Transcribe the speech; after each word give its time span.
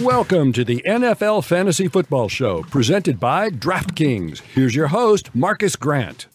Welcome 0.00 0.52
to 0.52 0.64
the 0.64 0.82
NFL 0.86 1.44
Fantasy 1.44 1.88
Football 1.88 2.28
Show, 2.28 2.62
presented 2.64 3.18
by 3.18 3.50
DraftKings. 3.50 4.40
Here's 4.40 4.74
your 4.74 4.88
host, 4.88 5.34
Marcus 5.34 5.76
Grant. 5.76 6.26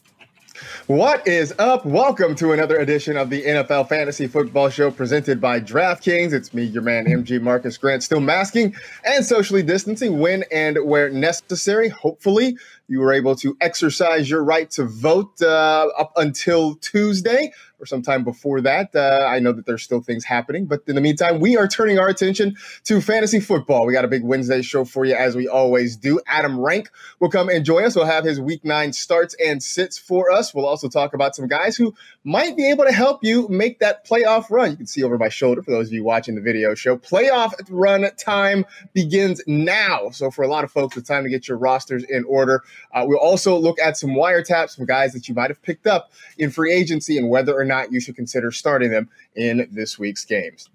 What 0.87 1.27
is 1.27 1.51
up? 1.57 1.83
Welcome 1.83 2.35
to 2.35 2.51
another 2.51 2.77
edition 2.77 3.17
of 3.17 3.31
the 3.31 3.43
NFL 3.43 3.89
Fantasy 3.89 4.27
Football 4.27 4.69
Show 4.69 4.91
presented 4.91 5.41
by 5.41 5.59
DraftKings. 5.59 6.31
It's 6.31 6.53
me, 6.53 6.63
your 6.63 6.83
man, 6.83 7.05
MG 7.05 7.41
Marcus 7.41 7.75
Grant, 7.75 8.03
still 8.03 8.19
masking 8.19 8.75
and 9.03 9.25
socially 9.25 9.63
distancing 9.63 10.19
when 10.19 10.43
and 10.51 10.77
where 10.85 11.09
necessary. 11.09 11.89
Hopefully, 11.89 12.57
you 12.87 12.99
were 12.99 13.13
able 13.13 13.35
to 13.37 13.57
exercise 13.61 14.29
your 14.29 14.43
right 14.43 14.69
to 14.71 14.85
vote 14.85 15.41
uh, 15.41 15.87
up 15.97 16.11
until 16.15 16.75
Tuesday 16.75 17.51
or 17.79 17.85
sometime 17.85 18.23
before 18.23 18.61
that. 18.61 18.95
Uh, 18.95 19.27
I 19.27 19.39
know 19.39 19.51
that 19.51 19.65
there's 19.65 19.83
still 19.83 20.01
things 20.01 20.23
happening, 20.23 20.65
but 20.65 20.81
in 20.87 20.95
the 20.95 21.01
meantime, 21.01 21.39
we 21.39 21.57
are 21.57 21.67
turning 21.67 21.99
our 21.99 22.07
attention 22.07 22.55
to 22.85 23.01
fantasy 23.01 23.39
football. 23.39 23.85
We 23.85 23.93
got 23.93 24.05
a 24.05 24.07
big 24.07 24.23
Wednesday 24.23 24.61
show 24.61 24.85
for 24.85 25.05
you, 25.05 25.15
as 25.15 25.35
we 25.35 25.47
always 25.47 25.97
do. 25.97 26.19
Adam 26.27 26.59
Rank 26.59 26.89
will 27.19 27.29
come 27.29 27.49
and 27.49 27.65
join 27.65 27.83
us. 27.83 27.95
We'll 27.95 28.05
have 28.05 28.23
his 28.23 28.39
week 28.39 28.63
nine 28.63 28.93
starts 28.93 29.35
and 29.43 29.61
sits 29.61 29.97
for 29.97 30.31
us. 30.31 30.53
We'll 30.53 30.65
also 30.65 30.87
talk 30.87 31.13
about 31.13 31.35
some 31.35 31.47
guys 31.47 31.75
who 31.75 31.93
might 32.23 32.55
be 32.55 32.69
able 32.69 32.85
to 32.85 32.91
help 32.91 33.23
you 33.23 33.47
make 33.49 33.79
that 33.79 34.07
playoff 34.07 34.49
run. 34.49 34.71
You 34.71 34.77
can 34.77 34.87
see 34.87 35.03
over 35.03 35.17
my 35.17 35.29
shoulder 35.29 35.61
for 35.61 35.71
those 35.71 35.87
of 35.87 35.93
you 35.93 36.03
watching 36.03 36.35
the 36.35 36.41
video 36.41 36.75
show. 36.75 36.97
Playoff 36.97 37.53
run 37.69 38.09
time 38.17 38.65
begins 38.93 39.41
now. 39.47 40.09
So, 40.11 40.31
for 40.31 40.43
a 40.43 40.47
lot 40.47 40.63
of 40.63 40.71
folks, 40.71 40.97
it's 40.97 41.07
time 41.07 41.23
to 41.23 41.29
get 41.29 41.47
your 41.47 41.57
rosters 41.57 42.03
in 42.03 42.23
order. 42.25 42.63
Uh, 42.93 43.03
we'll 43.07 43.19
also 43.19 43.57
look 43.57 43.79
at 43.79 43.97
some 43.97 44.11
wiretaps, 44.11 44.71
some 44.71 44.85
guys 44.85 45.13
that 45.13 45.27
you 45.27 45.35
might 45.35 45.49
have 45.49 45.61
picked 45.61 45.87
up 45.87 46.11
in 46.37 46.51
free 46.51 46.71
agency 46.71 47.17
and 47.17 47.29
whether 47.29 47.57
or 47.57 47.65
not 47.65 47.91
you 47.91 47.99
should 47.99 48.15
consider 48.15 48.51
starting 48.51 48.91
them 48.91 49.09
in 49.35 49.67
this 49.71 49.99
week's 49.99 50.25
games. 50.25 50.69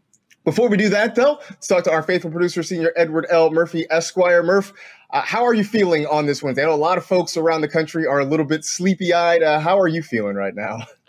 Before 0.45 0.69
we 0.69 0.79
do 0.79 0.89
that, 0.89 1.15
though, 1.15 1.39
let's 1.51 1.67
talk 1.67 1.85
to 1.85 1.93
our 1.93 2.03
faithful 2.03 2.31
producer, 2.31 2.63
Senior 2.63 2.93
Edward 2.97 3.27
L. 3.29 3.51
Murphy, 3.51 3.87
Esquire. 3.91 4.43
Murph, 4.43 4.73
uh, 5.11 5.21
how 5.21 5.45
are 5.45 5.53
you 5.53 5.65
feeling 5.65 6.07
on 6.07 6.25
this 6.25 6.43
Wednesday? 6.43 6.63
I 6.63 6.67
know 6.67 6.75
a 6.75 6.77
lot 6.77 6.97
of 6.97 7.05
folks 7.05 7.37
around 7.37 7.61
the 7.61 7.69
country 7.69 8.07
are 8.07 8.21
a 8.21 8.25
little 8.25 8.47
bit 8.47 8.65
sleepy 8.65 9.13
eyed. 9.13 9.43
Uh, 9.43 9.61
how 9.61 9.79
are 9.79 9.89
you 9.89 10.03
feeling 10.03 10.37
right 10.37 10.55
now? 10.55 10.79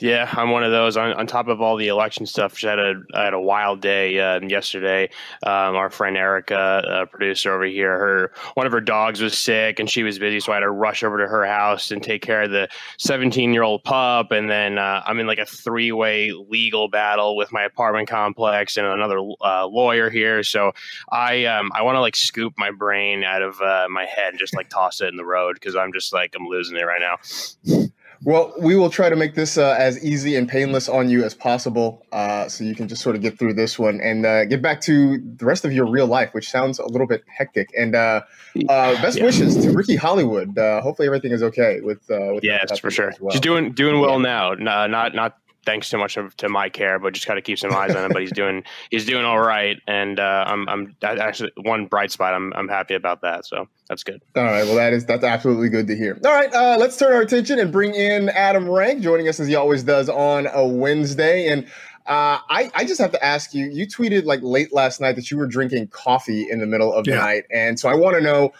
Yeah, 0.00 0.28
I'm 0.32 0.50
one 0.50 0.64
of 0.64 0.70
those. 0.70 0.96
On, 0.96 1.12
on 1.12 1.26
top 1.26 1.48
of 1.48 1.60
all 1.60 1.76
the 1.76 1.88
election 1.88 2.26
stuff, 2.26 2.62
I 2.64 2.68
had 2.68 2.78
a 2.78 2.94
I 3.14 3.24
had 3.24 3.34
a 3.34 3.40
wild 3.40 3.80
day 3.80 4.18
uh, 4.18 4.40
yesterday. 4.40 5.10
Um, 5.42 5.76
our 5.76 5.90
friend 5.90 6.16
Erica, 6.16 7.08
producer 7.10 7.52
over 7.52 7.64
here, 7.64 7.98
her 7.98 8.32
one 8.54 8.66
of 8.66 8.72
her 8.72 8.80
dogs 8.80 9.20
was 9.20 9.36
sick 9.36 9.78
and 9.78 9.88
she 9.88 10.02
was 10.02 10.18
busy, 10.18 10.40
so 10.40 10.52
I 10.52 10.56
had 10.56 10.60
to 10.60 10.70
rush 10.70 11.02
over 11.02 11.18
to 11.18 11.26
her 11.26 11.44
house 11.44 11.90
and 11.90 12.02
take 12.02 12.22
care 12.22 12.42
of 12.42 12.50
the 12.50 12.68
17 12.98 13.52
year 13.52 13.62
old 13.62 13.84
pup. 13.84 14.30
And 14.30 14.50
then 14.50 14.78
uh, 14.78 15.02
I'm 15.04 15.18
in 15.20 15.26
like 15.26 15.38
a 15.38 15.46
three 15.46 15.92
way 15.92 16.32
legal 16.32 16.88
battle 16.88 17.36
with 17.36 17.52
my 17.52 17.62
apartment 17.62 18.08
complex 18.08 18.76
and 18.76 18.86
another 18.86 19.18
uh, 19.40 19.66
lawyer 19.66 20.10
here. 20.10 20.42
So 20.42 20.72
I 21.10 21.44
um, 21.44 21.70
I 21.74 21.82
want 21.82 21.96
to 21.96 22.00
like 22.00 22.16
scoop 22.16 22.54
my 22.58 22.70
brain 22.70 23.24
out 23.24 23.42
of 23.42 23.60
uh, 23.60 23.86
my 23.90 24.04
head 24.06 24.30
and 24.30 24.38
just 24.38 24.56
like 24.56 24.68
toss 24.68 25.00
it 25.00 25.08
in 25.08 25.16
the 25.16 25.24
road 25.24 25.54
because 25.54 25.76
I'm 25.76 25.92
just 25.92 26.12
like 26.12 26.34
I'm 26.36 26.46
losing 26.46 26.76
it 26.76 26.82
right 26.82 27.00
now. 27.00 27.83
Well, 28.24 28.54
we 28.58 28.74
will 28.74 28.88
try 28.88 29.10
to 29.10 29.16
make 29.16 29.34
this 29.34 29.58
uh, 29.58 29.76
as 29.78 30.02
easy 30.02 30.34
and 30.34 30.48
painless 30.48 30.88
on 30.88 31.10
you 31.10 31.24
as 31.24 31.34
possible, 31.34 32.06
uh, 32.10 32.48
so 32.48 32.64
you 32.64 32.74
can 32.74 32.88
just 32.88 33.02
sort 33.02 33.16
of 33.16 33.22
get 33.22 33.38
through 33.38 33.52
this 33.52 33.78
one 33.78 34.00
and 34.00 34.24
uh, 34.24 34.46
get 34.46 34.62
back 34.62 34.80
to 34.82 35.18
the 35.18 35.44
rest 35.44 35.66
of 35.66 35.72
your 35.74 35.86
real 35.86 36.06
life, 36.06 36.32
which 36.32 36.50
sounds 36.50 36.78
a 36.78 36.86
little 36.86 37.06
bit 37.06 37.22
hectic. 37.28 37.68
And 37.76 37.94
uh, 37.94 38.22
uh, 38.68 39.02
best 39.02 39.18
yeah. 39.18 39.24
wishes 39.24 39.58
to 39.58 39.70
Ricky 39.72 39.96
Hollywood. 39.96 40.56
Uh, 40.56 40.80
hopefully, 40.80 41.06
everything 41.06 41.32
is 41.32 41.42
okay 41.42 41.80
with. 41.82 42.00
with 42.08 42.42
yes, 42.42 42.78
for 42.78 42.90
sure. 42.90 43.12
Well. 43.20 43.30
She's 43.32 43.42
doing 43.42 43.72
doing 43.72 44.00
well 44.00 44.18
now. 44.18 44.54
not 44.54 45.14
not 45.14 45.36
thanks 45.64 45.88
so 45.88 45.98
much 45.98 46.18
to 46.36 46.48
my 46.48 46.68
care, 46.68 46.98
but 46.98 47.12
just 47.12 47.26
got 47.26 47.34
to 47.34 47.42
keep 47.42 47.58
some 47.58 47.72
eyes 47.72 47.94
on 47.94 48.04
him. 48.04 48.12
But 48.12 48.22
he's 48.22 48.32
doing 48.32 48.64
he's 48.90 49.04
doing 49.06 49.24
all 49.24 49.40
right, 49.40 49.80
and 49.86 50.18
uh, 50.18 50.44
I'm 50.46 50.68
I'm 50.68 50.96
actually 51.02 51.52
one 51.62 51.86
bright 51.86 52.10
spot. 52.12 52.34
I'm 52.34 52.52
I'm 52.54 52.68
happy 52.68 52.94
about 52.94 53.22
that. 53.22 53.46
So 53.46 53.68
that's 53.88 54.04
good. 54.04 54.22
All 54.36 54.44
right, 54.44 54.64
well 54.64 54.76
that 54.76 54.92
is 54.92 55.04
that's 55.04 55.24
absolutely 55.24 55.68
good 55.68 55.86
to 55.88 55.96
hear. 55.96 56.18
All 56.24 56.32
right, 56.32 56.52
uh, 56.52 56.76
let's 56.78 56.96
turn 56.96 57.12
our 57.12 57.22
attention 57.22 57.58
and 57.58 57.72
bring 57.72 57.94
in 57.94 58.28
Adam 58.30 58.68
Rank, 58.68 59.02
joining 59.02 59.28
us 59.28 59.40
as 59.40 59.48
he 59.48 59.54
always 59.54 59.82
does 59.82 60.08
on 60.08 60.48
a 60.52 60.66
Wednesday, 60.66 61.48
and. 61.48 61.66
Uh, 62.06 62.36
I, 62.50 62.70
I 62.74 62.84
just 62.84 63.00
have 63.00 63.12
to 63.12 63.24
ask 63.24 63.54
you. 63.54 63.64
You 63.64 63.86
tweeted 63.86 64.26
like 64.26 64.40
late 64.42 64.74
last 64.74 65.00
night 65.00 65.16
that 65.16 65.30
you 65.30 65.38
were 65.38 65.46
drinking 65.46 65.86
coffee 65.86 66.46
in 66.50 66.60
the 66.60 66.66
middle 66.66 66.92
of 66.92 67.06
yeah. 67.06 67.14
the 67.14 67.20
night, 67.22 67.44
and 67.50 67.80
so 67.80 67.88
I 67.88 67.94
want 67.94 68.14
to 68.16 68.20
know: 68.20 68.52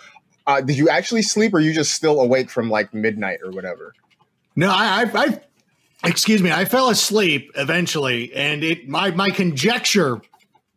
uh, 0.47 0.63
Did 0.63 0.79
you 0.79 0.89
actually 0.89 1.21
sleep, 1.21 1.53
or 1.53 1.59
are 1.59 1.61
you 1.61 1.75
just 1.75 1.93
still 1.93 2.23
awake 2.23 2.49
from 2.49 2.71
like 2.71 2.95
midnight 2.95 3.41
or 3.45 3.51
whatever? 3.51 3.93
No, 4.57 4.71
I, 4.71 5.03
I, 5.03 5.11
I 5.15 5.41
excuse 6.05 6.43
me, 6.43 6.51
I 6.51 6.65
fell 6.65 6.91
asleep 6.91 7.51
eventually, 7.57 8.33
and 8.35 8.63
it 8.63 8.89
my 8.89 9.11
my 9.11 9.31
conjecture 9.31 10.21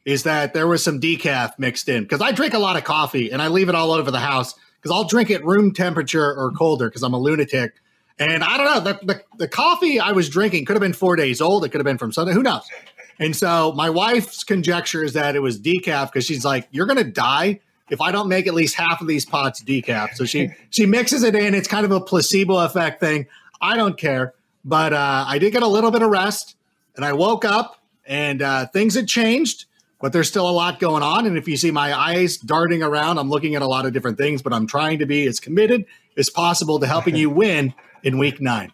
is 0.06 0.24
that 0.24 0.54
there 0.54 0.68
was 0.68 0.84
some 0.84 1.02
decaf 1.02 1.52
mixed 1.60 1.90
in 1.90 2.04
because 2.04 2.22
I 2.22 2.32
drink 2.32 2.54
a 2.54 2.60
lot 2.60 2.78
of 2.78 2.86
coffee 2.86 3.30
and 3.30 3.42
I 3.42 3.50
leave 3.50 3.68
it 3.68 3.76
all 3.76 3.92
over 3.92 4.10
the 4.10 4.20
house 4.20 4.56
because 4.82 4.96
I'll 4.96 5.04
drink 5.04 5.30
it 5.30 5.44
room 5.44 5.74
temperature 5.74 6.34
or 6.34 6.52
colder 6.52 6.88
because 6.88 7.04
I'm 7.04 7.14
a 7.14 7.20
lunatic. 7.20 7.74
And 8.18 8.42
I 8.44 8.58
don't 8.58 8.66
know 8.66 8.94
the, 8.94 9.06
the 9.06 9.24
the 9.38 9.48
coffee 9.48 10.00
I 10.00 10.14
was 10.14 10.30
drinking 10.30 10.66
could 10.66 10.76
have 10.76 10.82
been 10.82 10.94
four 10.94 11.16
days 11.16 11.42
old. 11.42 11.66
It 11.66 11.70
could 11.70 11.80
have 11.80 11.86
been 11.86 11.98
from 11.98 12.12
Sunday. 12.12 12.34
Who 12.34 12.42
knows? 12.42 12.64
And 13.20 13.36
so 13.36 13.74
my 13.74 13.90
wife's 13.90 14.44
conjecture 14.44 15.04
is 15.04 15.14
that 15.14 15.36
it 15.36 15.42
was 15.42 15.60
decaf 15.60 16.12
because 16.12 16.26
she's 16.26 16.46
like, 16.46 16.68
"You're 16.72 16.86
gonna 16.86 17.04
die." 17.04 17.60
If 17.90 18.02
I 18.02 18.12
don't 18.12 18.28
make 18.28 18.48
at 18.48 18.54
least 18.54 18.76
half 18.76 19.00
of 19.02 19.08
these 19.08 19.26
pots 19.26 19.64
decaf, 19.64 20.14
so 20.16 20.26
she 20.26 20.52
she 20.70 20.86
mixes 20.86 21.24
it 21.24 21.36
in. 21.36 21.54
It's 21.54 21.68
kind 21.68 21.86
of 21.86 21.92
a 21.92 22.02
placebo 22.02 22.58
effect 22.60 23.00
thing. 23.00 23.28
I 23.62 23.76
don't 23.76 23.98
care. 23.98 24.34
But 24.68 24.92
uh, 24.92 25.24
I 25.26 25.40
did 25.40 25.54
get 25.54 25.64
a 25.64 25.68
little 25.68 25.92
bit 25.92 26.02
of 26.02 26.10
rest, 26.10 26.58
and 26.98 27.06
I 27.06 27.14
woke 27.14 27.46
up, 27.46 27.82
and 28.06 28.42
uh, 28.42 28.68
things 28.68 28.96
had 28.96 29.08
changed. 29.08 29.64
But 30.02 30.12
there's 30.12 30.28
still 30.28 30.48
a 30.48 30.52
lot 30.52 30.80
going 30.80 31.02
on, 31.02 31.26
and 31.26 31.38
if 31.38 31.48
you 31.48 31.56
see 31.56 31.72
my 31.72 31.98
eyes 31.98 32.38
darting 32.38 32.84
around, 32.84 33.18
I'm 33.18 33.30
looking 33.30 33.56
at 33.56 33.62
a 33.62 33.66
lot 33.68 33.86
of 33.86 33.94
different 33.94 34.18
things. 34.18 34.42
But 34.42 34.52
I'm 34.52 34.68
trying 34.68 35.00
to 35.00 35.06
be 35.06 35.26
as 35.26 35.40
committed 35.40 35.86
as 36.18 36.30
possible 36.30 36.80
to 36.82 36.86
helping 36.86 37.16
you 37.16 37.30
win 37.44 37.74
in 38.04 38.18
Week 38.18 38.42
Nine. 38.42 38.74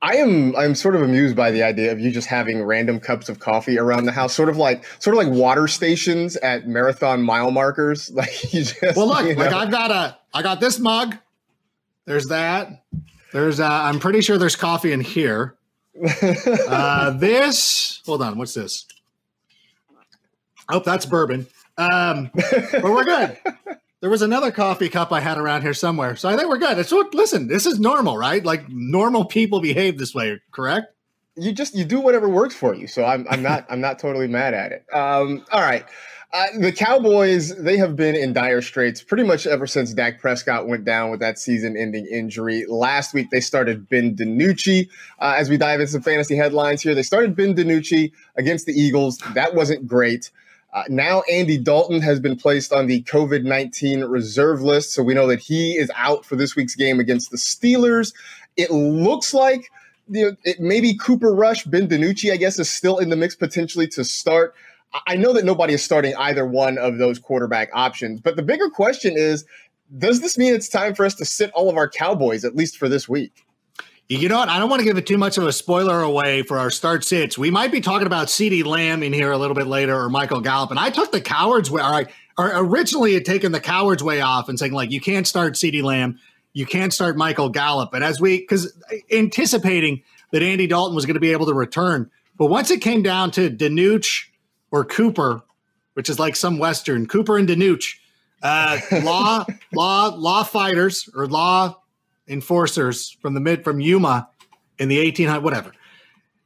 I 0.00 0.16
am 0.16 0.56
I'm 0.56 0.74
sort 0.74 0.96
of 0.96 1.02
amused 1.02 1.36
by 1.36 1.50
the 1.50 1.62
idea 1.62 1.92
of 1.92 2.00
you 2.00 2.10
just 2.10 2.26
having 2.26 2.62
random 2.62 2.98
cups 2.98 3.28
of 3.28 3.40
coffee 3.40 3.78
around 3.78 4.06
the 4.06 4.12
house, 4.12 4.32
sort 4.32 4.48
of 4.48 4.56
like 4.56 4.84
sort 5.00 5.16
of 5.16 5.22
like 5.22 5.32
water 5.32 5.68
stations 5.68 6.36
at 6.36 6.66
marathon 6.66 7.22
mile 7.22 7.50
markers. 7.50 8.10
Like 8.14 8.54
you 8.54 8.64
just 8.64 8.96
well, 8.96 9.08
look, 9.08 9.26
you 9.26 9.34
know. 9.34 9.44
like 9.44 9.52
I've 9.52 9.70
got 9.70 9.90
a 9.90 10.16
I 10.32 10.40
got 10.40 10.60
this 10.60 10.78
mug. 10.78 11.16
There's 12.06 12.26
that. 12.26 12.84
There's, 13.34 13.58
uh, 13.58 13.68
I'm 13.68 13.98
pretty 13.98 14.20
sure 14.20 14.38
there's 14.38 14.54
coffee 14.54 14.92
in 14.92 15.00
here. 15.00 15.56
uh, 16.68 17.10
this, 17.10 18.00
hold 18.06 18.22
on, 18.22 18.38
what's 18.38 18.54
this? 18.54 18.86
Oh, 20.68 20.78
that's 20.78 21.04
bourbon. 21.04 21.48
Um, 21.76 22.30
but 22.32 22.84
we're 22.84 23.02
good. 23.02 23.36
There 24.00 24.08
was 24.08 24.22
another 24.22 24.52
coffee 24.52 24.88
cup 24.88 25.10
I 25.10 25.18
had 25.18 25.36
around 25.36 25.62
here 25.62 25.74
somewhere, 25.74 26.14
so 26.14 26.28
I 26.28 26.36
think 26.36 26.48
we're 26.48 26.58
good. 26.58 26.78
It's 26.78 26.92
what. 26.92 27.12
Listen, 27.12 27.48
this 27.48 27.66
is 27.66 27.80
normal, 27.80 28.16
right? 28.16 28.44
Like 28.44 28.68
normal 28.68 29.24
people 29.24 29.60
behave 29.60 29.98
this 29.98 30.14
way, 30.14 30.40
correct? 30.52 30.94
You 31.36 31.50
just 31.50 31.74
you 31.74 31.84
do 31.84 32.00
whatever 32.00 32.28
works 32.28 32.54
for 32.54 32.72
you. 32.74 32.86
So 32.86 33.04
I'm 33.04 33.26
I'm 33.28 33.42
not 33.42 33.66
I'm 33.70 33.80
not 33.80 33.98
totally 33.98 34.28
mad 34.28 34.54
at 34.54 34.70
it. 34.70 34.84
Um, 34.92 35.44
all 35.50 35.62
right. 35.62 35.84
Uh, 36.34 36.46
the 36.58 36.72
Cowboys, 36.72 37.54
they 37.58 37.76
have 37.76 37.94
been 37.94 38.16
in 38.16 38.32
dire 38.32 38.60
straits 38.60 39.00
pretty 39.00 39.22
much 39.22 39.46
ever 39.46 39.68
since 39.68 39.94
Dak 39.94 40.18
Prescott 40.20 40.66
went 40.66 40.84
down 40.84 41.12
with 41.12 41.20
that 41.20 41.38
season 41.38 41.76
ending 41.76 42.06
injury. 42.06 42.64
Last 42.68 43.14
week, 43.14 43.30
they 43.30 43.38
started 43.38 43.88
Ben 43.88 44.16
DiNucci. 44.16 44.88
Uh, 45.20 45.34
as 45.38 45.48
we 45.48 45.56
dive 45.56 45.78
into 45.78 45.92
some 45.92 46.02
fantasy 46.02 46.34
headlines 46.34 46.82
here, 46.82 46.92
they 46.92 47.04
started 47.04 47.36
Ben 47.36 47.54
DiNucci 47.54 48.10
against 48.34 48.66
the 48.66 48.72
Eagles. 48.72 49.18
That 49.34 49.54
wasn't 49.54 49.86
great. 49.86 50.32
Uh, 50.72 50.82
now, 50.88 51.22
Andy 51.30 51.56
Dalton 51.56 52.02
has 52.02 52.18
been 52.18 52.34
placed 52.34 52.72
on 52.72 52.88
the 52.88 53.02
COVID 53.04 53.44
19 53.44 54.00
reserve 54.00 54.60
list. 54.60 54.92
So 54.92 55.04
we 55.04 55.14
know 55.14 55.28
that 55.28 55.38
he 55.38 55.76
is 55.76 55.88
out 55.94 56.24
for 56.24 56.34
this 56.34 56.56
week's 56.56 56.74
game 56.74 56.98
against 56.98 57.30
the 57.30 57.36
Steelers. 57.36 58.12
It 58.56 58.72
looks 58.72 59.34
like 59.34 59.70
you 60.10 60.30
know, 60.44 60.54
maybe 60.58 60.96
Cooper 60.96 61.32
Rush, 61.32 61.62
Ben 61.62 61.86
DiNucci, 61.86 62.32
I 62.32 62.38
guess, 62.38 62.58
is 62.58 62.68
still 62.68 62.98
in 62.98 63.08
the 63.08 63.16
mix 63.16 63.36
potentially 63.36 63.86
to 63.88 64.02
start. 64.02 64.56
I 65.06 65.16
know 65.16 65.32
that 65.32 65.44
nobody 65.44 65.74
is 65.74 65.82
starting 65.82 66.14
either 66.16 66.46
one 66.46 66.78
of 66.78 66.98
those 66.98 67.18
quarterback 67.18 67.70
options, 67.72 68.20
but 68.20 68.36
the 68.36 68.42
bigger 68.42 68.68
question 68.68 69.14
is 69.16 69.44
does 69.98 70.20
this 70.20 70.38
mean 70.38 70.54
it's 70.54 70.68
time 70.68 70.94
for 70.94 71.04
us 71.04 71.14
to 71.16 71.24
sit 71.24 71.50
all 71.52 71.68
of 71.68 71.76
our 71.76 71.88
Cowboys 71.88 72.44
at 72.44 72.56
least 72.56 72.78
for 72.78 72.88
this 72.88 73.08
week? 73.08 73.44
You 74.08 74.28
know 74.28 74.38
what? 74.38 74.50
I 74.50 74.58
don't 74.58 74.68
want 74.68 74.80
to 74.80 74.84
give 74.84 74.98
it 74.98 75.06
too 75.06 75.16
much 75.16 75.38
of 75.38 75.46
a 75.46 75.52
spoiler 75.52 76.02
away 76.02 76.42
for 76.42 76.58
our 76.58 76.70
start 76.70 77.04
sits. 77.04 77.38
We 77.38 77.50
might 77.50 77.72
be 77.72 77.80
talking 77.80 78.06
about 78.06 78.28
CeeDee 78.28 78.64
Lamb 78.64 79.02
in 79.02 79.14
here 79.14 79.32
a 79.32 79.38
little 79.38 79.54
bit 79.54 79.66
later 79.66 79.98
or 79.98 80.10
Michael 80.10 80.40
Gallup. 80.40 80.70
And 80.70 80.78
I 80.78 80.90
took 80.90 81.10
the 81.10 81.22
cowards 81.22 81.70
way. 81.70 81.80
or, 81.80 81.86
I, 81.86 82.06
Or 82.36 82.50
originally 82.54 83.14
had 83.14 83.24
taken 83.24 83.52
the 83.52 83.60
cowards 83.60 84.02
way 84.02 84.20
off 84.20 84.50
and 84.50 84.58
saying, 84.58 84.72
like, 84.72 84.90
you 84.90 85.00
can't 85.00 85.26
start 85.26 85.54
CeeDee 85.54 85.82
Lamb. 85.82 86.18
You 86.52 86.66
can't 86.66 86.92
start 86.92 87.16
Michael 87.16 87.48
Gallup. 87.48 87.90
But 87.92 88.02
as 88.02 88.20
we, 88.20 88.40
because 88.40 88.76
anticipating 89.10 90.02
that 90.32 90.42
Andy 90.42 90.66
Dalton 90.66 90.94
was 90.94 91.06
going 91.06 91.14
to 91.14 91.20
be 91.20 91.32
able 91.32 91.46
to 91.46 91.54
return. 91.54 92.10
But 92.36 92.46
once 92.46 92.70
it 92.70 92.82
came 92.82 93.02
down 93.02 93.30
to 93.32 93.48
DiNucci 93.48 94.24
or 94.74 94.84
Cooper, 94.84 95.40
which 95.92 96.10
is 96.10 96.18
like 96.18 96.34
some 96.34 96.58
Western, 96.58 97.06
Cooper 97.06 97.38
and 97.38 97.48
DiNucci, 97.48 97.94
uh, 98.42 98.80
law, 99.04 99.44
law, 99.72 100.08
law 100.08 100.42
fighters 100.42 101.08
or 101.14 101.28
law 101.28 101.76
enforcers 102.26 103.16
from 103.22 103.34
the 103.34 103.40
mid 103.40 103.62
from 103.62 103.78
Yuma 103.78 104.28
in 104.80 104.88
the 104.88 104.98
1800 104.98 105.44
whatever. 105.44 105.70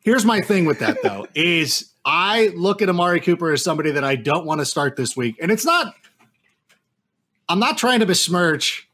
Here's 0.00 0.26
my 0.26 0.42
thing 0.42 0.66
with 0.66 0.80
that 0.80 0.98
though 1.02 1.26
is 1.34 1.90
I 2.04 2.48
look 2.48 2.82
at 2.82 2.90
Amari 2.90 3.20
Cooper 3.20 3.50
as 3.50 3.64
somebody 3.64 3.92
that 3.92 4.04
I 4.04 4.14
don't 4.14 4.44
want 4.44 4.60
to 4.60 4.66
start 4.66 4.96
this 4.96 5.16
week. 5.16 5.36
And 5.40 5.50
it's 5.50 5.64
not 5.64 5.94
I'm 7.48 7.58
not 7.58 7.78
trying 7.78 8.00
to 8.00 8.06
besmirch 8.06 8.90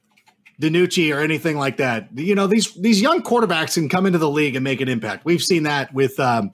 DiNucci 0.61 1.13
or 1.13 1.19
anything 1.19 1.59
like 1.59 1.79
that. 1.79 2.09
You 2.15 2.37
know, 2.37 2.47
these 2.47 2.73
these 2.75 3.03
young 3.03 3.21
quarterbacks 3.21 3.75
can 3.75 3.89
come 3.89 4.07
into 4.07 4.19
the 4.19 4.31
league 4.31 4.55
and 4.55 4.63
make 4.63 4.81
an 4.81 4.89
impact. 4.89 5.25
We've 5.25 5.43
seen 5.43 5.65
that 5.65 5.93
with 5.93 6.21
um, 6.21 6.53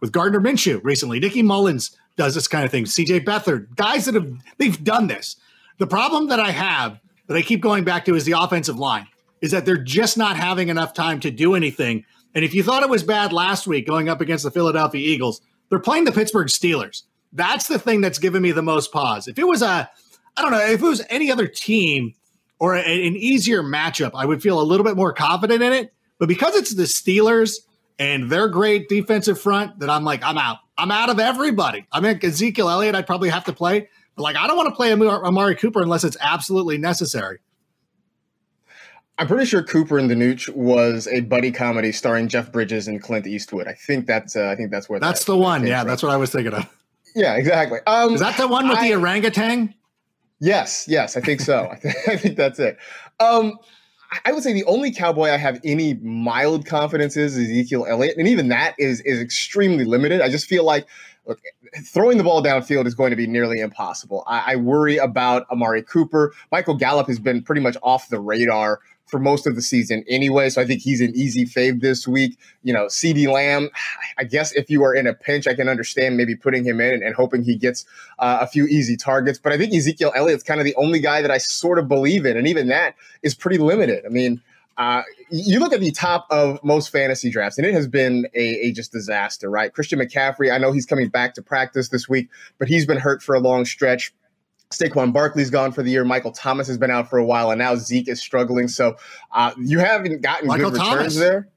with 0.00 0.12
Gardner 0.12 0.40
Minshew 0.40 0.80
recently. 0.84 1.20
Nicky 1.20 1.42
Mullens 1.42 1.96
does 2.18 2.34
this 2.34 2.48
kind 2.48 2.64
of 2.64 2.70
thing. 2.70 2.84
CJ 2.84 3.24
Beathard, 3.24 3.74
guys 3.76 4.04
that 4.04 4.14
have 4.14 4.30
they've 4.58 4.84
done 4.84 5.06
this. 5.06 5.36
The 5.78 5.86
problem 5.86 6.26
that 6.28 6.40
I 6.40 6.50
have 6.50 7.00
that 7.28 7.36
I 7.36 7.42
keep 7.42 7.62
going 7.62 7.84
back 7.84 8.04
to 8.06 8.14
is 8.14 8.24
the 8.24 8.32
offensive 8.32 8.78
line 8.78 9.06
is 9.40 9.52
that 9.52 9.64
they're 9.64 9.76
just 9.76 10.18
not 10.18 10.36
having 10.36 10.68
enough 10.68 10.92
time 10.92 11.20
to 11.20 11.30
do 11.30 11.54
anything. 11.54 12.04
And 12.34 12.44
if 12.44 12.52
you 12.52 12.64
thought 12.64 12.82
it 12.82 12.88
was 12.88 13.04
bad 13.04 13.32
last 13.32 13.68
week 13.68 13.86
going 13.86 14.08
up 14.08 14.20
against 14.20 14.42
the 14.42 14.50
Philadelphia 14.50 15.00
Eagles, 15.00 15.40
they're 15.70 15.78
playing 15.78 16.04
the 16.04 16.12
Pittsburgh 16.12 16.48
Steelers. 16.48 17.04
That's 17.32 17.68
the 17.68 17.78
thing 17.78 18.00
that's 18.00 18.18
given 18.18 18.42
me 18.42 18.50
the 18.50 18.62
most 18.62 18.90
pause. 18.90 19.28
If 19.28 19.38
it 19.38 19.46
was 19.46 19.62
a, 19.62 19.88
I 20.36 20.42
don't 20.42 20.50
know, 20.50 20.58
if 20.58 20.82
it 20.82 20.86
was 20.86 21.02
any 21.08 21.30
other 21.30 21.46
team 21.46 22.14
or 22.58 22.74
a, 22.74 22.80
an 22.80 23.16
easier 23.16 23.62
matchup, 23.62 24.10
I 24.14 24.24
would 24.24 24.42
feel 24.42 24.60
a 24.60 24.62
little 24.62 24.84
bit 24.84 24.96
more 24.96 25.12
confident 25.12 25.62
in 25.62 25.72
it. 25.72 25.92
But 26.18 26.26
because 26.26 26.56
it's 26.56 26.74
the 26.74 26.82
Steelers 26.82 27.58
and 28.00 28.28
their 28.28 28.48
great 28.48 28.88
defensive 28.88 29.40
front, 29.40 29.78
that 29.78 29.88
I'm 29.88 30.02
like, 30.02 30.24
I'm 30.24 30.38
out. 30.38 30.58
I'm 30.78 30.90
out 30.90 31.10
of 31.10 31.18
everybody. 31.18 31.86
I 31.92 32.00
mean, 32.00 32.18
Ezekiel 32.22 32.70
Elliott, 32.70 32.94
I'd 32.94 33.06
probably 33.06 33.28
have 33.28 33.44
to 33.44 33.52
play. 33.52 33.88
But 34.16 34.22
like, 34.22 34.36
I 34.36 34.46
don't 34.46 34.56
want 34.56 34.68
to 34.68 34.74
play 34.74 34.92
Amari 34.92 35.56
Cooper 35.56 35.82
unless 35.82 36.04
it's 36.04 36.16
absolutely 36.20 36.78
necessary. 36.78 37.40
I'm 39.18 39.26
pretty 39.26 39.46
sure 39.46 39.64
Cooper 39.64 39.98
and 39.98 40.08
DiNucci 40.08 40.54
was 40.54 41.08
a 41.08 41.20
buddy 41.20 41.50
comedy 41.50 41.90
starring 41.90 42.28
Jeff 42.28 42.52
Bridges 42.52 42.86
and 42.86 43.02
Clint 43.02 43.26
Eastwood. 43.26 43.66
I 43.66 43.72
think 43.72 44.06
that's 44.06 44.36
uh, 44.36 44.48
I 44.48 44.54
think 44.54 44.70
that's 44.70 44.88
where 44.88 45.00
that's 45.00 45.24
that, 45.24 45.32
the 45.32 45.36
one. 45.36 45.66
Yeah, 45.66 45.80
from. 45.80 45.88
that's 45.88 46.04
what 46.04 46.12
I 46.12 46.16
was 46.16 46.30
thinking 46.30 46.54
of. 46.54 46.68
Yeah, 47.16 47.34
exactly. 47.34 47.80
Um, 47.86 48.14
Is 48.14 48.20
that 48.20 48.36
the 48.36 48.46
one 48.46 48.68
with 48.68 48.78
I, 48.78 48.88
the 48.88 48.94
orangutan? 48.94 49.74
Yes, 50.40 50.86
yes, 50.86 51.16
I 51.16 51.20
think 51.20 51.40
so. 51.40 51.68
I, 51.68 51.74
think, 51.80 51.96
I 52.08 52.16
think 52.16 52.36
that's 52.36 52.60
it. 52.60 52.78
Um, 53.18 53.58
I 54.24 54.32
would 54.32 54.42
say 54.42 54.52
the 54.52 54.64
only 54.64 54.90
cowboy 54.90 55.28
I 55.30 55.36
have 55.36 55.60
any 55.64 55.94
mild 55.94 56.66
confidence 56.66 57.16
is 57.16 57.36
Ezekiel 57.36 57.86
Elliott, 57.88 58.16
and 58.16 58.26
even 58.26 58.48
that 58.48 58.74
is 58.78 59.00
is 59.02 59.20
extremely 59.20 59.84
limited. 59.84 60.20
I 60.20 60.28
just 60.30 60.46
feel 60.46 60.64
like 60.64 60.86
look, 61.26 61.40
throwing 61.84 62.16
the 62.16 62.24
ball 62.24 62.42
downfield 62.42 62.86
is 62.86 62.94
going 62.94 63.10
to 63.10 63.16
be 63.16 63.26
nearly 63.26 63.60
impossible. 63.60 64.24
I, 64.26 64.52
I 64.52 64.56
worry 64.56 64.96
about 64.96 65.46
Amari 65.50 65.82
Cooper. 65.82 66.32
Michael 66.50 66.74
Gallup 66.74 67.06
has 67.08 67.18
been 67.18 67.42
pretty 67.42 67.60
much 67.60 67.76
off 67.82 68.08
the 68.08 68.18
radar 68.18 68.80
for 69.08 69.18
most 69.18 69.46
of 69.46 69.54
the 69.54 69.62
season 69.62 70.04
anyway. 70.08 70.50
So 70.50 70.60
I 70.60 70.66
think 70.66 70.82
he's 70.82 71.00
an 71.00 71.12
easy 71.14 71.44
fave 71.44 71.80
this 71.80 72.06
week. 72.06 72.38
You 72.62 72.72
know, 72.72 72.86
CeeDee 72.86 73.32
Lamb, 73.32 73.70
I 74.18 74.24
guess 74.24 74.52
if 74.52 74.70
you 74.70 74.84
are 74.84 74.94
in 74.94 75.06
a 75.06 75.14
pinch, 75.14 75.46
I 75.46 75.54
can 75.54 75.68
understand 75.68 76.16
maybe 76.16 76.34
putting 76.34 76.64
him 76.64 76.80
in 76.80 76.94
and, 76.94 77.02
and 77.02 77.14
hoping 77.14 77.42
he 77.42 77.56
gets 77.56 77.84
uh, 78.18 78.38
a 78.40 78.46
few 78.46 78.66
easy 78.66 78.96
targets. 78.96 79.38
But 79.38 79.52
I 79.52 79.58
think 79.58 79.74
Ezekiel 79.74 80.12
Elliott's 80.14 80.42
kind 80.42 80.60
of 80.60 80.64
the 80.64 80.74
only 80.76 81.00
guy 81.00 81.22
that 81.22 81.30
I 81.30 81.38
sort 81.38 81.78
of 81.78 81.88
believe 81.88 82.26
in. 82.26 82.36
And 82.36 82.46
even 82.46 82.68
that 82.68 82.94
is 83.22 83.34
pretty 83.34 83.58
limited. 83.58 84.04
I 84.04 84.10
mean, 84.10 84.40
uh, 84.78 85.02
you 85.30 85.58
look 85.58 85.72
at 85.72 85.80
the 85.80 85.90
top 85.90 86.26
of 86.30 86.62
most 86.62 86.90
fantasy 86.90 87.30
drafts, 87.30 87.58
and 87.58 87.66
it 87.66 87.74
has 87.74 87.88
been 87.88 88.28
a, 88.34 88.66
a, 88.66 88.72
just 88.72 88.92
disaster, 88.92 89.50
right? 89.50 89.74
Christian 89.74 89.98
McCaffrey, 89.98 90.52
I 90.52 90.58
know 90.58 90.70
he's 90.70 90.86
coming 90.86 91.08
back 91.08 91.34
to 91.34 91.42
practice 91.42 91.88
this 91.88 92.08
week, 92.08 92.28
but 92.58 92.68
he's 92.68 92.86
been 92.86 92.98
hurt 92.98 93.20
for 93.20 93.34
a 93.34 93.40
long 93.40 93.64
stretch. 93.64 94.14
Saquon 94.70 95.12
Barkley's 95.12 95.50
gone 95.50 95.72
for 95.72 95.82
the 95.82 95.90
year. 95.90 96.04
Michael 96.04 96.32
Thomas 96.32 96.66
has 96.66 96.76
been 96.76 96.90
out 96.90 97.08
for 97.08 97.18
a 97.18 97.24
while, 97.24 97.50
and 97.50 97.58
now 97.58 97.74
Zeke 97.76 98.08
is 98.08 98.20
struggling. 98.20 98.68
So 98.68 98.96
uh, 99.32 99.52
you 99.58 99.78
haven't 99.78 100.20
gotten 100.20 100.48
Michael 100.48 100.70
good 100.70 100.78
Thomas. 100.78 100.94
returns 100.94 101.16
there. 101.16 101.48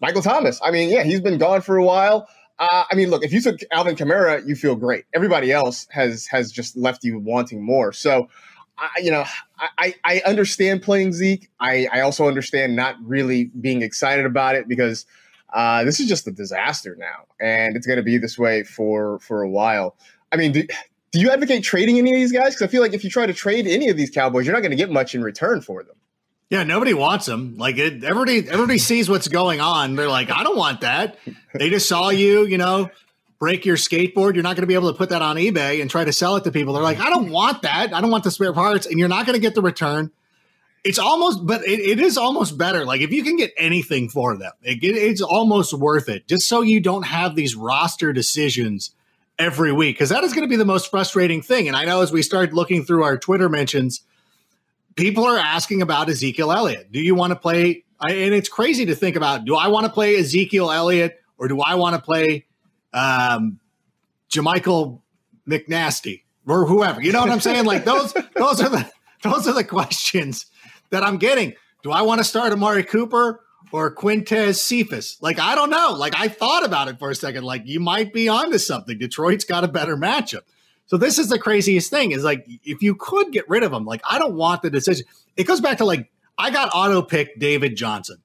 Michael 0.00 0.22
Thomas. 0.22 0.60
I 0.62 0.70
mean, 0.70 0.88
yeah, 0.88 1.02
he's 1.02 1.20
been 1.20 1.38
gone 1.38 1.60
for 1.60 1.76
a 1.76 1.84
while. 1.84 2.28
Uh, 2.58 2.84
I 2.90 2.94
mean, 2.94 3.10
look, 3.10 3.22
if 3.22 3.32
you 3.32 3.40
took 3.40 3.60
Alvin 3.70 3.96
Kamara, 3.96 4.46
you 4.46 4.54
feel 4.54 4.74
great. 4.74 5.04
Everybody 5.14 5.52
else 5.52 5.86
has 5.90 6.26
has 6.28 6.50
just 6.50 6.76
left 6.76 7.04
you 7.04 7.18
wanting 7.18 7.62
more. 7.62 7.92
So, 7.92 8.28
I, 8.78 8.88
you 9.02 9.10
know, 9.10 9.24
I, 9.78 9.94
I 10.04 10.22
understand 10.26 10.82
playing 10.82 11.12
Zeke. 11.12 11.50
I, 11.60 11.86
I 11.92 12.00
also 12.00 12.26
understand 12.26 12.74
not 12.74 12.96
really 13.02 13.50
being 13.60 13.82
excited 13.82 14.24
about 14.24 14.54
it 14.54 14.68
because 14.68 15.04
uh, 15.52 15.84
this 15.84 16.00
is 16.00 16.08
just 16.08 16.26
a 16.26 16.30
disaster 16.30 16.96
now, 16.98 17.26
and 17.38 17.76
it's 17.76 17.86
going 17.86 17.98
to 17.98 18.02
be 18.02 18.16
this 18.16 18.38
way 18.38 18.62
for 18.62 19.18
for 19.20 19.42
a 19.42 19.48
while. 19.48 19.96
I 20.32 20.36
mean, 20.36 20.52
do, 20.52 20.66
do 21.16 21.22
you 21.22 21.30
advocate 21.30 21.64
trading 21.64 21.96
any 21.96 22.10
of 22.12 22.16
these 22.16 22.30
guys? 22.30 22.54
Because 22.54 22.62
I 22.62 22.66
feel 22.66 22.82
like 22.82 22.92
if 22.92 23.02
you 23.02 23.08
try 23.08 23.24
to 23.24 23.32
trade 23.32 23.66
any 23.66 23.88
of 23.88 23.96
these 23.96 24.10
Cowboys, 24.10 24.44
you're 24.44 24.54
not 24.54 24.60
going 24.60 24.72
to 24.72 24.76
get 24.76 24.90
much 24.90 25.14
in 25.14 25.22
return 25.22 25.62
for 25.62 25.82
them. 25.82 25.96
Yeah, 26.50 26.62
nobody 26.62 26.92
wants 26.92 27.24
them. 27.24 27.56
Like 27.56 27.78
it, 27.78 28.04
everybody, 28.04 28.46
everybody 28.46 28.76
sees 28.76 29.08
what's 29.08 29.26
going 29.26 29.58
on. 29.58 29.96
They're 29.96 30.10
like, 30.10 30.30
I 30.30 30.42
don't 30.42 30.58
want 30.58 30.82
that. 30.82 31.18
They 31.54 31.70
just 31.70 31.88
saw 31.88 32.10
you, 32.10 32.44
you 32.44 32.58
know, 32.58 32.90
break 33.38 33.64
your 33.64 33.78
skateboard. 33.78 34.34
You're 34.34 34.42
not 34.42 34.56
going 34.56 34.62
to 34.62 34.66
be 34.66 34.74
able 34.74 34.92
to 34.92 34.98
put 34.98 35.08
that 35.08 35.22
on 35.22 35.36
eBay 35.36 35.80
and 35.80 35.90
try 35.90 36.04
to 36.04 36.12
sell 36.12 36.36
it 36.36 36.44
to 36.44 36.52
people. 36.52 36.74
They're 36.74 36.82
like, 36.82 37.00
I 37.00 37.08
don't 37.08 37.30
want 37.30 37.62
that. 37.62 37.94
I 37.94 38.02
don't 38.02 38.10
want 38.10 38.24
the 38.24 38.30
spare 38.30 38.52
parts, 38.52 38.84
and 38.84 38.98
you're 38.98 39.08
not 39.08 39.24
going 39.24 39.36
to 39.36 39.40
get 39.40 39.54
the 39.54 39.62
return. 39.62 40.10
It's 40.84 40.98
almost, 40.98 41.46
but 41.46 41.66
it, 41.66 41.80
it 41.80 41.98
is 41.98 42.18
almost 42.18 42.58
better. 42.58 42.84
Like 42.84 43.00
if 43.00 43.10
you 43.10 43.24
can 43.24 43.36
get 43.36 43.54
anything 43.56 44.10
for 44.10 44.36
them, 44.36 44.52
it, 44.62 44.80
it's 44.82 45.22
almost 45.22 45.72
worth 45.72 46.10
it. 46.10 46.28
Just 46.28 46.46
so 46.46 46.60
you 46.60 46.78
don't 46.78 47.04
have 47.04 47.34
these 47.34 47.56
roster 47.56 48.12
decisions 48.12 48.94
every 49.38 49.72
week 49.72 49.96
because 49.96 50.08
that 50.10 50.24
is 50.24 50.32
going 50.32 50.44
to 50.44 50.48
be 50.48 50.56
the 50.56 50.64
most 50.64 50.90
frustrating 50.90 51.42
thing. 51.42 51.68
And 51.68 51.76
I 51.76 51.84
know 51.84 52.02
as 52.02 52.12
we 52.12 52.22
start 52.22 52.52
looking 52.52 52.84
through 52.84 53.04
our 53.04 53.18
Twitter 53.18 53.48
mentions, 53.48 54.00
people 54.94 55.24
are 55.24 55.38
asking 55.38 55.82
about 55.82 56.08
Ezekiel 56.08 56.52
Elliott. 56.52 56.90
Do 56.90 57.00
you 57.00 57.14
want 57.14 57.32
to 57.32 57.36
play? 57.36 57.84
and 58.00 58.34
it's 58.34 58.48
crazy 58.48 58.86
to 58.86 58.94
think 58.94 59.16
about. 59.16 59.44
Do 59.44 59.56
I 59.56 59.68
want 59.68 59.86
to 59.86 59.92
play 59.92 60.16
Ezekiel 60.16 60.70
Elliott 60.70 61.20
or 61.38 61.48
do 61.48 61.60
I 61.60 61.74
want 61.74 61.96
to 61.96 62.02
play 62.02 62.46
um, 62.92 63.58
JaMychal 64.30 65.00
McNasty 65.48 66.22
or 66.46 66.66
whoever? 66.66 67.00
You 67.02 67.12
know 67.12 67.20
what 67.20 67.30
I'm 67.30 67.40
saying? 67.40 67.64
Like 67.64 67.84
those, 67.84 68.12
those 68.36 68.60
are 68.60 68.68
the 68.68 68.90
those 69.22 69.48
are 69.48 69.54
the 69.54 69.64
questions 69.64 70.46
that 70.90 71.02
I'm 71.02 71.16
getting. 71.16 71.54
Do 71.82 71.90
I 71.90 72.02
want 72.02 72.18
to 72.18 72.24
start 72.24 72.52
Amari 72.52 72.84
Cooper 72.84 73.40
or 73.72 73.94
Quintez 73.94 74.56
Cephus. 74.56 75.18
Like, 75.20 75.38
I 75.38 75.54
don't 75.54 75.70
know. 75.70 75.94
Like, 75.96 76.14
I 76.16 76.28
thought 76.28 76.64
about 76.64 76.88
it 76.88 76.98
for 76.98 77.10
a 77.10 77.14
second. 77.14 77.44
Like, 77.44 77.62
you 77.66 77.80
might 77.80 78.12
be 78.12 78.28
onto 78.28 78.58
something. 78.58 78.98
Detroit's 78.98 79.44
got 79.44 79.64
a 79.64 79.68
better 79.68 79.96
matchup. 79.96 80.42
So 80.86 80.96
this 80.96 81.18
is 81.18 81.28
the 81.28 81.38
craziest 81.38 81.90
thing 81.90 82.12
is 82.12 82.22
like, 82.22 82.46
if 82.64 82.80
you 82.82 82.94
could 82.94 83.32
get 83.32 83.48
rid 83.48 83.64
of 83.64 83.72
him, 83.72 83.84
like, 83.84 84.00
I 84.08 84.18
don't 84.18 84.34
want 84.34 84.62
the 84.62 84.70
decision. 84.70 85.04
It 85.36 85.44
goes 85.44 85.60
back 85.60 85.78
to 85.78 85.84
like, 85.84 86.10
I 86.38 86.50
got 86.50 86.70
auto 86.72 87.02
pick 87.02 87.38
David 87.40 87.76
Johnson 87.76 88.18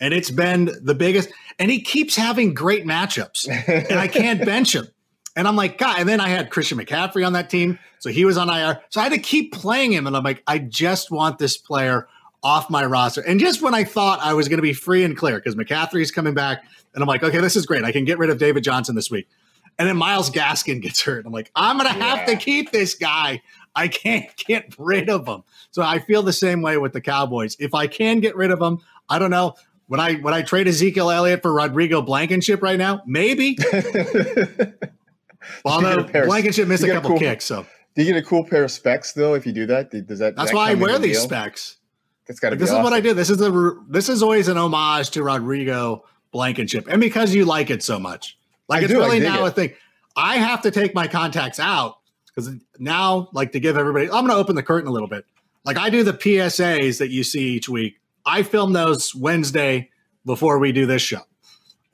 and 0.00 0.14
it's 0.14 0.30
been 0.30 0.70
the 0.82 0.94
biggest, 0.94 1.30
and 1.58 1.70
he 1.70 1.80
keeps 1.80 2.16
having 2.16 2.54
great 2.54 2.84
matchups 2.84 3.48
and 3.48 3.98
I 3.98 4.08
can't 4.08 4.44
bench 4.44 4.74
him. 4.74 4.88
And 5.34 5.46
I'm 5.46 5.56
like, 5.56 5.76
God, 5.76 6.00
and 6.00 6.08
then 6.08 6.18
I 6.18 6.28
had 6.28 6.50
Christian 6.50 6.78
McCaffrey 6.78 7.26
on 7.26 7.34
that 7.34 7.50
team. 7.50 7.78
So 7.98 8.08
he 8.08 8.24
was 8.24 8.38
on 8.38 8.48
IR. 8.48 8.80
So 8.88 9.00
I 9.00 9.04
had 9.04 9.12
to 9.12 9.18
keep 9.18 9.52
playing 9.52 9.92
him. 9.92 10.06
And 10.06 10.16
I'm 10.16 10.24
like, 10.24 10.42
I 10.46 10.58
just 10.58 11.10
want 11.10 11.38
this 11.38 11.58
player 11.58 12.08
off 12.46 12.70
my 12.70 12.84
roster. 12.84 13.22
And 13.22 13.40
just 13.40 13.60
when 13.60 13.74
I 13.74 13.82
thought 13.82 14.20
I 14.22 14.32
was 14.32 14.46
going 14.48 14.58
to 14.58 14.62
be 14.62 14.72
free 14.72 15.02
and 15.02 15.16
clear 15.16 15.34
because 15.34 15.56
McCaffrey's 15.56 16.12
coming 16.12 16.32
back, 16.32 16.64
and 16.94 17.02
I'm 17.02 17.08
like, 17.08 17.24
okay, 17.24 17.40
this 17.40 17.56
is 17.56 17.66
great. 17.66 17.82
I 17.82 17.90
can 17.90 18.04
get 18.04 18.18
rid 18.18 18.30
of 18.30 18.38
David 18.38 18.62
Johnson 18.62 18.94
this 18.94 19.10
week. 19.10 19.28
And 19.80 19.88
then 19.88 19.96
Myles 19.96 20.30
Gaskin 20.30 20.80
gets 20.80 21.02
hurt. 21.02 21.26
I'm 21.26 21.32
like, 21.32 21.50
I'm 21.56 21.76
going 21.76 21.92
to 21.92 22.00
have 22.04 22.24
to 22.26 22.36
keep 22.36 22.70
this 22.70 22.94
guy. 22.94 23.42
I 23.74 23.88
can't 23.88 24.34
get 24.46 24.76
rid 24.78 25.10
of 25.10 25.26
him. 25.26 25.42
So 25.72 25.82
I 25.82 25.98
feel 25.98 26.22
the 26.22 26.32
same 26.32 26.62
way 26.62 26.78
with 26.78 26.92
the 26.92 27.00
Cowboys. 27.00 27.56
If 27.58 27.74
I 27.74 27.88
can 27.88 28.20
get 28.20 28.36
rid 28.36 28.52
of 28.52 28.62
him, 28.62 28.78
I 29.08 29.18
don't 29.18 29.30
know. 29.30 29.54
When 29.88 29.98
I 30.00 30.14
when 30.14 30.34
I 30.34 30.42
trade 30.42 30.66
Ezekiel 30.66 31.10
Elliott 31.10 31.42
for 31.42 31.52
Rodrigo 31.52 32.02
Blankenship 32.02 32.62
right 32.62 32.78
now? 32.78 33.02
Maybe. 33.06 33.56
Although 35.64 36.04
Blankenship 36.04 36.66
missed 36.66 36.82
a 36.82 36.88
couple 36.88 37.10
a 37.10 37.12
cool, 37.12 37.18
kicks, 37.20 37.44
so 37.44 37.64
do 37.94 38.02
you 38.02 38.12
get 38.12 38.20
a 38.20 38.26
cool 38.26 38.44
pair 38.44 38.64
of 38.64 38.72
specs 38.72 39.12
though 39.12 39.34
if 39.34 39.46
you 39.46 39.52
do 39.52 39.64
that? 39.66 39.90
Does 39.90 40.18
that? 40.18 40.34
That's 40.34 40.50
that 40.50 40.56
why 40.56 40.72
I 40.72 40.74
wear 40.74 40.98
these 40.98 41.18
deal? 41.18 41.28
specs. 41.28 41.76
It's 42.28 42.40
got 42.40 42.50
to 42.50 42.56
be. 42.56 42.60
This 42.60 42.70
awesome. 42.70 42.80
is 42.80 42.84
what 42.84 42.92
I 42.92 43.00
did. 43.00 43.14
This 43.14 43.30
is 43.30 43.40
a 43.40 43.76
this 43.88 44.08
is 44.08 44.22
always 44.22 44.48
an 44.48 44.56
homage 44.56 45.10
to 45.10 45.22
Rodrigo 45.22 46.04
Blankenship, 46.32 46.86
and 46.88 47.00
because 47.00 47.34
you 47.34 47.44
like 47.44 47.70
it 47.70 47.82
so 47.82 47.98
much, 47.98 48.36
like 48.68 48.80
I 48.80 48.84
it's 48.84 48.92
do, 48.92 48.98
really 49.00 49.20
now 49.20 49.44
it. 49.44 49.48
a 49.48 49.50
thing. 49.52 49.72
I 50.16 50.36
have 50.38 50.62
to 50.62 50.70
take 50.70 50.94
my 50.94 51.06
contacts 51.08 51.60
out 51.60 51.98
because 52.26 52.50
now, 52.78 53.28
like 53.32 53.52
to 53.52 53.60
give 53.60 53.76
everybody, 53.76 54.06
I'm 54.06 54.26
going 54.26 54.28
to 54.28 54.36
open 54.36 54.56
the 54.56 54.62
curtain 54.62 54.88
a 54.88 54.92
little 54.92 55.08
bit. 55.08 55.24
Like 55.64 55.78
I 55.78 55.90
do 55.90 56.02
the 56.02 56.12
PSAs 56.12 56.98
that 56.98 57.10
you 57.10 57.24
see 57.24 57.50
each 57.50 57.68
week. 57.68 58.00
I 58.24 58.42
film 58.42 58.72
those 58.72 59.14
Wednesday 59.14 59.90
before 60.24 60.58
we 60.58 60.72
do 60.72 60.86
this 60.86 61.02
show. 61.02 61.20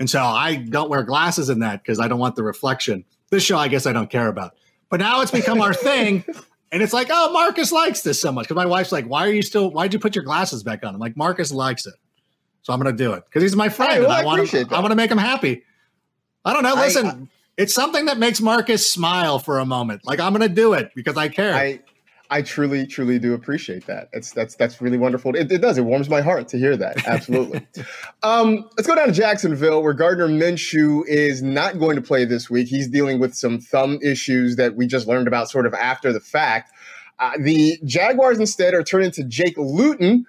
And 0.01 0.09
so 0.11 0.21
I 0.21 0.57
don't 0.57 0.91
wear 0.91 1.03
glasses 1.03 1.49
in 1.49 1.61
that 1.61 1.83
because 1.83 2.01
I 2.01 2.09
don't 2.09 2.19
want 2.19 2.37
the 2.37 2.43
reflection. 2.43 3.05
This 3.31 3.45
show, 3.45 3.57
I 3.57 3.69
guess 3.69 3.87
I 3.87 3.93
don't 3.93 4.11
care 4.11 4.29
about. 4.29 4.55
But 4.89 5.01
now 5.01 5.21
it's 5.21 5.31
become 5.31 5.61
our 5.61 5.75
thing. 5.75 6.25
And 6.73 6.83
it's 6.83 6.95
like, 6.95 7.09
oh, 7.11 7.33
Marcus 7.33 7.71
likes 7.71 8.01
this 8.01 8.21
so 8.21 8.33
much. 8.33 8.45
Because 8.45 8.57
my 8.57 8.67
wife's 8.67 8.91
like, 8.91 9.05
why 9.05 9.27
are 9.27 9.33
you 9.33 9.43
still, 9.43 9.71
why'd 9.71 9.93
you 9.93 10.01
put 10.01 10.17
your 10.17 10.25
glasses 10.25 10.63
back 10.63 10.83
on? 10.85 10.95
I'm 10.95 11.01
like, 11.01 11.17
Marcus 11.17 11.53
likes 11.53 11.87
it. 11.87 11.95
So 12.63 12.73
I'm 12.73 12.81
going 12.81 12.97
to 12.97 13.05
do 13.05 13.13
it 13.13 13.25
because 13.27 13.43
he's 13.43 13.55
my 13.55 13.69
friend. 13.69 13.93
Hey, 13.93 14.01
well, 14.01 14.11
and 14.11 14.19
I, 14.19 14.23
I 14.23 14.25
want 14.25 14.49
to, 14.49 14.67
I 14.71 14.81
want 14.81 14.91
to 14.91 14.97
make 14.97 15.11
him 15.11 15.19
happy. 15.19 15.65
I 16.45 16.53
don't 16.53 16.63
know. 16.63 16.75
Listen, 16.75 17.07
I, 17.07 17.29
it's 17.57 17.75
something 17.75 18.07
that 18.07 18.19
makes 18.19 18.41
Marcus 18.41 18.91
smile 18.91 19.39
for 19.39 19.59
a 19.59 19.67
moment. 19.67 20.07
Like 20.07 20.19
I'm 20.19 20.33
going 20.33 20.49
to 20.49 20.55
do 20.55 20.73
it 20.73 20.93
because 20.95 21.17
I 21.17 21.29
care. 21.29 21.55
I, 21.55 21.81
I 22.33 22.41
truly, 22.41 22.87
truly 22.87 23.19
do 23.19 23.35
appreciate 23.35 23.85
that. 23.89 24.09
It's 24.15 24.33
that's 24.33 24.55
that's 24.55 24.81
really 24.81 24.97
wonderful. 24.97 25.37
It, 25.37 25.53
it 25.53 25.59
does. 25.59 25.77
It 25.77 25.83
warms 25.83 26.09
my 26.09 26.23
heart 26.23 26.49
to 26.49 26.59
hear 26.59 26.79
that. 26.79 27.07
Absolutely. 27.07 27.67
um, 28.23 28.71
let's 28.79 28.87
go 28.87 28.95
down 28.95 29.09
to 29.09 29.13
Jacksonville, 29.13 29.83
where 29.83 29.93
Gardner 29.93 30.29
Minshew 30.29 31.03
is 31.07 31.43
not 31.43 31.79
going 31.79 31.97
to 31.97 32.01
play 32.01 32.25
this 32.25 32.49
week. 32.49 32.69
He's 32.69 32.89
dealing 32.89 33.21
with 33.21 33.35
some 33.35 33.61
thumb 33.61 33.99
issues 34.03 34.57
that 34.57 34.77
we 34.77 34.87
just 34.87 35.07
learned 35.07 35.29
about, 35.29 35.51
sort 35.51 35.67
of 35.67 35.75
after 35.75 36.11
the 36.11 36.21
fact. 36.21 36.73
Uh, 37.19 37.33
the 37.39 37.79
Jaguars 37.85 38.39
instead 38.39 38.73
are 38.73 38.83
turning 38.83 39.11
to 39.11 39.25
Jake 39.25 39.59
Luton, 39.59 40.25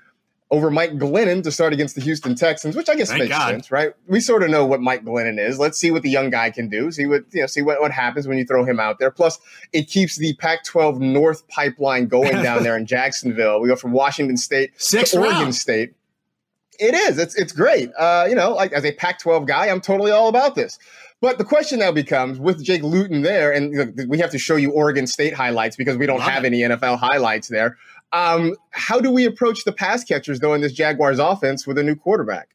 over 0.53 0.69
Mike 0.69 0.91
Glennon 0.99 1.41
to 1.41 1.51
start 1.51 1.73
against 1.73 1.95
the 1.95 2.01
Houston 2.01 2.35
Texans, 2.35 2.75
which 2.75 2.87
I 2.87 2.93
guess 2.93 3.09
Thank 3.09 3.23
makes 3.23 3.35
God. 3.35 3.49
sense, 3.49 3.71
right? 3.71 3.93
We 4.05 4.19
sort 4.19 4.43
of 4.43 4.51
know 4.51 4.63
what 4.63 4.81
Mike 4.81 5.03
Glennon 5.03 5.39
is. 5.39 5.57
Let's 5.57 5.79
see 5.79 5.89
what 5.89 6.03
the 6.03 6.11
young 6.11 6.29
guy 6.29 6.51
can 6.51 6.69
do. 6.69 6.91
See 6.91 7.07
what 7.07 7.23
you 7.31 7.41
know. 7.41 7.47
See 7.47 7.63
what, 7.63 7.81
what 7.81 7.89
happens 7.89 8.27
when 8.27 8.37
you 8.37 8.45
throw 8.45 8.63
him 8.63 8.79
out 8.79 8.99
there. 8.99 9.09
Plus, 9.09 9.39
it 9.73 9.89
keeps 9.89 10.15
the 10.15 10.35
Pac-12 10.35 10.99
North 10.99 11.47
pipeline 11.47 12.05
going 12.05 12.43
down 12.43 12.61
there 12.61 12.77
in 12.77 12.85
Jacksonville. 12.95 13.61
We 13.61 13.67
go 13.67 13.75
from 13.75 13.93
Washington 13.93 14.37
State 14.37 14.79
Six 14.79 15.09
to 15.11 15.21
Oregon 15.21 15.39
round. 15.39 15.55
State. 15.55 15.95
It 16.79 16.93
is. 16.93 17.17
It's 17.17 17.33
it's 17.33 17.51
great. 17.51 17.89
Uh, 17.97 18.27
you 18.29 18.35
know, 18.35 18.51
like 18.51 18.73
as 18.73 18.85
a 18.85 18.91
Pac-12 18.91 19.47
guy, 19.47 19.69
I'm 19.69 19.81
totally 19.81 20.11
all 20.11 20.27
about 20.27 20.53
this. 20.53 20.77
But 21.19 21.37
the 21.37 21.45
question 21.45 21.79
now 21.79 21.91
becomes 21.91 22.37
with 22.37 22.61
Jake 22.61 22.83
Luton 22.83 23.21
there, 23.21 23.51
and 23.51 23.97
we 24.09 24.19
have 24.19 24.29
to 24.31 24.37
show 24.37 24.57
you 24.57 24.71
Oregon 24.71 25.07
State 25.07 25.33
highlights 25.33 25.77
because 25.77 25.97
we 25.97 26.05
don't 26.05 26.19
Love 26.19 26.29
have 26.29 26.43
it. 26.43 26.47
any 26.47 26.59
NFL 26.59 26.99
highlights 26.99 27.47
there. 27.47 27.77
Um, 28.13 28.55
how 28.69 29.01
do 29.01 29.11
we 29.11 29.25
approach 29.25 29.65
the 29.65 29.71
pass 29.71 30.03
catchers 30.03 30.39
though 30.39 30.53
in 30.53 30.61
this 30.61 30.71
Jaguars 30.71 31.19
offense 31.19 31.65
with 31.65 31.77
a 31.79 31.83
new 31.83 31.95
quarterback? 31.95 32.49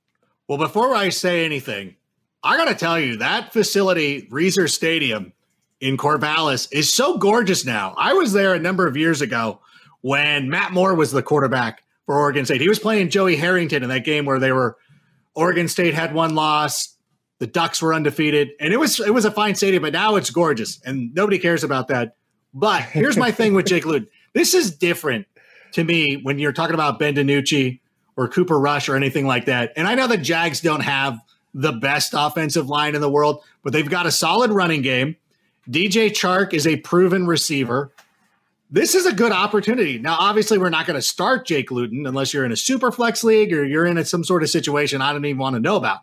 Well, 0.46 0.56
before 0.56 0.94
I 0.94 1.10
say 1.10 1.44
anything, 1.44 1.96
I 2.42 2.56
got 2.56 2.66
to 2.66 2.74
tell 2.74 2.98
you 2.98 3.16
that 3.16 3.52
facility, 3.52 4.22
Reser 4.30 4.70
Stadium 4.70 5.32
in 5.80 5.96
Corvallis, 5.96 6.68
is 6.72 6.90
so 6.90 7.18
gorgeous 7.18 7.66
now. 7.66 7.94
I 7.98 8.14
was 8.14 8.32
there 8.32 8.54
a 8.54 8.58
number 8.58 8.86
of 8.86 8.96
years 8.96 9.20
ago 9.20 9.60
when 10.00 10.48
Matt 10.48 10.72
Moore 10.72 10.94
was 10.94 11.10
the 11.10 11.22
quarterback 11.22 11.82
for 12.06 12.16
Oregon 12.16 12.44
State. 12.44 12.60
He 12.60 12.68
was 12.68 12.78
playing 12.78 13.10
Joey 13.10 13.34
Harrington 13.34 13.82
in 13.82 13.88
that 13.88 14.04
game 14.04 14.24
where 14.24 14.38
they 14.38 14.52
were 14.52 14.76
Oregon 15.34 15.66
State 15.66 15.94
had 15.94 16.14
one 16.14 16.36
loss, 16.36 16.96
the 17.40 17.48
Ducks 17.48 17.82
were 17.82 17.92
undefeated, 17.92 18.50
and 18.60 18.72
it 18.72 18.78
was 18.78 19.00
it 19.00 19.12
was 19.12 19.24
a 19.24 19.30
fine 19.30 19.56
stadium. 19.56 19.82
But 19.82 19.92
now 19.92 20.14
it's 20.14 20.30
gorgeous, 20.30 20.80
and 20.84 21.12
nobody 21.14 21.38
cares 21.38 21.64
about 21.64 21.88
that. 21.88 22.16
But 22.54 22.82
here's 22.82 23.16
my 23.16 23.32
thing 23.32 23.54
with 23.54 23.66
Jake 23.66 23.84
Luton. 23.84 24.08
This 24.34 24.54
is 24.54 24.76
different 24.76 25.26
to 25.72 25.84
me 25.84 26.16
when 26.22 26.38
you're 26.38 26.52
talking 26.52 26.74
about 26.74 26.98
Ben 26.98 27.14
DiNucci 27.14 27.80
or 28.16 28.28
Cooper 28.28 28.58
Rush 28.58 28.88
or 28.88 28.96
anything 28.96 29.26
like 29.26 29.46
that. 29.46 29.72
And 29.76 29.86
I 29.86 29.94
know 29.94 30.06
the 30.06 30.16
Jags 30.16 30.60
don't 30.60 30.80
have 30.80 31.20
the 31.54 31.72
best 31.72 32.14
offensive 32.16 32.68
line 32.68 32.94
in 32.94 33.00
the 33.00 33.10
world, 33.10 33.42
but 33.62 33.72
they've 33.72 33.88
got 33.88 34.06
a 34.06 34.10
solid 34.10 34.50
running 34.50 34.82
game. 34.82 35.16
DJ 35.68 36.10
Chark 36.10 36.52
is 36.52 36.66
a 36.66 36.76
proven 36.76 37.26
receiver. 37.26 37.92
This 38.70 38.94
is 38.94 39.06
a 39.06 39.12
good 39.12 39.32
opportunity. 39.32 39.98
Now, 39.98 40.16
obviously, 40.18 40.58
we're 40.58 40.68
not 40.68 40.86
going 40.86 40.96
to 40.96 41.02
start 41.02 41.46
Jake 41.46 41.70
Luton 41.70 42.06
unless 42.06 42.34
you're 42.34 42.44
in 42.44 42.52
a 42.52 42.56
super 42.56 42.92
flex 42.92 43.24
league 43.24 43.52
or 43.52 43.64
you're 43.64 43.86
in 43.86 44.04
some 44.04 44.24
sort 44.24 44.42
of 44.42 44.50
situation 44.50 45.00
I 45.00 45.12
don't 45.12 45.24
even 45.24 45.38
want 45.38 45.56
to 45.56 45.60
know 45.60 45.76
about. 45.76 46.00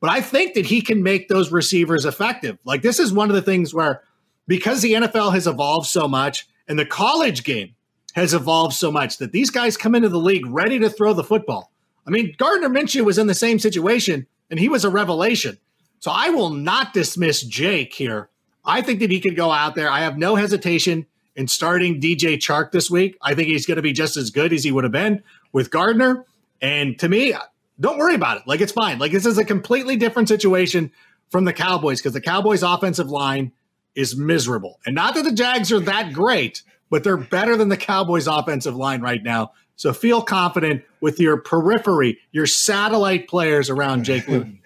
But 0.00 0.10
I 0.10 0.20
think 0.20 0.54
that 0.54 0.66
he 0.66 0.80
can 0.80 1.02
make 1.02 1.28
those 1.28 1.52
receivers 1.52 2.04
effective. 2.04 2.58
Like, 2.64 2.82
this 2.82 2.98
is 2.98 3.12
one 3.12 3.28
of 3.28 3.36
the 3.36 3.42
things 3.42 3.74
where, 3.74 4.02
because 4.48 4.82
the 4.82 4.94
NFL 4.94 5.32
has 5.34 5.46
evolved 5.46 5.86
so 5.86 6.08
much 6.08 6.48
and 6.66 6.78
the 6.78 6.86
college 6.86 7.44
game 7.44 7.74
has 8.14 8.34
evolved 8.34 8.74
so 8.74 8.90
much 8.90 9.18
that 9.18 9.32
these 9.32 9.50
guys 9.50 9.76
come 9.76 9.94
into 9.94 10.08
the 10.08 10.18
league 10.18 10.46
ready 10.46 10.78
to 10.78 10.90
throw 10.90 11.12
the 11.12 11.24
football. 11.24 11.72
I 12.06 12.10
mean, 12.10 12.34
Gardner 12.38 12.68
Minshew 12.68 13.04
was 13.04 13.18
in 13.18 13.26
the 13.26 13.34
same 13.34 13.58
situation 13.58 14.26
and 14.50 14.58
he 14.58 14.68
was 14.68 14.84
a 14.84 14.90
revelation. 14.90 15.58
So 16.00 16.10
I 16.10 16.30
will 16.30 16.50
not 16.50 16.92
dismiss 16.92 17.42
Jake 17.42 17.92
here. 17.92 18.30
I 18.64 18.82
think 18.82 19.00
that 19.00 19.10
he 19.10 19.20
could 19.20 19.36
go 19.36 19.50
out 19.50 19.74
there. 19.74 19.90
I 19.90 20.00
have 20.00 20.18
no 20.18 20.34
hesitation 20.34 21.06
in 21.36 21.46
starting 21.46 22.00
DJ 22.00 22.36
Chark 22.36 22.72
this 22.72 22.90
week. 22.90 23.16
I 23.22 23.34
think 23.34 23.48
he's 23.48 23.66
going 23.66 23.76
to 23.76 23.82
be 23.82 23.92
just 23.92 24.16
as 24.16 24.30
good 24.30 24.52
as 24.52 24.64
he 24.64 24.72
would 24.72 24.84
have 24.84 24.92
been 24.92 25.22
with 25.52 25.70
Gardner. 25.70 26.24
And 26.60 26.98
to 26.98 27.08
me, 27.08 27.34
don't 27.78 27.98
worry 27.98 28.14
about 28.14 28.38
it. 28.38 28.42
Like 28.46 28.60
it's 28.60 28.72
fine. 28.72 28.98
Like 28.98 29.12
this 29.12 29.26
is 29.26 29.38
a 29.38 29.44
completely 29.44 29.96
different 29.96 30.28
situation 30.28 30.90
from 31.30 31.44
the 31.44 31.52
Cowboys 31.52 32.00
because 32.00 32.12
the 32.12 32.20
Cowboys' 32.20 32.62
offensive 32.62 33.10
line 33.10 33.52
is 33.94 34.16
miserable. 34.16 34.80
And 34.84 34.94
not 34.94 35.14
that 35.14 35.24
the 35.24 35.32
Jags 35.32 35.72
are 35.72 35.80
that 35.80 36.12
great, 36.12 36.62
but 36.90 37.04
they're 37.04 37.16
better 37.16 37.56
than 37.56 37.68
the 37.68 37.76
Cowboys 37.76 38.26
offensive 38.26 38.76
line 38.76 39.00
right 39.00 39.22
now. 39.22 39.52
So 39.76 39.94
feel 39.94 40.20
confident 40.20 40.82
with 41.00 41.18
your 41.18 41.38
periphery, 41.38 42.18
your 42.32 42.46
satellite 42.46 43.28
players 43.28 43.70
around 43.70 44.04
Jake 44.04 44.28
Luton. 44.28 44.58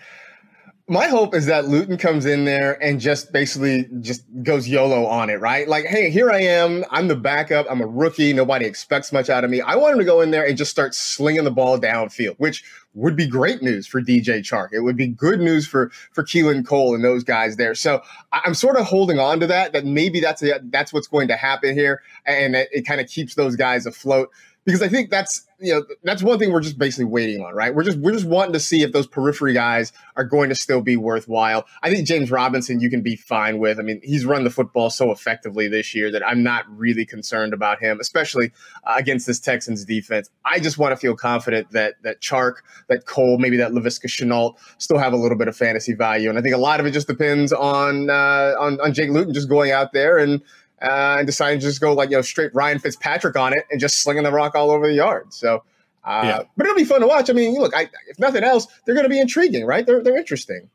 My 0.87 1.07
hope 1.07 1.35
is 1.35 1.47
that 1.47 1.67
Luton 1.67 1.97
comes 1.97 2.27
in 2.27 2.45
there 2.45 2.83
and 2.83 3.01
just 3.01 3.33
basically 3.33 3.89
just 4.01 4.23
goes 4.43 4.69
YOLO 4.69 5.07
on 5.07 5.31
it, 5.31 5.41
right? 5.41 5.67
Like, 5.67 5.87
hey, 5.87 6.11
here 6.11 6.31
I 6.31 6.41
am. 6.41 6.85
I'm 6.91 7.09
the 7.09 7.17
backup. 7.17 7.67
I'm 7.71 7.81
a 7.81 7.87
rookie. 7.87 8.35
Nobody 8.35 8.67
expects 8.67 9.11
much 9.11 9.31
out 9.31 9.45
of 9.45 9.51
me. 9.51 9.63
I 9.63 9.77
want 9.77 9.95
him 9.95 9.99
to 10.01 10.05
go 10.05 10.21
in 10.21 10.31
there 10.31 10.47
and 10.47 10.59
just 10.59 10.71
start 10.71 10.95
slinging 10.95 11.45
the 11.45 11.51
ball 11.51 11.79
downfield, 11.79 12.35
which 12.37 12.65
would 12.95 13.17
be 13.17 13.27
great 13.27 13.63
news 13.63 13.87
for 13.87 14.01
DJ 14.01 14.41
Chark. 14.41 14.69
It 14.73 14.81
would 14.81 14.97
be 14.97 15.09
good 15.09 15.41
news 15.41 15.67
for 15.67 15.91
for 16.13 16.23
Keelan 16.23 16.67
Cole 16.67 16.95
and 16.95 17.05
those 17.05 17.25
guys 17.25 17.57
there. 17.57 17.75
So 17.75 18.03
I'm 18.33 18.55
sort 18.55 18.77
of 18.77 18.87
holding 18.87 19.19
on 19.19 19.41
to 19.41 19.47
that. 19.49 19.73
That 19.73 19.85
maybe 19.85 20.21
that's 20.21 20.43
a, 20.43 20.61
that's 20.65 20.93
what's 20.93 21.09
going 21.09 21.29
to 21.29 21.37
happen 21.37 21.75
here, 21.75 22.03
and 22.25 22.55
it, 22.55 22.69
it 22.73 22.83
kind 22.83 23.01
of 23.01 23.09
keeps 23.09 23.35
those 23.35 23.57
guys 23.57 23.87
afloat 23.87 24.31
because 24.65 24.83
I 24.83 24.89
think 24.89 25.11
that's 25.11 25.47
you 25.61 25.73
know 25.73 25.85
that's 26.03 26.23
one 26.23 26.39
thing 26.39 26.53
we're 26.53 26.61
just 26.61 26.79
basically 26.79 27.05
waiting 27.05 27.43
on, 27.43 27.55
right? 27.55 27.75
We're 27.75 27.85
just 27.85 27.99
we're 27.99 28.13
just 28.13 28.27
wanting 28.27 28.53
to 28.55 28.61
see 28.61 28.83
if 28.83 28.93
those 28.93 29.07
periphery 29.07 29.53
guys 29.53 29.93
are 30.17 30.25
going 30.25 30.49
to 30.49 30.55
still 30.55 30.81
be 30.81 30.97
worthwhile. 30.97 31.67
I 31.83 31.91
think 31.91 32.07
James 32.07 32.31
Robinson 32.31 32.81
you 32.81 32.91
can 32.91 33.03
be 33.03 33.17
fine 33.17 33.59
with. 33.59 33.79
I 33.79 33.83
mean, 33.83 34.01
he's 34.03 34.25
run 34.25 34.45
the 34.45 34.51
football 34.51 34.91
so 34.91 35.11
effectively 35.11 35.69
this 35.69 35.95
year 35.95 36.11
that 36.11 36.27
I'm 36.27 36.43
not 36.43 36.65
really 36.69 37.05
concerned 37.05 37.53
about 37.53 37.81
him, 37.81 38.01
especially 38.01 38.53
uh, 38.85 38.95
against 38.97 39.27
this 39.27 39.39
Texans 39.39 39.85
defense. 39.85 40.31
I 40.45 40.61
just 40.61 40.79
want 40.79 40.93
to 40.93 40.97
feel 40.97 41.15
confident 41.15 41.71
that 41.73 41.95
that 42.03 42.21
Chark, 42.21 42.57
that 42.89 43.07
Cole, 43.07 43.39
maybe 43.39 43.57
that 43.59 43.73
Laviska 43.73 44.07
Shenault 44.07 44.57
still 44.79 44.99
have 44.99 45.13
a 45.13 45.17
little 45.17 45.39
bit 45.39 45.49
of 45.49 45.57
fantasy 45.57 45.95
value, 45.95 46.31
and 46.31 46.39
I 46.39 46.43
think 46.43 46.55
a 46.55 46.59
lot 46.59 46.81
of 46.81 46.87
it 46.87 46.93
just 46.93 47.07
depends 47.07 47.53
on 47.53 48.11
uh, 48.11 48.55
on 48.59 48.81
on 48.81 48.93
Jake 48.95 49.11
Luton 49.11 49.35
just 49.35 49.49
going 49.49 49.71
out 49.71 49.93
there 49.93 50.19
and 50.19 50.43
uh, 50.85 51.17
and 51.19 51.27
deciding 51.27 51.61
to 51.61 51.67
just 51.67 51.81
go 51.81 51.93
like 51.95 52.11
you 52.11 52.17
know 52.17 52.23
straight 52.23 52.55
Ryan 52.55 52.79
Fitzpatrick 52.79 53.37
on 53.37 53.53
it 53.53 53.65
and 53.71 53.81
just 53.81 54.03
slinging 54.03 54.25
the 54.25 54.33
rock 54.33 54.55
all 54.55 54.71
over 54.71 54.87
the 54.87 54.95
yard. 54.95 55.33
So, 55.33 55.65
uh, 56.05 56.23
yeah. 56.25 56.43
but 56.57 56.67
it'll 56.67 56.77
be 56.77 56.85
fun 56.85 57.01
to 57.01 57.07
watch. 57.07 57.31
I 57.31 57.33
mean, 57.33 57.55
look, 57.55 57.75
I, 57.75 57.89
if 58.09 58.19
nothing 58.19 58.45
else, 58.45 58.67
they're 58.85 58.95
going 58.95 59.07
to 59.07 59.11
be 59.11 59.21
intriguing, 59.21 59.65
right? 59.65 59.87
They're 59.87 60.03
they're 60.03 60.17
interesting. 60.17 60.69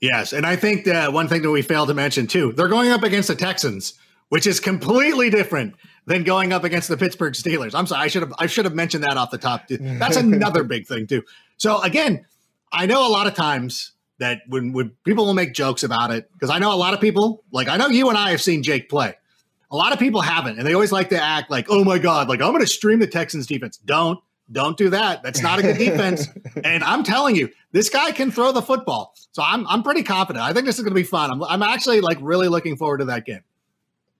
Yes, 0.00 0.32
and 0.32 0.46
I 0.46 0.54
think 0.54 0.84
that 0.84 1.12
one 1.12 1.26
thing 1.26 1.42
that 1.42 1.50
we 1.50 1.62
failed 1.62 1.88
to 1.88 1.94
mention 1.94 2.28
too, 2.28 2.52
they're 2.52 2.68
going 2.68 2.90
up 2.90 3.02
against 3.02 3.28
the 3.28 3.34
Texans, 3.34 3.94
which 4.28 4.46
is 4.46 4.60
completely 4.60 5.28
different 5.28 5.74
than 6.06 6.22
going 6.22 6.52
up 6.52 6.62
against 6.62 6.88
the 6.88 6.96
Pittsburgh 6.96 7.34
Steelers. 7.34 7.74
I'm 7.74 7.86
sorry, 7.86 8.04
I 8.04 8.08
should 8.08 8.22
have 8.22 8.32
I 8.38 8.46
should 8.46 8.64
have 8.64 8.74
mentioned 8.74 9.04
that 9.04 9.16
off 9.16 9.30
the 9.30 9.38
top. 9.38 9.68
That's 9.68 10.16
another 10.18 10.62
big 10.62 10.86
thing 10.86 11.06
too. 11.06 11.22
So 11.56 11.82
again, 11.82 12.24
I 12.72 12.86
know 12.86 13.06
a 13.06 13.10
lot 13.10 13.26
of 13.26 13.34
times 13.34 13.92
that 14.18 14.42
when, 14.48 14.72
when 14.72 14.90
people 15.04 15.26
will 15.26 15.34
make 15.34 15.54
jokes 15.54 15.82
about 15.82 16.10
it, 16.10 16.30
because 16.32 16.50
I 16.50 16.58
know 16.58 16.72
a 16.72 16.76
lot 16.76 16.94
of 16.94 17.00
people, 17.00 17.44
like 17.52 17.68
I 17.68 17.76
know 17.76 17.88
you 17.88 18.08
and 18.08 18.18
I 18.18 18.30
have 18.30 18.42
seen 18.42 18.62
Jake 18.62 18.88
play. 18.88 19.14
A 19.70 19.76
lot 19.76 19.92
of 19.92 19.98
people 19.98 20.20
haven't, 20.20 20.58
and 20.58 20.66
they 20.66 20.72
always 20.72 20.92
like 20.92 21.10
to 21.10 21.22
act 21.22 21.50
like, 21.50 21.66
"Oh 21.68 21.84
my 21.84 21.98
god, 21.98 22.28
like 22.28 22.40
I'm 22.40 22.52
going 22.52 22.60
to 22.60 22.66
stream 22.66 23.00
the 23.00 23.06
Texans 23.06 23.46
defense." 23.46 23.76
Don't, 23.78 24.18
don't 24.50 24.76
do 24.76 24.88
that. 24.90 25.22
That's 25.22 25.42
not 25.42 25.58
a 25.58 25.62
good 25.62 25.78
defense. 25.78 26.26
and 26.64 26.82
I'm 26.82 27.04
telling 27.04 27.36
you, 27.36 27.50
this 27.72 27.90
guy 27.90 28.12
can 28.12 28.30
throw 28.30 28.52
the 28.52 28.62
football. 28.62 29.14
So 29.32 29.42
I'm, 29.42 29.66
I'm 29.66 29.82
pretty 29.82 30.02
confident. 30.02 30.42
I 30.42 30.52
think 30.52 30.64
this 30.64 30.76
is 30.76 30.82
going 30.82 30.94
to 30.94 31.00
be 31.00 31.02
fun. 31.02 31.30
I'm, 31.30 31.42
I'm 31.44 31.62
actually 31.62 32.00
like 32.00 32.18
really 32.22 32.48
looking 32.48 32.76
forward 32.76 32.98
to 32.98 33.04
that 33.06 33.26
game. 33.26 33.42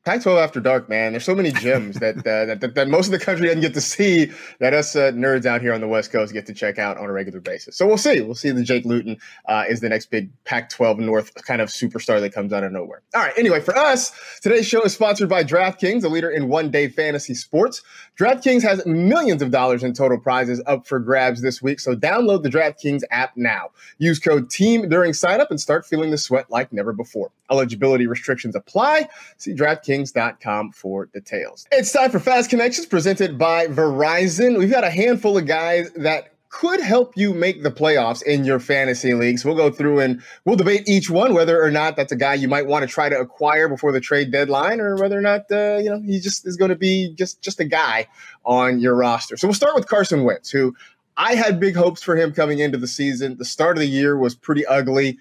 Pac-12 0.09 0.43
After 0.43 0.59
Dark, 0.59 0.89
man. 0.89 1.13
There's 1.13 1.27
so 1.27 1.35
many 1.35 1.53
gems 1.53 1.97
that, 1.97 2.17
uh, 2.21 2.55
that, 2.55 2.75
that 2.75 2.89
most 2.89 3.09
of 3.09 3.13
the 3.13 3.19
country 3.19 3.47
doesn't 3.47 3.61
get 3.61 3.75
to 3.75 3.81
see 3.83 4.33
that 4.59 4.73
us 4.73 4.97
uh, 4.97 5.13
nerds 5.13 5.45
out 5.45 5.61
here 5.61 5.75
on 5.75 5.83
the 5.83 5.87
West 5.87 6.11
Coast 6.11 6.33
get 6.33 6.47
to 6.47 6.55
check 6.55 6.79
out 6.79 6.97
on 6.97 7.05
a 7.05 7.13
regular 7.13 7.41
basis. 7.41 7.77
So 7.77 7.87
we'll 7.87 7.99
see. 7.99 8.23
We'll 8.23 8.35
see 8.35 8.51
that 8.51 8.63
Jake 8.63 8.87
Luton 8.87 9.19
uh, 9.51 9.65
is 9.69 9.81
the 9.81 9.89
next 9.91 10.11
big 10.11 10.31
Pac-12 10.47 11.01
North 11.01 11.35
kind 11.45 11.61
of 11.61 11.69
superstar 11.69 12.21
that 12.21 12.33
comes 12.33 12.55
out 12.55 12.65
of 12.65 12.73
nowhere. 12.73 13.03
All 13.15 13.21
right. 13.21 13.35
Anyway, 13.37 13.61
for 13.61 13.77
us, 13.77 14.19
today's 14.41 14.67
show 14.67 14.81
is 14.81 14.95
sponsored 14.95 15.29
by 15.29 15.45
DraftKings, 15.45 16.03
a 16.05 16.09
leader 16.09 16.31
in 16.31 16.49
one-day 16.49 16.89
fantasy 16.89 17.35
sports. 17.35 17.83
DraftKings 18.19 18.63
has 18.63 18.87
millions 18.87 19.43
of 19.43 19.51
dollars 19.51 19.85
in 19.85 19.93
total 19.93 20.19
prizes 20.19 20.63
up 20.67 20.87
for 20.87 21.01
grabs 21.01 21.43
this 21.43 21.61
week, 21.61 21.81
so 21.81 21.95
download 21.95 22.45
the 22.45 22.49
DraftKings 22.49 23.03
app 23.11 23.37
now. 23.37 23.73
Use 23.99 24.19
code 24.19 24.49
TEAM 24.49 24.89
during 24.89 25.13
signup 25.13 25.51
and 25.51 25.61
start 25.61 25.85
feeling 25.85 26.11
the 26.11 26.17
sweat 26.17 26.51
like 26.51 26.73
never 26.73 26.95
before. 26.95 27.31
Eligibility 27.51 28.07
restrictions 28.07 28.55
apply. 28.57 29.07
See 29.37 29.53
DraftKings 29.53 29.98
DraftKings.com 29.99 30.73
for 30.73 31.07
details. 31.07 31.67
It's 31.73 31.93
time 31.93 32.11
for 32.11 32.21
Fast 32.21 32.51
Connections 32.51 32.87
presented 32.87 33.39
by 33.39 33.67
Verizon. 33.67 34.59
We've 34.59 34.71
got 34.71 34.85
a 34.85 34.91
handful 34.91 35.37
of 35.37 35.47
guys 35.47 35.91
that 35.93 36.35
could 36.51 36.81
help 36.81 37.15
you 37.15 37.35
make 37.35 37.63
the 37.63 37.71
playoffs 37.71 38.23
in 38.23 38.45
your 38.45 38.59
fantasy 38.59 39.13
leagues. 39.13 39.45
We'll 39.45 39.55
go 39.55 39.71
through 39.71 40.01
and 40.01 40.23
we'll 40.47 40.57
debate 40.57 40.89
each 40.89 41.11
one 41.11 41.35
whether 41.35 41.63
or 41.63 41.71
not 41.71 41.95
that's 41.95 42.11
a 42.11 42.17
guy 42.17 42.35
you 42.35 42.49
might 42.49 42.67
want 42.67 42.83
to 42.85 42.89
try 42.89 43.11
to 43.11 43.19
acquire 43.19 43.69
before 43.69 43.93
the 43.93 44.01
trade 44.01 44.33
deadline, 44.33 44.81
or 44.81 44.97
whether 44.97 45.19
or 45.19 45.21
not 45.21 45.43
uh, 45.51 45.77
you 45.77 45.91
know 45.91 46.01
he 46.01 46.21
just 46.21 46.47
is 46.47 46.57
going 46.57 46.71
to 46.71 46.77
be 46.77 47.13
just 47.15 47.43
just 47.43 47.61
a 47.61 47.65
guy 47.65 48.07
on 48.47 48.81
your 48.81 48.95
roster. 48.95 49.37
So 49.37 49.47
we'll 49.47 49.55
start 49.55 49.75
with 49.75 49.89
Carson 49.89 50.25
Wentz, 50.25 50.51
who 50.51 50.75
I 51.19 51.35
had 51.35 51.61
big 51.61 51.77
hopes 51.77 52.03
for 52.03 52.17
him 52.17 52.33
coming 52.33 52.61
into 52.61 52.79
the 52.79 52.87
season. 52.87 53.37
The 53.37 53.45
start 53.45 53.77
of 53.77 53.81
the 53.81 53.89
year 53.89 54.17
was 54.17 54.35
pretty 54.35 54.65
ugly. 54.65 55.19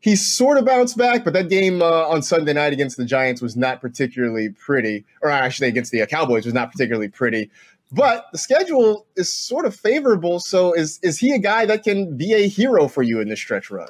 He 0.00 0.16
sort 0.16 0.56
of 0.56 0.64
bounced 0.64 0.96
back, 0.96 1.24
but 1.24 1.34
that 1.34 1.50
game 1.50 1.82
uh, 1.82 2.08
on 2.08 2.22
Sunday 2.22 2.54
night 2.54 2.72
against 2.72 2.96
the 2.96 3.04
Giants 3.04 3.42
was 3.42 3.54
not 3.54 3.80
particularly 3.80 4.48
pretty, 4.48 5.04
or 5.22 5.30
actually 5.30 5.68
against 5.68 5.92
the 5.92 6.02
uh, 6.02 6.06
Cowboys 6.06 6.46
was 6.46 6.54
not 6.54 6.72
particularly 6.72 7.08
pretty. 7.08 7.50
But 7.92 8.26
the 8.32 8.38
schedule 8.38 9.06
is 9.16 9.32
sort 9.32 9.66
of 9.66 9.74
favorable. 9.74 10.40
So 10.40 10.72
is 10.72 10.98
is 11.02 11.18
he 11.18 11.32
a 11.32 11.38
guy 11.38 11.66
that 11.66 11.82
can 11.82 12.16
be 12.16 12.32
a 12.32 12.48
hero 12.48 12.88
for 12.88 13.02
you 13.02 13.20
in 13.20 13.28
this 13.28 13.40
stretch 13.40 13.70
run? 13.70 13.88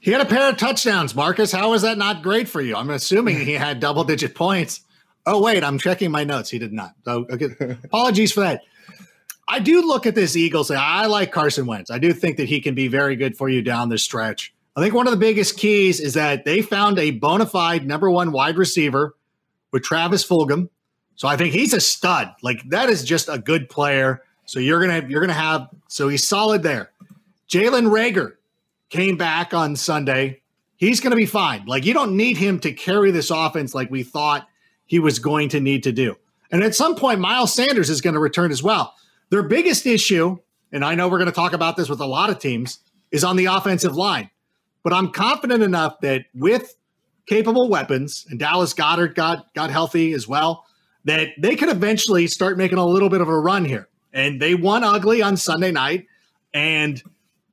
He 0.00 0.10
had 0.10 0.20
a 0.20 0.26
pair 0.26 0.50
of 0.50 0.56
touchdowns, 0.56 1.14
Marcus. 1.14 1.50
How 1.50 1.72
is 1.72 1.82
that 1.82 1.98
not 1.98 2.22
great 2.22 2.48
for 2.48 2.60
you? 2.60 2.76
I'm 2.76 2.90
assuming 2.90 3.40
he 3.40 3.54
had 3.54 3.80
double 3.80 4.04
digit 4.04 4.34
points. 4.34 4.82
Oh, 5.24 5.40
wait, 5.40 5.64
I'm 5.64 5.78
checking 5.78 6.10
my 6.10 6.24
notes. 6.24 6.50
He 6.50 6.58
did 6.58 6.72
not. 6.72 6.94
So, 7.06 7.26
okay. 7.30 7.48
apologies 7.84 8.30
for 8.30 8.40
that. 8.40 8.60
I 9.48 9.60
do 9.60 9.80
look 9.86 10.06
at 10.06 10.14
this 10.14 10.36
Eagles. 10.36 10.70
I 10.70 11.06
like 11.06 11.32
Carson 11.32 11.64
Wentz. 11.64 11.90
I 11.90 11.98
do 11.98 12.12
think 12.12 12.36
that 12.36 12.48
he 12.48 12.60
can 12.60 12.74
be 12.74 12.88
very 12.88 13.16
good 13.16 13.36
for 13.36 13.48
you 13.48 13.62
down 13.62 13.88
the 13.88 13.96
stretch. 13.96 14.54
I 14.76 14.80
think 14.80 14.94
one 14.94 15.06
of 15.06 15.12
the 15.12 15.18
biggest 15.18 15.56
keys 15.56 16.00
is 16.00 16.14
that 16.14 16.44
they 16.44 16.60
found 16.60 16.98
a 16.98 17.12
bona 17.12 17.46
fide 17.46 17.86
number 17.86 18.10
one 18.10 18.32
wide 18.32 18.56
receiver 18.56 19.14
with 19.70 19.82
Travis 19.82 20.26
Fulgham. 20.26 20.68
So 21.14 21.28
I 21.28 21.36
think 21.36 21.54
he's 21.54 21.72
a 21.72 21.80
stud. 21.80 22.32
Like 22.42 22.68
that 22.70 22.88
is 22.88 23.04
just 23.04 23.28
a 23.28 23.38
good 23.38 23.68
player. 23.68 24.22
So 24.46 24.58
you're 24.58 24.80
gonna 24.80 25.06
you're 25.08 25.20
gonna 25.20 25.32
have 25.32 25.68
so 25.88 26.08
he's 26.08 26.26
solid 26.26 26.62
there. 26.62 26.90
Jalen 27.48 27.88
Reagor 27.88 28.32
came 28.90 29.16
back 29.16 29.54
on 29.54 29.76
Sunday. 29.76 30.40
He's 30.76 31.00
gonna 31.00 31.16
be 31.16 31.26
fine. 31.26 31.64
Like 31.66 31.84
you 31.84 31.94
don't 31.94 32.16
need 32.16 32.36
him 32.36 32.58
to 32.60 32.72
carry 32.72 33.12
this 33.12 33.30
offense 33.30 33.74
like 33.74 33.90
we 33.90 34.02
thought 34.02 34.48
he 34.86 34.98
was 34.98 35.18
going 35.18 35.48
to 35.50 35.60
need 35.60 35.84
to 35.84 35.92
do. 35.92 36.16
And 36.50 36.62
at 36.62 36.74
some 36.74 36.94
point, 36.94 37.20
Miles 37.20 37.54
Sanders 37.54 37.90
is 37.90 38.00
going 38.00 38.14
to 38.14 38.20
return 38.20 38.50
as 38.52 38.62
well. 38.62 38.94
Their 39.30 39.42
biggest 39.42 39.86
issue, 39.86 40.38
and 40.72 40.84
I 40.84 40.94
know 40.94 41.08
we're 41.08 41.18
going 41.18 41.26
to 41.26 41.32
talk 41.32 41.52
about 41.52 41.76
this 41.76 41.88
with 41.88 42.00
a 42.00 42.06
lot 42.06 42.30
of 42.30 42.38
teams, 42.38 42.80
is 43.10 43.24
on 43.24 43.36
the 43.36 43.46
offensive 43.46 43.96
line. 43.96 44.30
But 44.84 44.92
I'm 44.92 45.10
confident 45.10 45.62
enough 45.64 45.98
that 46.02 46.26
with 46.34 46.76
capable 47.26 47.68
weapons, 47.68 48.26
and 48.28 48.38
Dallas 48.38 48.74
Goedert 48.74 49.14
got 49.14 49.52
got 49.54 49.70
healthy 49.70 50.12
as 50.12 50.28
well, 50.28 50.64
that 51.04 51.30
they 51.38 51.56
could 51.56 51.70
eventually 51.70 52.26
start 52.26 52.56
making 52.58 52.78
a 52.78 52.86
little 52.86 53.08
bit 53.08 53.20
of 53.20 53.28
a 53.28 53.38
run 53.38 53.64
here. 53.64 53.88
And 54.12 54.40
they 54.40 54.54
won 54.54 54.84
ugly 54.84 55.22
on 55.22 55.36
Sunday 55.36 55.72
night, 55.72 56.06
and 56.52 57.02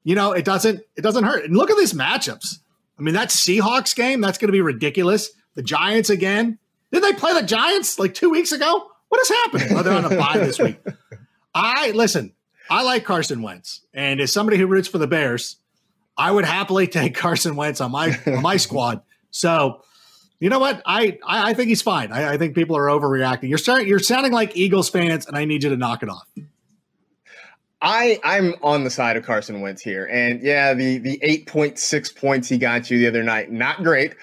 you 0.03 0.13
know 0.13 0.33
it 0.33 0.45
doesn't 0.45 0.81
it 0.95 1.01
doesn't 1.01 1.23
hurt. 1.23 1.45
And 1.45 1.55
look 1.55 1.71
at 1.71 1.77
these 1.77 1.93
matchups. 1.93 2.59
I 3.00 3.01
mean, 3.01 3.15
that 3.15 3.29
Seahawks 3.29 3.95
game 3.95 4.21
that's 4.21 4.38
going 4.38 4.50
to 4.50 4.53
be 4.53 4.61
ridiculous. 4.61 5.31
The 5.55 5.63
Giants 5.63 6.09
again. 6.09 6.59
Did 6.91 7.03
they 7.03 7.13
play 7.13 7.33
the 7.33 7.43
Giants 7.43 7.97
like 7.97 8.13
two 8.13 8.29
weeks 8.29 8.51
ago? 8.51 8.91
What 9.07 9.21
is 9.21 9.29
happening? 9.29 9.67
Oh, 9.71 9.81
they're 9.81 9.93
on 9.93 10.05
a 10.05 10.15
bye 10.15 10.38
this 10.39 10.59
week. 10.59 10.79
I 11.55 11.91
listen. 11.91 12.33
I 12.69 12.83
like 12.83 13.03
Carson 13.05 13.41
Wentz, 13.41 13.81
and 13.93 14.21
as 14.21 14.31
somebody 14.31 14.57
who 14.57 14.67
roots 14.67 14.88
for 14.88 14.97
the 14.97 15.07
Bears, 15.07 15.57
I 16.18 16.32
would 16.32 16.46
happily 16.46 16.88
take 16.88 17.15
Carson 17.15 17.56
Wentz 17.56 17.82
on 17.82 17.91
my 17.91 18.18
on 18.27 18.41
my 18.41 18.58
squad. 18.58 19.01
So, 19.32 19.84
you 20.39 20.50
know 20.50 20.60
what? 20.60 20.82
I 20.86 21.18
I, 21.25 21.51
I 21.51 21.53
think 21.53 21.70
he's 21.70 21.82
fine. 21.82 22.12
I, 22.12 22.34
I, 22.34 22.38
think 22.38 22.56
people 22.56 22.75
are 22.77 22.88
overreacting. 22.88 23.50
You're 23.50 23.58
starting. 23.58 23.88
You're 23.88 24.00
sounding 24.00 24.32
like 24.32 24.56
Eagles 24.56 24.89
fans, 24.89 25.25
and 25.25 25.38
I 25.38 25.46
need 25.46 25.63
you 25.63 25.70
to 25.70 25.77
knock 25.77 26.03
it 26.03 26.10
off. 26.10 26.27
I 27.82 28.20
I'm 28.24 28.53
on 28.62 28.84
the 28.84 28.89
side 28.89 29.18
of 29.18 29.25
Carson 29.25 29.62
Wentz 29.62 29.82
here, 29.82 30.06
and 30.06 30.41
yeah, 30.41 30.74
the 30.74 30.98
the 31.00 31.20
eight 31.24 31.48
point 31.48 31.80
six 31.80 32.12
points 32.12 32.48
he 32.48 32.58
got 32.58 32.91
you 32.91 33.00
the 33.00 33.08
other 33.08 33.24
night, 33.24 33.52
not 33.52 33.84
great. 33.84 34.13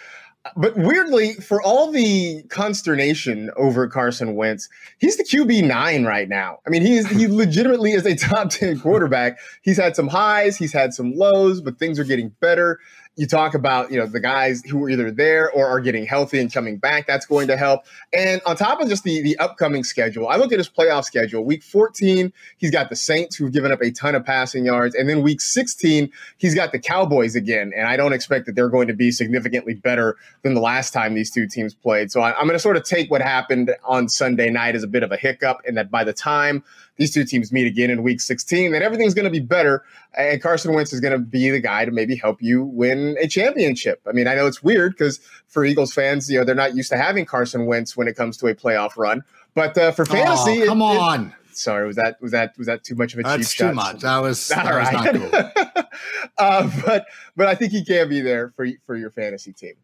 But 0.56 0.76
weirdly, 0.76 1.34
for 1.34 1.62
all 1.62 1.90
the 1.90 2.42
consternation 2.44 3.50
over 3.56 3.86
Carson 3.88 4.34
Wentz, 4.34 4.68
he's 4.98 5.16
the 5.16 5.24
QB 5.24 5.66
nine 5.66 6.04
right 6.04 6.28
now. 6.28 6.58
I 6.66 6.70
mean, 6.70 6.82
he 6.82 6.96
is 6.96 7.08
he 7.10 7.26
legitimately 7.26 7.92
is 7.92 8.06
a 8.06 8.14
top 8.14 8.50
ten 8.50 8.78
quarterback. 8.80 9.38
He's 9.62 9.76
had 9.76 9.96
some 9.96 10.08
highs, 10.08 10.56
he's 10.56 10.72
had 10.72 10.94
some 10.94 11.14
lows, 11.14 11.60
but 11.60 11.78
things 11.78 11.98
are 11.98 12.04
getting 12.04 12.30
better 12.40 12.78
you 13.18 13.26
talk 13.26 13.54
about 13.54 13.90
you 13.90 13.98
know 13.98 14.06
the 14.06 14.20
guys 14.20 14.62
who 14.62 14.82
are 14.84 14.88
either 14.88 15.10
there 15.10 15.50
or 15.50 15.66
are 15.66 15.80
getting 15.80 16.06
healthy 16.06 16.38
and 16.38 16.52
coming 16.52 16.76
back 16.78 17.06
that's 17.06 17.26
going 17.26 17.48
to 17.48 17.56
help. 17.56 17.84
And 18.12 18.40
on 18.46 18.56
top 18.56 18.80
of 18.80 18.88
just 18.88 19.02
the 19.02 19.20
the 19.22 19.36
upcoming 19.38 19.82
schedule 19.82 20.28
i 20.28 20.36
look 20.36 20.52
at 20.52 20.58
his 20.58 20.68
playoff 20.68 21.04
schedule. 21.04 21.44
Week 21.44 21.62
14 21.62 22.32
he's 22.58 22.70
got 22.70 22.88
the 22.90 22.96
saints 22.96 23.36
who've 23.36 23.52
given 23.52 23.72
up 23.72 23.82
a 23.82 23.90
ton 23.90 24.14
of 24.14 24.24
passing 24.24 24.64
yards. 24.64 24.94
And 24.94 25.08
then 25.08 25.22
week 25.22 25.40
16 25.40 26.10
he's 26.38 26.54
got 26.54 26.70
the 26.70 26.78
cowboys 26.78 27.34
again. 27.34 27.72
And 27.76 27.88
i 27.88 27.96
don't 27.96 28.12
expect 28.12 28.46
that 28.46 28.54
they're 28.54 28.68
going 28.68 28.86
to 28.86 28.94
be 28.94 29.10
significantly 29.10 29.74
better 29.74 30.16
than 30.42 30.54
the 30.54 30.60
last 30.60 30.92
time 30.92 31.14
these 31.14 31.30
two 31.30 31.48
teams 31.48 31.74
played. 31.74 32.12
So 32.12 32.20
I, 32.20 32.30
i'm 32.38 32.46
going 32.46 32.54
to 32.54 32.60
sort 32.60 32.76
of 32.76 32.84
take 32.84 33.10
what 33.10 33.20
happened 33.20 33.74
on 33.84 34.08
sunday 34.08 34.48
night 34.48 34.76
as 34.76 34.84
a 34.84 34.88
bit 34.88 35.02
of 35.02 35.10
a 35.10 35.16
hiccup 35.16 35.60
and 35.66 35.76
that 35.76 35.90
by 35.90 36.04
the 36.04 36.12
time 36.12 36.62
these 36.98 37.14
two 37.14 37.24
teams 37.24 37.52
meet 37.52 37.66
again 37.66 37.90
in 37.90 38.02
week 38.02 38.20
16, 38.20 38.72
then 38.72 38.82
everything's 38.82 39.14
going 39.14 39.24
to 39.24 39.30
be 39.30 39.40
better. 39.40 39.84
And 40.16 40.42
Carson 40.42 40.74
Wentz 40.74 40.92
is 40.92 41.00
going 41.00 41.12
to 41.12 41.18
be 41.18 41.48
the 41.48 41.60
guy 41.60 41.84
to 41.84 41.90
maybe 41.90 42.16
help 42.16 42.42
you 42.42 42.64
win 42.64 43.16
a 43.20 43.28
championship. 43.28 44.02
I 44.06 44.12
mean, 44.12 44.26
I 44.26 44.34
know 44.34 44.46
it's 44.46 44.62
weird 44.62 44.92
because 44.92 45.20
for 45.46 45.64
Eagles 45.64 45.94
fans, 45.94 46.30
you 46.30 46.38
know, 46.38 46.44
they're 46.44 46.54
not 46.54 46.74
used 46.74 46.90
to 46.90 46.98
having 46.98 47.24
Carson 47.24 47.66
Wentz 47.66 47.96
when 47.96 48.08
it 48.08 48.16
comes 48.16 48.36
to 48.38 48.48
a 48.48 48.54
playoff 48.54 48.96
run. 48.96 49.22
But 49.54 49.78
uh, 49.78 49.92
for 49.92 50.04
fantasy, 50.04 50.62
oh, 50.64 50.66
come 50.66 50.82
it, 50.82 50.84
on. 50.84 51.26
It, 51.26 51.56
sorry, 51.56 51.86
was 51.86 51.96
that 51.96 52.20
was 52.20 52.32
that 52.32 52.56
was 52.58 52.66
that 52.66 52.84
too 52.84 52.94
much 52.94 53.14
of 53.14 53.20
a 53.20 53.22
That's 53.22 53.52
cheap 53.52 53.68
too 53.68 53.74
much. 53.74 54.00
That 54.00 54.18
was, 54.18 54.48
that 54.48 54.66
right. 54.66 54.92
was 54.92 55.32
not 55.32 55.54
cool. 55.64 55.82
uh, 56.38 56.70
but 56.84 57.06
but 57.36 57.46
I 57.46 57.54
think 57.54 57.72
he 57.72 57.84
can 57.84 58.08
be 58.08 58.20
there 58.20 58.52
for 58.56 58.66
for 58.86 58.96
your 58.96 59.10
fantasy 59.10 59.52
team. 59.52 59.74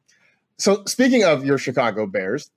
So 0.59 0.85
speaking 0.87 1.24
of 1.24 1.44
your 1.44 1.59
Chicago 1.59 2.07
Bears, 2.07 2.50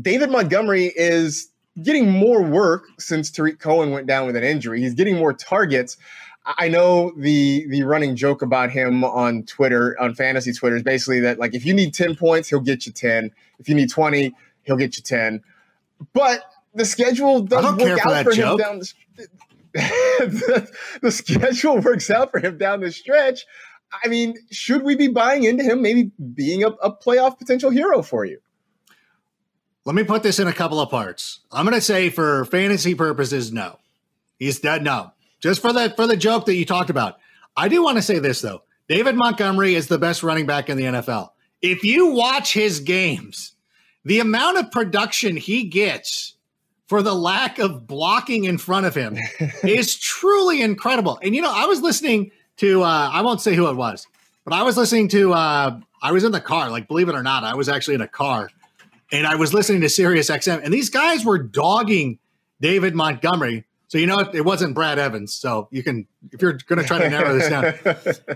David 0.00 0.30
Montgomery 0.30 0.92
is 0.96 1.50
getting 1.82 2.10
more 2.10 2.42
work 2.42 2.86
since 2.98 3.30
Tarik 3.30 3.58
Cohen 3.58 3.90
went 3.90 4.06
down 4.06 4.26
with 4.26 4.36
an 4.36 4.44
injury. 4.44 4.80
He's 4.80 4.94
getting 4.94 5.16
more 5.16 5.32
targets. 5.32 5.96
I 6.46 6.68
know 6.68 7.12
the 7.16 7.66
the 7.68 7.84
running 7.84 8.16
joke 8.16 8.42
about 8.42 8.70
him 8.70 9.02
on 9.02 9.44
Twitter, 9.44 9.96
on 9.98 10.14
fantasy 10.14 10.52
Twitter, 10.52 10.76
is 10.76 10.82
basically 10.82 11.20
that 11.20 11.38
like 11.38 11.54
if 11.54 11.64
you 11.64 11.72
need 11.72 11.94
10 11.94 12.16
points, 12.16 12.48
he'll 12.50 12.60
get 12.60 12.86
you 12.86 12.92
10. 12.92 13.30
If 13.58 13.68
you 13.68 13.74
need 13.74 13.90
20, 13.90 14.34
he'll 14.62 14.76
get 14.76 14.96
you 14.96 15.02
10. 15.02 15.42
But 16.12 16.44
the 16.74 16.84
schedule 16.84 17.40
doesn't 17.40 17.78
work 17.78 17.98
out 18.04 18.24
for, 18.24 18.34
for 18.34 18.36
him 18.36 18.56
down 18.58 18.78
the, 18.78 18.92
the, 19.74 20.70
the 21.02 21.10
schedule 21.10 21.78
works 21.78 22.10
out 22.10 22.30
for 22.30 22.40
him 22.40 22.58
down 22.58 22.80
the 22.80 22.92
stretch. 22.92 23.46
I 24.04 24.08
mean, 24.08 24.34
should 24.50 24.82
we 24.82 24.96
be 24.96 25.08
buying 25.08 25.44
into 25.44 25.62
him 25.62 25.80
maybe 25.80 26.10
being 26.34 26.64
a, 26.64 26.68
a 26.68 26.94
playoff 26.94 27.38
potential 27.38 27.70
hero 27.70 28.02
for 28.02 28.24
you? 28.24 28.40
Let 29.84 29.94
me 29.94 30.04
put 30.04 30.22
this 30.22 30.38
in 30.38 30.48
a 30.48 30.52
couple 30.52 30.80
of 30.80 30.90
parts. 30.90 31.40
I'm 31.52 31.66
going 31.66 31.74
to 31.74 31.80
say 31.80 32.08
for 32.08 32.46
fantasy 32.46 32.94
purposes, 32.94 33.52
no. 33.52 33.78
He's 34.38 34.60
dead. 34.60 34.82
No, 34.82 35.12
just 35.40 35.60
for 35.60 35.72
the 35.72 35.92
for 35.94 36.06
the 36.06 36.16
joke 36.16 36.46
that 36.46 36.54
you 36.54 36.64
talked 36.64 36.90
about. 36.90 37.18
I 37.56 37.68
do 37.68 37.82
want 37.82 37.96
to 37.96 38.02
say 38.02 38.18
this 38.18 38.40
though. 38.40 38.62
David 38.88 39.14
Montgomery 39.14 39.74
is 39.74 39.86
the 39.86 39.98
best 39.98 40.22
running 40.22 40.46
back 40.46 40.68
in 40.68 40.76
the 40.76 40.84
NFL. 40.84 41.30
If 41.62 41.84
you 41.84 42.08
watch 42.08 42.52
his 42.52 42.80
games, 42.80 43.54
the 44.04 44.20
amount 44.20 44.58
of 44.58 44.70
production 44.70 45.36
he 45.36 45.64
gets 45.64 46.34
for 46.88 47.00
the 47.00 47.14
lack 47.14 47.58
of 47.58 47.86
blocking 47.86 48.44
in 48.44 48.58
front 48.58 48.84
of 48.86 48.94
him 48.94 49.16
is 49.62 49.96
truly 49.96 50.60
incredible. 50.60 51.18
And 51.22 51.34
you 51.34 51.40
know, 51.42 51.52
I 51.52 51.66
was 51.66 51.80
listening 51.80 52.30
to 52.58 52.82
uh, 52.82 53.10
I 53.12 53.22
won't 53.22 53.40
say 53.40 53.54
who 53.54 53.68
it 53.68 53.76
was, 53.76 54.06
but 54.44 54.52
I 54.52 54.62
was 54.62 54.76
listening 54.76 55.08
to 55.08 55.32
uh, 55.32 55.80
I 56.02 56.12
was 56.12 56.24
in 56.24 56.32
the 56.32 56.40
car, 56.40 56.70
like 56.70 56.88
believe 56.88 57.08
it 57.08 57.14
or 57.14 57.22
not, 57.22 57.44
I 57.44 57.54
was 57.54 57.68
actually 57.68 57.94
in 57.94 58.02
a 58.02 58.08
car 58.08 58.50
and 59.14 59.28
I 59.28 59.36
was 59.36 59.54
listening 59.54 59.80
to 59.82 59.88
Sirius 59.88 60.28
XM, 60.28 60.62
and 60.64 60.74
these 60.74 60.90
guys 60.90 61.24
were 61.24 61.38
dogging 61.38 62.18
David 62.60 62.96
Montgomery. 62.96 63.64
So 63.86 63.98
you 63.98 64.06
know 64.06 64.18
it 64.18 64.44
wasn't 64.44 64.74
Brad 64.74 64.98
Evans. 64.98 65.32
So 65.32 65.68
you 65.70 65.84
can, 65.84 66.08
if 66.32 66.42
you're 66.42 66.54
going 66.66 66.80
to 66.80 66.84
try 66.84 66.98
to 66.98 67.08
narrow 67.08 67.38
this 67.38 67.48
down, 67.48 67.74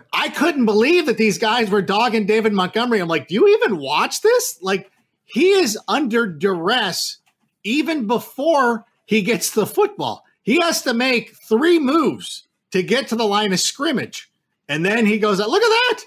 I 0.13 0.29
couldn't 0.29 0.67
believe 0.67 1.07
that 1.07 1.17
these 1.17 1.37
guys 1.37 1.69
were 1.69 1.83
dogging 1.83 2.27
David 2.27 2.53
Montgomery. 2.53 3.01
I'm 3.01 3.09
like, 3.09 3.27
do 3.27 3.35
you 3.35 3.49
even 3.57 3.79
watch 3.79 4.21
this? 4.21 4.59
Like 4.63 4.93
he 5.25 5.51
is 5.51 5.77
under 5.89 6.27
duress 6.27 7.19
even 7.65 8.07
before 8.07 8.85
he 9.05 9.23
gets 9.23 9.51
the 9.51 9.67
football. 9.67 10.25
He 10.43 10.61
has 10.61 10.83
to 10.83 10.95
make 10.95 11.35
three 11.49 11.81
moves 11.81 12.47
to 12.71 12.85
get 12.85 13.09
to 13.09 13.17
the 13.17 13.27
line 13.27 13.53
of 13.53 13.59
scrimmage, 13.59 14.31
and 14.69 14.87
then 14.87 15.07
he 15.07 15.19
goes, 15.19 15.39
"Look 15.39 15.63
at 15.63 15.69
that! 15.69 16.05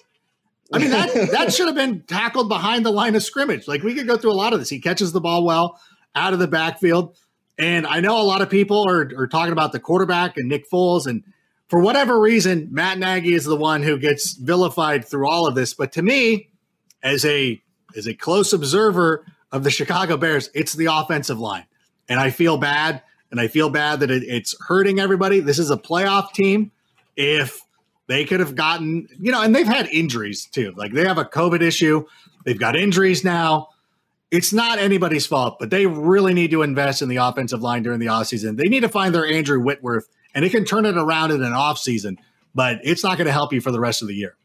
I 0.74 0.80
mean, 0.80 0.92
that 0.92 1.14
that 1.32 1.54
should 1.54 1.68
have 1.68 1.76
been 1.76 2.02
tackled 2.04 2.50
behind 2.50 2.86
the 2.86 2.92
line 2.92 3.16
of 3.16 3.24
scrimmage. 3.24 3.68
Like 3.68 3.84
we 3.84 3.94
could 3.94 4.08
go 4.08 4.18
through 4.18 4.32
a 4.32 4.34
lot 4.34 4.54
of 4.54 4.60
this. 4.60 4.70
He 4.70 4.80
catches 4.80 5.12
the 5.12 5.22
ball 5.22 5.44
well 5.44 5.80
out 6.16 6.34
of 6.34 6.40
the 6.40 6.48
backfield. 6.48 7.18
And 7.58 7.86
I 7.86 8.00
know 8.00 8.20
a 8.20 8.24
lot 8.24 8.42
of 8.42 8.50
people 8.50 8.88
are, 8.88 9.12
are 9.18 9.28
talking 9.28 9.52
about 9.52 9.72
the 9.72 9.80
quarterback 9.80 10.38
and 10.38 10.50
Nick 10.50 10.70
Foles. 10.70 11.06
And 11.06 11.24
for 11.68 11.80
whatever 11.80 12.20
reason, 12.20 12.70
Matt 12.72 12.98
Nagy 12.98 13.34
is 13.34 13.46
the 13.46 13.56
one 13.56 13.84
who 13.84 13.98
gets 14.00 14.34
vilified 14.34 15.06
through 15.06 15.30
all 15.30 15.48
of 15.48 15.56
this. 15.56 15.74
But 15.74 15.92
to 15.94 16.02
me, 16.02 16.50
as 17.04 17.26
a 17.26 17.62
as 17.96 18.08
a 18.08 18.14
close 18.14 18.54
observer 18.54 19.26
of 19.52 19.64
the 19.64 19.70
Chicago 19.70 20.18
Bears, 20.18 20.50
it's 20.54 20.74
the 20.74 20.86
offensive 20.86 21.40
line. 21.40 21.66
And 22.08 22.20
I 22.20 22.30
feel 22.30 22.58
bad. 22.58 23.04
And 23.30 23.40
I 23.40 23.48
feel 23.48 23.70
bad 23.70 24.02
that 24.02 24.12
it, 24.12 24.24
it's 24.24 24.56
hurting 24.68 25.00
everybody. 25.00 25.40
This 25.40 25.60
is 25.60 25.72
a 25.72 25.78
playoff 25.78 26.34
team. 26.34 26.72
If 27.16 27.62
they 28.12 28.26
could 28.26 28.40
have 28.40 28.56
gotten, 28.56 29.08
you 29.20 29.32
know, 29.32 29.42
and 29.42 29.56
they've 29.56 29.68
had 29.68 29.88
injuries 29.88 30.46
too. 30.46 30.74
Like 30.76 30.94
they 30.94 31.06
have 31.06 31.18
a 31.18 31.26
COVID 31.26 31.62
issue, 31.62 32.06
they've 32.46 32.60
got 32.60 32.76
injuries 32.76 33.24
now. 33.24 33.70
It's 34.32 34.54
not 34.54 34.80
anybody's 34.80 35.26
fault, 35.26 35.58
but 35.60 35.70
they 35.70 35.86
really 35.86 36.34
need 36.34 36.52
to 36.52 36.62
invest 36.62 37.02
in 37.02 37.10
the 37.10 37.18
offensive 37.18 37.62
line 37.62 37.84
during 37.84 38.00
the 38.00 38.06
offseason. 38.06 38.56
They 38.58 38.70
need 38.70 38.80
to 38.80 38.90
find 38.90 39.14
their 39.14 39.26
Andrew 39.26 39.60
Whitworth, 39.60 40.08
and 40.34 40.46
it 40.46 40.52
can 40.52 40.64
turn 40.64 40.86
it 40.86 40.98
around 40.98 41.32
in 41.32 41.44
an 41.44 41.52
offseason, 41.52 42.18
but 42.56 42.80
it's 42.84 43.04
not 43.04 43.18
going 43.18 43.28
to 43.28 43.34
help 43.34 43.52
you 43.52 43.60
for 43.60 43.72
the 43.72 43.80
rest 43.80 44.02
of 44.02 44.08
the 44.08 44.16
year. 44.16 44.38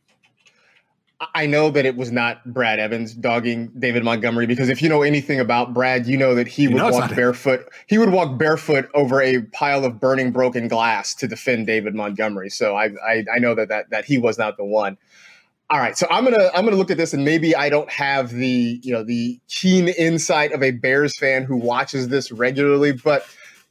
I 1.35 1.47
know 1.47 1.71
that 1.71 1.87
it 1.87 1.97
was 1.97 2.13
not 2.13 2.45
Brad 2.53 2.79
Evans 2.79 3.15
dogging 3.15 3.69
David 3.79 4.05
Montgomery 4.05 4.47
because 4.47 4.69
if 4.69 4.83
you 4.83 4.89
know 4.91 5.01
anything 5.01 5.41
about 5.41 5.73
Brad, 5.73 6.07
you 6.07 6.17
know 6.19 6.35
that 6.35 6.47
he 6.47 6.65
you 6.65 6.73
would 6.73 6.83
walk 6.93 7.15
barefoot. 7.15 7.61
Him. 7.61 7.69
He 7.87 7.99
would 7.99 8.11
walk 8.11 8.39
barefoot 8.39 8.91
over 8.93 9.23
a 9.23 9.41
pile 9.53 9.87
of 9.87 9.99
burning 9.99 10.31
broken 10.31 10.69
glass 10.69 11.15
to 11.15 11.27
defend 11.27 11.67
David 11.67 11.95
Montgomery. 11.95 12.51
So 12.51 12.77
I 12.77 12.91
I, 13.03 13.25
I 13.35 13.39
know 13.39 13.55
that, 13.55 13.69
that 13.69 13.89
that 13.91 14.05
he 14.05 14.19
was 14.19 14.37
not 14.37 14.59
the 14.59 14.65
one. 14.65 14.99
All 15.71 15.79
right, 15.79 15.97
so 15.97 16.07
I'm 16.11 16.25
gonna 16.25 16.51
I'm 16.55 16.65
gonna 16.65 16.77
look 16.77 16.91
at 16.91 16.99
this, 16.99 17.15
and 17.15 17.25
maybe 17.25 17.57
I 17.57 17.71
don't 17.71 17.91
have 17.91 18.31
the 18.31 18.79
you 18.83 18.93
know 18.93 19.03
the 19.03 19.41
keen 19.49 19.89
insight 19.89 20.53
of 20.53 20.63
a 20.63 20.71
Bears 20.73 21.17
fan 21.19 21.45
who 21.45 21.57
watches 21.57 22.09
this 22.09 22.31
regularly, 22.31 22.93
but 22.93 23.27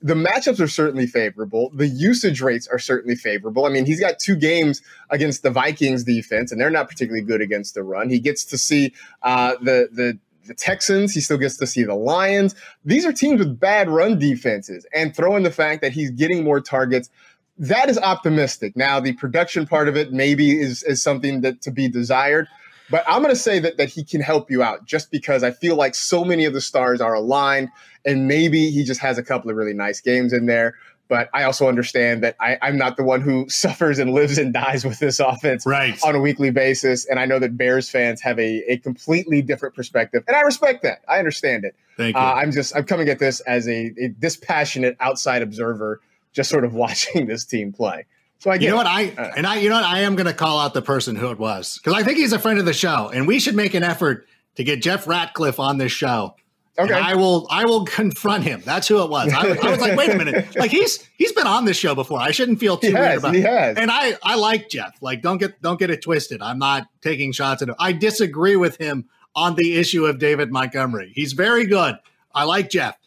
the 0.06 0.14
matchups 0.14 0.60
are 0.60 0.68
certainly 0.68 1.08
favorable. 1.08 1.72
The 1.74 1.88
usage 1.88 2.40
rates 2.40 2.68
are 2.68 2.78
certainly 2.78 3.16
favorable. 3.16 3.66
I 3.66 3.70
mean, 3.70 3.88
he's 3.88 4.00
got 4.00 4.20
two 4.20 4.36
games 4.36 4.84
against 5.10 5.42
the 5.42 5.50
Vikings 5.50 6.04
defense, 6.04 6.52
and 6.52 6.62
they're 6.62 6.70
not 6.70 6.88
particularly 6.88 7.26
good 7.26 7.42
against 7.42 7.74
the 7.74 7.82
run. 7.82 8.12
He 8.12 8.20
gets 8.20 8.46
to 8.46 8.58
see 8.58 8.94
uh, 9.24 9.56
the 9.64 9.90
the 9.92 10.20
the 10.46 10.54
Texans. 10.54 11.16
He 11.16 11.22
still 11.22 11.40
gets 11.40 11.58
to 11.58 11.66
see 11.66 11.84
the 11.84 11.96
Lions. 11.96 12.54
These 12.86 13.04
are 13.04 13.12
teams 13.12 13.40
with 13.40 13.60
bad 13.60 13.90
run 13.90 14.20
defenses, 14.20 14.86
and 14.94 15.16
throw 15.16 15.36
in 15.38 15.42
the 15.42 15.50
fact 15.50 15.82
that 15.82 15.92
he's 15.92 16.12
getting 16.12 16.44
more 16.44 16.62
targets. 16.62 17.10
That 17.58 17.90
is 17.90 17.98
optimistic. 17.98 18.78
Now, 18.78 19.00
the 19.00 19.14
production 19.14 19.66
part 19.66 19.88
of 19.88 19.98
it 19.98 20.14
maybe 20.14 20.56
is 20.56 20.84
is 20.84 21.02
something 21.02 21.42
that 21.42 21.62
to 21.64 21.72
be 21.72 21.90
desired. 21.90 22.48
But 22.90 23.04
I'm 23.08 23.22
going 23.22 23.34
to 23.34 23.40
say 23.40 23.60
that 23.60 23.78
that 23.78 23.90
he 23.90 24.04
can 24.04 24.22
help 24.22 24.52
you 24.52 24.62
out 24.62 24.86
just 24.86 25.12
because 25.12 25.44
I 25.44 25.52
feel 25.52 25.76
like 25.76 25.96
so 25.96 26.24
many 26.24 26.46
of 26.46 26.54
the 26.54 26.62
stars 26.62 27.02
are 27.02 27.14
aligned, 27.14 27.70
and 28.06 28.28
maybe 28.28 28.70
he 28.70 28.84
just 28.84 29.02
has 29.02 29.18
a 29.18 29.24
couple 29.24 29.50
of 29.50 29.58
really 29.58 29.74
nice 29.74 30.02
games 30.02 30.34
in 30.34 30.46
there. 30.46 30.76
But 31.08 31.30
I 31.34 31.44
also 31.44 31.68
understand 31.68 32.24
that 32.24 32.36
I, 32.40 32.58
am 32.62 32.78
not 32.78 32.98
the 32.98 33.04
one 33.04 33.22
who 33.22 33.46
suffers 33.50 34.00
and 34.00 34.14
lives 34.14 34.38
and 34.38 34.54
dies 34.54 34.86
with 34.86 35.00
this 35.00 35.20
offense 35.20 35.66
right. 35.66 35.98
on 36.04 36.16
a 36.16 36.20
weekly 36.20 36.50
basis. 36.50 37.06
And 37.06 37.20
I 37.20 37.26
know 37.26 37.38
that 37.38 37.58
Bears 37.58 37.90
fans 37.90 38.22
have 38.22 38.40
a, 38.40 38.64
a 38.72 38.78
completely 38.78 39.42
different 39.42 39.76
perspective, 39.76 40.24
and 40.28 40.36
I 40.36 40.42
respect 40.42 40.84
that. 40.84 41.02
I 41.08 41.20
understand 41.20 41.66
it. 41.66 41.76
Thank 41.98 42.16
you. 42.16 42.22
Uh, 42.22 42.34
I'm 42.34 42.52
just 42.52 42.76
I'm 42.76 42.86
coming 42.86 43.10
at 43.10 43.20
this 43.20 43.40
as 43.42 43.68
a, 43.68 43.94
a 44.00 44.08
dispassionate 44.20 44.98
outside 45.00 45.42
observer, 45.42 46.02
just 46.34 46.50
sort 46.50 46.66
of 46.66 46.74
watching 46.76 47.28
this 47.28 47.46
team 47.46 47.72
play. 47.72 48.06
So 48.40 48.52
I 48.52 48.58
get, 48.58 48.66
you 48.66 48.70
know 48.72 48.76
what 48.76 48.88
I 48.88 49.10
uh, 49.10 49.34
and 49.36 49.48
I 49.48 49.58
you 49.58 49.70
know 49.70 49.76
what 49.76 49.86
I 49.86 50.02
am 50.02 50.16
going 50.16 50.28
to 50.28 50.34
call 50.34 50.60
out 50.60 50.74
the 50.74 50.82
person 50.82 51.16
who 51.16 51.32
it 51.32 51.40
was 51.40 51.78
because 51.78 51.94
I 51.94 52.04
think 52.04 52.18
he's 52.18 52.34
a 52.34 52.40
friend 52.40 52.60
of 52.60 52.66
the 52.66 52.74
show, 52.74 53.10
and 53.14 53.28
we 53.28 53.40
should 53.40 53.56
make 53.56 53.74
an 53.74 53.84
effort 53.84 54.28
to 54.56 54.64
get 54.64 54.82
Jeff 54.82 55.08
Ratcliffe 55.08 55.60
on 55.60 55.78
this 55.78 55.92
show. 55.92 56.36
Okay, 56.78 56.94
I 56.94 57.16
will 57.16 57.48
I 57.50 57.64
will 57.66 57.86
confront 57.86 58.44
him. 58.44 58.62
That's 58.66 58.88
who 58.88 59.02
it 59.02 59.10
was. 59.10 59.32
I, 59.32 59.48
I, 59.48 59.72
was 59.72 59.80
like, 59.80 59.98
wait 59.98 60.10
a 60.10 60.18
minute, 60.18 60.56
like 60.58 60.72
he's 60.72 61.08
he's 61.18 61.32
been 61.32 61.48
on 61.48 61.64
this 61.64 61.78
show 61.78 61.96
before. 61.96 62.20
I 62.20 62.32
shouldn't 62.32 62.60
feel 62.60 62.78
too 62.78 62.88
he 62.88 62.94
weird 62.94 63.06
has, 63.06 63.20
about. 63.20 63.34
He 63.36 63.42
has, 63.42 63.78
and 63.78 63.90
I 63.90 64.18
I 64.22 64.36
like 64.36 64.70
Jeff. 64.70 64.94
Like 65.02 65.22
don't 65.22 65.38
get 65.38 65.62
don't 65.62 65.80
get 65.80 65.90
it 65.90 66.02
twisted. 66.02 66.42
I'm 66.42 66.60
not 66.60 66.88
taking 67.02 67.32
shots 67.32 67.62
at 67.62 67.70
him. 67.70 67.76
I 67.80 67.94
disagree 67.94 68.58
with 68.58 68.78
him 68.78 69.06
on 69.36 69.56
the 69.56 69.78
issue 69.78 70.06
of 70.06 70.20
David 70.20 70.52
Montgomery. 70.52 71.14
He's 71.16 71.34
very 71.34 71.66
good. 71.66 71.96
I 72.34 72.44
like 72.44 72.70
Jeff. 72.70 72.98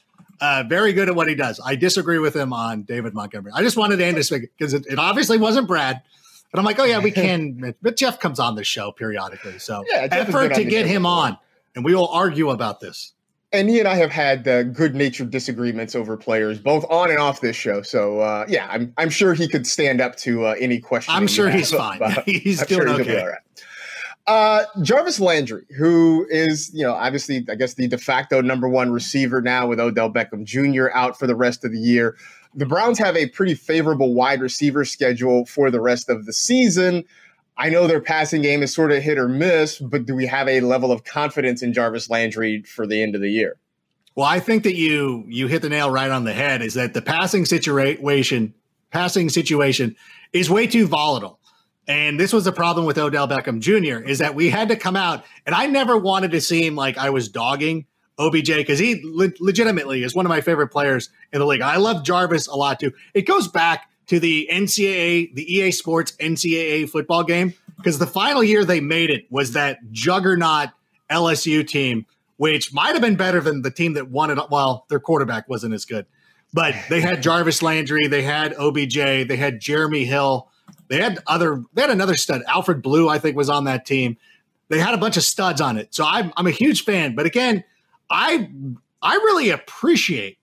Uh, 0.40 0.64
very 0.68 0.92
good 0.92 1.08
at 1.08 1.14
what 1.14 1.28
he 1.28 1.34
does. 1.34 1.60
I 1.64 1.74
disagree 1.74 2.18
with 2.18 2.34
him 2.34 2.52
on 2.52 2.82
David 2.82 3.14
Montgomery. 3.14 3.52
I 3.54 3.62
just 3.62 3.76
wanted 3.76 3.96
to 3.96 4.04
end 4.04 4.16
this 4.16 4.30
because 4.30 4.74
it, 4.74 4.86
it, 4.86 4.98
obviously 4.98 5.38
wasn't 5.38 5.66
Brad. 5.66 6.02
But 6.52 6.58
I'm 6.58 6.64
like, 6.64 6.78
oh 6.78 6.84
yeah, 6.84 7.00
we 7.00 7.10
can. 7.10 7.74
but 7.82 7.96
Jeff 7.96 8.20
comes 8.20 8.38
on 8.38 8.54
the 8.54 8.64
show 8.64 8.92
periodically, 8.92 9.58
so 9.58 9.84
yeah, 9.90 10.08
effort 10.10 10.54
to 10.54 10.64
get 10.64 10.86
him 10.86 11.04
on, 11.04 11.36
and 11.74 11.84
we 11.84 11.94
will 11.94 12.08
argue 12.08 12.50
about 12.50 12.80
this. 12.80 13.12
And 13.50 13.68
he 13.68 13.78
and 13.78 13.88
I 13.88 13.94
have 13.94 14.10
had 14.10 14.46
uh, 14.46 14.62
good-natured 14.62 15.30
disagreements 15.30 15.94
over 15.94 16.18
players, 16.18 16.58
both 16.58 16.84
on 16.90 17.08
and 17.08 17.18
off 17.18 17.40
this 17.40 17.56
show. 17.56 17.80
So 17.82 18.20
uh, 18.20 18.46
yeah, 18.48 18.68
I'm 18.70 18.92
I'm 18.96 19.10
sure 19.10 19.34
he 19.34 19.48
could 19.48 19.66
stand 19.66 20.00
up 20.00 20.16
to 20.18 20.46
uh, 20.46 20.54
any 20.58 20.78
question. 20.78 21.14
I'm 21.14 21.26
sure 21.26 21.50
he's 21.50 21.72
fine. 21.72 22.00
he's 22.26 22.60
I'm 22.60 22.68
doing 22.68 22.86
sure 22.86 23.00
okay. 23.00 23.32
Uh, 24.28 24.66
Jarvis 24.82 25.20
Landry, 25.20 25.64
who 25.78 26.26
is, 26.28 26.70
you 26.74 26.82
know, 26.82 26.92
obviously, 26.92 27.46
I 27.48 27.54
guess 27.54 27.74
the 27.74 27.88
de 27.88 27.96
facto 27.96 28.42
number 28.42 28.68
one 28.68 28.92
receiver 28.92 29.40
now 29.40 29.66
with 29.66 29.80
Odell 29.80 30.12
Beckham 30.12 30.44
Jr. 30.44 30.88
out 30.92 31.18
for 31.18 31.26
the 31.26 31.34
rest 31.34 31.64
of 31.64 31.72
the 31.72 31.78
year. 31.78 32.14
The 32.54 32.66
Browns 32.66 32.98
have 32.98 33.16
a 33.16 33.30
pretty 33.30 33.54
favorable 33.54 34.12
wide 34.12 34.42
receiver 34.42 34.84
schedule 34.84 35.46
for 35.46 35.70
the 35.70 35.80
rest 35.80 36.10
of 36.10 36.26
the 36.26 36.34
season. 36.34 37.04
I 37.56 37.70
know 37.70 37.86
their 37.86 38.02
passing 38.02 38.42
game 38.42 38.62
is 38.62 38.74
sort 38.74 38.92
of 38.92 39.02
hit 39.02 39.16
or 39.16 39.28
miss, 39.28 39.78
but 39.78 40.04
do 40.04 40.14
we 40.14 40.26
have 40.26 40.46
a 40.46 40.60
level 40.60 40.92
of 40.92 41.04
confidence 41.04 41.62
in 41.62 41.72
Jarvis 41.72 42.10
Landry 42.10 42.62
for 42.64 42.86
the 42.86 43.02
end 43.02 43.14
of 43.14 43.22
the 43.22 43.30
year? 43.30 43.56
Well, 44.14 44.26
I 44.26 44.40
think 44.40 44.62
that 44.64 44.74
you 44.74 45.24
you 45.26 45.46
hit 45.46 45.62
the 45.62 45.70
nail 45.70 45.90
right 45.90 46.10
on 46.10 46.24
the 46.24 46.34
head. 46.34 46.60
Is 46.60 46.74
that 46.74 46.92
the 46.92 47.00
passing 47.00 47.46
situation? 47.46 48.52
Passing 48.90 49.30
situation 49.30 49.96
is 50.34 50.50
way 50.50 50.66
too 50.66 50.86
volatile. 50.86 51.37
And 51.88 52.20
this 52.20 52.32
was 52.32 52.44
the 52.44 52.52
problem 52.52 52.84
with 52.84 52.98
Odell 52.98 53.26
Beckham 53.26 53.60
Jr. 53.60 54.06
is 54.06 54.18
that 54.18 54.34
we 54.34 54.50
had 54.50 54.68
to 54.68 54.76
come 54.76 54.94
out, 54.94 55.24
and 55.46 55.54
I 55.54 55.66
never 55.66 55.96
wanted 55.96 56.30
to 56.32 56.40
seem 56.40 56.76
like 56.76 56.98
I 56.98 57.10
was 57.10 57.28
dogging 57.28 57.86
OBJ 58.18 58.56
because 58.56 58.78
he 58.78 59.00
le- 59.04 59.32
legitimately 59.40 60.02
is 60.02 60.14
one 60.14 60.26
of 60.26 60.30
my 60.30 60.42
favorite 60.42 60.68
players 60.68 61.08
in 61.32 61.40
the 61.40 61.46
league. 61.46 61.62
I 61.62 61.76
love 61.76 62.04
Jarvis 62.04 62.46
a 62.46 62.54
lot 62.54 62.78
too. 62.78 62.92
It 63.14 63.22
goes 63.22 63.48
back 63.48 63.88
to 64.08 64.20
the 64.20 64.48
NCAA, 64.52 65.34
the 65.34 65.54
EA 65.54 65.70
Sports 65.70 66.12
NCAA 66.20 66.88
football 66.90 67.22
game 67.22 67.54
because 67.76 67.98
the 67.98 68.06
final 68.06 68.42
year 68.42 68.64
they 68.64 68.80
made 68.80 69.10
it 69.10 69.30
was 69.30 69.52
that 69.52 69.78
juggernaut 69.92 70.70
LSU 71.10 71.66
team, 71.66 72.06
which 72.36 72.72
might 72.72 72.92
have 72.92 73.00
been 73.00 73.16
better 73.16 73.40
than 73.40 73.62
the 73.62 73.70
team 73.70 73.94
that 73.94 74.10
won 74.10 74.30
it. 74.30 74.38
Well, 74.50 74.84
their 74.88 75.00
quarterback 75.00 75.48
wasn't 75.48 75.74
as 75.74 75.84
good, 75.84 76.06
but 76.52 76.74
they 76.90 77.00
had 77.00 77.22
Jarvis 77.22 77.62
Landry, 77.62 78.06
they 78.08 78.22
had 78.22 78.54
OBJ, 78.54 78.94
they 78.94 79.36
had 79.36 79.60
Jeremy 79.60 80.04
Hill. 80.04 80.48
They 80.88 81.00
had 81.00 81.18
other. 81.26 81.62
They 81.74 81.82
had 81.82 81.90
another 81.90 82.16
stud. 82.16 82.42
Alfred 82.46 82.82
Blue, 82.82 83.08
I 83.08 83.18
think, 83.18 83.36
was 83.36 83.50
on 83.50 83.64
that 83.64 83.86
team. 83.86 84.16
They 84.68 84.78
had 84.78 84.94
a 84.94 84.98
bunch 84.98 85.16
of 85.16 85.22
studs 85.22 85.60
on 85.60 85.76
it. 85.76 85.94
So 85.94 86.04
I'm 86.06 86.32
I'm 86.36 86.46
a 86.46 86.52
huge 86.52 86.84
fan. 86.84 87.14
But 87.14 87.26
again, 87.26 87.64
I 88.10 88.50
I 89.02 89.14
really 89.14 89.50
appreciate 89.50 90.38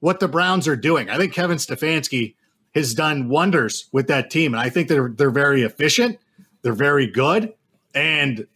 what 0.00 0.20
the 0.20 0.28
Browns 0.28 0.68
are 0.68 0.76
doing. 0.76 1.08
I 1.08 1.16
think 1.16 1.32
Kevin 1.32 1.56
Stefanski 1.56 2.34
has 2.74 2.92
done 2.92 3.28
wonders 3.28 3.88
with 3.92 4.08
that 4.08 4.30
team, 4.30 4.52
and 4.52 4.60
I 4.60 4.68
think 4.68 4.88
they're 4.88 5.08
they're 5.08 5.30
very 5.30 5.62
efficient. 5.62 6.18
They're 6.62 6.72
very 6.72 7.06
good, 7.06 7.54
and 7.94 8.46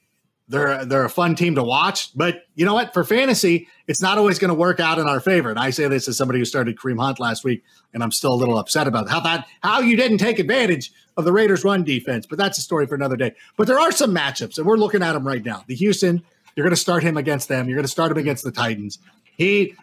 they're 0.48 0.84
they're 0.84 1.04
a 1.04 1.10
fun 1.10 1.34
team 1.34 1.54
to 1.54 1.62
watch. 1.62 2.16
But 2.16 2.42
you 2.54 2.64
know 2.64 2.74
what? 2.74 2.92
For 2.92 3.04
fantasy, 3.04 3.68
it's 3.86 4.02
not 4.02 4.18
always 4.18 4.38
going 4.38 4.48
to 4.48 4.54
work 4.54 4.80
out 4.80 4.98
in 4.98 5.06
our 5.06 5.20
favor. 5.20 5.50
And 5.50 5.58
I 5.58 5.70
say 5.70 5.88
this 5.88 6.08
as 6.08 6.16
somebody 6.16 6.38
who 6.38 6.44
started 6.44 6.76
Kareem 6.76 6.98
Hunt 7.00 7.20
last 7.20 7.44
week, 7.44 7.62
and 7.94 8.02
I'm 8.02 8.12
still 8.12 8.32
a 8.32 8.36
little 8.36 8.58
upset 8.58 8.86
about 8.86 9.08
how 9.08 9.20
that 9.20 9.46
how 9.62 9.80
you 9.80 9.96
didn't 9.96 10.18
take 10.18 10.38
advantage 10.38 10.92
of 11.18 11.24
the 11.24 11.32
Raiders' 11.32 11.64
run 11.64 11.84
defense. 11.84 12.24
But 12.24 12.38
that's 12.38 12.56
a 12.56 12.62
story 12.62 12.86
for 12.86 12.94
another 12.94 13.16
day. 13.16 13.34
But 13.56 13.66
there 13.66 13.78
are 13.78 13.92
some 13.92 14.14
matchups, 14.14 14.56
and 14.56 14.66
we're 14.66 14.78
looking 14.78 15.02
at 15.02 15.12
them 15.12 15.26
right 15.26 15.44
now. 15.44 15.64
The 15.66 15.74
Houston, 15.74 16.22
you're 16.54 16.64
going 16.64 16.74
to 16.74 16.80
start 16.80 17.02
him 17.02 17.16
against 17.18 17.48
them. 17.48 17.68
You're 17.68 17.76
going 17.76 17.84
to 17.84 17.90
start 17.90 18.12
him 18.12 18.18
against 18.18 18.44
the 18.44 18.52
Titans. 18.52 19.00
He, 19.36 19.74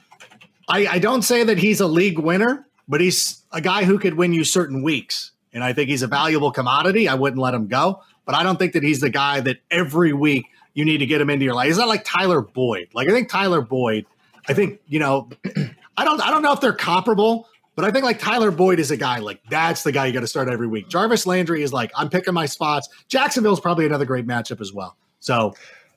I, 0.68 0.88
I 0.88 1.00
don't 1.00 1.22
say 1.22 1.44
that 1.44 1.58
he's 1.58 1.82
a 1.82 1.88
league 1.88 2.18
winner, 2.18 2.66
but 2.88 3.02
he's 3.02 3.44
a 3.52 3.62
guy 3.62 3.84
who 3.84 4.00
could 4.00 4.16
win 4.16 4.34
you 4.34 4.44
certain 4.46 4.82
weeks. 4.82 5.32
And 5.54 5.64
I 5.64 5.74
think 5.74 5.90
he's 5.90 6.02
a 6.02 6.08
valuable 6.08 6.52
commodity. 6.52 7.08
I 7.08 7.16
wouldn't 7.16 7.42
let 7.42 7.54
him 7.54 7.68
go. 7.68 8.02
But 8.26 8.36
I 8.36 8.44
don't 8.44 8.58
think 8.58 8.74
that 8.74 8.84
he's 8.84 9.02
the 9.02 9.10
guy 9.10 9.42
that 9.42 9.58
every 9.70 10.14
week 10.14 10.48
you 10.74 10.86
need 10.86 10.98
to 11.00 11.06
get 11.06 11.22
him 11.22 11.30
into 11.30 11.46
your 11.46 11.54
life. 11.54 11.68
He's 11.68 11.78
not 11.78 11.88
like 11.88 12.04
Tyler 12.06 12.42
Boyd. 12.42 12.90
Like 12.94 13.08
I 13.08 13.12
think 13.12 13.30
Tyler 13.30 13.62
Boyd, 13.62 14.06
I 14.48 14.54
think, 14.54 14.80
you 14.88 15.00
know, 15.00 15.30
I 15.98 16.04
don't 16.04 16.22
I 16.22 16.32
don't 16.32 16.42
know 16.42 16.54
if 16.54 16.60
they're 16.60 16.74
comparable, 16.74 17.48
but 17.76 17.86
I 17.86 17.92
think 17.92 18.06
like 18.06 18.20
Tyler 18.20 18.52
Boyd 18.52 18.80
is 18.80 18.92
a 18.92 18.98
guy 18.98 19.20
like 19.20 19.42
that's 19.50 19.84
the 19.84 19.92
guy 19.92 20.06
you 20.06 20.14
got 20.14 20.22
to 20.22 20.28
start 20.28 20.50
every 20.50 20.68
week. 20.68 20.90
Jarvis 20.90 21.28
Landry 21.28 21.62
is 21.62 21.74
like 21.74 21.92
I'm 21.96 22.10
picking 22.10 22.34
my 22.34 22.46
spots. 22.46 22.90
Jacksonville's 23.08 23.60
probably 23.60 23.86
another 23.86 24.06
great 24.06 24.26
matchup 24.26 24.62
as 24.62 24.74
well. 24.74 24.98
So 25.20 25.54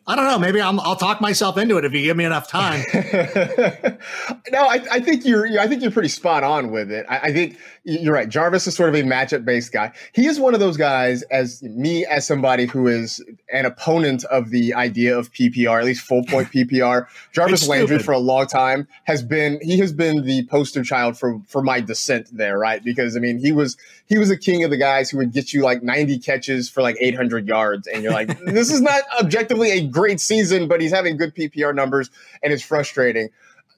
I 0.08 0.16
don't 0.16 0.24
know. 0.24 0.38
Maybe 0.38 0.58
i 0.58 0.70
will 0.70 0.96
talk 0.96 1.20
myself 1.20 1.58
into 1.58 1.76
it 1.76 1.84
if 1.84 1.92
you 1.92 2.00
give 2.00 2.16
me 2.16 2.24
enough 2.24 2.48
time. 2.48 2.82
no, 2.94 4.62
I, 4.62 4.82
I, 4.90 5.00
think 5.00 5.26
you're. 5.26 5.60
I 5.60 5.68
think 5.68 5.82
you're 5.82 5.90
pretty 5.90 6.08
spot 6.08 6.42
on 6.42 6.70
with 6.70 6.90
it. 6.90 7.04
I, 7.10 7.18
I, 7.18 7.32
think 7.34 7.58
you're 7.84 8.14
right. 8.14 8.26
Jarvis 8.26 8.66
is 8.66 8.74
sort 8.74 8.88
of 8.88 8.94
a 8.94 9.02
matchup 9.02 9.44
based 9.44 9.70
guy. 9.70 9.92
He 10.14 10.24
is 10.24 10.40
one 10.40 10.54
of 10.54 10.60
those 10.60 10.78
guys. 10.78 11.20
As 11.24 11.62
me, 11.62 12.06
as 12.06 12.26
somebody 12.26 12.64
who 12.64 12.86
is 12.86 13.22
an 13.52 13.66
opponent 13.66 14.24
of 14.24 14.48
the 14.48 14.72
idea 14.72 15.16
of 15.16 15.30
PPR, 15.30 15.78
at 15.78 15.84
least 15.84 16.00
full 16.00 16.24
point 16.24 16.48
PPR. 16.52 17.06
Jarvis 17.32 17.68
Landry 17.68 17.98
for 17.98 18.12
a 18.12 18.18
long 18.18 18.46
time 18.46 18.88
has 19.04 19.22
been. 19.22 19.58
He 19.60 19.78
has 19.78 19.92
been 19.92 20.24
the 20.24 20.46
poster 20.46 20.82
child 20.82 21.18
for 21.18 21.38
for 21.46 21.62
my 21.62 21.80
dissent 21.80 22.34
there, 22.34 22.58
right? 22.58 22.82
Because 22.82 23.14
I 23.14 23.20
mean, 23.20 23.36
he 23.36 23.52
was 23.52 23.76
he 24.08 24.16
was 24.16 24.30
a 24.30 24.38
king 24.38 24.64
of 24.64 24.70
the 24.70 24.78
guys 24.78 25.10
who 25.10 25.18
would 25.18 25.32
get 25.32 25.52
you 25.52 25.62
like 25.62 25.82
90 25.82 26.18
catches 26.20 26.70
for 26.70 26.82
like 26.82 26.96
800 26.98 27.46
yards, 27.46 27.86
and 27.86 28.02
you're 28.02 28.12
like, 28.12 28.38
this 28.46 28.72
is 28.72 28.80
not 28.80 29.02
objectively 29.20 29.70
a 29.70 29.86
great 29.98 30.20
season, 30.20 30.68
but 30.68 30.80
he's 30.80 30.92
having 30.92 31.16
good 31.16 31.34
PPR 31.34 31.74
numbers 31.74 32.10
and 32.42 32.52
it's 32.52 32.62
frustrating. 32.62 33.30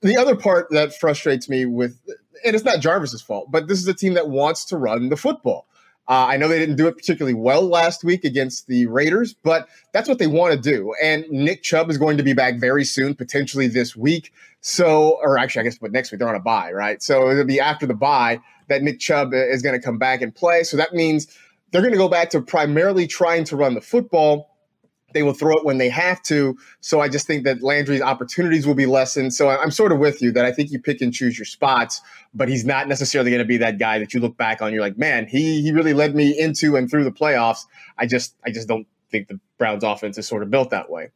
The 0.02 0.16
other 0.16 0.36
part 0.36 0.68
that 0.70 0.94
frustrates 0.94 1.48
me 1.48 1.66
with, 1.66 2.00
and 2.44 2.54
it's 2.54 2.64
not 2.64 2.80
Jarvis's 2.80 3.22
fault, 3.22 3.50
but 3.50 3.68
this 3.68 3.78
is 3.78 3.88
a 3.88 3.94
team 3.94 4.14
that 4.14 4.28
wants 4.28 4.64
to 4.66 4.76
run 4.76 5.08
the 5.08 5.16
football. 5.16 5.66
Uh, 6.08 6.26
I 6.26 6.38
know 6.38 6.48
they 6.48 6.58
didn't 6.58 6.76
do 6.76 6.88
it 6.88 6.96
particularly 6.96 7.34
well 7.34 7.62
last 7.62 8.02
week 8.02 8.24
against 8.24 8.66
the 8.66 8.86
Raiders, 8.86 9.32
but 9.32 9.68
that's 9.92 10.08
what 10.08 10.18
they 10.18 10.26
want 10.26 10.52
to 10.52 10.60
do. 10.60 10.92
And 11.00 11.24
Nick 11.30 11.62
Chubb 11.62 11.88
is 11.88 11.98
going 11.98 12.16
to 12.16 12.24
be 12.24 12.32
back 12.32 12.58
very 12.58 12.84
soon, 12.84 13.14
potentially 13.14 13.68
this 13.68 13.94
week. 13.94 14.32
So, 14.60 15.20
or 15.22 15.38
actually, 15.38 15.60
I 15.60 15.64
guess, 15.64 15.78
but 15.78 15.92
next 15.92 16.10
week 16.10 16.18
they're 16.18 16.28
on 16.28 16.34
a 16.34 16.40
bye, 16.40 16.72
right? 16.72 17.00
So 17.00 17.30
it'll 17.30 17.44
be 17.44 17.60
after 17.60 17.86
the 17.86 17.94
bye 17.94 18.40
that 18.68 18.82
Nick 18.82 18.98
Chubb 18.98 19.32
is 19.32 19.62
going 19.62 19.78
to 19.78 19.84
come 19.84 19.98
back 19.98 20.20
and 20.20 20.34
play. 20.34 20.64
So 20.64 20.76
that 20.78 20.94
means 20.94 21.28
they're 21.70 21.82
going 21.82 21.92
to 21.92 21.98
go 21.98 22.08
back 22.08 22.30
to 22.30 22.40
primarily 22.40 23.06
trying 23.06 23.44
to 23.44 23.56
run 23.56 23.74
the 23.74 23.80
football. 23.80 24.49
They 25.12 25.22
will 25.22 25.32
throw 25.32 25.56
it 25.56 25.64
when 25.64 25.78
they 25.78 25.88
have 25.88 26.22
to. 26.24 26.56
So 26.80 27.00
I 27.00 27.08
just 27.08 27.26
think 27.26 27.44
that 27.44 27.62
Landry's 27.62 28.00
opportunities 28.00 28.66
will 28.66 28.74
be 28.74 28.86
lessened. 28.86 29.34
So 29.34 29.48
I'm 29.48 29.70
sort 29.70 29.92
of 29.92 29.98
with 29.98 30.22
you 30.22 30.32
that 30.32 30.44
I 30.44 30.52
think 30.52 30.70
you 30.70 30.80
pick 30.80 31.00
and 31.00 31.12
choose 31.12 31.38
your 31.38 31.46
spots, 31.46 32.00
but 32.34 32.48
he's 32.48 32.64
not 32.64 32.88
necessarily 32.88 33.30
going 33.30 33.42
to 33.42 33.48
be 33.48 33.58
that 33.58 33.78
guy 33.78 33.98
that 33.98 34.14
you 34.14 34.20
look 34.20 34.36
back 34.36 34.62
on. 34.62 34.72
You're 34.72 34.82
like, 34.82 34.98
man, 34.98 35.26
he 35.26 35.62
he 35.62 35.72
really 35.72 35.94
led 35.94 36.14
me 36.14 36.38
into 36.38 36.76
and 36.76 36.90
through 36.90 37.04
the 37.04 37.12
playoffs. 37.12 37.66
I 37.98 38.06
just 38.06 38.34
I 38.44 38.50
just 38.50 38.68
don't 38.68 38.86
think 39.10 39.28
the 39.28 39.40
Browns 39.58 39.84
offense 39.84 40.18
is 40.18 40.26
sort 40.26 40.42
of 40.42 40.50
built 40.50 40.70
that 40.70 40.90
way. 40.90 41.10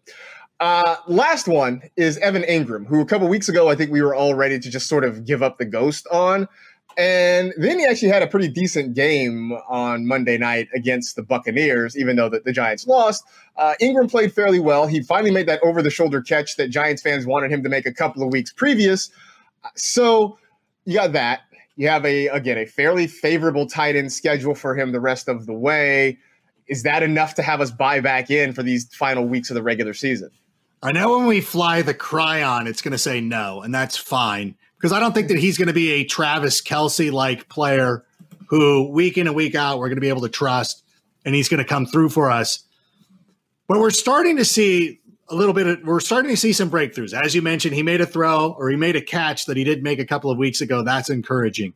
Uh, 0.61 0.97
last 1.09 1.49
one 1.49 1.83
is 1.97 2.17
Evan 2.19 2.43
Engram, 2.43 2.87
who 2.87 3.01
a 3.01 3.05
couple 3.05 3.29
weeks 3.29 3.49
ago 3.49 3.69
I 3.69 3.75
think 3.75 3.91
we 3.91 4.03
were 4.03 4.15
all 4.15 4.35
ready 4.35 4.59
to 4.59 4.71
just 4.71 4.87
sort 4.87 5.05
of 5.05 5.25
give 5.25 5.43
up 5.43 5.59
the 5.59 5.65
ghost 5.65 6.07
on. 6.11 6.49
And 6.97 7.53
then 7.57 7.79
he 7.79 7.87
actually 7.87 8.09
had 8.09 8.23
a 8.23 8.27
pretty 8.27 8.49
decent 8.49 8.95
game 8.95 9.53
on 9.69 10.07
Monday 10.07 10.39
night 10.39 10.69
against 10.75 11.17
the 11.17 11.23
Buccaneers, 11.23 11.97
even 11.97 12.17
though 12.17 12.29
the, 12.29 12.41
the 12.41 12.53
Giants 12.53 12.87
lost. 12.87 13.25
Uh, 13.57 13.75
Engram 13.81 14.11
played 14.11 14.33
fairly 14.33 14.61
well. 14.61 14.87
He 14.87 15.03
finally 15.03 15.31
made 15.31 15.49
that 15.49 15.61
over 15.65 15.83
the 15.83 15.91
shoulder 15.91 16.23
catch 16.23 16.57
that 16.57 16.69
Giants 16.69 17.03
fans 17.03 17.27
wanted 17.27 17.51
him 17.51 17.63
to 17.65 17.69
make 17.69 17.87
a 17.87 17.93
couple 17.93 18.23
of 18.23 18.31
weeks 18.33 18.53
previous. 18.53 19.11
So 19.75 20.39
you 20.85 20.95
got 20.95 21.13
that. 21.13 21.41
You 21.77 21.89
have 21.89 22.05
a 22.05 22.29
again 22.29 22.59
a 22.59 22.67
fairly 22.67 23.09
favorable 23.09 23.67
tight 23.67 23.97
end 23.97 24.13
schedule 24.13 24.55
for 24.55 24.77
him 24.77 24.93
the 24.93 25.01
rest 25.01 25.29
of 25.29 25.47
the 25.47 25.53
way. 25.53 26.19
Is 26.69 26.85
that 26.85 27.03
enough 27.03 27.35
to 27.35 27.43
have 27.43 27.61
us 27.61 27.73
buy 27.73 28.01
back 28.01 28.31
in 28.31 28.53
for 28.53 28.63
these 28.63 28.87
final 28.95 29.25
weeks 29.25 29.51
of 29.51 29.55
the 29.55 29.63
regular 29.63 29.93
season? 29.93 30.31
I 30.83 30.93
know 30.93 31.17
when 31.17 31.27
we 31.27 31.41
fly 31.41 31.83
the 31.83 31.95
chyron, 31.95 32.69
it's 32.69 32.83
going 32.83 32.93
to 32.93 32.99
say 32.99 33.21
no, 33.21 33.63
and 33.63 33.75
that's 33.75 33.97
fine 33.97 34.55
because 34.85 34.93
I 34.93 35.01
don't 35.01 35.15
think 35.15 35.29
that 35.29 35.39
he's 35.39 35.57
going 35.57 35.69
to 35.69 35.73
be 35.73 35.93
a 35.93 36.05
Travis 36.05 36.61
Kelce 36.61 37.11
like 37.11 37.49
player 37.49 38.05
who 38.49 38.91
week 38.91 39.17
in 39.17 39.27
and 39.27 39.35
week 39.35 39.55
out 39.55 39.79
we're 39.79 39.89
going 39.89 39.97
to 39.97 40.03
be 40.03 40.11
able 40.11 40.21
to 40.21 40.29
trust 40.29 40.83
and 41.25 41.35
he's 41.35 41.49
going 41.49 41.57
to 41.57 41.65
come 41.65 41.87
through 41.87 42.11
for 42.11 42.31
us. 42.31 42.65
But 43.67 43.79
we're 43.79 43.89
starting 43.89 44.37
to 44.37 44.45
see 44.45 45.01
a 45.31 45.35
little 45.35 45.55
bit 45.55 45.67
of, 45.67 45.83
we're 45.85 46.01
starting 46.01 46.31
to 46.33 46.37
see 46.37 46.53
some 46.53 46.71
breakthroughs. 46.71 47.15
As 47.15 47.35
you 47.35 47.41
mentioned, 47.41 47.75
he 47.75 47.83
made 47.83 48.03
a 48.03 48.07
throw 48.07 48.55
or 48.59 48.69
he 48.69 48.77
made 48.77 48.95
a 48.95 49.01
catch 49.01 49.47
that 49.47 49.57
he 49.57 49.65
did 49.65 49.83
make 49.83 50.01
a 50.01 50.05
couple 50.05 50.31
of 50.31 50.37
weeks 50.37 50.61
ago. 50.61 50.83
That's 50.83 51.09
encouraging. 51.09 51.73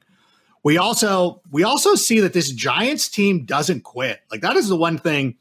We 0.63 0.77
also 0.77 1.41
we 1.51 1.65
also 1.65 1.95
see 1.95 2.21
that 2.21 2.35
this 2.35 2.53
Giants 2.53 3.09
team 3.09 3.47
doesn't 3.47 3.85
quit. 3.85 4.21
Like 4.31 4.43
that 4.43 4.57
is 4.57 4.69
the 4.69 4.77
one 4.77 4.99
thing 4.99 5.37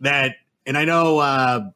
that 0.00 0.34
and 0.66 0.76
I 0.76 0.84
know 0.84 1.20
uh 1.20 1.70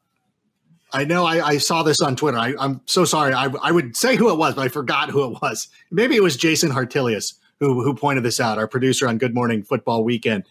I 0.93 1.05
know 1.05 1.25
I, 1.25 1.47
I, 1.47 1.59
saw 1.59 1.83
this 1.83 2.01
on 2.01 2.17
Twitter. 2.17 2.39
I, 2.39 2.55
am 2.59 2.81
so 2.87 3.05
sorry. 3.05 3.33
I, 3.33 3.47
I, 3.63 3.71
would 3.71 3.97
say 3.97 4.17
who 4.17 4.31
it 4.31 4.37
was, 4.39 4.55
but 4.55 4.63
I 4.63 4.69
forgot 4.69 5.11
who 5.11 5.25
it 5.33 5.41
was. 5.41 5.69
Maybe 5.91 6.17
it 6.17 6.23
was 6.23 6.37
Jason 6.37 6.71
Hartilius 6.71 7.35
who, 7.61 7.83
who 7.85 7.95
pointed 7.95 8.25
this 8.25 8.41
out, 8.41 8.59
our 8.59 8.67
producer 8.67 9.07
on 9.07 9.19
Good 9.19 9.35
Morning 9.35 9.63
Football 9.63 10.03
Weekend, 10.03 10.45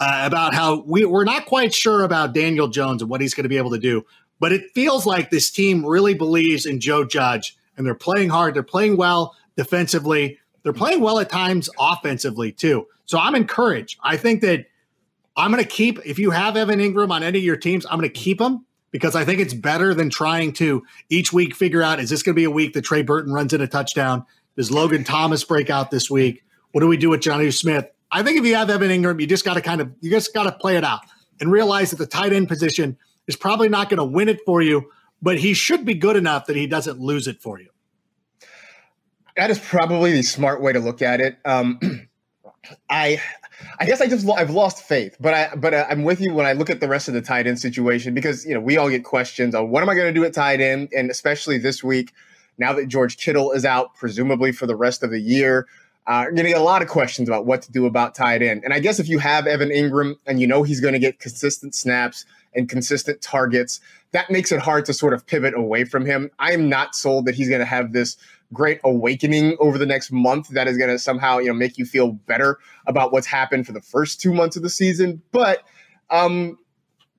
uh, 0.00 0.22
about 0.24 0.54
how 0.54 0.80
we, 0.80 1.04
we're 1.04 1.24
not 1.24 1.46
quite 1.46 1.72
sure 1.72 2.02
about 2.02 2.34
Daniel 2.34 2.68
Jones 2.68 3.02
and 3.02 3.10
what 3.10 3.20
he's 3.20 3.34
going 3.34 3.44
to 3.44 3.48
be 3.48 3.58
able 3.58 3.70
to 3.70 3.78
do. 3.78 4.04
But 4.40 4.52
it 4.52 4.72
feels 4.74 5.06
like 5.06 5.30
this 5.30 5.50
team 5.50 5.86
really 5.86 6.14
believes 6.14 6.66
in 6.66 6.80
Joe 6.80 7.04
Judge, 7.04 7.56
and 7.76 7.86
they're 7.86 7.94
playing 7.94 8.30
hard. 8.30 8.54
They're 8.54 8.62
playing 8.62 8.96
well 8.96 9.36
defensively. 9.56 10.38
They're 10.62 10.72
playing 10.72 11.00
well 11.00 11.20
at 11.20 11.28
times 11.28 11.68
offensively, 11.78 12.50
too. 12.50 12.86
So 13.04 13.18
I'm 13.18 13.34
encouraged. 13.34 13.98
I 14.02 14.16
think 14.16 14.40
that 14.40 14.66
I'm 15.36 15.52
going 15.52 15.62
to 15.62 15.68
keep, 15.68 16.00
if 16.04 16.18
you 16.18 16.30
have 16.30 16.56
Evan 16.56 16.80
Engram 16.80 17.10
on 17.10 17.22
any 17.22 17.38
of 17.38 17.44
your 17.44 17.56
teams, 17.56 17.86
I'm 17.86 17.98
going 17.98 18.10
to 18.10 18.20
keep 18.20 18.40
him 18.40 18.64
because 18.94 19.16
I 19.16 19.24
think 19.24 19.40
it's 19.40 19.54
better 19.54 19.92
than 19.92 20.08
trying 20.08 20.52
to 20.52 20.84
each 21.08 21.32
week 21.32 21.56
figure 21.56 21.82
out 21.82 21.98
is 21.98 22.10
this 22.10 22.22
going 22.22 22.32
to 22.32 22.38
be 22.38 22.44
a 22.44 22.50
week 22.50 22.74
that 22.74 22.82
Trey 22.82 23.02
Burton 23.02 23.32
runs 23.32 23.52
in 23.52 23.60
a 23.60 23.66
touchdown? 23.66 24.24
Does 24.54 24.70
Logan 24.70 25.02
Thomas 25.02 25.42
break 25.42 25.68
out 25.68 25.90
this 25.90 26.08
week? 26.08 26.44
What 26.70 26.80
do 26.80 26.86
we 26.86 26.96
do 26.96 27.10
with 27.10 27.20
Jonnu 27.20 27.52
Smith? 27.52 27.90
I 28.12 28.22
think 28.22 28.38
if 28.38 28.44
you 28.44 28.54
have 28.54 28.70
Evan 28.70 28.90
Engram, 28.90 29.20
you 29.20 29.26
just 29.26 29.44
got 29.44 29.54
to 29.54 29.60
kind 29.60 29.80
of 29.80 29.90
you 30.00 30.12
just 30.12 30.32
got 30.32 30.44
to 30.44 30.52
play 30.52 30.76
it 30.76 30.84
out 30.84 31.00
and 31.40 31.50
realize 31.50 31.90
that 31.90 31.96
the 31.96 32.06
tight 32.06 32.32
end 32.32 32.46
position 32.46 32.96
is 33.26 33.34
probably 33.34 33.68
not 33.68 33.88
going 33.88 33.98
to 33.98 34.04
win 34.04 34.28
it 34.28 34.38
for 34.46 34.62
you, 34.62 34.88
but 35.20 35.38
he 35.38 35.54
should 35.54 35.84
be 35.84 35.94
good 35.94 36.14
enough 36.14 36.46
that 36.46 36.54
he 36.54 36.68
doesn't 36.68 37.00
lose 37.00 37.26
it 37.26 37.42
for 37.42 37.58
you. 37.58 37.70
That 39.36 39.50
is 39.50 39.58
probably 39.58 40.12
the 40.12 40.22
smart 40.22 40.62
way 40.62 40.72
to 40.72 40.78
look 40.78 41.02
at 41.02 41.20
it. 41.20 41.36
Um, 41.44 41.80
I 42.88 43.20
I 43.78 43.86
guess 43.86 44.00
I 44.00 44.06
just 44.06 44.28
I've 44.28 44.50
lost 44.50 44.82
faith, 44.84 45.16
but 45.20 45.34
I 45.34 45.54
but 45.56 45.74
uh, 45.74 45.86
I'm 45.88 46.04
with 46.04 46.20
you 46.20 46.34
when 46.34 46.46
I 46.46 46.52
look 46.52 46.70
at 46.70 46.80
the 46.80 46.88
rest 46.88 47.08
of 47.08 47.14
the 47.14 47.22
tight 47.22 47.46
end 47.46 47.58
situation 47.58 48.14
because 48.14 48.44
you 48.44 48.54
know 48.54 48.60
we 48.60 48.76
all 48.76 48.88
get 48.88 49.04
questions 49.04 49.54
on 49.54 49.70
what 49.70 49.82
am 49.82 49.88
I 49.88 49.94
going 49.94 50.12
to 50.12 50.18
do 50.18 50.24
at 50.24 50.34
tight 50.34 50.60
end, 50.60 50.88
and 50.96 51.10
especially 51.10 51.58
this 51.58 51.82
week 51.82 52.12
now 52.58 52.72
that 52.72 52.86
George 52.86 53.16
Kittle 53.16 53.52
is 53.52 53.64
out, 53.64 53.94
presumably 53.94 54.52
for 54.52 54.66
the 54.66 54.76
rest 54.76 55.02
of 55.02 55.10
the 55.10 55.20
year. 55.20 55.66
Uh, 56.06 56.24
you're 56.24 56.32
going 56.32 56.44
to 56.44 56.50
get 56.50 56.60
a 56.60 56.64
lot 56.64 56.82
of 56.82 56.88
questions 56.88 57.30
about 57.30 57.46
what 57.46 57.62
to 57.62 57.72
do 57.72 57.86
about 57.86 58.14
tight 58.14 58.42
end. 58.42 58.62
And 58.62 58.74
I 58.74 58.78
guess 58.78 59.00
if 59.00 59.08
you 59.08 59.18
have 59.20 59.46
Evan 59.46 59.70
Engram 59.70 60.16
and 60.26 60.38
you 60.38 60.46
know 60.46 60.62
he's 60.62 60.78
going 60.78 60.92
to 60.92 60.98
get 60.98 61.18
consistent 61.18 61.74
snaps 61.74 62.26
and 62.54 62.68
consistent 62.68 63.22
targets, 63.22 63.80
that 64.12 64.30
makes 64.30 64.52
it 64.52 64.60
hard 64.60 64.84
to 64.84 64.92
sort 64.92 65.14
of 65.14 65.26
pivot 65.26 65.54
away 65.54 65.84
from 65.84 66.04
him. 66.04 66.30
I'm 66.38 66.68
not 66.68 66.94
sold 66.94 67.24
that 67.24 67.34
he's 67.34 67.48
going 67.48 67.60
to 67.60 67.64
have 67.66 67.94
this 67.94 68.18
great 68.52 68.80
awakening 68.84 69.56
over 69.58 69.78
the 69.78 69.86
next 69.86 70.12
month 70.12 70.48
that 70.48 70.68
is 70.68 70.76
going 70.76 70.90
to 70.90 70.98
somehow 70.98 71.38
you 71.38 71.48
know 71.48 71.54
make 71.54 71.78
you 71.78 71.84
feel 71.84 72.12
better 72.12 72.58
about 72.86 73.12
what's 73.12 73.26
happened 73.26 73.66
for 73.66 73.72
the 73.72 73.80
first 73.80 74.20
two 74.20 74.32
months 74.32 74.56
of 74.56 74.62
the 74.62 74.70
season. 74.70 75.22
But 75.32 75.62
um, 76.10 76.58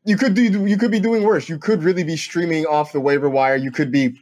you 0.06 0.18
could 0.18 0.34
do 0.34 0.66
you 0.66 0.78
could 0.78 0.92
be 0.92 1.00
doing 1.00 1.24
worse. 1.24 1.50
You 1.50 1.58
could 1.58 1.84
really 1.84 2.04
be 2.04 2.18
streaming 2.18 2.66
off 2.66 2.94
the 2.94 3.00
waiver 3.00 3.30
wire. 3.30 3.56
You 3.56 3.72
could 3.72 3.92
be 3.92 4.22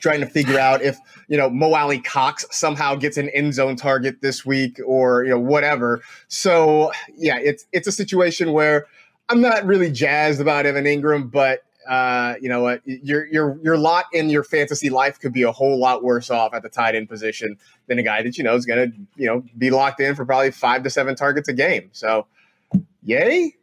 trying 0.00 0.20
to 0.20 0.26
figure 0.26 0.58
out 0.58 0.80
if 0.82 0.98
you 1.28 1.36
know 1.36 1.50
Mo 1.50 1.74
Alie-Cox 1.74 2.46
somehow 2.50 2.94
gets 2.94 3.16
an 3.16 3.28
end 3.30 3.54
zone 3.54 3.76
target 3.76 4.22
this 4.22 4.46
week 4.46 4.80
or 4.86 5.24
you 5.24 5.30
know 5.30 5.38
whatever. 5.38 6.02
So 6.28 6.92
yeah, 7.16 7.38
it's 7.38 7.66
it's 7.72 7.86
a 7.86 7.92
situation 7.92 8.52
where 8.52 8.86
I'm 9.28 9.40
not 9.40 9.64
really 9.66 9.90
jazzed 9.90 10.40
about 10.40 10.66
Evan 10.66 10.84
Engram, 10.84 11.30
but 11.30 11.60
uh, 11.88 12.34
you 12.40 12.50
know 12.50 12.62
what, 12.62 12.82
your 12.84 13.26
your 13.26 13.58
your 13.62 13.78
lot 13.78 14.04
in 14.12 14.28
your 14.28 14.44
fantasy 14.44 14.90
life 14.90 15.18
could 15.18 15.32
be 15.32 15.42
a 15.42 15.50
whole 15.50 15.78
lot 15.78 16.04
worse 16.04 16.30
off 16.30 16.52
at 16.52 16.62
the 16.62 16.68
tight 16.68 16.94
end 16.94 17.08
position 17.08 17.56
than 17.86 17.98
a 17.98 18.02
guy 18.02 18.22
that 18.22 18.36
you 18.36 18.44
know 18.44 18.54
is 18.54 18.66
going 18.66 18.90
to 18.90 18.98
you 19.16 19.26
know 19.26 19.42
be 19.56 19.70
locked 19.70 19.98
in 20.00 20.14
for 20.14 20.26
probably 20.26 20.50
five 20.50 20.82
to 20.82 20.90
seven 20.90 21.16
targets 21.16 21.48
a 21.48 21.54
game. 21.54 21.88
So, 21.92 22.26
yay! 23.02 23.54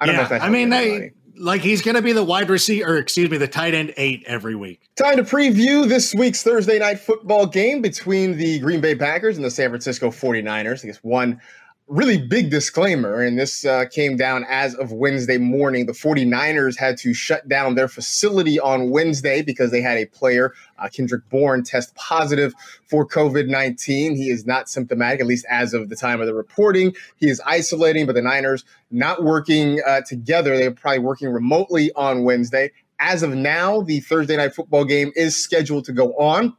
I 0.00 0.06
don't 0.06 0.14
yeah, 0.14 0.16
know 0.16 0.22
if 0.22 0.28
that's. 0.30 0.44
I 0.44 0.48
mean, 0.48 0.70
they, 0.70 1.12
like 1.36 1.60
he's 1.60 1.82
going 1.82 1.96
to 1.96 2.02
be 2.02 2.12
the 2.12 2.24
wide 2.24 2.48
receiver, 2.48 2.94
or 2.94 2.96
excuse 2.96 3.30
me, 3.30 3.36
the 3.36 3.46
tight 3.46 3.74
end 3.74 3.92
eight 3.98 4.24
every 4.26 4.54
week. 4.54 4.88
Time 4.96 5.16
to 5.16 5.22
preview 5.22 5.86
this 5.86 6.14
week's 6.14 6.42
Thursday 6.42 6.78
night 6.78 6.98
football 6.98 7.44
game 7.44 7.82
between 7.82 8.38
the 8.38 8.58
Green 8.60 8.80
Bay 8.80 8.94
Packers 8.94 9.36
and 9.36 9.44
the 9.44 9.50
San 9.50 9.68
Francisco 9.68 10.08
49ers. 10.08 10.84
I 10.84 10.86
guess 10.86 10.98
one 10.98 11.40
really 11.88 12.18
big 12.18 12.50
disclaimer, 12.50 13.22
and 13.22 13.38
this 13.38 13.64
uh, 13.64 13.86
came 13.86 14.16
down 14.16 14.44
as 14.48 14.74
of 14.74 14.92
Wednesday 14.92 15.38
morning. 15.38 15.86
The 15.86 15.92
49ers 15.92 16.76
had 16.76 16.98
to 16.98 17.14
shut 17.14 17.48
down 17.48 17.74
their 17.74 17.88
facility 17.88 18.60
on 18.60 18.90
Wednesday 18.90 19.42
because 19.42 19.70
they 19.70 19.80
had 19.80 19.96
a 19.96 20.04
player, 20.06 20.52
uh, 20.78 20.88
Kendrick 20.88 21.28
Bourne, 21.30 21.64
test 21.64 21.94
positive 21.94 22.52
for 22.86 23.06
COVID 23.06 23.48
19. 23.48 24.16
He 24.16 24.30
is 24.30 24.46
not 24.46 24.68
symptomatic, 24.68 25.20
at 25.20 25.26
least 25.26 25.46
as 25.48 25.72
of 25.72 25.88
the 25.88 25.96
time 25.96 26.20
of 26.20 26.26
the 26.26 26.34
reporting. 26.34 26.94
He 27.16 27.28
is 27.28 27.40
isolating, 27.46 28.06
but 28.06 28.14
the 28.14 28.22
Niners 28.22 28.64
not 28.90 29.24
working 29.24 29.80
uh, 29.86 30.02
together. 30.02 30.56
They're 30.56 30.70
probably 30.70 31.00
working 31.00 31.28
remotely 31.30 31.90
on 31.96 32.24
Wednesday. 32.24 32.70
As 33.00 33.22
of 33.22 33.34
now, 33.34 33.80
the 33.80 34.00
Thursday 34.00 34.36
night 34.36 34.54
football 34.54 34.84
game 34.84 35.12
is 35.14 35.36
scheduled 35.36 35.84
to 35.86 35.92
go 35.92 36.14
on 36.14 36.56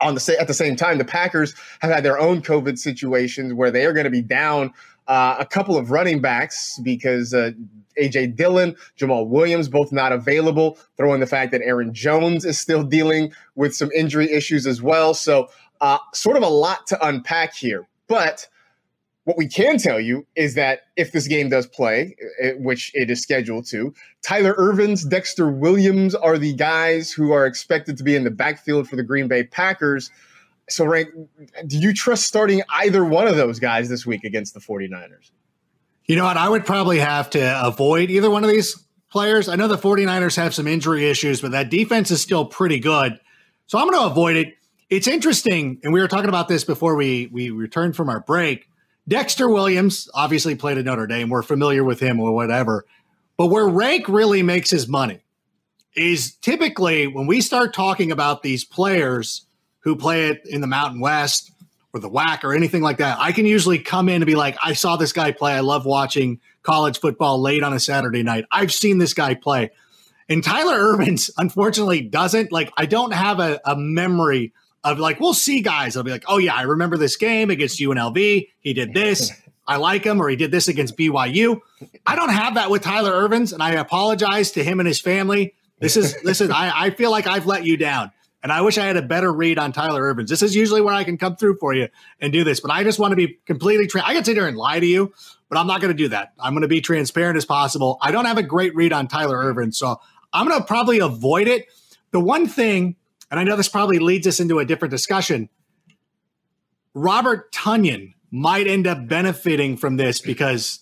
on 0.00 0.14
the 0.14 0.36
at 0.38 0.46
the 0.46 0.54
same 0.54 0.76
time, 0.76 0.98
the 0.98 1.04
Packers 1.04 1.54
have 1.80 1.90
had 1.90 2.04
their 2.04 2.18
own 2.18 2.42
COVID 2.42 2.78
situations 2.78 3.52
where 3.52 3.70
they 3.70 3.84
are 3.86 3.92
going 3.92 4.04
to 4.04 4.10
be 4.10 4.22
down 4.22 4.72
uh, 5.08 5.36
a 5.38 5.46
couple 5.46 5.76
of 5.76 5.90
running 5.90 6.20
backs 6.20 6.78
because 6.82 7.32
uh, 7.32 7.50
AJ 7.98 8.36
Dillon, 8.36 8.76
Jamaal 8.98 9.26
Williams, 9.26 9.68
both 9.68 9.90
not 9.92 10.12
available. 10.12 10.78
Throw 10.96 11.14
in 11.14 11.20
the 11.20 11.26
fact 11.26 11.52
that 11.52 11.62
Aaron 11.62 11.92
Jones 11.92 12.44
is 12.44 12.58
still 12.58 12.82
dealing 12.82 13.32
with 13.54 13.74
some 13.74 13.90
injury 13.94 14.30
issues 14.30 14.66
as 14.66 14.80
well. 14.82 15.14
So, 15.14 15.48
uh, 15.80 15.98
sort 16.12 16.36
of 16.36 16.42
a 16.42 16.48
lot 16.48 16.86
to 16.88 17.06
unpack 17.06 17.54
here. 17.54 17.86
But 18.06 18.46
what 19.28 19.36
we 19.36 19.46
can 19.46 19.76
tell 19.76 20.00
you 20.00 20.26
is 20.36 20.54
that 20.54 20.84
if 20.96 21.12
this 21.12 21.28
game 21.28 21.50
does 21.50 21.66
play, 21.66 22.16
which 22.60 22.90
it 22.94 23.10
is 23.10 23.20
scheduled 23.20 23.66
to, 23.66 23.92
Tyler 24.22 24.54
Ervins, 24.54 25.06
Dexter 25.06 25.50
Williams 25.50 26.14
are 26.14 26.38
the 26.38 26.54
guys 26.54 27.12
who 27.12 27.30
are 27.32 27.44
expected 27.44 27.98
to 27.98 28.04
be 28.04 28.16
in 28.16 28.24
the 28.24 28.30
backfield 28.30 28.88
for 28.88 28.96
the 28.96 29.02
Green 29.02 29.28
Bay 29.28 29.44
Packers. 29.44 30.10
So, 30.70 30.86
Rank, 30.86 31.10
do 31.66 31.78
you 31.78 31.92
trust 31.92 32.24
starting 32.24 32.62
either 32.70 33.04
one 33.04 33.28
of 33.28 33.36
those 33.36 33.58
guys 33.58 33.90
this 33.90 34.06
week 34.06 34.24
against 34.24 34.54
the 34.54 34.60
49ers? 34.60 35.30
You 36.06 36.16
know 36.16 36.24
what? 36.24 36.38
I 36.38 36.48
would 36.48 36.64
probably 36.64 36.98
have 36.98 37.28
to 37.30 37.66
avoid 37.66 38.08
either 38.08 38.30
one 38.30 38.44
of 38.44 38.48
these 38.48 38.82
players. 39.10 39.46
I 39.46 39.56
know 39.56 39.68
the 39.68 39.76
49ers 39.76 40.36
have 40.36 40.54
some 40.54 40.66
injury 40.66 41.04
issues, 41.04 41.42
but 41.42 41.50
that 41.50 41.68
defense 41.68 42.10
is 42.10 42.22
still 42.22 42.46
pretty 42.46 42.78
good. 42.78 43.20
So 43.66 43.78
I'm 43.78 43.90
going 43.90 44.00
to 44.00 44.06
avoid 44.06 44.36
it. 44.36 44.54
It's 44.88 45.06
interesting, 45.06 45.80
and 45.84 45.92
we 45.92 46.00
were 46.00 46.08
talking 46.08 46.30
about 46.30 46.48
this 46.48 46.64
before 46.64 46.96
we 46.96 47.28
we 47.30 47.50
returned 47.50 47.94
from 47.94 48.08
our 48.08 48.20
break. 48.20 48.64
Dexter 49.08 49.48
Williams 49.48 50.08
obviously 50.12 50.54
played 50.54 50.76
at 50.76 50.84
Notre 50.84 51.06
Dame. 51.06 51.30
We're 51.30 51.42
familiar 51.42 51.82
with 51.82 51.98
him 51.98 52.20
or 52.20 52.32
whatever. 52.32 52.84
But 53.38 53.46
where 53.46 53.66
Rank 53.66 54.08
really 54.08 54.42
makes 54.42 54.70
his 54.70 54.86
money 54.86 55.20
is 55.96 56.34
typically 56.36 57.06
when 57.06 57.26
we 57.26 57.40
start 57.40 57.72
talking 57.72 58.12
about 58.12 58.42
these 58.42 58.64
players 58.64 59.46
who 59.80 59.96
play 59.96 60.28
it 60.28 60.42
in 60.44 60.60
the 60.60 60.66
Mountain 60.66 61.00
West 61.00 61.50
or 61.94 62.00
the 62.00 62.10
WAC 62.10 62.44
or 62.44 62.54
anything 62.54 62.82
like 62.82 62.98
that, 62.98 63.16
I 63.18 63.32
can 63.32 63.46
usually 63.46 63.78
come 63.78 64.08
in 64.10 64.16
and 64.16 64.26
be 64.26 64.34
like, 64.34 64.56
I 64.62 64.74
saw 64.74 64.96
this 64.96 65.12
guy 65.12 65.32
play. 65.32 65.54
I 65.54 65.60
love 65.60 65.86
watching 65.86 66.40
college 66.62 67.00
football 67.00 67.40
late 67.40 67.62
on 67.62 67.72
a 67.72 67.80
Saturday 67.80 68.22
night. 68.22 68.44
I've 68.52 68.72
seen 68.72 68.98
this 68.98 69.14
guy 69.14 69.34
play. 69.34 69.70
And 70.28 70.44
Tyler 70.44 70.78
Irvins, 70.78 71.30
unfortunately, 71.38 72.02
doesn't. 72.02 72.52
Like, 72.52 72.70
I 72.76 72.84
don't 72.84 73.12
have 73.12 73.40
a, 73.40 73.58
a 73.64 73.74
memory 73.74 74.52
of 74.84 74.98
like, 74.98 75.20
we'll 75.20 75.34
see 75.34 75.60
guys. 75.60 75.96
I'll 75.96 76.02
be 76.02 76.10
like, 76.10 76.24
oh, 76.28 76.38
yeah, 76.38 76.54
I 76.54 76.62
remember 76.62 76.96
this 76.96 77.16
game 77.16 77.50
against 77.50 77.78
UNLV. 77.80 78.48
He 78.60 78.72
did 78.72 78.94
this. 78.94 79.32
I 79.66 79.76
like 79.76 80.04
him, 80.04 80.20
or 80.20 80.28
he 80.30 80.36
did 80.36 80.50
this 80.50 80.66
against 80.68 80.96
BYU. 80.96 81.60
I 82.06 82.16
don't 82.16 82.30
have 82.30 82.54
that 82.54 82.70
with 82.70 82.82
Tyler 82.82 83.12
Ervins, 83.12 83.52
and 83.52 83.62
I 83.62 83.72
apologize 83.72 84.52
to 84.52 84.64
him 84.64 84.80
and 84.80 84.86
his 84.86 84.98
family. 84.98 85.54
This 85.78 85.96
is 85.96 86.16
listen, 86.24 86.50
I, 86.50 86.72
I 86.74 86.90
feel 86.90 87.10
like 87.10 87.26
I've 87.26 87.46
let 87.46 87.64
you 87.64 87.76
down. 87.76 88.10
And 88.42 88.52
I 88.52 88.60
wish 88.60 88.78
I 88.78 88.86
had 88.86 88.96
a 88.96 89.02
better 89.02 89.32
read 89.32 89.58
on 89.58 89.72
Tyler 89.72 90.02
Ervins. 90.02 90.28
This 90.28 90.42
is 90.42 90.54
usually 90.54 90.80
where 90.80 90.94
I 90.94 91.02
can 91.02 91.18
come 91.18 91.34
through 91.34 91.56
for 91.56 91.74
you 91.74 91.88
and 92.20 92.32
do 92.32 92.44
this, 92.44 92.60
but 92.60 92.70
I 92.70 92.84
just 92.84 92.98
want 92.98 93.12
to 93.12 93.16
be 93.16 93.38
completely. 93.46 93.88
Tra- 93.88 94.02
I 94.04 94.14
can 94.14 94.24
sit 94.24 94.36
here 94.36 94.46
and 94.46 94.56
lie 94.56 94.78
to 94.78 94.86
you, 94.86 95.12
but 95.48 95.58
I'm 95.58 95.66
not 95.66 95.80
going 95.80 95.92
to 95.92 95.96
do 95.96 96.08
that. 96.08 96.32
I'm 96.38 96.52
going 96.52 96.62
to 96.62 96.68
be 96.68 96.80
transparent 96.80 97.36
as 97.36 97.44
possible. 97.44 97.98
I 98.00 98.12
don't 98.12 98.26
have 98.26 98.38
a 98.38 98.42
great 98.44 98.74
read 98.76 98.92
on 98.92 99.08
Tyler 99.08 99.38
Ervin, 99.38 99.72
so 99.72 100.00
I'm 100.32 100.46
going 100.46 100.58
to 100.58 100.64
probably 100.64 101.00
avoid 101.00 101.48
it. 101.48 101.66
The 102.12 102.20
one 102.20 102.46
thing, 102.46 102.96
and 103.30 103.38
I 103.38 103.44
know 103.44 103.56
this 103.56 103.68
probably 103.68 103.98
leads 103.98 104.26
us 104.26 104.40
into 104.40 104.58
a 104.58 104.64
different 104.64 104.90
discussion, 104.90 105.48
Robert 106.94 107.52
Tonyan 107.52 108.14
might 108.30 108.66
end 108.66 108.86
up 108.86 109.08
benefiting 109.08 109.76
from 109.76 109.96
this 109.96 110.20
because 110.20 110.80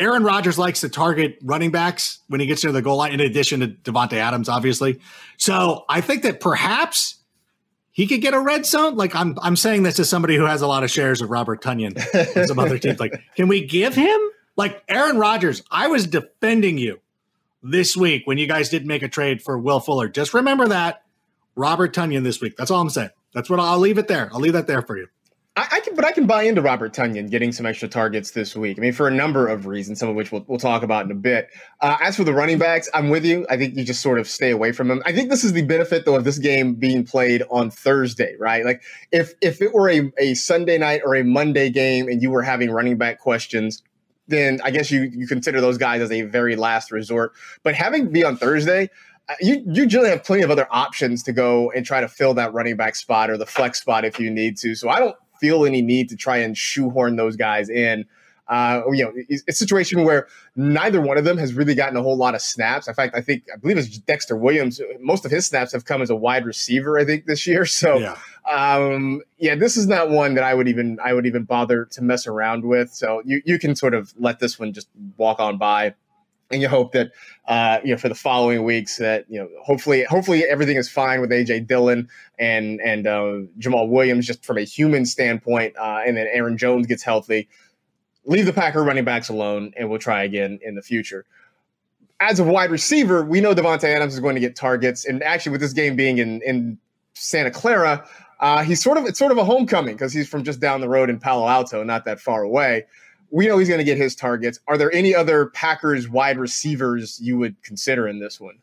Aaron 0.00 0.22
Rodgers 0.22 0.58
likes 0.58 0.80
to 0.80 0.88
target 0.88 1.38
running 1.42 1.70
backs 1.70 2.20
when 2.28 2.40
he 2.40 2.46
gets 2.46 2.62
near 2.62 2.72
the 2.72 2.82
goal 2.82 2.98
line, 2.98 3.12
in 3.12 3.20
addition 3.20 3.60
to 3.60 3.68
Davante 3.68 4.14
Adams, 4.14 4.48
obviously. 4.48 5.00
So 5.36 5.84
I 5.88 6.00
think 6.00 6.22
that 6.22 6.40
perhaps 6.40 7.16
he 7.90 8.06
could 8.06 8.20
get 8.20 8.32
a 8.32 8.40
red 8.40 8.64
zone. 8.64 8.96
Like 8.96 9.14
I'm, 9.14 9.36
I'm 9.42 9.56
saying 9.56 9.82
this 9.82 9.98
as 9.98 10.08
somebody 10.08 10.36
who 10.36 10.44
has 10.44 10.62
a 10.62 10.66
lot 10.68 10.84
of 10.84 10.90
shares 10.90 11.20
of 11.20 11.30
Robert 11.30 11.62
Tonyan 11.62 11.96
and 12.36 12.46
some 12.46 12.58
other 12.58 12.78
teams. 12.78 13.00
Like, 13.00 13.20
can 13.34 13.48
we 13.48 13.66
give 13.66 13.94
him 13.94 14.18
like 14.56 14.82
Aaron 14.88 15.18
Rodgers? 15.18 15.64
I 15.70 15.88
was 15.88 16.06
defending 16.06 16.78
you 16.78 17.00
this 17.62 17.96
week 17.96 18.22
when 18.24 18.38
you 18.38 18.46
guys 18.46 18.68
didn't 18.68 18.86
make 18.86 19.02
a 19.02 19.08
trade 19.08 19.42
for 19.42 19.58
Will 19.58 19.80
Fuller. 19.80 20.08
Just 20.08 20.32
remember 20.32 20.68
that 20.68 21.02
Robert 21.58 21.92
Tonyan 21.92 22.22
this 22.22 22.40
week. 22.40 22.56
That's 22.56 22.70
all 22.70 22.80
I'm 22.80 22.88
saying. 22.88 23.10
That's 23.34 23.50
what 23.50 23.60
I'll 23.60 23.78
leave 23.78 23.98
it 23.98 24.08
there. 24.08 24.30
I'll 24.32 24.40
leave 24.40 24.52
that 24.52 24.66
there 24.66 24.80
for 24.80 24.96
you. 24.96 25.08
I, 25.56 25.66
I, 25.72 25.80
can, 25.80 25.96
but 25.96 26.04
I 26.04 26.12
can 26.12 26.24
buy 26.26 26.44
into 26.44 26.62
Robert 26.62 26.94
Tonyan 26.94 27.28
getting 27.28 27.50
some 27.50 27.66
extra 27.66 27.88
targets 27.88 28.30
this 28.30 28.54
week. 28.54 28.78
I 28.78 28.80
mean, 28.80 28.92
for 28.92 29.08
a 29.08 29.10
number 29.10 29.48
of 29.48 29.66
reasons, 29.66 29.98
some 29.98 30.08
of 30.08 30.14
which 30.14 30.30
we'll, 30.30 30.44
we'll 30.46 30.60
talk 30.60 30.84
about 30.84 31.04
in 31.04 31.10
a 31.10 31.16
bit. 31.16 31.48
Uh, 31.80 31.96
as 32.00 32.14
for 32.14 32.22
the 32.22 32.32
running 32.32 32.58
backs, 32.58 32.88
I'm 32.94 33.08
with 33.08 33.24
you. 33.24 33.44
I 33.50 33.56
think 33.56 33.74
you 33.74 33.82
just 33.82 34.00
sort 34.00 34.20
of 34.20 34.28
stay 34.28 34.52
away 34.52 34.70
from 34.70 34.86
them. 34.86 35.02
I 35.04 35.12
think 35.12 35.30
this 35.30 35.42
is 35.42 35.52
the 35.52 35.62
benefit, 35.62 36.04
though, 36.04 36.14
of 36.14 36.22
this 36.22 36.38
game 36.38 36.74
being 36.74 37.04
played 37.04 37.42
on 37.50 37.72
Thursday, 37.72 38.36
right? 38.38 38.64
Like, 38.64 38.82
if 39.10 39.34
if 39.40 39.60
it 39.60 39.74
were 39.74 39.90
a, 39.90 40.12
a 40.16 40.34
Sunday 40.34 40.78
night 40.78 41.02
or 41.04 41.16
a 41.16 41.24
Monday 41.24 41.70
game 41.70 42.06
and 42.06 42.22
you 42.22 42.30
were 42.30 42.42
having 42.42 42.70
running 42.70 42.96
back 42.96 43.18
questions, 43.18 43.82
then 44.28 44.60
I 44.62 44.70
guess 44.70 44.92
you 44.92 45.10
you 45.12 45.26
consider 45.26 45.60
those 45.60 45.78
guys 45.78 46.02
as 46.02 46.12
a 46.12 46.22
very 46.22 46.54
last 46.54 46.92
resort. 46.92 47.32
But 47.64 47.74
having 47.74 48.04
to 48.04 48.10
be 48.10 48.22
on 48.22 48.36
Thursday, 48.36 48.90
you 49.40 49.62
you 49.66 49.86
generally 49.86 50.10
have 50.10 50.24
plenty 50.24 50.42
of 50.42 50.50
other 50.50 50.66
options 50.70 51.22
to 51.24 51.32
go 51.32 51.70
and 51.72 51.84
try 51.84 52.00
to 52.00 52.08
fill 52.08 52.34
that 52.34 52.52
running 52.52 52.76
back 52.76 52.96
spot 52.96 53.30
or 53.30 53.36
the 53.36 53.46
flex 53.46 53.80
spot 53.80 54.04
if 54.04 54.18
you 54.18 54.30
need 54.30 54.56
to. 54.58 54.74
So 54.74 54.88
I 54.88 54.98
don't 54.98 55.16
feel 55.40 55.64
any 55.64 55.82
need 55.82 56.08
to 56.08 56.16
try 56.16 56.38
and 56.38 56.56
shoehorn 56.56 57.16
those 57.16 57.36
guys 57.36 57.68
in. 57.68 58.06
Uh, 58.48 58.80
you 58.92 59.04
know, 59.04 59.12
it's 59.14 59.42
a 59.46 59.52
situation 59.52 60.04
where 60.04 60.26
neither 60.56 61.02
one 61.02 61.18
of 61.18 61.24
them 61.24 61.36
has 61.36 61.52
really 61.52 61.74
gotten 61.74 61.98
a 61.98 62.02
whole 62.02 62.16
lot 62.16 62.34
of 62.34 62.40
snaps. 62.40 62.88
In 62.88 62.94
fact, 62.94 63.14
I 63.14 63.20
think 63.20 63.44
I 63.52 63.58
believe 63.58 63.76
it's 63.76 63.98
Dexter 63.98 64.36
Williams. 64.36 64.80
Most 65.00 65.26
of 65.26 65.30
his 65.30 65.46
snaps 65.46 65.72
have 65.72 65.84
come 65.84 66.00
as 66.00 66.08
a 66.08 66.16
wide 66.16 66.46
receiver. 66.46 66.98
I 66.98 67.04
think 67.04 67.26
this 67.26 67.46
year. 67.46 67.66
So, 67.78 67.98
yeah. 67.98 68.16
Um, 68.50 69.20
yeah, 69.36 69.54
this 69.54 69.76
is 69.76 69.86
not 69.86 70.10
one 70.10 70.34
that 70.34 70.42
I 70.42 70.54
would 70.54 70.66
even 70.66 70.98
I 71.04 71.12
would 71.12 71.26
even 71.26 71.44
bother 71.44 71.84
to 71.84 72.02
mess 72.02 72.26
around 72.26 72.64
with. 72.64 72.92
So 72.92 73.22
you 73.24 73.42
you 73.44 73.58
can 73.58 73.76
sort 73.76 73.92
of 73.94 74.14
let 74.18 74.40
this 74.40 74.58
one 74.58 74.72
just 74.72 74.88
walk 75.16 75.38
on 75.38 75.58
by 75.58 75.94
and 76.50 76.62
you 76.62 76.68
hope 76.68 76.92
that 76.92 77.12
uh, 77.46 77.78
you 77.84 77.92
know 77.92 77.98
for 77.98 78.08
the 78.08 78.14
following 78.14 78.64
weeks 78.64 78.96
that 78.96 79.24
you 79.28 79.38
know 79.38 79.48
hopefully 79.62 80.04
hopefully 80.04 80.44
everything 80.44 80.76
is 80.76 80.88
fine 80.88 81.20
with 81.20 81.30
AJ 81.30 81.66
Dillon 81.66 82.08
and 82.38 82.80
and 82.80 83.06
uh, 83.06 83.40
Jamaal 83.58 83.88
Williams 83.88 84.26
just 84.26 84.44
from 84.44 84.58
a 84.58 84.62
human 84.62 85.04
standpoint, 85.06 85.76
uh, 85.78 86.00
and 86.06 86.16
then 86.16 86.26
Aaron 86.30 86.56
Jones 86.56 86.86
gets 86.86 87.02
healthy. 87.02 87.48
Leave 88.24 88.46
the 88.46 88.52
Packer 88.52 88.82
running 88.82 89.04
backs 89.04 89.28
alone, 89.28 89.72
and 89.76 89.88
we'll 89.88 89.98
try 89.98 90.22
again 90.22 90.58
in 90.62 90.74
the 90.74 90.82
future. 90.82 91.24
As 92.20 92.40
a 92.40 92.44
wide 92.44 92.70
receiver, 92.70 93.24
we 93.24 93.40
know 93.40 93.54
Davante 93.54 93.84
Adams 93.84 94.14
is 94.14 94.20
going 94.20 94.34
to 94.34 94.40
get 94.40 94.56
targets, 94.56 95.04
and 95.04 95.22
actually, 95.22 95.52
with 95.52 95.60
this 95.60 95.72
game 95.72 95.96
being 95.96 96.18
in 96.18 96.40
in 96.42 96.78
Santa 97.14 97.50
Clara, 97.50 98.06
uh, 98.40 98.62
he's 98.62 98.82
sort 98.82 98.98
of 98.98 99.04
it's 99.04 99.18
sort 99.18 99.32
of 99.32 99.38
a 99.38 99.44
homecoming 99.44 99.94
because 99.94 100.12
he's 100.12 100.28
from 100.28 100.44
just 100.44 100.60
down 100.60 100.80
the 100.80 100.88
road 100.88 101.10
in 101.10 101.18
Palo 101.18 101.46
Alto, 101.46 101.84
not 101.84 102.04
that 102.06 102.20
far 102.20 102.42
away 102.42 102.86
we 103.30 103.46
know 103.46 103.58
he's 103.58 103.68
going 103.68 103.78
to 103.78 103.84
get 103.84 103.98
his 103.98 104.14
targets. 104.14 104.60
Are 104.66 104.78
there 104.78 104.92
any 104.92 105.14
other 105.14 105.46
Packers 105.46 106.08
wide 106.08 106.38
receivers 106.38 107.20
you 107.20 107.38
would 107.38 107.62
consider 107.62 108.08
in 108.08 108.20
this 108.20 108.40
one? 108.40 108.58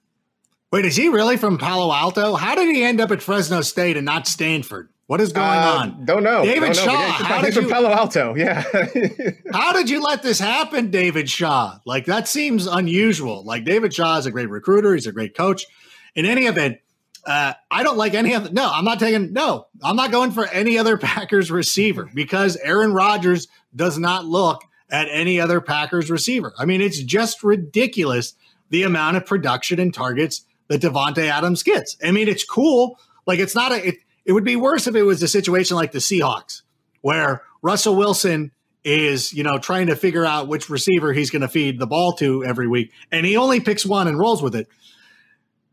Wait, 0.72 0.86
is 0.86 0.96
he 0.96 1.10
really 1.10 1.38
from 1.38 1.58
Palo 1.58 1.94
Alto? 1.94 2.36
How 2.36 2.56
did 2.56 2.74
he 2.74 2.84
end 2.84 3.00
up 3.00 3.12
at 3.12 3.22
Fresno 3.22 3.62
State 3.62 3.98
and 3.98 4.06
not 4.06 4.28
Stanford? 4.28 4.90
What 5.08 5.22
is 5.22 5.32
going 5.32 5.48
uh, 5.48 5.78
on? 5.82 6.06
Don't 6.06 6.24
know. 6.24 6.44
David 6.44 6.74
don't 6.74 6.88
know. 6.88 6.94
Shaw. 6.94 7.12
How 7.12 7.42
did 7.42 7.54
from 7.54 7.66
you, 7.66 7.72
Palo 7.72 7.92
Alto. 7.92 8.34
Yeah. 8.36 8.64
how 9.54 9.72
did 9.72 9.90
you 9.90 10.02
let 10.02 10.24
this 10.24 10.40
happen, 10.40 10.90
David 10.90 11.30
Shaw? 11.30 11.80
Like 11.86 12.06
that 12.06 12.28
seems 12.28 12.66
unusual. 12.66 13.44
Like 13.44 13.66
David 13.66 13.94
Shaw 13.94 14.18
is 14.18 14.26
a 14.26 14.32
great 14.32 14.50
recruiter. 14.50 14.96
He's 14.96 15.06
a 15.06 15.12
great 15.12 15.36
coach. 15.36 15.68
In 16.16 16.26
any 16.26 16.46
event, 16.46 16.80
uh, 17.26 17.54
I 17.70 17.84
don't 17.84 17.98
like 17.98 18.16
any 18.16 18.34
other. 18.34 18.52
No, 18.52 18.70
I'm 18.72 18.86
not 18.86 19.00
taking. 19.00 19.32
No, 19.32 19.68
I'm 19.84 19.96
not 19.96 20.12
going 20.12 20.32
for 20.32 20.48
any 20.48 20.78
other 20.80 20.98
Packers 20.98 21.52
receiver 21.52 22.10
because 22.14 22.58
Aaron 22.58 22.92
Rodgers 22.92 23.48
does 23.76 23.98
not 23.98 24.26
look 24.26 24.64
at 24.90 25.08
any 25.12 25.40
other 25.40 25.62
Packers 25.62 26.12
receiver. 26.12 26.54
I 26.58 26.66
mean, 26.66 26.82
it's 26.82 27.02
just 27.02 27.44
ridiculous 27.44 28.34
the 28.70 28.84
amount 28.84 29.18
of 29.18 29.26
production 29.26 29.80
and 29.80 29.94
targets 29.94 30.46
that 30.68 30.82
Davante 30.82 31.30
Adams 31.30 31.64
gets. 31.64 31.98
I 32.04 32.12
mean, 32.12 32.28
it's 32.28 32.44
cool. 32.44 33.00
Like 33.26 33.40
it's 33.40 33.56
not 33.56 33.72
a. 33.72 33.88
It, 33.88 33.96
it 34.26 34.34
would 34.34 34.44
be 34.44 34.56
worse 34.56 34.88
if 34.88 34.96
it 34.96 35.04
was 35.04 35.22
a 35.22 35.28
situation 35.28 35.76
like 35.76 35.92
the 35.92 36.00
Seahawks, 36.00 36.64
where 37.02 37.44
Russell 37.62 37.96
Wilson 37.96 38.52
is, 38.84 39.34
you 39.34 39.44
know, 39.44 39.60
trying 39.60 39.88
to 39.88 39.96
figure 39.96 40.26
out 40.26 40.48
which 40.48 40.70
receiver 40.70 41.14
he's 41.14 41.30
going 41.30 41.42
to 41.44 41.48
feed 41.48 41.80
the 41.80 41.88
ball 41.88 42.14
to 42.14 42.44
every 42.44 42.68
week, 42.68 42.92
and 43.12 43.26
he 43.26 43.38
only 43.38 43.60
picks 43.60 43.86
one 43.86 44.08
and 44.08 44.18
rolls 44.18 44.42
with 44.42 44.56
it. 44.56 44.68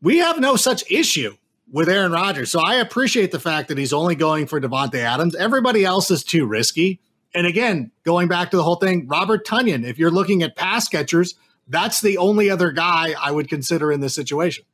We 0.02 0.18
have 0.18 0.40
no 0.40 0.56
such 0.56 0.90
issue 0.90 1.36
with 1.70 1.88
Aaron 1.88 2.12
Rodgers. 2.12 2.50
So 2.50 2.60
I 2.60 2.76
appreciate 2.76 3.30
the 3.30 3.40
fact 3.40 3.68
that 3.68 3.78
he's 3.78 3.92
only 3.92 4.14
going 4.14 4.46
for 4.46 4.60
Davante 4.60 4.96
Adams. 4.96 5.34
Everybody 5.34 5.84
else 5.84 6.10
is 6.10 6.22
too 6.22 6.44
risky. 6.44 7.00
And 7.34 7.46
again, 7.46 7.90
going 8.04 8.28
back 8.28 8.50
to 8.50 8.56
the 8.56 8.62
whole 8.62 8.76
thing, 8.76 9.06
Robert 9.08 9.46
Tonyan, 9.46 9.84
if 9.84 9.98
you're 9.98 10.10
looking 10.10 10.42
at 10.42 10.56
pass 10.56 10.88
catchers, 10.88 11.34
that's 11.68 12.00
the 12.00 12.18
only 12.18 12.50
other 12.50 12.70
guy 12.72 13.14
I 13.20 13.30
would 13.30 13.48
consider 13.48 13.90
in 13.90 14.00
this 14.00 14.14
situation. 14.14 14.64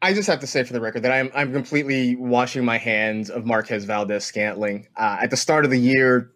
I 0.00 0.14
just 0.14 0.28
have 0.28 0.40
to 0.40 0.46
say 0.46 0.62
for 0.62 0.72
the 0.72 0.80
record 0.80 1.02
that 1.02 1.12
I'm 1.12 1.30
I'm 1.34 1.52
completely 1.52 2.14
washing 2.14 2.64
my 2.64 2.78
hands 2.78 3.30
of 3.30 3.44
Marquez 3.44 3.84
Valdes-Scantling. 3.84 4.86
Uh, 4.96 5.18
at 5.20 5.30
the 5.30 5.36
start 5.36 5.64
of 5.64 5.72
the 5.72 5.78
year, 5.78 6.30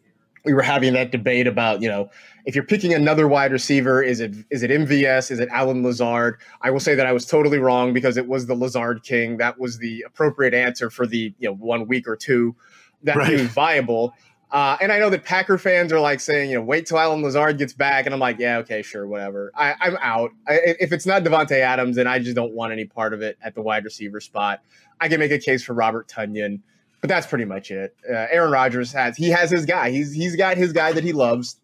we 0.44 0.52
were 0.52 0.62
having 0.62 0.94
that 0.94 1.12
debate 1.12 1.46
about 1.46 1.81
you 1.81 1.88
know 1.88 2.11
if 2.44 2.57
you're 2.57 2.64
picking 2.64 2.92
another 2.92 3.28
wide 3.28 3.52
receiver, 3.52 4.02
is 4.02 4.18
it 4.18 4.35
is 4.50 4.64
it 4.64 4.70
MVS? 4.72 5.31
Is 5.31 5.38
it 5.38 5.48
Allen 5.50 5.85
Lazard? 5.85 6.40
I 6.61 6.70
will 6.70 6.81
say 6.81 6.96
that 6.96 7.07
I 7.07 7.12
was 7.12 7.24
totally 7.24 7.59
wrong 7.59 7.92
because 7.92 8.16
it 8.16 8.26
was 8.26 8.46
the 8.46 8.55
Lazard 8.55 9.05
King. 9.05 9.37
That 9.37 9.61
was 9.61 9.78
the 9.78 10.02
appropriate 10.07 10.55
answer 10.55 10.90
for 10.90 11.07
the 11.07 11.33
you 11.38 11.48
know 11.48 11.54
one 11.54 11.87
week 11.87 12.08
or 12.08 12.17
two 12.17 12.56
that 13.04 13.17
right. 13.17 13.33
was 13.33 13.42
viable. 13.42 14.14
Uh, 14.53 14.77
and 14.83 14.92
I 14.92 14.98
know 14.98 15.09
that 15.09 15.25
Packer 15.25 15.57
fans 15.57 15.94
are 15.94 16.00
like 16.00 16.21
saying, 16.21 16.50
you 16.50 16.57
know, 16.57 16.63
wait 16.63 16.85
till 16.85 16.98
Allen 16.98 17.23
Lazard 17.23 17.57
gets 17.57 17.73
back. 17.73 18.05
And 18.05 18.15
I'm 18.15 18.21
like, 18.21 18.38
yeah, 18.38 18.59
okay, 18.59 18.83
sure, 18.83 19.07
whatever. 19.07 19.50
I, 19.55 19.75
am 19.81 19.96
out. 19.98 20.31
I, 20.46 20.59
if 20.79 20.92
it's 20.92 21.07
not 21.07 21.25
Davante 21.25 21.53
Adams, 21.53 21.96
then 21.96 22.07
I 22.07 22.19
just 22.19 22.37
don't 22.37 22.53
want 22.53 22.71
any 22.71 22.85
part 22.85 23.15
of 23.15 23.23
it 23.23 23.38
at 23.42 23.55
the 23.55 23.63
wide 23.63 23.85
receiver 23.85 24.21
spot. 24.21 24.61
I 25.00 25.09
can 25.09 25.19
make 25.21 25.33
a 25.33 25.38
case 25.38 25.65
for 25.65 25.73
Robert 25.73 26.07
Tonyan, 26.07 26.61
but 27.00 27.09
that's 27.09 27.27
pretty 27.27 27.46
much 27.46 27.71
it. 27.71 27.96
Uh, 28.09 28.27
Aaron 28.31 28.53
Rodgers 28.53 28.92
has 28.92 29.17
he 29.17 29.31
has 29.31 29.50
his 29.50 29.65
guy. 29.65 29.90
He's 29.90 30.13
he's 30.13 30.37
got 30.37 30.59
his 30.59 30.75
guy 30.75 30.92
that 30.92 31.03
he 31.03 31.15
loves, 31.15 31.57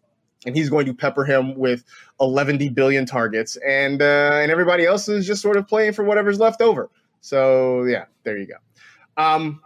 and 0.47 0.55
he's 0.55 0.69
going 0.69 0.87
to 0.87 0.93
pepper 0.95 1.23
him 1.23 1.55
with 1.55 1.83
11 2.19 2.73
billion 2.73 3.05
targets, 3.05 3.55
and 3.57 4.01
uh, 4.01 4.31
and 4.33 4.51
everybody 4.51 4.85
else 4.85 5.07
is 5.07 5.27
just 5.27 5.43
sort 5.43 5.57
of 5.57 5.67
playing 5.67 5.93
for 5.93 6.03
whatever's 6.03 6.39
left 6.39 6.59
over. 6.59 6.89
So 7.21 7.83
yeah, 7.83 8.05
there 8.23 8.37
you 8.37 8.47
go. 8.47 9.23
Um, 9.23 9.61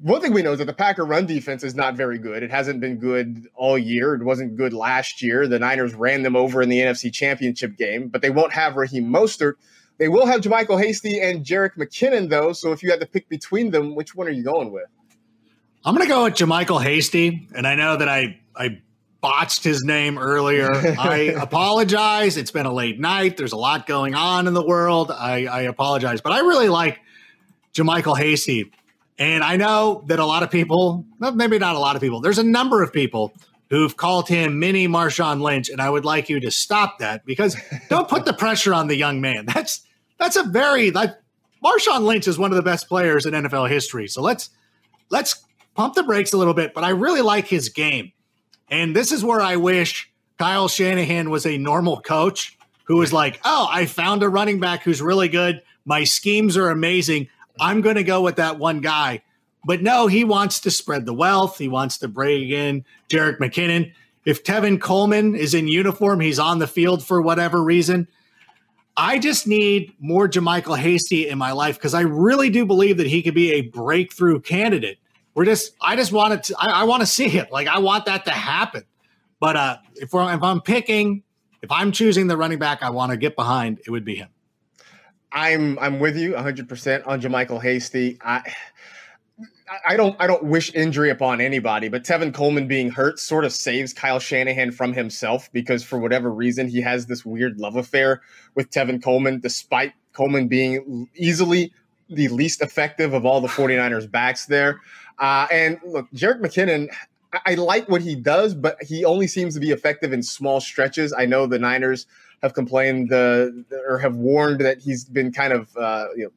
one 0.00 0.20
thing 0.20 0.32
we 0.32 0.42
know 0.42 0.52
is 0.52 0.58
that 0.58 0.66
the 0.66 0.72
Packer 0.72 1.04
run 1.04 1.26
defense 1.26 1.64
is 1.64 1.74
not 1.74 1.96
very 1.96 2.18
good. 2.18 2.42
It 2.42 2.50
hasn't 2.50 2.80
been 2.80 2.98
good 2.98 3.48
all 3.54 3.76
year. 3.76 4.14
It 4.14 4.22
wasn't 4.22 4.56
good 4.56 4.72
last 4.72 5.22
year. 5.22 5.48
The 5.48 5.58
Niners 5.58 5.94
ran 5.94 6.22
them 6.22 6.36
over 6.36 6.62
in 6.62 6.68
the 6.68 6.78
NFC 6.78 7.12
Championship 7.12 7.76
game, 7.76 8.08
but 8.08 8.22
they 8.22 8.30
won't 8.30 8.52
have 8.52 8.76
Raheem 8.76 9.10
Mostert. 9.10 9.54
They 9.98 10.08
will 10.08 10.26
have 10.26 10.40
JaMycal 10.40 10.80
Hasty 10.80 11.20
and 11.20 11.44
Jerick 11.44 11.76
McKinnon, 11.76 12.30
though. 12.30 12.52
So 12.52 12.70
if 12.70 12.82
you 12.82 12.90
had 12.90 13.00
to 13.00 13.06
pick 13.06 13.28
between 13.28 13.72
them, 13.72 13.96
which 13.96 14.14
one 14.14 14.28
are 14.28 14.32
you 14.32 14.44
going 14.44 14.70
with? 14.70 14.86
I'm 15.84 15.94
going 15.94 16.06
to 16.06 16.12
go 16.12 16.24
with 16.24 16.34
JaMycal 16.34 16.80
Hasty, 16.82 17.48
and 17.54 17.66
I 17.66 17.74
know 17.74 17.96
that 17.96 18.08
I 18.08 18.38
I 18.54 18.80
botched 19.20 19.64
his 19.64 19.82
name 19.82 20.16
earlier. 20.16 20.72
I 20.98 21.34
apologize. 21.40 22.36
It's 22.36 22.52
been 22.52 22.66
a 22.66 22.72
late 22.72 23.00
night. 23.00 23.36
There's 23.36 23.52
a 23.52 23.56
lot 23.56 23.86
going 23.86 24.14
on 24.14 24.46
in 24.46 24.54
the 24.54 24.64
world. 24.64 25.10
I, 25.10 25.46
I 25.46 25.60
apologize, 25.62 26.20
but 26.20 26.32
I 26.32 26.40
really 26.40 26.68
like 26.68 27.00
JaMycal 27.74 28.16
Hasty. 28.16 28.70
And 29.18 29.42
I 29.42 29.56
know 29.56 30.04
that 30.06 30.20
a 30.20 30.24
lot 30.24 30.42
of 30.42 30.50
people, 30.50 31.04
maybe 31.18 31.58
not 31.58 31.74
a 31.74 31.78
lot 31.80 31.96
of 31.96 32.02
people, 32.02 32.20
there's 32.20 32.38
a 32.38 32.44
number 32.44 32.82
of 32.82 32.92
people 32.92 33.32
who've 33.70 33.96
called 33.96 34.28
him 34.28 34.58
mini 34.58 34.86
Marshawn 34.88 35.40
Lynch, 35.40 35.68
and 35.68 35.80
I 35.80 35.90
would 35.90 36.04
like 36.04 36.28
you 36.28 36.40
to 36.40 36.50
stop 36.50 36.98
that 37.00 37.26
because 37.26 37.56
don't 37.88 38.08
put 38.08 38.24
the 38.24 38.32
pressure 38.32 38.72
on 38.72 38.86
the 38.86 38.96
young 38.96 39.20
man. 39.20 39.46
That's 39.46 39.82
that's 40.18 40.36
a 40.36 40.44
very 40.44 40.90
like 40.90 41.10
Marshawn 41.64 42.02
Lynch 42.02 42.28
is 42.28 42.38
one 42.38 42.52
of 42.52 42.56
the 42.56 42.62
best 42.62 42.88
players 42.88 43.26
in 43.26 43.34
NFL 43.34 43.68
history. 43.68 44.08
So 44.08 44.22
let's 44.22 44.50
let's 45.10 45.44
pump 45.74 45.94
the 45.94 46.02
brakes 46.02 46.32
a 46.32 46.38
little 46.38 46.54
bit, 46.54 46.72
but 46.74 46.84
I 46.84 46.90
really 46.90 47.22
like 47.22 47.46
his 47.46 47.68
game. 47.68 48.12
And 48.70 48.94
this 48.94 49.12
is 49.12 49.24
where 49.24 49.40
I 49.40 49.56
wish 49.56 50.10
Kyle 50.38 50.68
Shanahan 50.68 51.30
was 51.30 51.46
a 51.46 51.58
normal 51.58 52.00
coach 52.00 52.56
who 52.84 52.96
was 52.96 53.12
like, 53.12 53.40
"Oh, 53.44 53.68
I 53.70 53.86
found 53.86 54.22
a 54.22 54.28
running 54.28 54.60
back 54.60 54.82
who's 54.82 55.02
really 55.02 55.28
good. 55.28 55.62
My 55.84 56.04
schemes 56.04 56.56
are 56.56 56.70
amazing. 56.70 57.28
I'm 57.60 57.80
going 57.80 57.96
to 57.96 58.04
go 58.04 58.22
with 58.22 58.36
that 58.36 58.58
one 58.58 58.80
guy. 58.80 59.22
But 59.64 59.82
no, 59.82 60.06
he 60.06 60.24
wants 60.24 60.60
to 60.60 60.70
spread 60.70 61.04
the 61.04 61.12
wealth. 61.12 61.58
He 61.58 61.68
wants 61.68 61.98
to 61.98 62.08
bring 62.08 62.48
in 62.48 62.84
Jerick 63.08 63.38
McKinnon. 63.38 63.92
If 64.24 64.44
Tevin 64.44 64.80
Coleman 64.80 65.34
is 65.34 65.54
in 65.54 65.68
uniform, 65.68 66.20
he's 66.20 66.38
on 66.38 66.58
the 66.58 66.66
field 66.66 67.04
for 67.04 67.20
whatever 67.20 67.62
reason. 67.62 68.08
I 68.96 69.18
just 69.18 69.46
need 69.46 69.94
more 70.00 70.28
JaMycal 70.28 70.76
Hasty 70.76 71.28
in 71.28 71.38
my 71.38 71.52
life 71.52 71.76
because 71.76 71.94
I 71.94 72.00
really 72.00 72.50
do 72.50 72.66
believe 72.66 72.96
that 72.96 73.06
he 73.06 73.22
could 73.22 73.34
be 73.34 73.52
a 73.52 73.60
breakthrough 73.62 74.40
candidate. 74.40 74.98
We're 75.34 75.44
just, 75.44 75.74
I 75.80 75.94
just 75.94 76.10
want 76.10 76.42
to, 76.44 76.54
I, 76.58 76.80
I 76.80 76.84
want 76.84 77.00
to 77.02 77.06
see 77.06 77.38
it. 77.38 77.52
Like 77.52 77.68
I 77.68 77.78
want 77.78 78.06
that 78.06 78.24
to 78.24 78.32
happen. 78.32 78.82
But 79.38 79.56
uh, 79.56 79.76
if, 79.94 80.10
if 80.12 80.42
I'm 80.42 80.60
picking, 80.60 81.22
if 81.62 81.70
I'm 81.70 81.92
choosing 81.92 82.26
the 82.26 82.36
running 82.36 82.58
back 82.58 82.82
I 82.82 82.90
want 82.90 83.12
to 83.12 83.16
get 83.16 83.36
behind, 83.36 83.80
it 83.86 83.90
would 83.90 84.04
be 84.04 84.16
him. 84.16 84.28
I'm 85.32 85.78
I'm 85.78 85.98
with 86.00 86.16
you 86.16 86.32
100% 86.32 87.06
on 87.06 87.20
JaMycal 87.20 87.62
Hasty. 87.62 88.18
I 88.22 88.42
I 89.86 89.96
don't 89.96 90.16
I 90.18 90.26
don't 90.26 90.44
wish 90.44 90.74
injury 90.74 91.10
upon 91.10 91.40
anybody, 91.40 91.88
but 91.88 92.02
Tevin 92.02 92.32
Coleman 92.32 92.66
being 92.66 92.90
hurt 92.90 93.18
sort 93.18 93.44
of 93.44 93.52
saves 93.52 93.92
Kyle 93.92 94.18
Shanahan 94.18 94.70
from 94.72 94.92
himself 94.92 95.50
because 95.52 95.84
for 95.84 95.98
whatever 95.98 96.30
reason 96.30 96.68
he 96.68 96.80
has 96.80 97.06
this 97.06 97.24
weird 97.24 97.58
love 97.58 97.76
affair 97.76 98.22
with 98.54 98.70
Tevin 98.70 99.02
Coleman 99.02 99.40
despite 99.40 99.92
Coleman 100.12 100.48
being 100.48 101.08
easily 101.14 101.72
the 102.08 102.28
least 102.28 102.62
effective 102.62 103.12
of 103.12 103.26
all 103.26 103.40
the 103.40 103.48
49ers 103.48 104.10
backs 104.10 104.46
there. 104.46 104.80
Uh, 105.18 105.46
and 105.52 105.78
look, 105.84 106.10
Jerick 106.12 106.40
McKinnon, 106.40 106.88
I, 107.32 107.52
I 107.52 107.54
like 107.54 107.88
what 107.88 108.00
he 108.00 108.14
does, 108.14 108.54
but 108.54 108.82
he 108.82 109.04
only 109.04 109.26
seems 109.26 109.54
to 109.54 109.60
be 109.60 109.70
effective 109.70 110.12
in 110.12 110.22
small 110.22 110.60
stretches. 110.60 111.12
I 111.12 111.26
know 111.26 111.46
the 111.46 111.58
Niners 111.58 112.06
have 112.42 112.54
complained 112.54 113.12
uh, 113.12 113.48
or 113.88 113.98
have 113.98 114.16
warned 114.16 114.60
that 114.60 114.78
he's 114.78 115.04
been 115.04 115.32
kind 115.32 115.52
of 115.52 115.76
uh, 115.76 116.06
you 116.16 116.24
know 116.24 116.30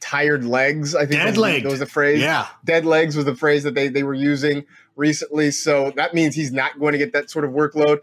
tired 0.00 0.44
legs. 0.44 0.94
I 0.94 1.06
think 1.06 1.22
dead 1.22 1.36
leg 1.36 1.64
was 1.64 1.78
the 1.78 1.86
phrase. 1.86 2.20
Yeah, 2.20 2.46
dead 2.64 2.84
legs 2.84 3.16
was 3.16 3.24
the 3.24 3.34
phrase 3.34 3.62
that 3.62 3.74
they 3.74 3.88
they 3.88 4.02
were 4.02 4.14
using 4.14 4.64
recently. 4.96 5.50
So 5.50 5.92
that 5.96 6.14
means 6.14 6.34
he's 6.34 6.52
not 6.52 6.78
going 6.78 6.92
to 6.92 6.98
get 6.98 7.12
that 7.12 7.30
sort 7.30 7.44
of 7.44 7.52
workload. 7.52 8.00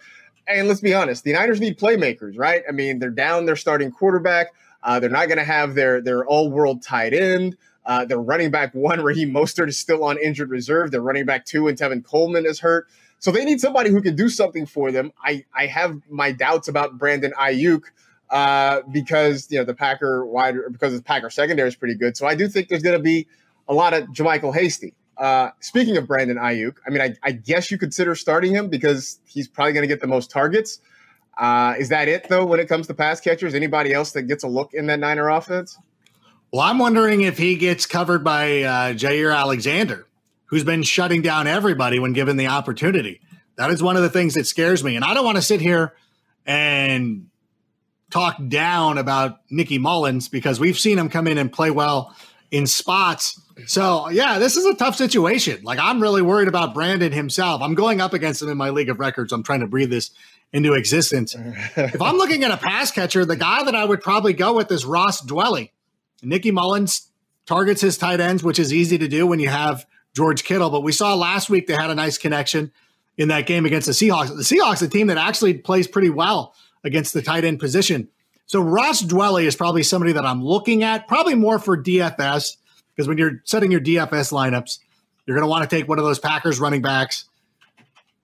And 0.47 0.67
let's 0.67 0.81
be 0.81 0.93
honest, 0.93 1.23
the 1.23 1.33
Niners 1.33 1.61
need 1.61 1.79
playmakers, 1.79 2.37
right? 2.37 2.63
I 2.67 2.71
mean, 2.71 2.99
they're 2.99 3.09
down 3.09 3.45
their 3.45 3.55
starting 3.55 3.91
quarterback. 3.91 4.47
Uh, 4.83 4.99
they're 4.99 5.09
not 5.09 5.27
going 5.27 5.37
to 5.37 5.43
have 5.43 5.75
their 5.75 6.01
their 6.01 6.25
all 6.25 6.49
world 6.49 6.81
tight 6.81 7.13
end. 7.13 7.57
Uh, 7.85 8.05
their 8.05 8.19
running 8.19 8.51
back 8.51 8.73
one, 8.75 9.01
Raheem 9.01 9.31
Mostert, 9.31 9.67
is 9.67 9.77
still 9.77 10.03
on 10.03 10.17
injured 10.17 10.49
reserve. 10.49 10.91
Their 10.91 11.01
running 11.01 11.25
back 11.25 11.45
two 11.45 11.67
and 11.67 11.77
Tevin 11.77 12.03
Coleman 12.03 12.45
is 12.45 12.59
hurt. 12.59 12.87
So 13.21 13.31
they 13.31 13.45
need 13.45 13.61
somebody 13.61 13.91
who 13.91 14.01
can 14.01 14.15
do 14.15 14.29
something 14.29 14.65
for 14.65 14.91
them. 14.91 15.13
I, 15.23 15.45
I 15.55 15.67
have 15.67 16.01
my 16.09 16.31
doubts 16.31 16.67
about 16.67 16.97
Brandon 16.97 17.31
Aiyuk 17.39 17.83
uh, 18.31 18.81
because 18.91 19.47
you 19.51 19.59
know 19.59 19.63
the 19.63 19.75
Packer 19.75 20.25
wide 20.25 20.55
because 20.71 20.97
the 20.97 21.03
Packer 21.03 21.29
secondary 21.29 21.67
is 21.67 21.75
pretty 21.75 21.93
good. 21.93 22.17
So 22.17 22.25
I 22.25 22.33
do 22.33 22.47
think 22.47 22.67
there's 22.67 22.81
going 22.81 22.97
to 22.97 23.03
be 23.03 23.27
a 23.67 23.75
lot 23.75 23.93
of 23.93 24.05
JaMycal 24.05 24.55
Hasty. 24.55 24.95
Uh, 25.17 25.51
speaking 25.59 25.97
of 25.97 26.07
Brandon 26.07 26.37
Aiyuk, 26.37 26.77
I 26.85 26.89
mean, 26.89 27.01
I, 27.01 27.15
I, 27.21 27.31
guess 27.31 27.69
you 27.69 27.77
consider 27.77 28.15
starting 28.15 28.55
him 28.55 28.69
because 28.69 29.19
he's 29.25 29.47
probably 29.47 29.73
going 29.73 29.83
to 29.83 29.87
get 29.87 30.01
the 30.01 30.07
most 30.07 30.31
targets. 30.31 30.79
Uh, 31.37 31.75
is 31.77 31.89
that 31.89 32.07
it 32.07 32.27
though 32.27 32.43
when 32.43 32.59
it 32.59 32.67
comes 32.67 32.87
to 32.87 32.95
pass 32.95 33.21
catchers? 33.21 33.53
Anybody 33.53 33.93
else 33.93 34.13
that 34.13 34.23
gets 34.23 34.43
a 34.43 34.47
look 34.47 34.73
in 34.73 34.87
that 34.87 34.99
Niner 34.99 35.29
offense? 35.29 35.77
Well, 36.51 36.61
I'm 36.61 36.79
wondering 36.79 37.21
if 37.21 37.37
he 37.37 37.55
gets 37.55 37.85
covered 37.85 38.23
by 38.23 38.63
uh, 38.63 38.93
Jaire 38.93 39.35
Alexander 39.35 40.07
who's 40.51 40.63
been 40.65 40.83
shutting 40.83 41.21
down 41.21 41.47
everybody 41.47 41.97
when 41.97 42.13
given 42.13 42.37
the 42.37 42.47
opportunity. 42.47 43.21
That 43.55 43.71
is 43.71 43.81
one 43.81 43.95
of 43.95 44.03
the 44.03 44.09
things 44.09 44.35
that 44.35 44.45
scares 44.45 44.83
me. 44.83 44.95
And 44.95 45.03
I 45.03 45.13
don't 45.13 45.25
want 45.25 45.37
to 45.37 45.41
sit 45.41 45.61
here 45.61 45.95
and 46.45 47.27
talk 48.11 48.35
down 48.49 48.97
about 48.97 49.39
Nicky 49.49 49.79
Mullens 49.79 50.29
because 50.29 50.59
we've 50.59 50.77
seen 50.77 50.99
him 50.99 51.09
come 51.09 51.27
in 51.27 51.37
and 51.37 51.51
play 51.51 51.71
well 51.71 52.13
in 52.51 52.67
spots. 52.67 53.39
So, 53.65 54.09
yeah, 54.09 54.39
this 54.39 54.57
is 54.57 54.65
a 54.65 54.75
tough 54.75 54.97
situation. 54.97 55.63
Like, 55.63 55.79
I'm 55.79 56.01
really 56.01 56.21
worried 56.21 56.49
about 56.49 56.73
Brandon 56.73 57.13
himself. 57.13 57.61
I'm 57.61 57.73
going 57.73 58.01
up 58.01 58.13
against 58.13 58.41
him 58.41 58.49
in 58.49 58.57
my 58.57 58.71
league 58.71 58.89
of 58.89 58.99
records. 58.99 59.31
I'm 59.31 59.43
trying 59.43 59.61
to 59.61 59.67
breathe 59.67 59.89
this 59.89 60.11
into 60.51 60.73
existence. 60.73 61.33
if 61.77 62.01
I'm 62.01 62.17
looking 62.17 62.43
at 62.43 62.51
a 62.51 62.57
pass 62.57 62.91
catcher, 62.91 63.23
the 63.23 63.37
guy 63.37 63.63
that 63.63 63.75
I 63.75 63.85
would 63.85 64.01
probably 64.01 64.33
go 64.33 64.53
with 64.53 64.69
is 64.69 64.85
Ross 64.85 65.21
Dwelley. 65.21 65.71
Nicky 66.21 66.51
Mullens 66.51 67.07
targets 67.45 67.79
his 67.79 67.97
tight 67.97 68.19
ends, 68.19 68.43
which 68.43 68.59
is 68.59 68.73
easy 68.73 68.97
to 68.97 69.07
do 69.07 69.25
when 69.25 69.39
you 69.39 69.47
have 69.47 69.85
George 70.15 70.43
Kittle. 70.43 70.69
But 70.69 70.81
we 70.81 70.91
saw 70.91 71.15
last 71.15 71.49
week 71.49 71.67
they 71.67 71.73
had 71.73 71.89
a 71.89 71.95
nice 71.95 72.17
connection 72.17 72.71
in 73.17 73.27
that 73.29 73.45
game 73.45 73.65
against 73.65 73.87
the 73.87 73.93
Seahawks. 73.93 74.27
The 74.27 74.43
Seahawks, 74.43 74.81
a 74.81 74.87
team 74.87 75.07
that 75.07 75.17
actually 75.17 75.55
plays 75.55 75.87
pretty 75.87 76.09
well 76.09 76.55
against 76.83 77.13
the 77.13 77.21
tight 77.21 77.43
end 77.43 77.59
position. 77.59 78.09
So 78.45 78.61
Ross 78.61 79.01
Dwelley 79.01 79.45
is 79.45 79.55
probably 79.55 79.83
somebody 79.83 80.11
that 80.13 80.25
I'm 80.25 80.43
looking 80.43 80.83
at, 80.83 81.07
probably 81.07 81.35
more 81.35 81.59
for 81.59 81.81
DFS, 81.81 82.57
because 82.93 83.07
when 83.07 83.17
you're 83.17 83.41
setting 83.45 83.71
your 83.71 83.79
DFS 83.79 84.33
lineups, 84.33 84.79
you're 85.25 85.35
going 85.35 85.45
to 85.45 85.49
want 85.49 85.69
to 85.69 85.73
take 85.73 85.87
one 85.87 85.99
of 85.99 86.03
those 86.03 86.19
Packers 86.19 86.59
running 86.59 86.81
backs, 86.81 87.25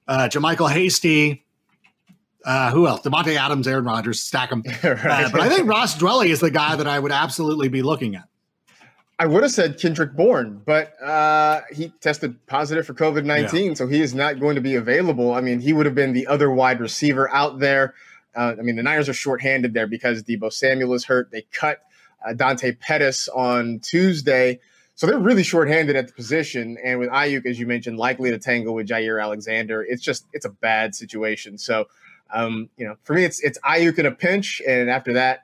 uh, 0.07 0.27
JaMycal 0.29 0.69
Hasty, 0.69 1.45
uh, 2.43 2.71
who 2.71 2.87
else? 2.87 3.01
Davante 3.01 3.35
Adams, 3.35 3.67
Aaron 3.67 3.85
Rodgers, 3.85 4.21
stack 4.21 4.49
them. 4.49 4.63
right. 4.83 5.25
uh, 5.25 5.29
but 5.31 5.41
I 5.41 5.49
think 5.49 5.69
Ross 5.69 5.97
Dwelley 5.97 6.27
is 6.27 6.39
the 6.39 6.51
guy 6.51 6.75
that 6.75 6.87
I 6.87 6.97
would 6.97 7.11
absolutely 7.11 7.67
be 7.67 7.81
looking 7.81 8.15
at. 8.15 8.23
I 9.19 9.25
would 9.25 9.41
have 9.41 9.51
said 9.51 9.79
Kendrick 9.79 10.13
Bourne, 10.13 10.61
but 10.63 11.01
uh, 11.01 11.61
he 11.71 11.89
tested 12.01 12.45
positive 12.45 12.85
for 12.85 12.93
COVID 12.93 13.25
19, 13.25 13.65
yeah. 13.65 13.73
so 13.73 13.87
he 13.87 14.01
is 14.01 14.13
not 14.13 14.39
going 14.39 14.55
to 14.55 14.61
be 14.61 14.75
available. 14.75 15.33
I 15.33 15.41
mean, 15.41 15.59
he 15.59 15.73
would 15.73 15.87
have 15.87 15.95
been 15.95 16.13
the 16.13 16.27
other 16.27 16.51
wide 16.51 16.79
receiver 16.79 17.29
out 17.33 17.59
there. 17.59 17.95
Uh, 18.35 18.55
I 18.59 18.61
mean, 18.61 18.75
the 18.75 18.83
Niners 18.83 19.09
are 19.09 19.13
shorthanded 19.13 19.73
there 19.73 19.87
because 19.87 20.21
Deebo 20.21 20.53
Samuel 20.53 20.93
is 20.93 21.05
hurt. 21.05 21.31
They 21.31 21.41
cut 21.51 21.81
uh, 22.23 22.33
Dante 22.33 22.73
Pettis 22.73 23.27
on 23.29 23.79
Tuesday. 23.79 24.59
So 24.93 25.07
they're 25.07 25.17
really 25.17 25.43
shorthanded 25.43 25.95
at 25.95 26.07
the 26.07 26.13
position. 26.13 26.77
And 26.83 26.99
with 26.99 27.09
Aiyuk, 27.09 27.47
as 27.47 27.59
you 27.59 27.65
mentioned, 27.65 27.97
likely 27.97 28.29
to 28.29 28.37
tangle 28.37 28.75
with 28.75 28.87
Jaire 28.87 29.21
Alexander, 29.21 29.83
it's 29.83 30.01
just, 30.01 30.25
it's 30.33 30.45
a 30.45 30.49
bad 30.49 30.93
situation. 30.93 31.57
So, 31.57 31.85
um, 32.31 32.69
you 32.77 32.85
know, 32.85 32.95
for 33.03 33.13
me, 33.13 33.23
it's, 33.23 33.39
it's 33.39 33.59
Aiyuk 33.59 33.97
in 33.97 34.05
a 34.05 34.11
pinch. 34.11 34.61
And 34.67 34.89
after 34.89 35.13
that, 35.13 35.43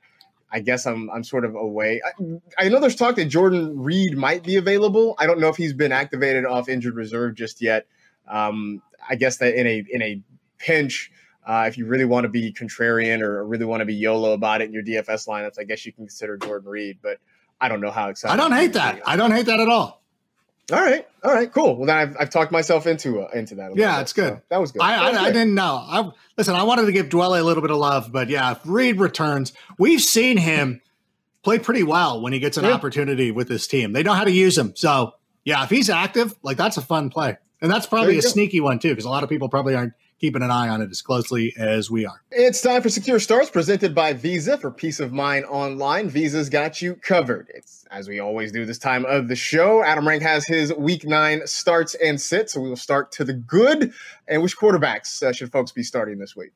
I 0.54 0.60
guess 0.60 0.86
I'm 0.86 1.10
I'm 1.10 1.24
sort 1.24 1.45
of 1.45 1.56
away. 1.56 1.99
I, 2.06 2.66
I, 2.66 2.70
know 2.70 2.80
there's 2.80 2.95
talk 2.95 3.16
that 3.16 3.26
Jordan 3.26 3.78
Reed 3.78 4.16
might 4.16 4.43
be 4.43 4.56
available. 4.56 5.16
I 5.18 5.26
don't 5.26 5.39
know 5.39 5.49
if 5.49 5.58
he's 5.58 5.74
been 5.74 5.91
activated 5.91 6.45
off 6.45 6.70
injured 6.70 6.95
reserve 6.95 7.34
just 7.34 7.60
yet. 7.60 7.88
Um, 8.28 8.82
I 9.10 9.16
guess 9.16 9.38
that 9.38 9.56
in 9.56 9.66
a 9.66 9.84
in 9.89 10.01
a 10.04 10.22
pinch, 10.60 11.12
uh, 11.47 11.66
if 11.68 11.76
you 11.76 11.88
really 11.88 12.06
want 12.06 12.26
to 12.26 12.30
be 12.30 12.54
contrarian 12.54 13.22
or 13.22 13.43
really 13.45 13.66
want 13.66 13.82
to 13.82 13.86
be 13.86 13.95
YOLO 13.95 14.34
about 14.34 14.62
it 14.62 14.66
in 14.66 14.74
your 14.74 14.84
DFS 14.84 15.28
lineups, 15.28 15.60
I 15.60 15.64
guess 15.64 15.88
you 15.88 15.91
can 15.91 16.06
consider 16.06 16.38
Jordan 16.38 16.70
Reed. 16.70 16.99
But 17.01 17.18
I 17.60 17.68
don't 17.68 17.82
know 17.82 17.91
how 17.91 18.10
excited. 18.10 18.34
I 18.34 18.38
don't 18.38 18.56
hate 18.56 18.74
that. 18.74 19.01
I 19.08 19.16
don't 19.16 19.32
hate 19.32 19.47
that 19.47 19.60
at 19.60 19.68
all. 19.68 20.03
All 20.72 20.80
right, 20.80 21.05
all 21.24 21.34
right, 21.34 21.51
cool. 21.51 21.76
Well, 21.76 21.88
then 21.88 21.97
I've, 21.97 22.16
I've 22.18 22.30
talked 22.30 22.51
myself 22.51 22.88
into 22.88 23.22
uh, 23.22 23.30
into 23.34 23.55
that. 23.55 23.76
yeah, 23.76 23.99
it's 23.99 24.14
good. 24.14 24.34
So 24.34 24.41
that 24.49 24.61
was 24.61 24.72
good. 24.72 24.82
I, 24.82 25.09
was 25.09 25.18
I. 25.18 25.26
I, 25.26 25.32
didn't 25.32 25.55
know. 25.55 25.76
I 25.86 26.09
listen. 26.38 26.55
I 26.55 26.64
wanted 26.64 26.86
to 26.86 26.93
give 26.93 27.09
Dwelley 27.09 27.39
a 27.39 27.43
little 27.43 27.61
bit 27.61 27.72
of 27.72 27.78
love, 27.78 28.14
but 28.14 28.30
yeah, 28.30 28.53
if 28.53 28.59
Reed 28.64 28.97
returns, 28.97 29.51
we've 29.78 29.99
seen 30.01 30.38
him 30.38 30.82
play 31.43 31.59
pretty 31.59 31.84
well 31.84 32.22
when 32.22 32.32
he 32.32 32.39
gets 32.39 32.55
an 32.55 32.64
yeah. 32.64 32.72
opportunity 32.72 33.30
with 33.32 33.49
this 33.49 33.68
team. 33.68 33.91
They 33.91 34.03
know 34.03 34.14
how 34.14 34.24
to 34.24 34.32
use 34.32 34.57
him. 34.57 34.74
So 34.78 35.16
yeah, 35.43 35.64
if 35.64 35.70
he's 35.70 35.89
active, 35.89 36.34
like 36.43 36.55
that's 36.55 36.78
a 36.78 36.82
fun 36.82 37.09
play, 37.09 37.36
and 37.61 37.70
that's 37.70 37.86
probably 37.86 38.18
a 38.18 38.22
go. 38.22 38.28
sneaky 38.30 38.61
one 38.61 38.80
too, 38.80 38.89
because 38.89 39.05
a 39.05 39.09
lot 39.09 39.24
of 39.24 39.30
people 39.30 39.49
probably 39.49 39.76
aren't 39.76 39.93
keeping 40.24 40.41
an 40.41 40.51
eye 40.51 40.69
on 40.69 40.82
it 40.82 40.89
as 40.89 41.01
closely 41.01 41.53
as 41.57 41.91
we 41.91 42.05
are. 42.05 42.21
It's 42.32 42.61
time 42.61 42.82
for 42.82 42.88
Secure 42.88 43.19
Starts 43.19 43.49
presented 43.49 43.93
by 43.93 44.13
Visa 44.13 44.57
for 44.57 44.71
peace 44.71 45.01
of 45.01 45.11
mind 45.11 45.43
online. 45.43 46.07
Visa's 46.07 46.47
got 46.47 46.82
you 46.82 46.95
covered. 46.95 47.51
It's 47.53 47.86
as 47.91 48.07
we 48.07 48.21
always 48.21 48.53
do 48.53 48.65
this 48.65 48.78
time 48.78 49.03
of 49.03 49.28
the 49.28 49.36
show. 49.36 49.84
Adam 49.84 50.07
Rank 50.07 50.24
has 50.24 50.47
his 50.47 50.74
week 50.76 51.03
nine 51.03 51.45
starts 51.45 51.93
and 51.95 52.21
sits. 52.21 52.53
So 52.53 52.61
we 52.61 52.69
will 52.69 52.78
start 52.78 53.11
to 53.11 53.26
the 53.26 53.34
good. 53.34 53.91
And 54.26 54.41
which 54.41 54.57
quarterbacks 54.57 55.21
uh, 55.21 55.34
should 55.34 55.51
folks 55.51 55.74
be 55.74 55.84
starting 55.84 56.19
this 56.19 56.38
week? 56.38 56.53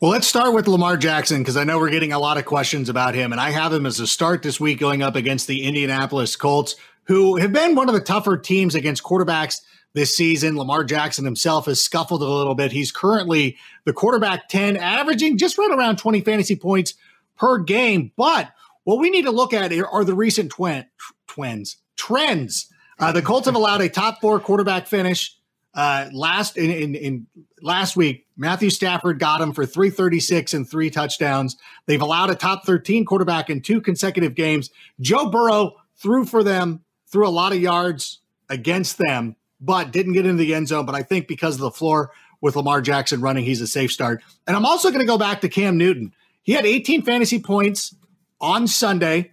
Well, 0.00 0.10
let's 0.10 0.26
start 0.26 0.54
with 0.54 0.66
Lamar 0.66 0.96
Jackson 0.96 1.42
because 1.42 1.58
I 1.58 1.64
know 1.64 1.78
we're 1.78 1.90
getting 1.90 2.14
a 2.14 2.18
lot 2.18 2.38
of 2.38 2.46
questions 2.46 2.88
about 2.88 3.14
him. 3.14 3.32
And 3.32 3.40
I 3.40 3.50
have 3.50 3.70
him 3.70 3.84
as 3.84 4.00
a 4.00 4.06
start 4.06 4.42
this 4.42 4.58
week 4.58 4.80
going 4.80 5.02
up 5.02 5.14
against 5.14 5.46
the 5.46 5.64
Indianapolis 5.64 6.36
Colts, 6.36 6.74
who 7.04 7.36
have 7.36 7.52
been 7.52 7.74
one 7.74 7.90
of 7.90 7.94
the 7.94 8.00
tougher 8.00 8.38
teams 8.38 8.74
against 8.74 9.02
quarterbacks 9.02 9.60
this 9.98 10.16
season. 10.16 10.56
Lamar 10.56 10.84
Jackson 10.84 11.24
himself 11.24 11.66
has 11.66 11.82
scuffled 11.82 12.22
a 12.22 12.28
little 12.28 12.54
bit. 12.54 12.72
He's 12.72 12.92
currently 12.92 13.56
the 13.84 13.92
quarterback 13.92 14.48
10, 14.48 14.76
averaging 14.76 15.38
just 15.38 15.58
right 15.58 15.70
around 15.70 15.98
20 15.98 16.20
fantasy 16.20 16.56
points 16.56 16.94
per 17.36 17.58
game. 17.58 18.12
But 18.16 18.50
what 18.84 18.98
we 18.98 19.10
need 19.10 19.24
to 19.24 19.30
look 19.30 19.52
at 19.52 19.72
are 19.72 20.04
the 20.04 20.14
recent 20.14 20.50
twin, 20.50 20.86
twins 21.26 21.78
trends. 21.96 22.68
Uh, 22.98 23.12
the 23.12 23.22
Colts 23.22 23.46
have 23.46 23.54
allowed 23.54 23.80
a 23.80 23.88
top 23.88 24.20
four 24.20 24.40
quarterback 24.40 24.86
finish 24.86 25.36
uh, 25.74 26.08
last 26.12 26.56
in, 26.56 26.70
in, 26.70 26.94
in 26.94 27.26
last 27.60 27.96
week. 27.96 28.26
Matthew 28.36 28.70
Stafford 28.70 29.18
got 29.18 29.40
him 29.40 29.52
for 29.52 29.66
336 29.66 30.54
and 30.54 30.68
three 30.68 30.90
touchdowns. 30.90 31.56
They've 31.86 32.00
allowed 32.00 32.30
a 32.30 32.34
top 32.34 32.64
13 32.64 33.04
quarterback 33.04 33.50
in 33.50 33.60
two 33.60 33.80
consecutive 33.80 34.34
games. 34.34 34.70
Joe 35.00 35.28
Burrow 35.28 35.74
threw 35.96 36.24
for 36.24 36.42
them, 36.42 36.84
threw 37.10 37.26
a 37.26 37.30
lot 37.30 37.52
of 37.52 37.60
yards 37.60 38.20
against 38.48 38.98
them 38.98 39.36
but 39.60 39.92
didn't 39.92 40.12
get 40.12 40.26
into 40.26 40.42
the 40.42 40.54
end 40.54 40.68
zone. 40.68 40.86
But 40.86 40.94
I 40.94 41.02
think 41.02 41.28
because 41.28 41.54
of 41.54 41.60
the 41.60 41.70
floor 41.70 42.10
with 42.40 42.56
Lamar 42.56 42.80
Jackson 42.80 43.20
running, 43.20 43.44
he's 43.44 43.60
a 43.60 43.66
safe 43.66 43.90
start. 43.90 44.22
And 44.46 44.56
I'm 44.56 44.66
also 44.66 44.90
going 44.90 45.00
to 45.00 45.06
go 45.06 45.18
back 45.18 45.40
to 45.40 45.48
Cam 45.48 45.76
Newton. 45.76 46.12
He 46.42 46.52
had 46.52 46.66
18 46.66 47.02
fantasy 47.02 47.40
points 47.40 47.94
on 48.40 48.66
Sunday. 48.66 49.30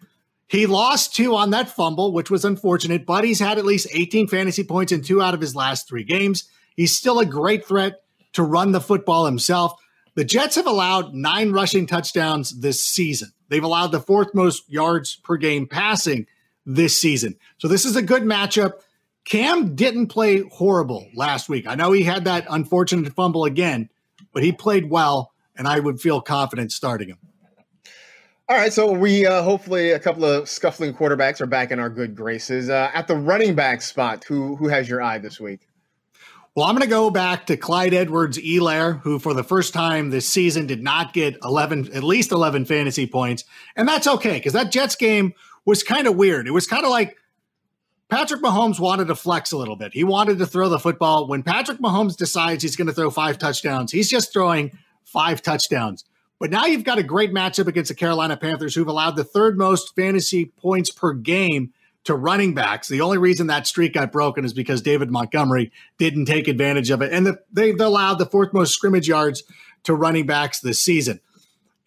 He 0.47 0.67
lost 0.67 1.15
two 1.15 1.35
on 1.35 1.51
that 1.51 1.69
fumble, 1.69 2.11
which 2.11 2.29
was 2.29 2.45
unfortunate, 2.45 3.05
but 3.05 3.23
he's 3.23 3.39
had 3.39 3.57
at 3.57 3.65
least 3.65 3.87
18 3.91 4.27
fantasy 4.27 4.63
points 4.63 4.91
in 4.91 5.01
two 5.01 5.21
out 5.21 5.33
of 5.33 5.41
his 5.41 5.55
last 5.55 5.87
three 5.87 6.03
games. 6.03 6.49
He's 6.75 6.95
still 6.95 7.19
a 7.19 7.25
great 7.25 7.65
threat 7.65 8.01
to 8.33 8.43
run 8.43 8.71
the 8.71 8.81
football 8.81 9.25
himself. 9.25 9.73
The 10.15 10.23
Jets 10.23 10.55
have 10.55 10.67
allowed 10.67 11.13
nine 11.13 11.51
rushing 11.51 11.87
touchdowns 11.87 12.59
this 12.59 12.85
season. 12.85 13.31
They've 13.49 13.63
allowed 13.63 13.91
the 13.91 13.99
fourth 13.99 14.33
most 14.33 14.69
yards 14.69 15.15
per 15.15 15.37
game 15.37 15.67
passing 15.67 16.27
this 16.65 16.99
season. 16.99 17.35
So 17.57 17.67
this 17.67 17.85
is 17.85 17.95
a 17.95 18.01
good 18.01 18.23
matchup. 18.23 18.73
Cam 19.25 19.75
didn't 19.75 20.07
play 20.07 20.41
horrible 20.41 21.07
last 21.15 21.49
week. 21.49 21.65
I 21.67 21.75
know 21.75 21.91
he 21.91 22.03
had 22.03 22.25
that 22.25 22.45
unfortunate 22.49 23.11
fumble 23.13 23.45
again, 23.45 23.89
but 24.31 24.43
he 24.43 24.51
played 24.51 24.89
well, 24.89 25.33
and 25.55 25.67
I 25.67 25.79
would 25.79 25.99
feel 25.99 26.21
confident 26.21 26.71
starting 26.71 27.09
him. 27.09 27.17
All 28.47 28.55
right, 28.55 28.71
so 28.71 28.91
we 28.91 29.25
uh, 29.25 29.41
hopefully 29.41 29.91
a 29.91 29.99
couple 29.99 30.23
of 30.23 30.47
scuffling 30.47 30.93
quarterbacks 30.93 31.41
are 31.41 31.47
back 31.47 31.71
in 31.71 31.79
our 31.79 31.89
good 31.89 32.15
graces. 32.15 32.69
Uh, 32.69 32.91
at 32.93 33.07
the 33.07 33.15
running 33.15 33.55
back 33.55 33.81
spot, 33.81 34.23
who 34.23 34.55
who 34.55 34.67
has 34.67 34.87
your 34.87 35.01
eye 35.01 35.17
this 35.17 35.39
week? 35.39 35.67
Well, 36.53 36.65
I'm 36.67 36.75
going 36.75 36.83
to 36.83 36.89
go 36.89 37.09
back 37.09 37.47
to 37.47 37.57
Clyde 37.57 37.93
Edwards-Helaire, 37.93 39.01
who 39.01 39.19
for 39.19 39.33
the 39.33 39.43
first 39.43 39.73
time 39.73 40.11
this 40.11 40.25
season 40.25 40.67
did 40.67 40.81
not 40.81 41.11
get 41.11 41.37
11, 41.43 41.91
at 41.93 42.01
least 42.01 42.31
11 42.31 42.63
fantasy 42.63 43.05
points. 43.05 43.43
And 43.75 43.85
that's 43.85 44.07
okay 44.07 44.35
because 44.35 44.53
that 44.53 44.71
Jets 44.71 44.95
game 44.95 45.33
was 45.65 45.83
kind 45.83 46.07
of 46.07 46.15
weird. 46.15 46.47
It 46.47 46.51
was 46.51 46.65
kind 46.65 46.85
of 46.85 46.91
like 46.91 47.17
Patrick 48.09 48.41
Mahomes 48.41 48.79
wanted 48.79 49.07
to 49.07 49.15
flex 49.15 49.51
a 49.51 49.57
little 49.57 49.75
bit. 49.75 49.93
He 49.93 50.03
wanted 50.03 50.37
to 50.37 50.45
throw 50.45 50.69
the 50.69 50.79
football. 50.79 51.27
When 51.27 51.43
Patrick 51.43 51.79
Mahomes 51.79 52.15
decides 52.15 52.61
he's 52.61 52.75
going 52.75 52.87
to 52.87 52.93
throw 52.93 53.09
five 53.09 53.37
touchdowns, 53.39 53.91
he's 53.91 54.09
just 54.09 54.31
throwing 54.31 54.77
five 55.03 55.41
touchdowns. 55.41 56.05
But 56.39 56.51
now 56.51 56.65
you've 56.65 56.83
got 56.83 56.99
a 56.99 57.03
great 57.03 57.33
matchup 57.33 57.67
against 57.67 57.89
the 57.89 57.95
Carolina 57.95 58.37
Panthers, 58.37 58.75
who've 58.75 58.87
allowed 58.87 59.15
the 59.15 59.23
third 59.23 59.57
most 59.57 59.95
fantasy 59.95 60.45
points 60.45 60.91
per 60.91 61.13
game 61.13 61.73
to 62.03 62.13
running 62.13 62.53
backs. 62.53 62.87
The 62.87 63.01
only 63.01 63.17
reason 63.17 63.47
that 63.47 63.65
streak 63.65 63.93
got 63.93 64.11
broken 64.11 64.45
is 64.45 64.53
because 64.53 64.81
David 64.81 65.09
Montgomery 65.09 65.71
didn't 65.97 66.25
take 66.25 66.47
advantage 66.47 66.91
of 66.91 67.01
it. 67.01 67.11
And 67.11 67.25
the, 67.25 67.39
they've 67.51 67.79
allowed 67.79 68.19
the 68.19 68.27
fourth 68.27 68.53
most 68.53 68.73
scrimmage 68.73 69.07
yards 69.07 69.43
to 69.83 69.95
running 69.95 70.27
backs 70.27 70.59
this 70.59 70.79
season. 70.79 71.19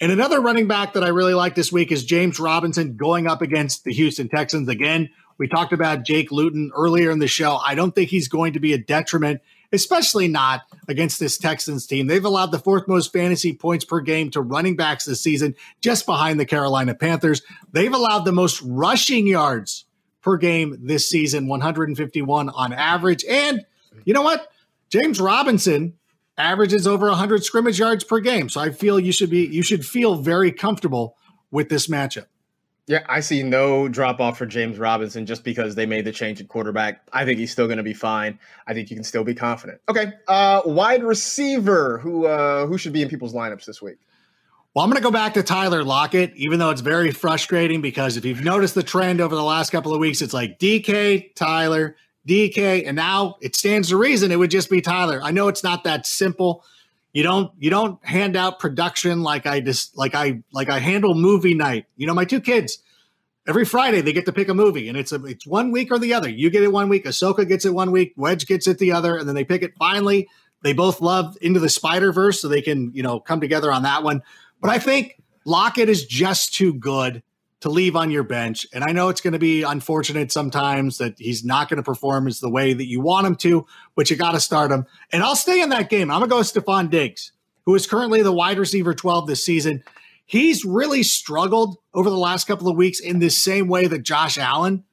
And 0.00 0.10
another 0.10 0.40
running 0.40 0.66
back 0.66 0.94
that 0.94 1.04
I 1.04 1.08
really 1.08 1.34
like 1.34 1.54
this 1.54 1.72
week 1.72 1.92
is 1.92 2.04
James 2.04 2.40
Robinson 2.40 2.96
going 2.96 3.26
up 3.26 3.42
against 3.42 3.84
the 3.84 3.92
Houston 3.92 4.28
Texans. 4.28 4.68
Again, 4.68 5.10
we 5.39 5.49
talked 5.49 5.72
about 5.72 6.05
Jake 6.05 6.30
Luton 6.30 6.70
earlier 6.76 7.11
in 7.11 7.20
the 7.20 7.28
show. 7.28 7.57
I 7.57 7.74
don't 7.74 7.95
think 7.95 8.11
he's 8.11 8.28
going 8.28 8.55
to 8.55 8.61
be 8.61 8.72
a 8.72 8.78
detriment, 8.78 9.41
especially 9.72 10.28
not 10.28 10.62
against 10.89 11.20
this 11.20 11.39
Texans 11.39 11.86
team. 11.86 12.09
They've 12.09 12.24
allowed 12.24 12.51
the 12.51 12.59
fourth 12.59 12.89
most 12.89 13.12
fantasy 13.12 13.55
points 13.55 13.84
per 13.84 14.01
game 14.01 14.30
to 14.32 14.41
running 14.41 14.76
backs 14.76 15.05
this 15.05 15.20
season, 15.20 15.55
just 15.80 16.07
behind 16.07 16.41
the 16.41 16.47
Carolina 16.47 16.95
Panthers. 16.95 17.43
They've 17.72 17.93
allowed 17.93 18.24
the 18.24 18.32
most 18.32 18.61
rushing 18.62 19.26
yards 19.26 19.84
per 20.20 20.36
game 20.36 20.76
this 20.80 21.09
season, 21.09 21.47
151 21.47 22.49
on 22.49 22.72
average. 22.72 23.24
And 23.24 23.64
you 24.05 24.14
know 24.14 24.22
what? 24.22 24.51
James 24.91 25.20
Robinson 25.20 25.95
averages 26.36 26.86
over 26.86 27.09
100 27.09 27.45
scrimmage 27.45 27.78
yards 27.78 28.05
per 28.05 28.20
game. 28.20 28.49
So 28.49 28.61
I 28.61 28.70
feel 28.70 28.99
you 28.99 29.12
should 29.12 29.30
be 29.30 29.47
you 29.47 29.62
should 29.62 29.84
feel 29.86 30.16
very 30.16 30.51
comfortable 30.51 31.16
with 31.51 31.68
this 31.68 31.89
matchup. 31.89 32.26
Yeah, 32.89 33.05
I 33.07 33.20
see 33.20 33.43
no 33.43 33.86
drop 33.86 34.18
off 34.18 34.39
for 34.39 34.47
James 34.47 34.78
Robinson 34.78 35.26
just 35.26 35.45
because 35.45 35.74
they 35.74 35.84
made 35.84 36.07
the 36.07 36.12
change 36.12 36.41
at 36.41 36.49
quarterback. 36.49 37.03
I 37.12 37.26
think 37.26 37.39
he's 37.39 37.53
still 37.53 37.66
going 37.66 37.76
to 37.76 37.82
be 37.82 37.93
fine. 37.93 38.39
I 38.66 38.72
think 38.72 38.89
you 38.89 38.97
can 38.97 39.05
still 39.05 39.24
be 39.24 39.34
confident. 39.34 39.82
Okay, 39.91 40.14
uh, 40.26 40.62
wide 40.64 41.05
receiver 41.05 41.99
who 41.99 42.26
uh, 42.26 42.66
who 42.66 42.78
should 42.78 42.95
be 42.95 43.03
in 43.03 43.11
people's 43.11 43.34
lineups 43.34 43.66
this 43.66 43.82
week? 43.82 43.99
Well, 44.74 44.84
I'm 44.84 44.91
going 44.91 45.03
to 45.03 45.07
go 45.07 45.11
back 45.11 45.34
to 45.34 45.43
Tyler 45.43 45.84
Lockett, 45.84 46.34
even 46.34 46.59
though 46.59 46.70
it's 46.70 46.80
very 46.80 47.11
frustrating 47.11 47.82
because 47.82 48.16
if 48.16 48.24
you've 48.24 48.45
noticed 48.45 48.74
the 48.74 48.82
trend 48.82 49.20
over 49.20 49.34
the 49.34 49.43
last 49.43 49.70
couple 49.70 49.93
of 49.93 50.01
weeks, 50.01 50.22
it's 50.22 50.32
like 50.32 50.59
DK, 50.59 51.34
Tyler, 51.34 51.95
DK, 52.26 52.86
and 52.86 52.97
now 52.97 53.36
it 53.43 53.55
stands 53.55 53.89
to 53.89 53.99
reason 53.99 54.32
it 54.32 54.36
would 54.36 54.51
just 54.51 54.70
be 54.70 54.80
Tyler. 54.80 55.20
I 55.22 55.30
know 55.30 55.49
it's 55.49 55.64
not 55.64 55.84
that 55.84 56.07
simple. 56.07 56.64
You 57.12 57.22
don't 57.22 57.52
you 57.59 57.70
don't 57.70 58.04
hand 58.04 58.36
out 58.36 58.59
production 58.59 59.22
like 59.22 59.46
I 59.46 59.61
just 59.61 59.96
like 59.96 60.14
I 60.14 60.42
like 60.52 60.68
I 60.68 60.78
handle 60.78 61.14
movie 61.14 61.54
night. 61.54 61.86
You 61.96 62.06
know, 62.06 62.14
my 62.14 62.24
two 62.24 62.40
kids 62.40 62.78
every 63.48 63.64
Friday 63.64 64.02
they 64.02 64.12
get 64.12 64.26
to 64.26 64.32
pick 64.32 64.48
a 64.48 64.54
movie, 64.54 64.88
and 64.88 64.96
it's 64.96 65.11
a 65.11 65.24
it's 65.24 65.46
one 65.46 65.72
week 65.72 65.90
or 65.90 65.98
the 65.98 66.14
other. 66.14 66.28
You 66.28 66.50
get 66.50 66.62
it 66.62 66.72
one 66.72 66.88
week, 66.88 67.06
Ahsoka 67.06 67.48
gets 67.48 67.64
it 67.64 67.72
one 67.74 67.90
week, 67.90 68.12
Wedge 68.16 68.46
gets 68.46 68.68
it 68.68 68.78
the 68.78 68.92
other, 68.92 69.16
and 69.16 69.26
then 69.26 69.34
they 69.34 69.44
pick 69.44 69.62
it. 69.62 69.72
Finally, 69.78 70.28
they 70.62 70.74
both 70.74 71.00
love 71.00 71.36
Into 71.40 71.59
the 71.59 71.68
Spider 71.68 72.12
Verse, 72.12 72.40
so 72.40 72.48
they 72.48 72.62
can 72.62 72.92
you 72.94 73.02
know 73.02 73.18
come 73.18 73.40
together 73.40 73.72
on 73.72 73.82
that 73.82 74.02
one. 74.02 74.22
But 74.61 74.70
I 74.70 74.78
think 74.78 75.20
Lockett 75.44 75.88
is 75.88 76.04
just 76.04 76.54
too 76.54 76.74
good 76.74 77.22
to 77.61 77.68
leave 77.68 77.96
on 77.96 78.11
your 78.11 78.22
bench. 78.22 78.66
And 78.72 78.84
I 78.84 78.92
know 78.92 79.09
it's 79.09 79.20
going 79.20 79.32
to 79.32 79.38
be 79.38 79.62
unfortunate 79.62 80.30
sometimes 80.30 80.98
that 80.98 81.14
he's 81.18 81.44
not 81.44 81.68
going 81.68 81.78
to 81.78 81.82
perform 81.82 82.28
as 82.28 82.40
the 82.40 82.50
way 82.50 82.72
that 82.72 82.86
you 82.86 83.00
want 83.00 83.26
him 83.26 83.34
to, 83.36 83.66
but 83.96 84.11
you 84.11 84.16
got 84.16 84.32
to 84.32 84.40
start 84.40 84.70
him. 84.70 84.86
And 85.12 85.22
I'll 85.22 85.36
stay 85.36 85.61
in 85.61 85.70
that 85.70 85.90
game. 85.90 86.11
I'm 86.11 86.20
going 86.20 86.28
to 86.28 86.32
go 86.32 86.38
with 86.38 86.52
Stefon 86.52 86.90
Diggs, 86.90 87.32
who 87.66 87.74
is 87.74 87.86
currently 87.86 88.22
the 88.22 88.32
wide 88.32 88.59
receiver 88.59 88.94
12 88.94 89.26
this 89.26 89.44
season. 89.44 89.82
He's 90.24 90.64
really 90.64 91.02
struggled 91.02 91.78
over 91.94 92.11
the 92.11 92.16
last 92.16 92.46
couple 92.46 92.68
of 92.68 92.76
weeks 92.76 93.00
in 93.00 93.18
the 93.18 93.30
same 93.30 93.66
way 93.66 93.86
that 93.86 94.02
Josh 94.02 94.38
Allen 94.38 94.84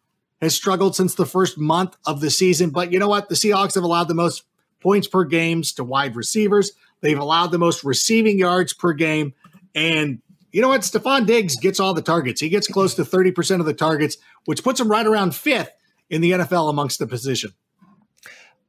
has 0.41 0.55
struggled 0.55 0.95
since 0.95 1.15
the 1.15 1.25
first 1.25 1.57
month 1.57 1.95
of 2.05 2.21
the 2.21 2.31
season. 2.31 2.69
But 2.71 2.91
you 2.91 2.99
know 2.99 3.07
what? 3.07 3.29
The 3.29 3.35
Seahawks 3.35 3.75
have 3.75 3.83
allowed 3.83 4.07
the 4.07 4.13
most 4.13 4.43
points 4.81 5.07
per 5.07 5.23
games 5.23 5.73
to 5.73 5.83
wide 5.83 6.15
receivers. 6.15 6.71
They've 7.01 7.19
allowed 7.19 7.51
the 7.51 7.57
most 7.57 7.83
receiving 7.83 8.39
yards 8.39 8.73
per 8.73 8.93
game. 8.93 9.33
And 9.73 10.21
you 10.55 10.61
know 10.61 10.69
what? 10.69 10.81
Stefon 10.81 11.25
Diggs 11.25 11.57
gets 11.57 11.81
all 11.81 11.93
the 11.93 12.01
targets. 12.01 12.39
He 12.39 12.47
gets 12.47 12.65
close 12.69 12.95
to 12.95 13.03
30% 13.03 13.59
of 13.59 13.65
the 13.65 13.73
targets, 13.73 14.15
which 14.45 14.63
puts 14.63 14.79
him 14.79 14.89
right 14.89 15.05
around 15.05 15.35
fifth 15.35 15.71
in 16.09 16.21
the 16.21 16.31
NFL 16.31 16.69
amongst 16.69 16.97
the 16.97 17.05
position. 17.05 17.51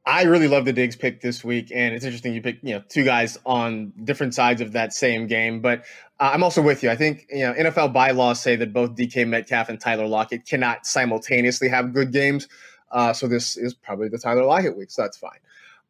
I 0.05 0.23
really 0.23 0.49
love 0.49 0.65
the 0.65 0.73
Diggs 0.73 0.97
pick 0.97 1.21
this 1.21 1.45
week, 1.45 1.71
and 1.73 1.95
it's 1.95 2.03
interesting 2.03 2.33
you 2.33 2.41
pick 2.41 2.59
you 2.61 2.73
know 2.73 2.83
two 2.89 3.05
guys 3.05 3.37
on 3.45 3.93
different 4.03 4.35
sides 4.35 4.59
of 4.59 4.73
that 4.73 4.91
same 4.91 5.27
game. 5.27 5.61
But 5.61 5.85
uh, 6.19 6.31
I'm 6.33 6.43
also 6.43 6.61
with 6.61 6.83
you. 6.83 6.89
I 6.89 6.97
think 6.97 7.25
you 7.29 7.45
know 7.45 7.53
NFL 7.53 7.93
bylaws 7.93 8.41
say 8.41 8.57
that 8.57 8.73
both 8.73 8.95
DK 8.95 9.25
Metcalf 9.25 9.69
and 9.69 9.79
Tyler 9.79 10.07
Lockett 10.07 10.45
cannot 10.45 10.85
simultaneously 10.85 11.69
have 11.69 11.93
good 11.93 12.11
games. 12.11 12.49
Uh, 12.91 13.13
so 13.13 13.29
this 13.29 13.55
is 13.55 13.73
probably 13.73 14.09
the 14.09 14.17
Tyler 14.17 14.43
Lockett 14.43 14.77
week, 14.77 14.91
so 14.91 15.03
that's 15.03 15.17
fine. 15.17 15.39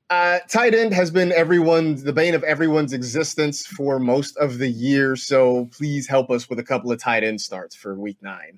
Uh, 0.09 0.39
tight 0.47 0.73
end 0.73 0.93
has 0.93 1.11
been 1.11 1.33
everyone's 1.33 2.03
the 2.03 2.13
bane 2.13 2.33
of 2.33 2.43
everyone's 2.43 2.93
existence 2.93 3.65
for 3.65 3.99
most 3.99 4.37
of 4.37 4.57
the 4.57 4.69
year. 4.69 5.17
So 5.17 5.65
please 5.65 6.07
help 6.07 6.29
us 6.31 6.49
with 6.49 6.59
a 6.59 6.63
couple 6.63 6.91
of 6.91 6.99
tight 6.99 7.23
end 7.23 7.41
starts 7.41 7.75
for 7.75 7.93
week 7.93 8.17
nine. 8.21 8.57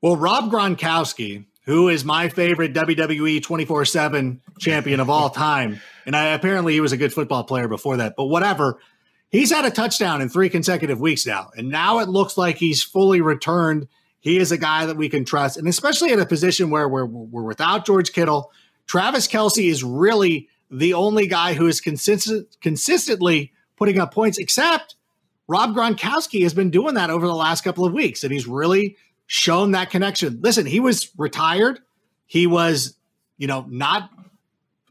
Well, 0.00 0.16
Rob 0.16 0.50
Gronkowski, 0.50 1.44
who 1.64 1.88
is 1.88 2.04
my 2.04 2.28
favorite 2.28 2.72
WWE 2.72 3.42
24 3.42 3.84
7 3.84 4.40
champion 4.60 5.00
of 5.00 5.10
all 5.10 5.28
time, 5.28 5.80
and 6.06 6.14
I, 6.14 6.26
apparently 6.28 6.72
he 6.72 6.80
was 6.80 6.92
a 6.92 6.96
good 6.96 7.12
football 7.12 7.42
player 7.42 7.66
before 7.66 7.96
that, 7.96 8.14
but 8.16 8.26
whatever. 8.26 8.78
He's 9.30 9.50
had 9.50 9.66
a 9.66 9.70
touchdown 9.70 10.22
in 10.22 10.30
three 10.30 10.48
consecutive 10.48 11.00
weeks 11.00 11.26
now, 11.26 11.50
and 11.54 11.68
now 11.68 11.98
it 11.98 12.08
looks 12.08 12.38
like 12.38 12.56
he's 12.56 12.82
fully 12.82 13.20
returned. 13.20 13.86
He 14.20 14.38
is 14.38 14.52
a 14.52 14.56
guy 14.56 14.86
that 14.86 14.96
we 14.96 15.10
can 15.10 15.26
trust, 15.26 15.58
and 15.58 15.68
especially 15.68 16.12
at 16.12 16.18
a 16.18 16.24
position 16.24 16.70
where 16.70 16.88
we're, 16.88 17.04
we're 17.04 17.42
without 17.42 17.84
George 17.84 18.12
Kittle 18.12 18.50
Travis 18.88 19.28
Kelce 19.28 19.70
is 19.70 19.84
really 19.84 20.48
the 20.70 20.94
only 20.94 21.26
guy 21.26 21.54
who 21.54 21.66
is 21.66 21.80
consistent, 21.80 22.56
consistently 22.60 23.52
putting 23.76 23.98
up 23.98 24.12
points, 24.12 24.38
except 24.38 24.96
Rob 25.46 25.74
Gronkowski 25.74 26.42
has 26.42 26.52
been 26.52 26.70
doing 26.70 26.94
that 26.94 27.10
over 27.10 27.26
the 27.26 27.34
last 27.34 27.62
couple 27.62 27.84
of 27.84 27.92
weeks, 27.92 28.24
and 28.24 28.32
he's 28.32 28.46
really 28.46 28.96
shown 29.26 29.72
that 29.72 29.90
connection. 29.90 30.40
Listen, 30.42 30.66
he 30.66 30.80
was 30.80 31.10
retired. 31.16 31.80
He 32.26 32.46
was, 32.46 32.96
you 33.36 33.46
know, 33.46 33.64
not 33.68 34.10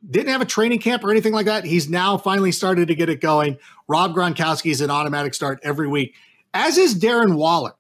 didn't 0.10 0.30
have 0.30 0.42
a 0.42 0.46
training 0.46 0.80
camp 0.80 1.04
or 1.04 1.12
anything 1.12 1.34
like 1.34 1.48
that. 1.48 1.66
He's 1.66 1.90
now 1.90 2.18
finally 2.18 2.52
started 2.52 2.88
to 2.88 2.96
get 2.96 3.10
it 3.10 3.20
going. 3.20 3.58
Rob 3.88 4.14
Gronkowski 4.16 4.72
is 4.72 4.80
an 4.80 4.92
automatic 4.92 5.34
start 5.34 5.60
every 5.64 5.88
week, 5.88 6.14
as 6.54 6.78
is 6.78 6.98
Darren 6.98 7.36
Waller. 7.36 7.74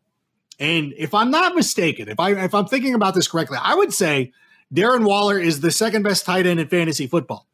And 0.59 0.93
if 0.97 1.13
I'm 1.13 1.30
not 1.30 1.55
mistaken, 1.55 2.09
if 2.09 2.20
I 2.20 2.32
if 2.32 2.55
I'm 2.55 2.65
thinking 2.65 2.95
about 2.95 3.13
this 3.13 3.28
correctly, 3.28 3.59
I 3.61 3.76
would 3.76 3.93
say 3.93 4.34
Darren 4.74 5.05
Waller 5.05 5.39
is 5.39 5.61
the 5.61 5.72
second 5.72 6.03
best 6.03 6.26
tight 6.26 6.45
end 6.45 6.59
in 6.59 6.68
fantasy 6.68 7.07
football. 7.07 7.47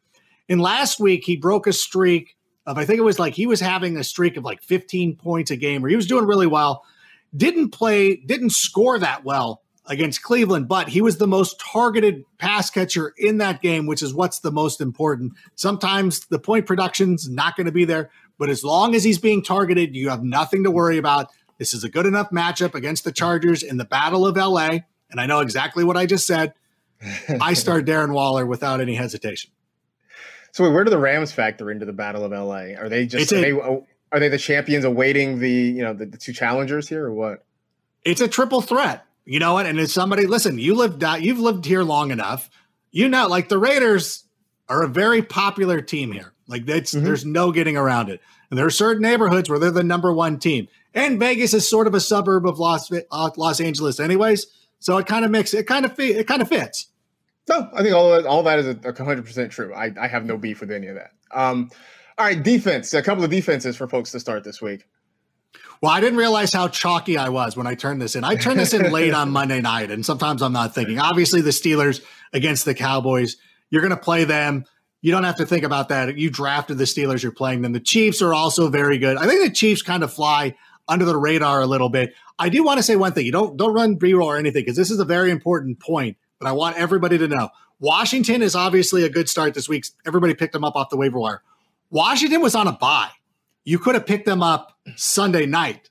And 0.48 0.60
last 0.60 1.00
week 1.00 1.24
he 1.24 1.36
broke 1.36 1.66
a 1.66 1.72
streak 1.72 2.36
of 2.66 2.78
I 2.78 2.84
think 2.84 2.98
it 2.98 3.02
was 3.02 3.18
like 3.18 3.34
he 3.34 3.46
was 3.46 3.60
having 3.60 3.96
a 3.96 4.04
streak 4.04 4.36
of 4.36 4.44
like 4.44 4.62
15 4.62 5.16
points 5.16 5.50
a 5.50 5.56
game, 5.56 5.84
or 5.84 5.88
he 5.88 5.96
was 5.96 6.06
doing 6.06 6.26
really 6.26 6.46
well. 6.46 6.82
Didn't 7.36 7.70
play, 7.70 8.16
didn't 8.16 8.50
score 8.50 8.98
that 8.98 9.24
well 9.24 9.62
against 9.86 10.22
Cleveland, 10.22 10.66
but 10.66 10.88
he 10.88 11.02
was 11.02 11.18
the 11.18 11.26
most 11.26 11.60
targeted 11.60 12.24
pass 12.38 12.70
catcher 12.70 13.12
in 13.18 13.38
that 13.38 13.60
game, 13.60 13.86
which 13.86 14.02
is 14.02 14.14
what's 14.14 14.38
the 14.38 14.50
most 14.50 14.80
important. 14.80 15.34
Sometimes 15.56 16.26
the 16.26 16.38
point 16.38 16.66
production's 16.66 17.28
not 17.28 17.54
going 17.54 17.66
to 17.66 17.72
be 17.72 17.84
there, 17.84 18.10
but 18.38 18.48
as 18.48 18.64
long 18.64 18.94
as 18.94 19.04
he's 19.04 19.18
being 19.18 19.42
targeted, 19.42 19.94
you 19.94 20.08
have 20.08 20.22
nothing 20.22 20.64
to 20.64 20.70
worry 20.70 20.96
about. 20.96 21.28
This 21.58 21.74
is 21.74 21.84
a 21.84 21.90
good 21.90 22.06
enough 22.06 22.30
matchup 22.30 22.74
against 22.74 23.04
the 23.04 23.12
Chargers 23.12 23.62
in 23.62 23.76
the 23.76 23.84
Battle 23.84 24.26
of 24.26 24.36
LA. 24.36 24.78
And 25.10 25.20
I 25.20 25.26
know 25.26 25.40
exactly 25.40 25.84
what 25.84 25.96
I 25.96 26.06
just 26.06 26.26
said. 26.26 26.54
I 27.40 27.52
start 27.54 27.86
Darren 27.86 28.12
Waller 28.12 28.46
without 28.46 28.80
any 28.80 28.94
hesitation. 28.94 29.50
So 30.52 30.70
where 30.70 30.84
do 30.84 30.90
the 30.90 30.98
Rams 30.98 31.32
factor 31.32 31.70
into 31.70 31.84
the 31.84 31.92
Battle 31.92 32.24
of 32.24 32.30
LA? 32.30 32.76
Are 32.78 32.88
they 32.88 33.06
just 33.06 33.32
are, 33.32 33.36
a, 33.36 33.40
they, 33.40 33.52
are 33.52 34.20
they 34.20 34.28
the 34.28 34.38
champions 34.38 34.84
awaiting 34.84 35.40
the 35.40 35.50
you 35.50 35.82
know 35.82 35.92
the, 35.92 36.06
the, 36.06 36.16
two 36.16 36.32
challengers 36.32 36.88
here 36.88 37.04
or 37.04 37.12
what? 37.12 37.44
It's 38.04 38.20
a 38.20 38.28
triple 38.28 38.60
threat. 38.60 39.04
You 39.24 39.40
know 39.40 39.54
what? 39.54 39.66
And 39.66 39.80
as 39.80 39.92
somebody 39.92 40.26
listen, 40.26 40.58
you 40.58 40.74
lived 40.74 41.02
you've 41.20 41.40
lived 41.40 41.64
here 41.64 41.82
long 41.82 42.10
enough. 42.10 42.50
You 42.92 43.08
know, 43.08 43.26
like 43.26 43.48
the 43.48 43.58
Raiders 43.58 44.24
are 44.68 44.84
a 44.84 44.88
very 44.88 45.22
popular 45.22 45.80
team 45.80 46.12
here. 46.12 46.32
Like 46.46 46.66
that's 46.66 46.94
mm-hmm. 46.94 47.04
there's 47.04 47.24
no 47.24 47.50
getting 47.50 47.76
around 47.76 48.08
it. 48.08 48.20
And 48.50 48.58
there 48.58 48.66
are 48.66 48.70
certain 48.70 49.02
neighborhoods 49.02 49.50
where 49.50 49.58
they're 49.58 49.70
the 49.70 49.82
number 49.82 50.12
one 50.12 50.38
team. 50.38 50.68
And 50.94 51.18
Vegas 51.18 51.54
is 51.54 51.68
sort 51.68 51.88
of 51.88 51.94
a 51.94 52.00
suburb 52.00 52.46
of 52.46 52.60
Los 52.60 52.92
uh, 52.92 53.30
Los 53.36 53.60
Angeles, 53.60 53.98
anyways. 53.98 54.46
So 54.78 54.98
it 54.98 55.06
kind 55.06 55.24
of 55.24 55.30
makes 55.30 55.52
it 55.52 55.66
kind 55.66 55.84
of 55.84 55.98
it 55.98 56.28
kind 56.28 56.42
of 56.42 56.48
fits. 56.48 56.88
No, 57.48 57.68
I 57.74 57.82
think 57.82 57.94
all 57.94 58.10
that, 58.12 58.26
all 58.26 58.42
that 58.44 58.58
is 58.58 58.76
hundred 58.84 59.24
percent 59.24 59.52
true. 59.52 59.74
I, 59.74 59.92
I 60.00 60.06
have 60.06 60.24
no 60.24 60.36
beef 60.36 60.60
with 60.60 60.70
any 60.70 60.86
of 60.86 60.96
that. 60.96 61.12
Um, 61.30 61.70
all 62.16 62.26
right, 62.26 62.42
defense. 62.42 62.94
A 62.94 63.02
couple 63.02 63.24
of 63.24 63.30
defenses 63.30 63.76
for 63.76 63.88
folks 63.88 64.12
to 64.12 64.20
start 64.20 64.44
this 64.44 64.62
week. 64.62 64.86
Well, 65.80 65.92
I 65.92 66.00
didn't 66.00 66.18
realize 66.18 66.52
how 66.52 66.68
chalky 66.68 67.18
I 67.18 67.28
was 67.28 67.56
when 67.56 67.66
I 67.66 67.74
turned 67.74 68.00
this 68.00 68.16
in. 68.16 68.24
I 68.24 68.36
turned 68.36 68.58
this 68.58 68.72
in 68.72 68.90
late 68.90 69.12
on 69.12 69.30
Monday 69.32 69.60
night, 69.60 69.90
and 69.90 70.06
sometimes 70.06 70.40
I'm 70.40 70.52
not 70.52 70.74
thinking. 70.74 70.98
Obviously, 70.98 71.42
the 71.42 71.50
Steelers 71.50 72.02
against 72.32 72.64
the 72.64 72.74
Cowboys, 72.74 73.36
you're 73.68 73.82
going 73.82 73.90
to 73.90 73.96
play 73.96 74.24
them. 74.24 74.64
You 75.02 75.10
don't 75.10 75.24
have 75.24 75.36
to 75.36 75.46
think 75.46 75.64
about 75.64 75.90
that. 75.90 76.16
You 76.16 76.30
drafted 76.30 76.78
the 76.78 76.84
Steelers, 76.84 77.22
you're 77.22 77.32
playing 77.32 77.60
them. 77.60 77.72
The 77.72 77.80
Chiefs 77.80 78.22
are 78.22 78.32
also 78.32 78.70
very 78.70 78.96
good. 78.96 79.18
I 79.18 79.26
think 79.26 79.44
the 79.44 79.50
Chiefs 79.50 79.82
kind 79.82 80.02
of 80.02 80.10
fly 80.10 80.56
under 80.88 81.04
the 81.04 81.16
radar 81.16 81.60
a 81.60 81.66
little 81.66 81.90
bit. 81.90 82.14
I 82.38 82.48
do 82.48 82.64
want 82.64 82.78
to 82.78 82.82
say 82.82 82.96
one 82.96 83.12
thing. 83.12 83.26
You 83.26 83.32
don't 83.32 83.56
don't 83.56 83.74
run 83.74 83.96
B-roll 83.96 84.30
or 84.30 84.38
anything 84.38 84.62
because 84.62 84.76
this 84.76 84.90
is 84.90 84.98
a 84.98 85.04
very 85.04 85.30
important 85.30 85.80
point 85.80 86.16
but 86.44 86.50
I 86.50 86.52
want 86.52 86.76
everybody 86.76 87.16
to 87.16 87.26
know 87.26 87.48
Washington 87.80 88.42
is 88.42 88.54
obviously 88.54 89.02
a 89.02 89.08
good 89.08 89.30
start 89.30 89.54
this 89.54 89.66
week. 89.66 89.86
Everybody 90.06 90.34
picked 90.34 90.52
them 90.52 90.62
up 90.62 90.76
off 90.76 90.90
the 90.90 90.96
waiver 90.98 91.18
wire. 91.18 91.42
Washington 91.88 92.42
was 92.42 92.54
on 92.54 92.68
a 92.68 92.72
bye. 92.72 93.10
You 93.64 93.78
could 93.78 93.94
have 93.94 94.04
picked 94.04 94.26
them 94.26 94.42
up 94.42 94.76
Sunday 94.94 95.46
night. 95.46 95.88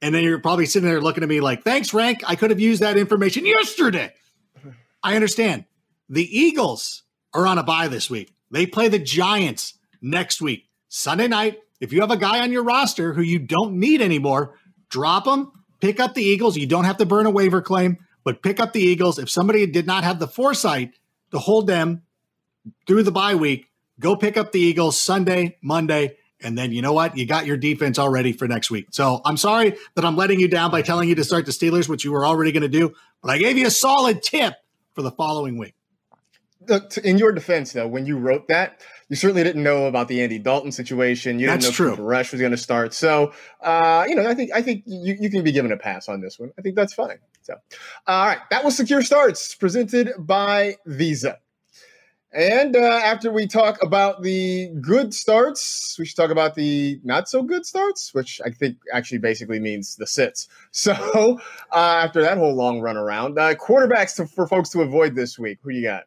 And 0.00 0.12
then 0.12 0.24
you're 0.24 0.40
probably 0.40 0.66
sitting 0.66 0.88
there 0.88 1.00
looking 1.00 1.22
at 1.22 1.28
me 1.28 1.40
like, 1.40 1.62
thanks, 1.62 1.94
Rank. 1.94 2.22
I 2.26 2.34
could 2.34 2.50
have 2.50 2.58
used 2.58 2.82
that 2.82 2.96
information 2.96 3.46
yesterday. 3.46 4.12
I 5.04 5.14
understand. 5.14 5.66
The 6.08 6.24
Eagles 6.36 7.04
are 7.32 7.46
on 7.46 7.58
a 7.58 7.62
bye 7.62 7.86
this 7.86 8.10
week. 8.10 8.34
They 8.50 8.66
play 8.66 8.88
the 8.88 8.98
Giants 8.98 9.78
next 10.00 10.42
week. 10.42 10.68
Sunday 10.88 11.28
night. 11.28 11.60
If 11.80 11.92
you 11.92 12.00
have 12.00 12.10
a 12.10 12.16
guy 12.16 12.40
on 12.40 12.50
your 12.50 12.64
roster 12.64 13.12
who 13.12 13.22
you 13.22 13.38
don't 13.38 13.78
need 13.78 14.02
anymore, 14.02 14.58
drop 14.88 15.26
them, 15.26 15.52
pick 15.80 16.00
up 16.00 16.14
the 16.14 16.24
Eagles. 16.24 16.56
You 16.56 16.66
don't 16.66 16.86
have 16.86 16.96
to 16.96 17.06
burn 17.06 17.26
a 17.26 17.30
waiver 17.30 17.62
claim 17.62 17.98
but 18.24 18.42
pick 18.42 18.60
up 18.60 18.72
the 18.72 18.80
Eagles. 18.80 19.18
If 19.18 19.30
somebody 19.30 19.66
did 19.66 19.86
not 19.86 20.04
have 20.04 20.18
the 20.18 20.28
foresight 20.28 20.92
to 21.30 21.38
hold 21.38 21.66
them 21.66 22.02
through 22.86 23.02
the 23.02 23.12
bye 23.12 23.34
week, 23.34 23.66
go 23.98 24.16
pick 24.16 24.36
up 24.36 24.52
the 24.52 24.60
Eagles 24.60 25.00
Sunday, 25.00 25.58
Monday, 25.62 26.16
and 26.42 26.58
then 26.58 26.72
you 26.72 26.82
know 26.82 26.92
what? 26.92 27.16
You 27.16 27.26
got 27.26 27.46
your 27.46 27.56
defense 27.56 27.98
already 27.98 28.32
for 28.32 28.48
next 28.48 28.70
week. 28.70 28.88
So 28.90 29.20
I'm 29.24 29.36
sorry 29.36 29.76
that 29.94 30.04
I'm 30.04 30.16
letting 30.16 30.40
you 30.40 30.48
down 30.48 30.70
by 30.70 30.82
telling 30.82 31.08
you 31.08 31.14
to 31.16 31.24
start 31.24 31.46
the 31.46 31.52
Steelers, 31.52 31.88
which 31.88 32.04
you 32.04 32.12
were 32.12 32.26
already 32.26 32.52
going 32.52 32.62
to 32.62 32.68
do, 32.68 32.94
but 33.22 33.30
I 33.30 33.38
gave 33.38 33.56
you 33.56 33.66
a 33.66 33.70
solid 33.70 34.22
tip 34.22 34.54
for 34.94 35.02
the 35.02 35.10
following 35.10 35.56
week. 35.56 35.74
In 37.02 37.18
your 37.18 37.32
defense, 37.32 37.72
though, 37.72 37.88
when 37.88 38.06
you 38.06 38.18
wrote 38.18 38.46
that, 38.48 38.80
you 39.08 39.16
certainly 39.16 39.42
didn't 39.42 39.62
know 39.62 39.86
about 39.86 40.06
the 40.06 40.22
Andy 40.22 40.38
Dalton 40.38 40.70
situation. 40.70 41.38
You 41.38 41.46
didn't 41.46 41.62
That's 41.62 41.72
know 41.72 41.74
true. 41.74 41.90
Cooper 41.90 42.02
Rush 42.04 42.30
was 42.32 42.40
going 42.40 42.52
to 42.52 42.56
start. 42.56 42.94
So, 42.94 43.32
uh, 43.60 44.06
you 44.08 44.14
know, 44.14 44.28
I 44.28 44.34
think 44.34 44.52
I 44.54 44.62
think 44.62 44.84
you, 44.86 45.16
you 45.20 45.28
can 45.28 45.42
be 45.42 45.52
given 45.52 45.72
a 45.72 45.76
pass 45.76 46.08
on 46.08 46.20
this 46.20 46.38
one. 46.38 46.52
I 46.58 46.62
think 46.62 46.76
that's 46.76 46.94
fine. 46.94 47.18
So, 47.42 47.54
all 48.06 48.26
right, 48.26 48.38
that 48.50 48.64
was 48.64 48.76
Secure 48.76 49.02
Starts 49.02 49.54
presented 49.54 50.12
by 50.18 50.76
Visa. 50.86 51.38
And 52.34 52.76
uh, 52.76 53.00
after 53.04 53.30
we 53.30 53.46
talk 53.46 53.82
about 53.82 54.22
the 54.22 54.70
good 54.80 55.12
starts, 55.12 55.96
we 55.98 56.06
should 56.06 56.16
talk 56.16 56.30
about 56.30 56.54
the 56.54 56.98
not 57.04 57.28
so 57.28 57.42
good 57.42 57.66
starts, 57.66 58.14
which 58.14 58.40
I 58.42 58.50
think 58.50 58.78
actually 58.92 59.18
basically 59.18 59.60
means 59.60 59.96
the 59.96 60.06
sits. 60.06 60.48
So, 60.74 61.38
uh, 61.70 61.74
after 61.76 62.22
that 62.22 62.38
whole 62.38 62.54
long 62.54 62.80
run 62.80 62.96
around, 62.96 63.38
uh, 63.38 63.54
quarterbacks 63.54 64.16
to, 64.16 64.26
for 64.26 64.46
folks 64.46 64.70
to 64.70 64.80
avoid 64.80 65.14
this 65.14 65.38
week. 65.38 65.58
Who 65.62 65.70
you 65.70 65.82
got? 65.82 66.04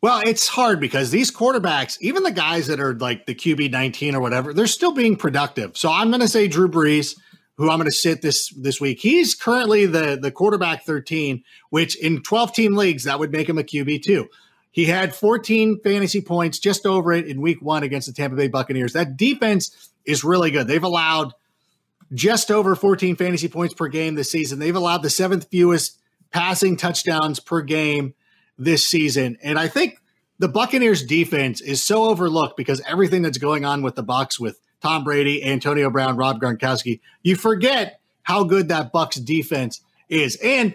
Well, 0.00 0.20
it's 0.26 0.48
hard 0.48 0.80
because 0.80 1.10
these 1.10 1.30
quarterbacks, 1.30 1.96
even 2.00 2.24
the 2.24 2.32
guys 2.32 2.66
that 2.66 2.80
are 2.80 2.94
like 2.94 3.26
the 3.26 3.34
QB 3.34 3.70
19 3.70 4.14
or 4.14 4.20
whatever, 4.20 4.52
they're 4.52 4.66
still 4.66 4.92
being 4.92 5.16
productive. 5.16 5.76
So 5.76 5.90
I'm 5.90 6.08
going 6.08 6.20
to 6.20 6.28
say 6.28 6.48
Drew 6.48 6.68
Brees 6.68 7.16
who 7.58 7.68
I'm 7.68 7.78
going 7.78 7.90
to 7.90 7.92
sit 7.92 8.22
this 8.22 8.48
this 8.50 8.80
week. 8.80 9.00
He's 9.00 9.34
currently 9.34 9.84
the 9.84 10.18
the 10.20 10.30
quarterback 10.30 10.84
13, 10.84 11.44
which 11.70 11.96
in 11.96 12.22
12 12.22 12.54
team 12.54 12.76
leagues 12.76 13.04
that 13.04 13.18
would 13.18 13.32
make 13.32 13.48
him 13.48 13.58
a 13.58 13.62
QB 13.62 14.02
two. 14.02 14.28
He 14.70 14.84
had 14.84 15.14
14 15.14 15.80
fantasy 15.80 16.20
points, 16.20 16.58
just 16.60 16.86
over 16.86 17.12
it 17.12 17.26
in 17.26 17.40
week 17.40 17.60
one 17.60 17.82
against 17.82 18.06
the 18.06 18.12
Tampa 18.12 18.36
Bay 18.36 18.48
Buccaneers. 18.48 18.92
That 18.92 19.16
defense 19.16 19.90
is 20.04 20.22
really 20.22 20.52
good. 20.52 20.68
They've 20.68 20.82
allowed 20.82 21.32
just 22.14 22.50
over 22.50 22.76
14 22.76 23.16
fantasy 23.16 23.48
points 23.48 23.74
per 23.74 23.88
game 23.88 24.14
this 24.14 24.30
season. 24.30 24.60
They've 24.60 24.76
allowed 24.76 25.02
the 25.02 25.10
seventh 25.10 25.48
fewest 25.50 25.98
passing 26.30 26.76
touchdowns 26.76 27.40
per 27.40 27.60
game 27.62 28.14
this 28.56 28.86
season. 28.86 29.36
And 29.42 29.58
I 29.58 29.66
think 29.66 29.98
the 30.38 30.48
Buccaneers 30.48 31.04
defense 31.04 31.60
is 31.60 31.82
so 31.82 32.04
overlooked 32.04 32.56
because 32.56 32.80
everything 32.86 33.22
that's 33.22 33.38
going 33.38 33.64
on 33.64 33.82
with 33.82 33.96
the 33.96 34.04
Bucs 34.04 34.38
with 34.38 34.60
Tom 34.82 35.04
Brady, 35.04 35.44
Antonio 35.44 35.90
Brown, 35.90 36.16
Rob 36.16 36.40
Gronkowski. 36.40 37.00
You 37.22 37.36
forget 37.36 38.00
how 38.22 38.44
good 38.44 38.68
that 38.68 38.92
Bucs 38.92 39.22
defense 39.24 39.80
is. 40.08 40.36
And 40.36 40.74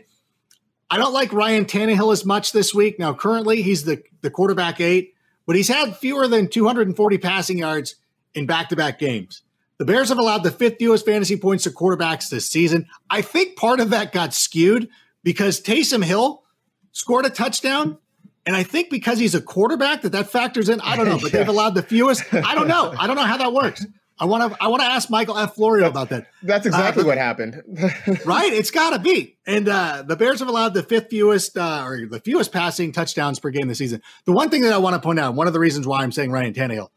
I 0.90 0.98
don't 0.98 1.14
like 1.14 1.34
Ryan 1.34 1.66
Tannehill 1.66 2.12
as 2.12 2.26
much 2.26 2.52
this 2.52 2.74
week. 2.74 3.00
Now, 3.00 3.14
currently, 3.14 3.62
he's 3.62 3.84
the, 3.84 4.04
the 4.22 4.30
quarterback 4.30 4.80
eight, 4.82 5.14
but 5.46 5.56
he's 5.56 5.68
had 5.68 5.98
fewer 5.98 6.28
than 6.28 6.48
240 6.48 7.18
passing 7.18 7.58
yards 7.58 7.96
in 8.34 8.46
back 8.46 8.70
to 8.70 8.76
back 8.76 9.00
games. 9.00 9.42
The 9.78 9.86
Bears 9.86 10.10
have 10.10 10.20
allowed 10.20 10.44
the 10.44 10.52
fifth 10.52 10.78
fewest 10.78 11.06
fantasy 11.06 11.36
points 11.36 11.64
to 11.64 11.72
quarterbacks 11.72 12.30
this 12.30 12.48
season. 12.48 12.88
I 13.10 13.22
think 13.22 13.56
part 13.56 13.80
of 13.80 13.90
that 13.90 14.12
got 14.12 14.34
skewed 14.34 14.90
because 15.24 15.60
Taysom 15.60 16.04
Hill 16.04 16.44
scored 16.92 17.26
a 17.26 17.30
touchdown 17.30 17.98
and 18.46 18.56
I 18.56 18.64
think 18.64 18.90
because 18.90 19.20
he's 19.20 19.36
a 19.36 19.42
quarterback 19.42 20.02
that 20.02 20.12
that 20.12 20.30
factors 20.30 20.70
in. 20.70 20.82
I 20.82 20.96
don't 20.96 21.08
know, 21.08 21.20
but 21.22 21.32
they've 21.32 21.48
allowed 21.56 21.76
the 21.76 21.84
fewest. 21.84 22.24
I 22.34 22.56
don't 22.56 22.68
know. 22.68 22.94
I 22.98 23.08
don't 23.08 23.16
know 23.16 23.24
how 23.24 23.38
that 23.38 23.54
works. 23.54 23.86
I 24.20 24.26
want 24.26 24.52
to. 24.52 24.64
I 24.64 24.68
want 24.68 24.82
to 24.82 24.88
ask 24.88 25.10
Michael 25.10 25.38
F. 25.38 25.56
Florio 25.56 25.88
about 25.88 26.10
that. 26.10 26.28
That's 26.44 26.66
exactly 26.66 27.04
uh, 27.04 27.08
what 27.08 27.18
happened. 27.18 27.62
right? 28.26 28.54
It's 28.54 28.72
got 28.72 28.92
to 28.92 29.00
be. 29.00 29.38
And 29.48 29.68
uh, 29.68 30.04
the 30.06 30.16
Bears 30.16 30.40
have 30.40 30.48
allowed 30.48 30.74
the 30.74 30.84
fifth 30.84 31.10
fewest 31.10 31.58
uh, 31.58 31.84
or 31.86 32.06
the 32.06 32.20
fewest 32.20 32.52
passing 32.52 32.92
touchdowns 32.92 33.40
per 33.40 33.50
game 33.50 33.68
this 33.68 33.80
season. 33.80 34.02
The 34.26 34.32
one 34.32 34.50
thing 34.50 34.62
that 34.64 34.74
I 34.74 34.78
want 34.78 34.96
to 34.96 35.02
point 35.02 35.20
out, 35.20 35.36
one 35.36 35.48
of 35.48 35.54
the 35.54 35.60
reasons 35.60 35.88
why 35.88 36.04
I'm 36.04 36.12
saying 36.12 36.32
Ryan 36.32 36.54
Tannehill, 36.54 36.90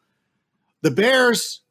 the 0.82 0.90
Bears 0.90 1.62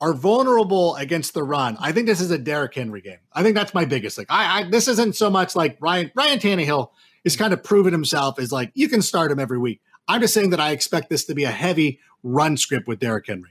are 0.00 0.14
vulnerable 0.14 0.96
against 0.96 1.34
the 1.34 1.42
run. 1.42 1.76
I 1.80 1.92
think 1.92 2.06
this 2.06 2.20
is 2.20 2.30
a 2.30 2.38
Derrick 2.38 2.74
Henry 2.74 3.00
game. 3.00 3.18
I 3.32 3.42
think 3.42 3.56
that's 3.56 3.74
my 3.74 3.84
biggest 3.84 4.16
thing. 4.16 4.26
I, 4.28 4.60
I 4.60 4.70
this 4.70 4.88
isn't 4.88 5.16
so 5.16 5.28
much 5.28 5.56
like 5.56 5.76
Ryan 5.80 6.10
Ryan 6.14 6.38
Tannehill 6.38 6.90
is 7.26 7.36
kind 7.36 7.52
of 7.52 7.62
proven 7.62 7.92
himself 7.92 8.38
as 8.38 8.52
like 8.52 8.70
you 8.74 8.88
can 8.88 9.02
start 9.02 9.32
him 9.32 9.40
every 9.40 9.58
week. 9.58 9.80
I'm 10.08 10.20
just 10.20 10.32
saying 10.32 10.50
that 10.50 10.60
I 10.60 10.70
expect 10.70 11.10
this 11.10 11.24
to 11.24 11.34
be 11.34 11.42
a 11.42 11.50
heavy 11.50 11.98
run 12.22 12.56
script 12.56 12.86
with 12.86 13.00
Derrick 13.00 13.26
Henry. 13.26 13.50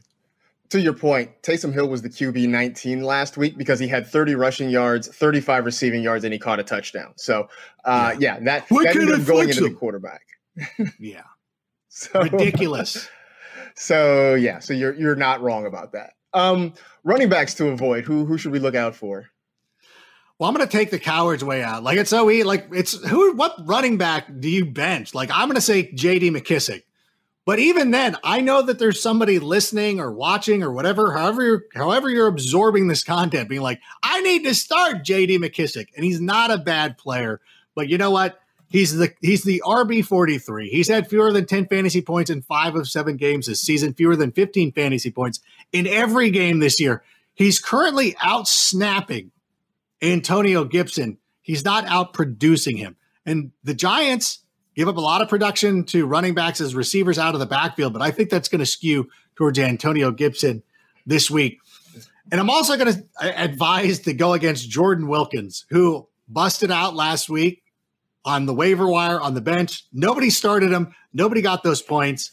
To 0.69 0.79
your 0.79 0.93
point, 0.93 1.29
Taysom 1.43 1.73
Hill 1.73 1.89
was 1.89 2.01
the 2.01 2.09
QB 2.09 2.47
19 2.47 3.03
last 3.03 3.37
week 3.37 3.57
because 3.57 3.77
he 3.77 3.87
had 3.87 4.07
30 4.07 4.35
rushing 4.35 4.69
yards, 4.69 5.09
35 5.09 5.65
receiving 5.65 6.01
yards, 6.01 6.23
and 6.23 6.33
he 6.33 6.39
caught 6.39 6.59
a 6.59 6.63
touchdown. 6.63 7.13
So, 7.17 7.49
uh, 7.83 8.15
yeah. 8.17 8.35
yeah, 8.35 8.43
that, 8.45 8.67
that 8.69 8.95
ended 8.95 9.11
up 9.11 9.25
going 9.27 9.49
into 9.49 9.61
the 9.61 9.75
quarterback. 9.75 10.21
yeah. 10.99 11.23
So, 11.89 12.23
Ridiculous. 12.23 13.07
So 13.77 14.35
yeah, 14.35 14.59
so 14.59 14.73
you're 14.73 14.93
you're 14.93 15.17
not 15.17 15.41
wrong 15.41 15.65
about 15.65 15.91
that. 15.91 16.13
Um, 16.33 16.75
running 17.03 17.27
backs 17.27 17.53
to 17.55 17.67
avoid. 17.67 18.05
Who 18.05 18.25
who 18.25 18.37
should 18.37 18.53
we 18.53 18.59
look 18.59 18.73
out 18.73 18.95
for? 18.95 19.25
Well, 20.37 20.49
I'm 20.49 20.55
going 20.55 20.67
to 20.67 20.77
take 20.77 20.91
the 20.91 20.99
coward's 20.99 21.43
way 21.43 21.63
out. 21.63 21.83
Like 21.83 21.97
it's 21.97 22.09
so. 22.09 22.25
Like 22.25 22.67
it's 22.71 23.01
who? 23.05 23.33
What 23.35 23.55
running 23.63 23.97
back 23.97 24.27
do 24.39 24.49
you 24.49 24.65
bench? 24.65 25.13
Like 25.13 25.29
I'm 25.31 25.47
going 25.47 25.55
to 25.55 25.61
say 25.61 25.91
J.D. 25.91 26.31
McKissic. 26.31 26.83
But 27.45 27.59
even 27.59 27.91
then, 27.91 28.17
I 28.23 28.41
know 28.41 28.63
that 28.63 28.79
there's 28.79 28.99
somebody 28.99 29.37
listening 29.37 29.99
or 29.99 30.11
watching 30.11 30.63
or 30.63 30.71
whatever, 30.71 31.13
however 31.13 31.43
you're, 31.43 31.63
however 31.75 32.09
you're 32.09 32.25
absorbing 32.25 32.87
this 32.87 33.03
content, 33.03 33.49
being 33.49 33.61
like, 33.61 33.79
I 34.01 34.21
need 34.21 34.45
to 34.45 34.55
start 34.55 35.03
J.D. 35.03 35.37
McKissic, 35.37 35.89
and 35.95 36.03
he's 36.03 36.19
not 36.19 36.49
a 36.49 36.57
bad 36.57 36.97
player. 36.97 37.39
But 37.75 37.87
you 37.87 37.99
know 37.99 38.09
what? 38.09 38.39
He's 38.67 38.97
the 38.97 39.13
he's 39.21 39.43
the 39.43 39.61
RB 39.65 40.03
forty 40.03 40.37
three. 40.37 40.69
He's 40.69 40.89
had 40.89 41.07
fewer 41.07 41.31
than 41.31 41.45
ten 41.45 41.65
fantasy 41.67 42.01
points 42.01 42.29
in 42.29 42.41
five 42.41 42.75
of 42.75 42.89
seven 42.89 43.15
games 43.15 43.45
this 43.45 43.61
season. 43.61 43.93
Fewer 43.93 44.15
than 44.17 44.31
fifteen 44.31 44.73
fantasy 44.73 45.11
points 45.11 45.39
in 45.71 45.87
every 45.87 46.31
game 46.31 46.59
this 46.59 46.81
year. 46.81 47.03
He's 47.35 47.59
currently 47.59 48.15
out 48.21 48.47
snapping 48.47 49.31
Antonio 50.11 50.65
Gibson. 50.65 51.17
He's 51.41 51.65
not 51.65 51.85
out 51.85 52.13
producing 52.13 52.77
him. 52.77 52.95
And 53.25 53.51
the 53.63 53.73
Giants 53.73 54.39
give 54.75 54.87
up 54.87 54.97
a 54.97 55.01
lot 55.01 55.21
of 55.21 55.29
production 55.29 55.83
to 55.85 56.05
running 56.05 56.33
backs 56.33 56.61
as 56.61 56.75
receivers 56.75 57.17
out 57.17 57.33
of 57.33 57.39
the 57.39 57.45
backfield, 57.45 57.93
but 57.93 58.01
I 58.01 58.11
think 58.11 58.29
that's 58.29 58.49
going 58.49 58.59
to 58.59 58.65
skew 58.65 59.09
towards 59.35 59.57
Antonio 59.57 60.11
Gibson 60.11 60.63
this 61.05 61.29
week. 61.31 61.59
And 62.31 62.41
I'm 62.41 62.49
also 62.49 62.77
going 62.77 62.93
to 62.93 63.05
advise 63.21 63.99
to 63.99 64.13
go 64.13 64.33
against 64.33 64.69
Jordan 64.69 65.07
Wilkins, 65.07 65.65
who 65.69 66.07
busted 66.27 66.71
out 66.71 66.95
last 66.95 67.29
week 67.29 67.63
on 68.25 68.47
the 68.47 68.53
waiver 68.53 68.87
wire 68.87 69.21
on 69.21 69.35
the 69.35 69.41
bench. 69.41 69.85
Nobody 69.93 70.29
started 70.29 70.71
him. 70.71 70.93
Nobody 71.13 71.41
got 71.41 71.63
those 71.63 71.81
points. 71.81 72.31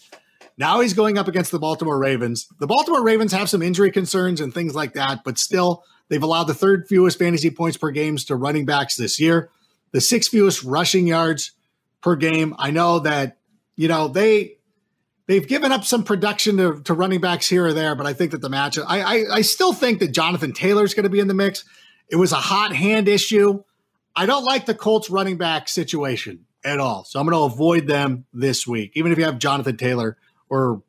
Now 0.58 0.80
he's 0.80 0.94
going 0.94 1.18
up 1.18 1.28
against 1.28 1.50
the 1.50 1.58
Baltimore 1.58 1.98
Ravens. 1.98 2.46
The 2.58 2.66
Baltimore 2.66 3.02
Ravens 3.02 3.32
have 3.32 3.48
some 3.48 3.62
injury 3.62 3.90
concerns 3.90 4.40
and 4.40 4.52
things 4.52 4.74
like 4.74 4.94
that, 4.94 5.24
but 5.24 5.38
still, 5.38 5.84
they've 6.08 6.22
allowed 6.22 6.44
the 6.44 6.54
third 6.54 6.86
fewest 6.88 7.18
fantasy 7.18 7.50
points 7.50 7.76
per 7.76 7.90
games 7.90 8.24
to 8.26 8.36
running 8.36 8.66
backs 8.66 8.96
this 8.96 9.18
year, 9.18 9.50
the 9.92 10.00
sixth 10.00 10.30
fewest 10.30 10.62
rushing 10.62 11.06
yards 11.06 11.52
per 12.00 12.16
game. 12.16 12.54
I 12.58 12.70
know 12.70 12.98
that 13.00 13.38
you 13.76 13.88
know 13.88 14.08
they 14.08 14.58
they've 15.26 15.46
given 15.46 15.72
up 15.72 15.84
some 15.84 16.04
production 16.04 16.58
to, 16.58 16.82
to 16.82 16.94
running 16.94 17.20
backs 17.20 17.48
here 17.48 17.66
or 17.66 17.72
there, 17.72 17.94
but 17.94 18.06
I 18.06 18.12
think 18.12 18.32
that 18.32 18.42
the 18.42 18.50
matchup. 18.50 18.84
I 18.86 19.00
I, 19.00 19.24
I 19.36 19.40
still 19.42 19.72
think 19.72 20.00
that 20.00 20.12
Jonathan 20.12 20.52
Taylor 20.52 20.84
is 20.84 20.94
going 20.94 21.04
to 21.04 21.10
be 21.10 21.20
in 21.20 21.28
the 21.28 21.34
mix. 21.34 21.64
It 22.08 22.16
was 22.16 22.32
a 22.32 22.36
hot 22.36 22.74
hand 22.74 23.08
issue. 23.08 23.62
I 24.14 24.26
don't 24.26 24.44
like 24.44 24.66
the 24.66 24.74
Colts 24.74 25.08
running 25.08 25.38
back 25.38 25.68
situation 25.68 26.44
at 26.64 26.78
all. 26.78 27.04
So 27.04 27.18
I'm 27.18 27.26
going 27.26 27.36
to 27.36 27.54
avoid 27.54 27.86
them 27.86 28.26
this 28.32 28.66
week, 28.66 28.92
even 28.94 29.12
if 29.12 29.18
you 29.18 29.24
have 29.24 29.38
Jonathan 29.38 29.76
Taylor 29.76 30.18
or 30.52 30.82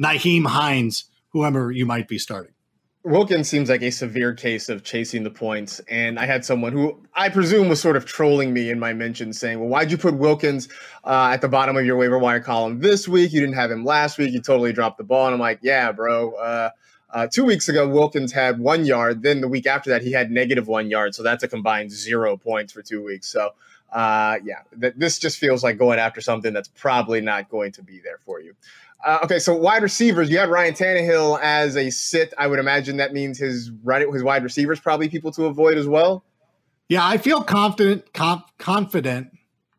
Nyheim 0.00 0.46
Hines, 0.46 1.04
whoever 1.32 1.72
you 1.72 1.84
might 1.84 2.06
be 2.06 2.18
starting. 2.18 2.52
Wilkins 3.02 3.48
seems 3.48 3.68
like 3.68 3.82
a 3.82 3.90
severe 3.90 4.32
case 4.32 4.68
of 4.68 4.84
chasing 4.84 5.24
the 5.24 5.30
points. 5.30 5.80
And 5.88 6.18
I 6.18 6.26
had 6.26 6.44
someone 6.44 6.72
who 6.72 7.02
I 7.14 7.28
presume 7.28 7.68
was 7.68 7.80
sort 7.80 7.96
of 7.96 8.04
trolling 8.04 8.52
me 8.52 8.70
in 8.70 8.78
my 8.78 8.92
mention 8.92 9.32
saying, 9.32 9.58
Well, 9.58 9.68
why'd 9.68 9.90
you 9.90 9.98
put 9.98 10.14
Wilkins 10.14 10.68
uh, 11.04 11.30
at 11.32 11.40
the 11.40 11.48
bottom 11.48 11.76
of 11.76 11.84
your 11.84 11.96
waiver 11.96 12.18
wire 12.18 12.40
column 12.40 12.80
this 12.80 13.08
week? 13.08 13.32
You 13.32 13.40
didn't 13.40 13.56
have 13.56 13.70
him 13.70 13.84
last 13.84 14.18
week. 14.18 14.32
You 14.32 14.40
totally 14.40 14.72
dropped 14.72 14.98
the 14.98 15.04
ball. 15.04 15.26
And 15.26 15.34
I'm 15.34 15.40
like, 15.40 15.60
Yeah, 15.62 15.90
bro. 15.90 16.32
Uh, 16.32 16.70
uh, 17.10 17.26
two 17.26 17.44
weeks 17.44 17.68
ago, 17.68 17.88
Wilkins 17.88 18.32
had 18.32 18.60
one 18.60 18.84
yard. 18.84 19.22
Then 19.22 19.40
the 19.40 19.48
week 19.48 19.66
after 19.66 19.90
that, 19.90 20.02
he 20.02 20.12
had 20.12 20.30
negative 20.30 20.68
one 20.68 20.90
yard. 20.90 21.14
So 21.14 21.22
that's 21.22 21.42
a 21.42 21.48
combined 21.48 21.90
zero 21.90 22.36
points 22.36 22.72
for 22.72 22.82
two 22.82 23.02
weeks. 23.02 23.28
So, 23.28 23.50
uh, 23.90 24.38
yeah, 24.44 24.60
th- 24.78 24.94
this 24.96 25.18
just 25.18 25.38
feels 25.38 25.64
like 25.64 25.78
going 25.78 25.98
after 25.98 26.20
something 26.20 26.52
that's 26.52 26.68
probably 26.68 27.22
not 27.22 27.48
going 27.48 27.72
to 27.72 27.82
be 27.82 28.00
there 28.00 28.18
for 28.26 28.40
you. 28.40 28.54
Uh, 29.04 29.20
okay, 29.22 29.38
so 29.38 29.54
wide 29.54 29.82
receivers, 29.82 30.28
you 30.28 30.38
had 30.38 30.50
Ryan 30.50 30.74
Tannehill 30.74 31.38
as 31.40 31.76
a 31.76 31.90
sit. 31.90 32.34
I 32.36 32.48
would 32.48 32.58
imagine 32.58 32.96
that 32.96 33.12
means 33.12 33.38
his 33.38 33.70
right, 33.84 34.04
his 34.12 34.24
wide 34.24 34.42
receivers 34.42 34.80
probably 34.80 35.08
people 35.08 35.30
to 35.32 35.44
avoid 35.44 35.78
as 35.78 35.86
well. 35.86 36.24
Yeah, 36.88 37.06
I 37.06 37.18
feel 37.18 37.42
confident, 37.42 38.12
comp, 38.12 38.46
confident, 38.58 39.28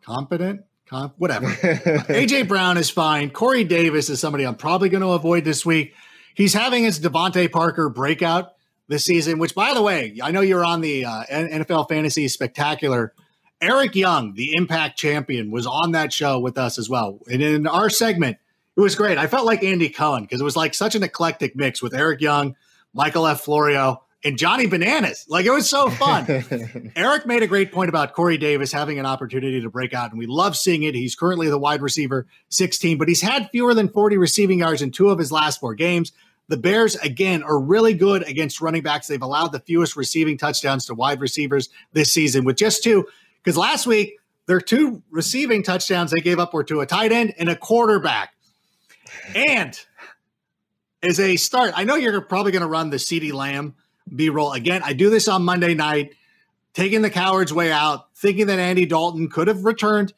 confident, 0.01 0.63
comp, 0.85 1.15
whatever. 1.17 1.47
AJ 1.47 2.47
Brown 2.47 2.77
is 2.77 2.89
fine. 2.89 3.31
Corey 3.31 3.63
Davis 3.63 4.09
is 4.09 4.19
somebody 4.19 4.45
I'm 4.45 4.55
probably 4.55 4.89
going 4.89 5.01
to 5.01 5.09
avoid 5.09 5.43
this 5.43 5.65
week. 5.65 5.93
He's 6.35 6.53
having 6.53 6.83
his 6.83 6.99
DeVante 6.99 7.51
Parker 7.51 7.89
breakout 7.89 8.53
this 8.87 9.03
season, 9.03 9.37
which, 9.37 9.53
by 9.53 9.73
the 9.73 9.81
way, 9.81 10.17
I 10.21 10.31
know 10.31 10.41
you're 10.41 10.63
on 10.63 10.81
the 10.81 11.05
uh, 11.05 11.23
NFL 11.29 11.89
Fantasy 11.89 12.27
Spectacular. 12.27 13.13
Eric 13.61 13.95
Young, 13.95 14.35
the 14.35 14.55
Impact 14.55 14.97
champion, 14.97 15.51
was 15.51 15.67
on 15.67 15.91
that 15.91 16.13
show 16.13 16.39
with 16.39 16.57
us 16.57 16.79
as 16.79 16.89
well. 16.89 17.19
And 17.29 17.41
in 17.41 17.67
our 17.67 17.89
segment, 17.89 18.37
it 18.77 18.81
was 18.81 18.95
great. 18.95 19.17
I 19.17 19.27
felt 19.27 19.45
like 19.45 19.63
Andy 19.63 19.89
Cohen 19.89 20.23
because 20.23 20.41
it 20.41 20.43
was 20.43 20.55
like 20.55 20.73
such 20.73 20.95
an 20.95 21.03
eclectic 21.03 21.55
mix 21.55 21.81
with 21.81 21.93
Eric 21.93 22.21
Young, 22.21 22.55
Michael 22.93 23.27
F. 23.27 23.41
Florio, 23.41 24.03
and 24.23 24.37
Johnny 24.37 24.67
Bananas. 24.67 25.25
Like 25.27 25.45
it 25.45 25.51
was 25.51 25.69
so 25.69 25.89
fun. 25.89 26.91
Eric 26.95 27.25
made 27.25 27.43
a 27.43 27.47
great 27.47 27.71
point 27.71 27.89
about 27.89 28.13
Corey 28.13 28.37
Davis 28.37 28.71
having 28.71 28.99
an 28.99 29.05
opportunity 29.05 29.61
to 29.61 29.69
break 29.69 29.93
out, 29.93 30.11
and 30.11 30.19
we 30.19 30.27
love 30.27 30.57
seeing 30.57 30.83
it. 30.83 30.95
He's 30.95 31.15
currently 31.15 31.49
the 31.49 31.59
wide 31.59 31.81
receiver 31.81 32.27
16, 32.49 32.97
but 32.97 33.07
he's 33.07 33.21
had 33.21 33.49
fewer 33.51 33.73
than 33.73 33.89
40 33.89 34.17
receiving 34.17 34.59
yards 34.59 34.81
in 34.81 34.91
two 34.91 35.09
of 35.09 35.19
his 35.19 35.31
last 35.31 35.59
four 35.59 35.75
games. 35.75 36.11
The 36.49 36.57
Bears, 36.57 36.95
again, 36.95 37.43
are 37.43 37.59
really 37.59 37.93
good 37.93 38.27
against 38.27 38.59
running 38.59 38.81
backs. 38.81 39.07
They've 39.07 39.21
allowed 39.21 39.51
the 39.51 39.59
fewest 39.59 39.95
receiving 39.95 40.35
touchdowns 40.37 40.87
to 40.87 40.95
wide 40.95 41.21
receivers 41.21 41.69
this 41.93 42.11
season 42.11 42.43
with 42.43 42.57
just 42.57 42.83
two. 42.83 43.05
Because 43.43 43.55
last 43.55 43.85
week, 43.85 44.19
their 44.47 44.59
two 44.59 45.03
receiving 45.11 45.61
touchdowns 45.61 46.09
they 46.09 46.21
gave 46.21 46.39
up 46.39 46.53
were 46.55 46.63
to 46.63 46.81
a 46.81 46.87
tight 46.87 47.11
end 47.11 47.35
and 47.37 47.49
a 47.49 47.55
quarterback. 47.55 48.33
And 49.35 49.79
as 51.03 51.19
a 51.19 51.35
start, 51.35 51.73
I 51.75 51.83
know 51.83 51.95
you're 51.95 52.21
probably 52.21 52.51
going 52.51 52.61
to 52.61 52.67
run 52.67 52.89
the 52.89 52.97
CeeDee 52.97 53.33
Lamb 53.33 53.75
B 54.13 54.29
roll 54.29 54.53
again. 54.53 54.81
I 54.83 54.93
do 54.93 55.09
this 55.09 55.27
on 55.27 55.43
Monday 55.43 55.73
night, 55.73 56.15
taking 56.73 57.01
the 57.01 57.09
coward's 57.09 57.53
way 57.53 57.71
out, 57.71 58.13
thinking 58.15 58.47
that 58.47 58.59
Andy 58.59 58.85
Dalton 58.85 59.29
could 59.29 59.47
have 59.47 59.65
returned. 59.65 60.13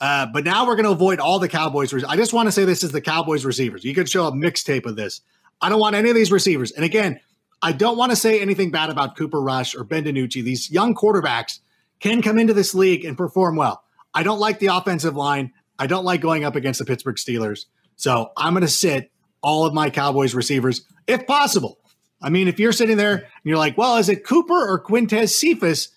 Uh, 0.00 0.26
but 0.32 0.44
now 0.44 0.66
we're 0.66 0.76
going 0.76 0.86
to 0.86 0.92
avoid 0.92 1.20
all 1.20 1.38
the 1.38 1.48
Cowboys. 1.48 1.92
I 2.04 2.16
just 2.16 2.32
want 2.32 2.46
to 2.46 2.52
say 2.52 2.64
this 2.64 2.82
is 2.82 2.92
the 2.92 3.02
Cowboys 3.02 3.44
receivers. 3.44 3.84
You 3.84 3.94
could 3.94 4.08
show 4.08 4.26
a 4.26 4.32
mixtape 4.32 4.86
of 4.86 4.96
this. 4.96 5.20
I 5.60 5.68
don't 5.68 5.80
want 5.80 5.94
any 5.94 6.08
of 6.08 6.16
these 6.16 6.32
receivers. 6.32 6.72
And 6.72 6.84
again, 6.84 7.20
I 7.60 7.72
don't 7.72 7.98
want 7.98 8.10
to 8.10 8.16
say 8.16 8.40
anything 8.40 8.70
bad 8.70 8.88
about 8.88 9.16
Cooper 9.16 9.40
Rush 9.40 9.74
or 9.74 9.84
Ben 9.84 10.04
DiNucci. 10.04 10.42
These 10.42 10.70
young 10.70 10.94
quarterbacks 10.94 11.60
can 11.98 12.22
come 12.22 12.38
into 12.38 12.54
this 12.54 12.74
league 12.74 13.04
and 13.04 13.16
perform 13.16 13.56
well. 13.56 13.84
I 14.14 14.22
don't 14.22 14.40
like 14.40 14.58
the 14.58 14.68
offensive 14.68 15.16
line. 15.16 15.52
I 15.78 15.86
don't 15.86 16.04
like 16.04 16.22
going 16.22 16.44
up 16.44 16.56
against 16.56 16.78
the 16.78 16.86
Pittsburgh 16.86 17.16
Steelers. 17.16 17.66
So 18.00 18.32
I'm 18.34 18.54
going 18.54 18.62
to 18.62 18.68
sit 18.68 19.10
all 19.42 19.66
of 19.66 19.74
my 19.74 19.90
Cowboys 19.90 20.34
receivers 20.34 20.86
if 21.06 21.26
possible. 21.26 21.78
I 22.22 22.30
mean, 22.30 22.48
if 22.48 22.58
you're 22.58 22.72
sitting 22.72 22.96
there 22.96 23.14
and 23.14 23.24
you're 23.44 23.58
like, 23.58 23.76
well, 23.76 23.98
is 23.98 24.08
it 24.08 24.24
Cooper 24.24 24.54
or 24.54 24.82
Quintez 24.82 25.28
Cephus? 25.28 25.88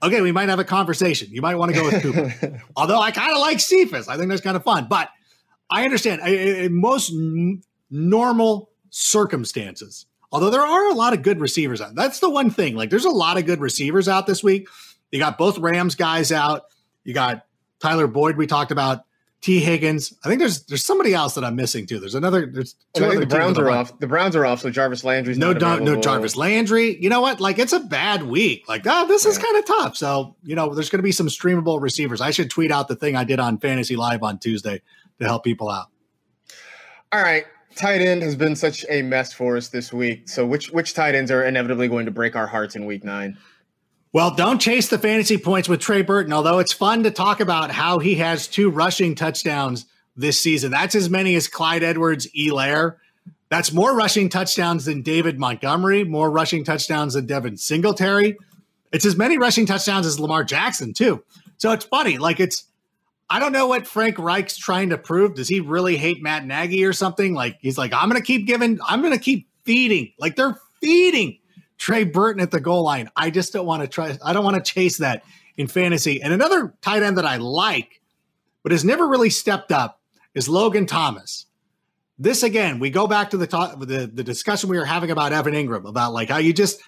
Okay, 0.00 0.20
we 0.20 0.30
might 0.30 0.48
have 0.48 0.60
a 0.60 0.64
conversation. 0.64 1.28
You 1.32 1.42
might 1.42 1.56
want 1.56 1.74
to 1.74 1.80
go 1.80 1.84
with 1.86 2.02
Cooper. 2.40 2.62
Although 2.76 3.00
I 3.00 3.10
kind 3.10 3.32
of 3.32 3.40
like 3.40 3.58
Cephus, 3.58 4.06
I 4.06 4.16
think 4.16 4.28
that's 4.28 4.40
kind 4.40 4.56
of 4.56 4.62
fun. 4.62 4.86
But 4.88 5.08
I 5.68 5.84
understand. 5.84 6.20
In 6.22 6.80
most 6.80 7.10
n- 7.12 7.62
normal 7.90 8.70
circumstances. 8.90 10.06
Although 10.30 10.50
there 10.50 10.64
are 10.64 10.90
a 10.90 10.94
lot 10.94 11.12
of 11.12 11.22
good 11.22 11.40
receivers 11.40 11.80
out. 11.80 11.96
That's 11.96 12.20
the 12.20 12.30
one 12.30 12.50
thing. 12.50 12.76
Like 12.76 12.90
there's 12.90 13.04
a 13.04 13.10
lot 13.10 13.36
of 13.36 13.46
good 13.46 13.60
receivers 13.60 14.06
out 14.08 14.28
this 14.28 14.44
week. 14.44 14.68
You 15.10 15.18
got 15.18 15.38
both 15.38 15.58
Rams 15.58 15.96
guys 15.96 16.30
out. 16.30 16.66
You 17.02 17.14
got 17.14 17.46
Tyler 17.80 18.06
Boyd 18.06 18.36
we 18.36 18.46
talked 18.46 18.70
about. 18.70 19.04
Tee 19.40 19.60
Higgins. 19.60 20.12
I 20.24 20.28
think 20.28 20.40
there's 20.40 20.64
there's 20.64 20.84
somebody 20.84 21.14
else 21.14 21.34
that 21.34 21.44
I'm 21.44 21.54
missing 21.54 21.86
too. 21.86 22.00
There's 22.00 22.16
another. 22.16 22.46
There's 22.46 22.74
two 22.94 23.04
other 23.04 23.20
the 23.20 23.26
Browns 23.26 23.56
are 23.56 23.70
off. 23.70 23.96
The 24.00 24.08
Browns 24.08 24.34
are 24.34 24.44
off. 24.44 24.60
So 24.60 24.70
Jarvis 24.70 25.04
Landry's 25.04 25.38
no 25.38 25.52
no 25.52 26.00
Jarvis 26.00 26.36
Landry. 26.36 27.00
You 27.00 27.08
know 27.08 27.20
what? 27.20 27.40
Like 27.40 27.60
it's 27.60 27.72
a 27.72 27.78
bad 27.78 28.24
week. 28.24 28.68
Like 28.68 28.82
oh, 28.86 29.06
this 29.06 29.24
yeah. 29.24 29.30
is 29.30 29.38
kind 29.38 29.56
of 29.56 29.64
tough. 29.64 29.96
So 29.96 30.34
you 30.42 30.56
know 30.56 30.74
there's 30.74 30.90
going 30.90 30.98
to 30.98 31.04
be 31.04 31.12
some 31.12 31.28
streamable 31.28 31.80
receivers. 31.80 32.20
I 32.20 32.32
should 32.32 32.50
tweet 32.50 32.72
out 32.72 32.88
the 32.88 32.96
thing 32.96 33.14
I 33.14 33.22
did 33.22 33.38
on 33.38 33.58
Fantasy 33.58 33.94
Live 33.94 34.24
on 34.24 34.38
Tuesday 34.40 34.82
to 35.20 35.24
help 35.24 35.44
people 35.44 35.70
out. 35.70 35.86
All 37.12 37.22
right, 37.22 37.46
tight 37.76 38.00
end 38.00 38.22
has 38.22 38.34
been 38.34 38.56
such 38.56 38.84
a 38.90 39.02
mess 39.02 39.32
for 39.32 39.56
us 39.56 39.68
this 39.68 39.92
week. 39.92 40.28
So 40.28 40.44
which 40.44 40.70
which 40.70 40.94
tight 40.94 41.14
ends 41.14 41.30
are 41.30 41.44
inevitably 41.44 41.86
going 41.86 42.06
to 42.06 42.12
break 42.12 42.34
our 42.34 42.48
hearts 42.48 42.74
in 42.74 42.86
week 42.86 43.04
nine? 43.04 43.38
Well, 44.12 44.34
don't 44.34 44.58
chase 44.60 44.88
the 44.88 44.98
fantasy 44.98 45.36
points 45.36 45.68
with 45.68 45.80
Trey 45.80 46.02
Burton, 46.02 46.32
although 46.32 46.58
it's 46.58 46.72
fun 46.72 47.02
to 47.02 47.10
talk 47.10 47.40
about 47.40 47.70
how 47.70 47.98
he 47.98 48.16
has 48.16 48.48
two 48.48 48.70
rushing 48.70 49.14
touchdowns 49.14 49.84
this 50.16 50.40
season. 50.40 50.70
That's 50.70 50.94
as 50.94 51.10
many 51.10 51.34
as 51.34 51.46
Clyde 51.46 51.82
Edwards-Helaire. 51.82 52.96
That's 53.50 53.72
more 53.72 53.94
rushing 53.94 54.28
touchdowns 54.28 54.86
than 54.86 55.02
David 55.02 55.38
Montgomery, 55.38 56.04
more 56.04 56.30
rushing 56.30 56.64
touchdowns 56.64 57.14
than 57.14 57.26
Devin 57.26 57.56
Singletary. 57.56 58.36
It's 58.92 59.04
as 59.04 59.16
many 59.16 59.36
rushing 59.36 59.66
touchdowns 59.66 60.06
as 60.06 60.18
Lamar 60.18 60.44
Jackson, 60.44 60.94
too. 60.94 61.22
So 61.58 61.72
it's 61.72 61.84
funny. 61.84 62.18
Like 62.18 62.40
it's 62.40 62.64
I 63.30 63.40
don't 63.40 63.52
know 63.52 63.66
what 63.66 63.86
Frank 63.86 64.18
Reich's 64.18 64.56
trying 64.56 64.88
to 64.90 64.98
prove. 64.98 65.34
Does 65.34 65.48
he 65.48 65.60
really 65.60 65.96
hate 65.96 66.22
Matt 66.22 66.46
Nagy 66.46 66.84
or 66.84 66.94
something? 66.94 67.34
Like 67.34 67.58
he's 67.60 67.76
like, 67.76 67.92
I'm 67.92 68.08
gonna 68.08 68.22
keep 68.22 68.46
giving, 68.46 68.78
I'm 68.86 69.02
gonna 69.02 69.18
keep 69.18 69.48
feeding. 69.64 70.12
Like 70.18 70.36
they're 70.36 70.56
feeding 70.80 71.38
Trey 71.78 72.04
Burton 72.04 72.42
at 72.42 72.50
the 72.50 72.60
goal 72.60 72.82
line. 72.82 73.08
I 73.16 73.30
just 73.30 73.52
don't 73.52 73.66
want 73.66 73.82
to 73.82 73.88
try, 73.88 74.18
I 74.22 74.32
don't 74.32 74.44
want 74.44 74.62
to 74.62 74.72
chase 74.72 74.98
that 74.98 75.22
in 75.56 75.68
fantasy. 75.68 76.20
And 76.20 76.32
another 76.32 76.74
tight 76.82 77.02
end 77.02 77.16
that 77.18 77.24
I 77.24 77.36
like, 77.36 78.00
but 78.62 78.72
has 78.72 78.84
never 78.84 79.06
really 79.06 79.30
stepped 79.30 79.72
up 79.72 80.00
is 80.34 80.48
Logan 80.48 80.86
Thomas. 80.86 81.46
This 82.18 82.42
again, 82.42 82.80
we 82.80 82.90
go 82.90 83.06
back 83.06 83.30
to 83.30 83.36
the 83.36 83.46
talk, 83.46 83.78
the, 83.78 84.10
the 84.12 84.24
discussion 84.24 84.68
we 84.68 84.76
were 84.76 84.84
having 84.84 85.10
about 85.10 85.32
Evan 85.32 85.54
Engram 85.54 85.88
about 85.88 86.12
like 86.12 86.28
how 86.28 86.38
you 86.38 86.52
just 86.52 86.80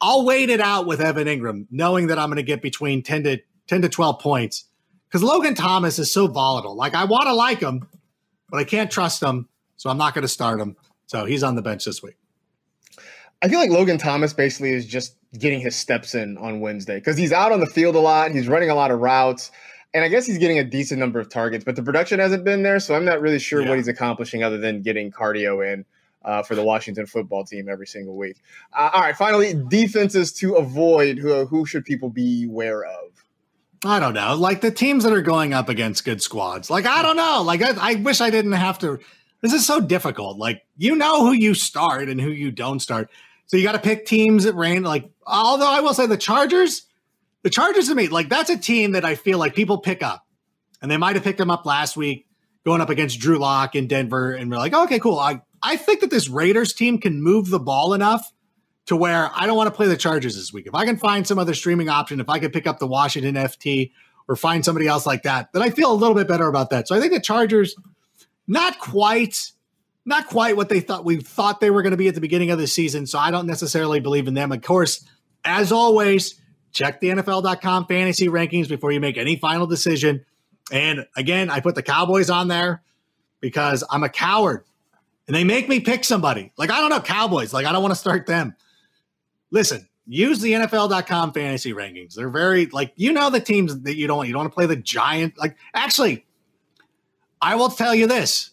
I'll 0.00 0.26
wait 0.26 0.50
it 0.50 0.60
out 0.60 0.86
with 0.86 1.00
Evan 1.00 1.26
Engram, 1.26 1.66
knowing 1.70 2.08
that 2.08 2.18
I'm 2.18 2.28
going 2.28 2.36
to 2.36 2.42
get 2.42 2.60
between 2.60 3.02
10 3.02 3.24
to 3.24 3.38
10 3.68 3.82
to 3.82 3.88
12 3.88 4.20
points. 4.20 4.64
Because 5.08 5.22
Logan 5.22 5.54
Thomas 5.54 5.98
is 5.98 6.12
so 6.12 6.26
volatile. 6.26 6.76
Like 6.76 6.94
I 6.94 7.04
want 7.04 7.24
to 7.24 7.32
like 7.32 7.60
him, 7.60 7.88
but 8.50 8.58
I 8.58 8.64
can't 8.64 8.90
trust 8.90 9.22
him. 9.22 9.48
So 9.76 9.88
I'm 9.88 9.98
not 9.98 10.14
going 10.14 10.22
to 10.22 10.28
start 10.28 10.60
him. 10.60 10.76
So 11.06 11.24
he's 11.24 11.42
on 11.42 11.54
the 11.54 11.62
bench 11.62 11.84
this 11.84 12.02
week. 12.02 12.16
I 13.42 13.48
feel 13.48 13.58
like 13.58 13.70
Logan 13.70 13.98
Thomas 13.98 14.32
basically 14.32 14.72
is 14.72 14.86
just 14.86 15.16
getting 15.38 15.60
his 15.60 15.76
steps 15.76 16.14
in 16.14 16.38
on 16.38 16.60
Wednesday 16.60 16.96
because 16.96 17.16
he's 17.16 17.32
out 17.32 17.52
on 17.52 17.60
the 17.60 17.66
field 17.66 17.94
a 17.94 18.00
lot. 18.00 18.30
He's 18.30 18.48
running 18.48 18.70
a 18.70 18.74
lot 18.74 18.90
of 18.90 19.00
routes. 19.00 19.50
And 19.94 20.04
I 20.04 20.08
guess 20.08 20.26
he's 20.26 20.38
getting 20.38 20.58
a 20.58 20.64
decent 20.64 21.00
number 21.00 21.20
of 21.20 21.28
targets, 21.28 21.64
but 21.64 21.76
the 21.76 21.82
production 21.82 22.18
hasn't 22.18 22.44
been 22.44 22.62
there. 22.62 22.80
So 22.80 22.94
I'm 22.94 23.04
not 23.04 23.20
really 23.20 23.38
sure 23.38 23.62
yeah. 23.62 23.68
what 23.68 23.78
he's 23.78 23.88
accomplishing 23.88 24.42
other 24.42 24.58
than 24.58 24.82
getting 24.82 25.10
cardio 25.10 25.72
in 25.72 25.84
uh, 26.24 26.42
for 26.42 26.54
the 26.54 26.62
Washington 26.62 27.06
football 27.06 27.44
team 27.44 27.68
every 27.68 27.86
single 27.86 28.16
week. 28.16 28.42
Uh, 28.74 28.90
all 28.92 29.00
right, 29.00 29.16
finally, 29.16 29.54
defenses 29.68 30.32
to 30.34 30.56
avoid. 30.56 31.18
Who, 31.18 31.46
who 31.46 31.64
should 31.64 31.84
people 31.84 32.10
be 32.10 32.44
aware 32.44 32.84
of? 32.84 33.24
I 33.84 34.00
don't 34.00 34.14
know. 34.14 34.34
Like 34.34 34.60
the 34.60 34.70
teams 34.70 35.04
that 35.04 35.12
are 35.12 35.22
going 35.22 35.54
up 35.54 35.68
against 35.68 36.04
good 36.04 36.20
squads. 36.20 36.68
Like, 36.68 36.84
I 36.84 37.02
don't 37.02 37.16
know. 37.16 37.42
Like, 37.42 37.62
I, 37.62 37.92
I 37.92 37.94
wish 37.96 38.20
I 38.20 38.30
didn't 38.30 38.52
have 38.52 38.78
to. 38.80 38.98
This 39.40 39.52
is 39.52 39.66
so 39.66 39.80
difficult. 39.80 40.38
Like, 40.38 40.64
you 40.76 40.96
know 40.96 41.24
who 41.24 41.32
you 41.32 41.54
start 41.54 42.08
and 42.08 42.20
who 42.20 42.30
you 42.30 42.50
don't 42.50 42.80
start. 42.80 43.08
So 43.46 43.56
you 43.56 43.62
got 43.62 43.72
to 43.72 43.78
pick 43.78 44.06
teams 44.06 44.44
that 44.44 44.54
rain. 44.54 44.82
Like, 44.82 45.10
although 45.26 45.70
I 45.70 45.80
will 45.80 45.94
say 45.94 46.06
the 46.06 46.16
Chargers, 46.16 46.86
the 47.42 47.50
Chargers 47.50 47.88
to 47.88 47.94
me, 47.94 48.08
like, 48.08 48.28
that's 48.28 48.50
a 48.50 48.58
team 48.58 48.92
that 48.92 49.04
I 49.04 49.14
feel 49.14 49.38
like 49.38 49.54
people 49.54 49.78
pick 49.78 50.02
up. 50.02 50.26
And 50.82 50.90
they 50.90 50.96
might 50.96 51.16
have 51.16 51.24
picked 51.24 51.38
them 51.38 51.50
up 51.50 51.64
last 51.64 51.96
week 51.96 52.26
going 52.64 52.80
up 52.80 52.90
against 52.90 53.20
Drew 53.20 53.38
Lock 53.38 53.74
in 53.74 53.86
Denver. 53.86 54.32
And 54.32 54.50
we're 54.50 54.58
like, 54.58 54.74
okay, 54.74 54.98
cool. 54.98 55.18
I, 55.18 55.40
I 55.62 55.76
think 55.76 56.00
that 56.00 56.10
this 56.10 56.28
Raiders 56.28 56.72
team 56.72 56.98
can 56.98 57.22
move 57.22 57.48
the 57.48 57.60
ball 57.60 57.94
enough 57.94 58.32
to 58.86 58.96
where 58.96 59.30
I 59.34 59.46
don't 59.46 59.56
want 59.56 59.68
to 59.68 59.74
play 59.74 59.86
the 59.86 59.96
Chargers 59.96 60.36
this 60.36 60.52
week. 60.52 60.66
If 60.66 60.74
I 60.74 60.84
can 60.84 60.96
find 60.96 61.26
some 61.26 61.38
other 61.38 61.54
streaming 61.54 61.88
option, 61.88 62.20
if 62.20 62.28
I 62.28 62.38
could 62.38 62.52
pick 62.52 62.66
up 62.66 62.78
the 62.78 62.86
Washington 62.86 63.34
FT 63.34 63.92
or 64.28 64.36
find 64.36 64.64
somebody 64.64 64.86
else 64.86 65.06
like 65.06 65.22
that, 65.22 65.52
then 65.52 65.62
I 65.62 65.70
feel 65.70 65.92
a 65.92 65.94
little 65.94 66.14
bit 66.14 66.28
better 66.28 66.46
about 66.46 66.70
that. 66.70 66.88
So 66.88 66.96
I 66.96 67.00
think 67.00 67.12
the 67.12 67.20
Chargers, 67.20 67.76
not 68.46 68.78
quite, 68.78 69.52
not 70.06 70.28
quite 70.28 70.56
what 70.56 70.68
they 70.68 70.80
thought 70.80 71.04
we 71.04 71.16
thought 71.16 71.60
they 71.60 71.70
were 71.70 71.82
going 71.82 71.90
to 71.90 71.96
be 71.96 72.08
at 72.08 72.14
the 72.14 72.20
beginning 72.20 72.50
of 72.50 72.58
the 72.58 72.66
season. 72.66 73.06
So 73.06 73.18
I 73.18 73.30
don't 73.30 73.46
necessarily 73.46 74.00
believe 74.00 74.28
in 74.28 74.34
them. 74.34 74.52
Of 74.52 74.62
course, 74.62 75.04
as 75.44 75.72
always, 75.72 76.40
check 76.72 77.00
the 77.00 77.08
NFL.com 77.08 77.86
fantasy 77.86 78.28
rankings 78.28 78.68
before 78.68 78.92
you 78.92 79.00
make 79.00 79.18
any 79.18 79.36
final 79.36 79.66
decision. 79.66 80.24
And 80.72 81.06
again, 81.16 81.50
I 81.50 81.60
put 81.60 81.74
the 81.74 81.82
Cowboys 81.82 82.30
on 82.30 82.48
there 82.48 82.82
because 83.40 83.84
I'm 83.90 84.04
a 84.04 84.08
coward 84.08 84.64
and 85.26 85.34
they 85.34 85.44
make 85.44 85.68
me 85.68 85.80
pick 85.80 86.04
somebody. 86.04 86.52
Like, 86.56 86.70
I 86.70 86.80
don't 86.80 86.90
know, 86.90 87.00
Cowboys. 87.00 87.52
Like, 87.52 87.66
I 87.66 87.72
don't 87.72 87.82
want 87.82 87.92
to 87.92 88.00
start 88.00 88.26
them. 88.26 88.54
Listen, 89.50 89.88
use 90.06 90.40
the 90.40 90.52
NFL.com 90.52 91.32
fantasy 91.32 91.72
rankings. 91.72 92.14
They're 92.14 92.30
very, 92.30 92.66
like, 92.66 92.92
you 92.96 93.12
know, 93.12 93.30
the 93.30 93.40
teams 93.40 93.82
that 93.82 93.96
you 93.96 94.06
don't 94.06 94.18
want. 94.18 94.28
You 94.28 94.34
don't 94.34 94.42
want 94.42 94.52
to 94.52 94.54
play 94.54 94.66
the 94.66 94.76
Giant. 94.76 95.38
Like, 95.38 95.56
actually, 95.74 96.26
I 97.40 97.56
will 97.56 97.70
tell 97.70 97.94
you 97.94 98.06
this. 98.06 98.50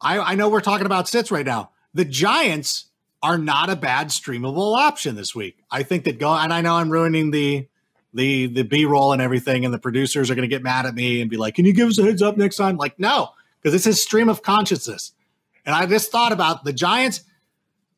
I, 0.00 0.18
I 0.18 0.34
know 0.34 0.48
we're 0.48 0.60
talking 0.60 0.86
about 0.86 1.08
sits 1.08 1.30
right 1.30 1.46
now. 1.46 1.70
The 1.94 2.04
Giants 2.04 2.86
are 3.22 3.38
not 3.38 3.70
a 3.70 3.76
bad 3.76 4.08
streamable 4.08 4.76
option 4.76 5.16
this 5.16 5.34
week. 5.34 5.58
I 5.70 5.82
think 5.82 6.04
that 6.04 6.18
go, 6.18 6.32
and 6.32 6.52
I 6.52 6.60
know 6.60 6.74
I'm 6.74 6.90
ruining 6.90 7.30
the, 7.30 7.66
the, 8.12 8.46
the 8.46 8.62
B 8.62 8.84
roll 8.84 9.12
and 9.12 9.22
everything, 9.22 9.64
and 9.64 9.72
the 9.72 9.78
producers 9.78 10.30
are 10.30 10.34
going 10.34 10.48
to 10.48 10.54
get 10.54 10.62
mad 10.62 10.86
at 10.86 10.94
me 10.94 11.20
and 11.20 11.30
be 11.30 11.36
like, 11.36 11.54
can 11.54 11.64
you 11.64 11.72
give 11.72 11.88
us 11.88 11.98
a 11.98 12.02
heads 12.02 12.22
up 12.22 12.36
next 12.36 12.56
time? 12.56 12.76
Like, 12.76 12.98
no, 12.98 13.30
because 13.60 13.74
it's 13.74 13.84
his 13.84 14.02
stream 14.02 14.28
of 14.28 14.42
consciousness. 14.42 15.12
And 15.64 15.74
I 15.74 15.86
just 15.86 16.12
thought 16.12 16.32
about 16.32 16.64
the 16.64 16.72
Giants. 16.72 17.24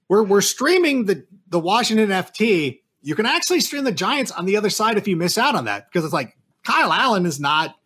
We're 0.09 0.22
we're 0.22 0.40
streaming 0.40 1.05
the 1.05 1.26
the 1.49 1.61
Washington 1.61 2.09
FT. 2.09 2.80
You 3.03 3.14
can 3.14 3.26
actually 3.26 3.61
stream 3.61 3.84
the 3.84 3.92
Giants 3.92 4.32
on 4.32 4.46
the 4.46 4.57
other 4.57 4.70
side 4.70 4.96
if 4.96 5.07
you 5.07 5.16
miss 5.16 5.36
out 5.36 5.55
on 5.55 5.66
that 5.66 5.86
because 5.86 6.05
it's 6.05 6.14
like 6.14 6.36
Kyle 6.64 6.92
Allen 6.92 7.26
is 7.26 7.38
not, 7.38 7.76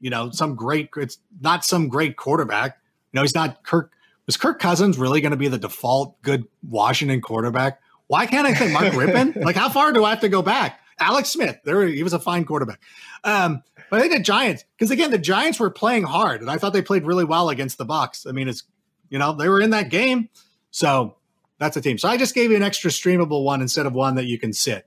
you 0.00 0.10
know, 0.10 0.30
some 0.30 0.54
great. 0.54 0.90
It's 0.96 1.18
not 1.40 1.64
some 1.64 1.88
great 1.88 2.16
quarterback. 2.16 2.78
You 3.14 3.18
know, 3.18 3.22
he's 3.22 3.34
not 3.34 3.62
Kirk. 3.62 3.92
Was 4.26 4.36
Kirk 4.36 4.58
Cousins 4.58 4.98
really 4.98 5.20
going 5.20 5.30
to 5.30 5.36
be 5.36 5.46
the 5.46 5.58
default 5.58 6.20
good 6.22 6.48
Washington 6.68 7.20
quarterback? 7.20 7.80
Why 8.08 8.26
can't 8.26 8.44
I 8.44 8.54
say 8.54 8.72
Mark 8.72 8.86
Rypien? 8.92 9.36
like, 9.36 9.54
how 9.54 9.68
far 9.68 9.92
do 9.92 10.04
I 10.04 10.10
have 10.10 10.20
to 10.20 10.28
go 10.28 10.42
back? 10.42 10.80
Alex 10.98 11.28
Smith, 11.28 11.58
there 11.64 11.86
he 11.86 12.02
was 12.02 12.12
a 12.12 12.18
fine 12.18 12.44
quarterback. 12.44 12.80
Um, 13.22 13.62
but 13.88 13.98
I 13.98 14.02
think 14.02 14.14
the 14.14 14.22
Giants, 14.22 14.64
because 14.76 14.90
again, 14.90 15.12
the 15.12 15.18
Giants 15.18 15.60
were 15.60 15.70
playing 15.70 16.02
hard, 16.02 16.40
and 16.40 16.50
I 16.50 16.56
thought 16.56 16.72
they 16.72 16.82
played 16.82 17.04
really 17.04 17.24
well 17.24 17.50
against 17.50 17.78
the 17.78 17.86
Bucs. 17.86 18.26
I 18.28 18.32
mean, 18.32 18.48
it's 18.48 18.64
you 19.10 19.18
know, 19.18 19.32
they 19.32 19.48
were 19.48 19.60
in 19.60 19.70
that 19.70 19.90
game. 19.90 20.28
So 20.72 21.14
that's 21.58 21.76
a 21.76 21.80
team. 21.80 21.98
So 21.98 22.08
I 22.08 22.16
just 22.16 22.34
gave 22.34 22.50
you 22.50 22.56
an 22.56 22.64
extra 22.64 22.90
streamable 22.90 23.44
one 23.44 23.60
instead 23.62 23.86
of 23.86 23.92
one 23.92 24.16
that 24.16 24.24
you 24.24 24.40
can 24.40 24.52
sit. 24.52 24.86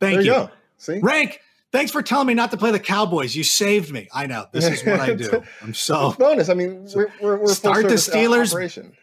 Thank 0.00 0.16
there 0.16 0.22
you. 0.22 0.32
you. 0.32 0.50
See? 0.78 0.98
Rank, 0.98 1.40
thanks 1.72 1.92
for 1.92 2.02
telling 2.02 2.26
me 2.26 2.34
not 2.34 2.50
to 2.50 2.56
play 2.56 2.70
the 2.70 2.80
Cowboys. 2.80 3.34
You 3.34 3.44
saved 3.44 3.92
me. 3.92 4.08
I 4.12 4.26
know. 4.26 4.46
This 4.52 4.66
is 4.66 4.84
what 4.84 5.00
I 5.00 5.14
do. 5.14 5.42
I'm 5.62 5.74
so 5.74 6.12
bonus. 6.18 6.48
I 6.48 6.54
mean, 6.54 6.88
we're, 6.94 7.08
we're, 7.20 7.36
we're 7.38 7.46
start 7.48 7.88
the 7.88 7.94
Steelers, 7.94 8.52
operation. 8.52 8.96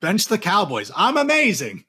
bench 0.00 0.26
the 0.26 0.38
Cowboys. 0.38 0.90
I'm 0.96 1.16
amazing. 1.16 1.84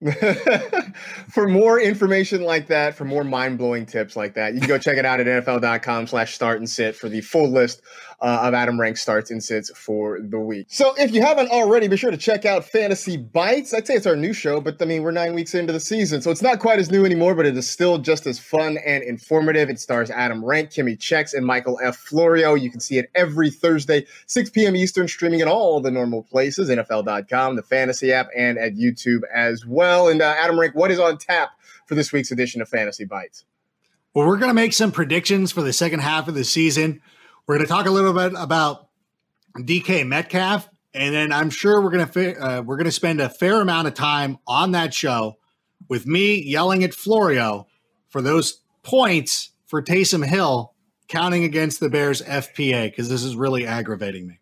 for 1.28 1.48
more 1.48 1.80
information 1.80 2.42
like 2.42 2.68
that, 2.68 2.94
for 2.94 3.04
more 3.04 3.24
mind-blowing 3.24 3.84
tips 3.84 4.14
like 4.14 4.34
that, 4.34 4.54
you 4.54 4.60
can 4.60 4.68
go 4.68 4.78
check 4.78 4.96
it 4.96 5.04
out 5.04 5.18
at 5.18 5.26
NFL.com 5.26 6.06
slash 6.06 6.36
start 6.36 6.58
and 6.58 6.70
sit 6.70 6.94
for 6.94 7.08
the 7.08 7.20
full 7.20 7.50
list 7.50 7.82
uh, 8.20 8.40
of 8.42 8.54
Adam 8.54 8.80
Rank 8.80 8.96
starts 8.96 9.30
and 9.30 9.42
sits 9.42 9.70
for 9.76 10.18
the 10.20 10.40
week. 10.40 10.66
So 10.70 10.92
if 10.96 11.12
you 11.12 11.22
haven't 11.22 11.50
already, 11.50 11.86
be 11.86 11.96
sure 11.96 12.10
to 12.10 12.16
check 12.16 12.44
out 12.44 12.64
Fantasy 12.64 13.16
Bites. 13.16 13.72
I'd 13.72 13.86
say 13.86 13.94
it's 13.94 14.06
our 14.06 14.16
new 14.16 14.32
show, 14.32 14.60
but 14.60 14.80
I 14.82 14.86
mean, 14.86 15.02
we're 15.02 15.12
nine 15.12 15.34
weeks 15.34 15.54
into 15.54 15.72
the 15.72 15.80
season, 15.80 16.20
so 16.20 16.30
it's 16.30 16.42
not 16.42 16.58
quite 16.58 16.80
as 16.80 16.90
new 16.90 17.04
anymore, 17.04 17.34
but 17.34 17.46
it 17.46 17.56
is 17.56 17.68
still 17.68 17.98
just 17.98 18.26
as 18.26 18.38
fun 18.38 18.78
and 18.84 19.04
informative. 19.04 19.70
It 19.70 19.78
stars 19.78 20.10
Adam 20.10 20.44
Rank, 20.44 20.70
Kimmy 20.70 20.98
Checks, 20.98 21.32
and 21.32 21.46
Michael 21.46 21.78
F. 21.82 21.96
Florio. 21.96 22.54
You 22.54 22.70
can 22.70 22.80
see 22.80 22.98
it 22.98 23.08
every 23.14 23.50
Thursday, 23.50 24.04
6 24.26 24.50
p.m. 24.50 24.74
Eastern, 24.74 25.06
streaming 25.06 25.40
in 25.40 25.48
all 25.48 25.80
the 25.80 25.90
normal 25.90 26.24
places, 26.24 26.70
NFL.com, 26.70 27.54
the 27.54 27.62
Fantasy 27.62 28.12
app, 28.12 28.28
and 28.36 28.58
at 28.58 28.74
YouTube 28.74 29.22
as 29.32 29.64
well. 29.64 30.08
And 30.08 30.20
uh, 30.20 30.34
Adam 30.38 30.58
Rank, 30.58 30.74
what 30.74 30.90
is 30.90 30.98
on 30.98 31.18
tap 31.18 31.50
for 31.86 31.94
this 31.94 32.12
week's 32.12 32.32
edition 32.32 32.60
of 32.60 32.68
Fantasy 32.68 33.04
Bites? 33.04 33.44
Well, 34.12 34.26
we're 34.26 34.38
going 34.38 34.50
to 34.50 34.54
make 34.54 34.72
some 34.72 34.90
predictions 34.90 35.52
for 35.52 35.62
the 35.62 35.72
second 35.72 36.00
half 36.00 36.26
of 36.26 36.34
the 36.34 36.42
season. 36.42 37.00
We're 37.48 37.54
going 37.54 37.66
to 37.66 37.72
talk 37.72 37.86
a 37.86 37.90
little 37.90 38.12
bit 38.12 38.34
about 38.36 38.88
DK 39.56 40.06
Metcalf, 40.06 40.68
and 40.92 41.14
then 41.14 41.32
I'm 41.32 41.48
sure 41.48 41.80
we're 41.80 41.90
going 41.90 42.06
to 42.06 42.36
uh, 42.38 42.60
we're 42.60 42.76
going 42.76 42.84
to 42.84 42.92
spend 42.92 43.22
a 43.22 43.30
fair 43.30 43.62
amount 43.62 43.88
of 43.88 43.94
time 43.94 44.36
on 44.46 44.72
that 44.72 44.92
show 44.92 45.38
with 45.88 46.06
me 46.06 46.42
yelling 46.42 46.84
at 46.84 46.92
Florio 46.92 47.66
for 48.10 48.20
those 48.20 48.60
points 48.82 49.52
for 49.64 49.80
Taysom 49.80 50.26
Hill 50.26 50.74
counting 51.08 51.42
against 51.42 51.80
the 51.80 51.88
Bears 51.88 52.20
FPA 52.20 52.90
because 52.90 53.08
this 53.08 53.22
is 53.22 53.34
really 53.34 53.66
aggravating 53.66 54.26
me. 54.26 54.40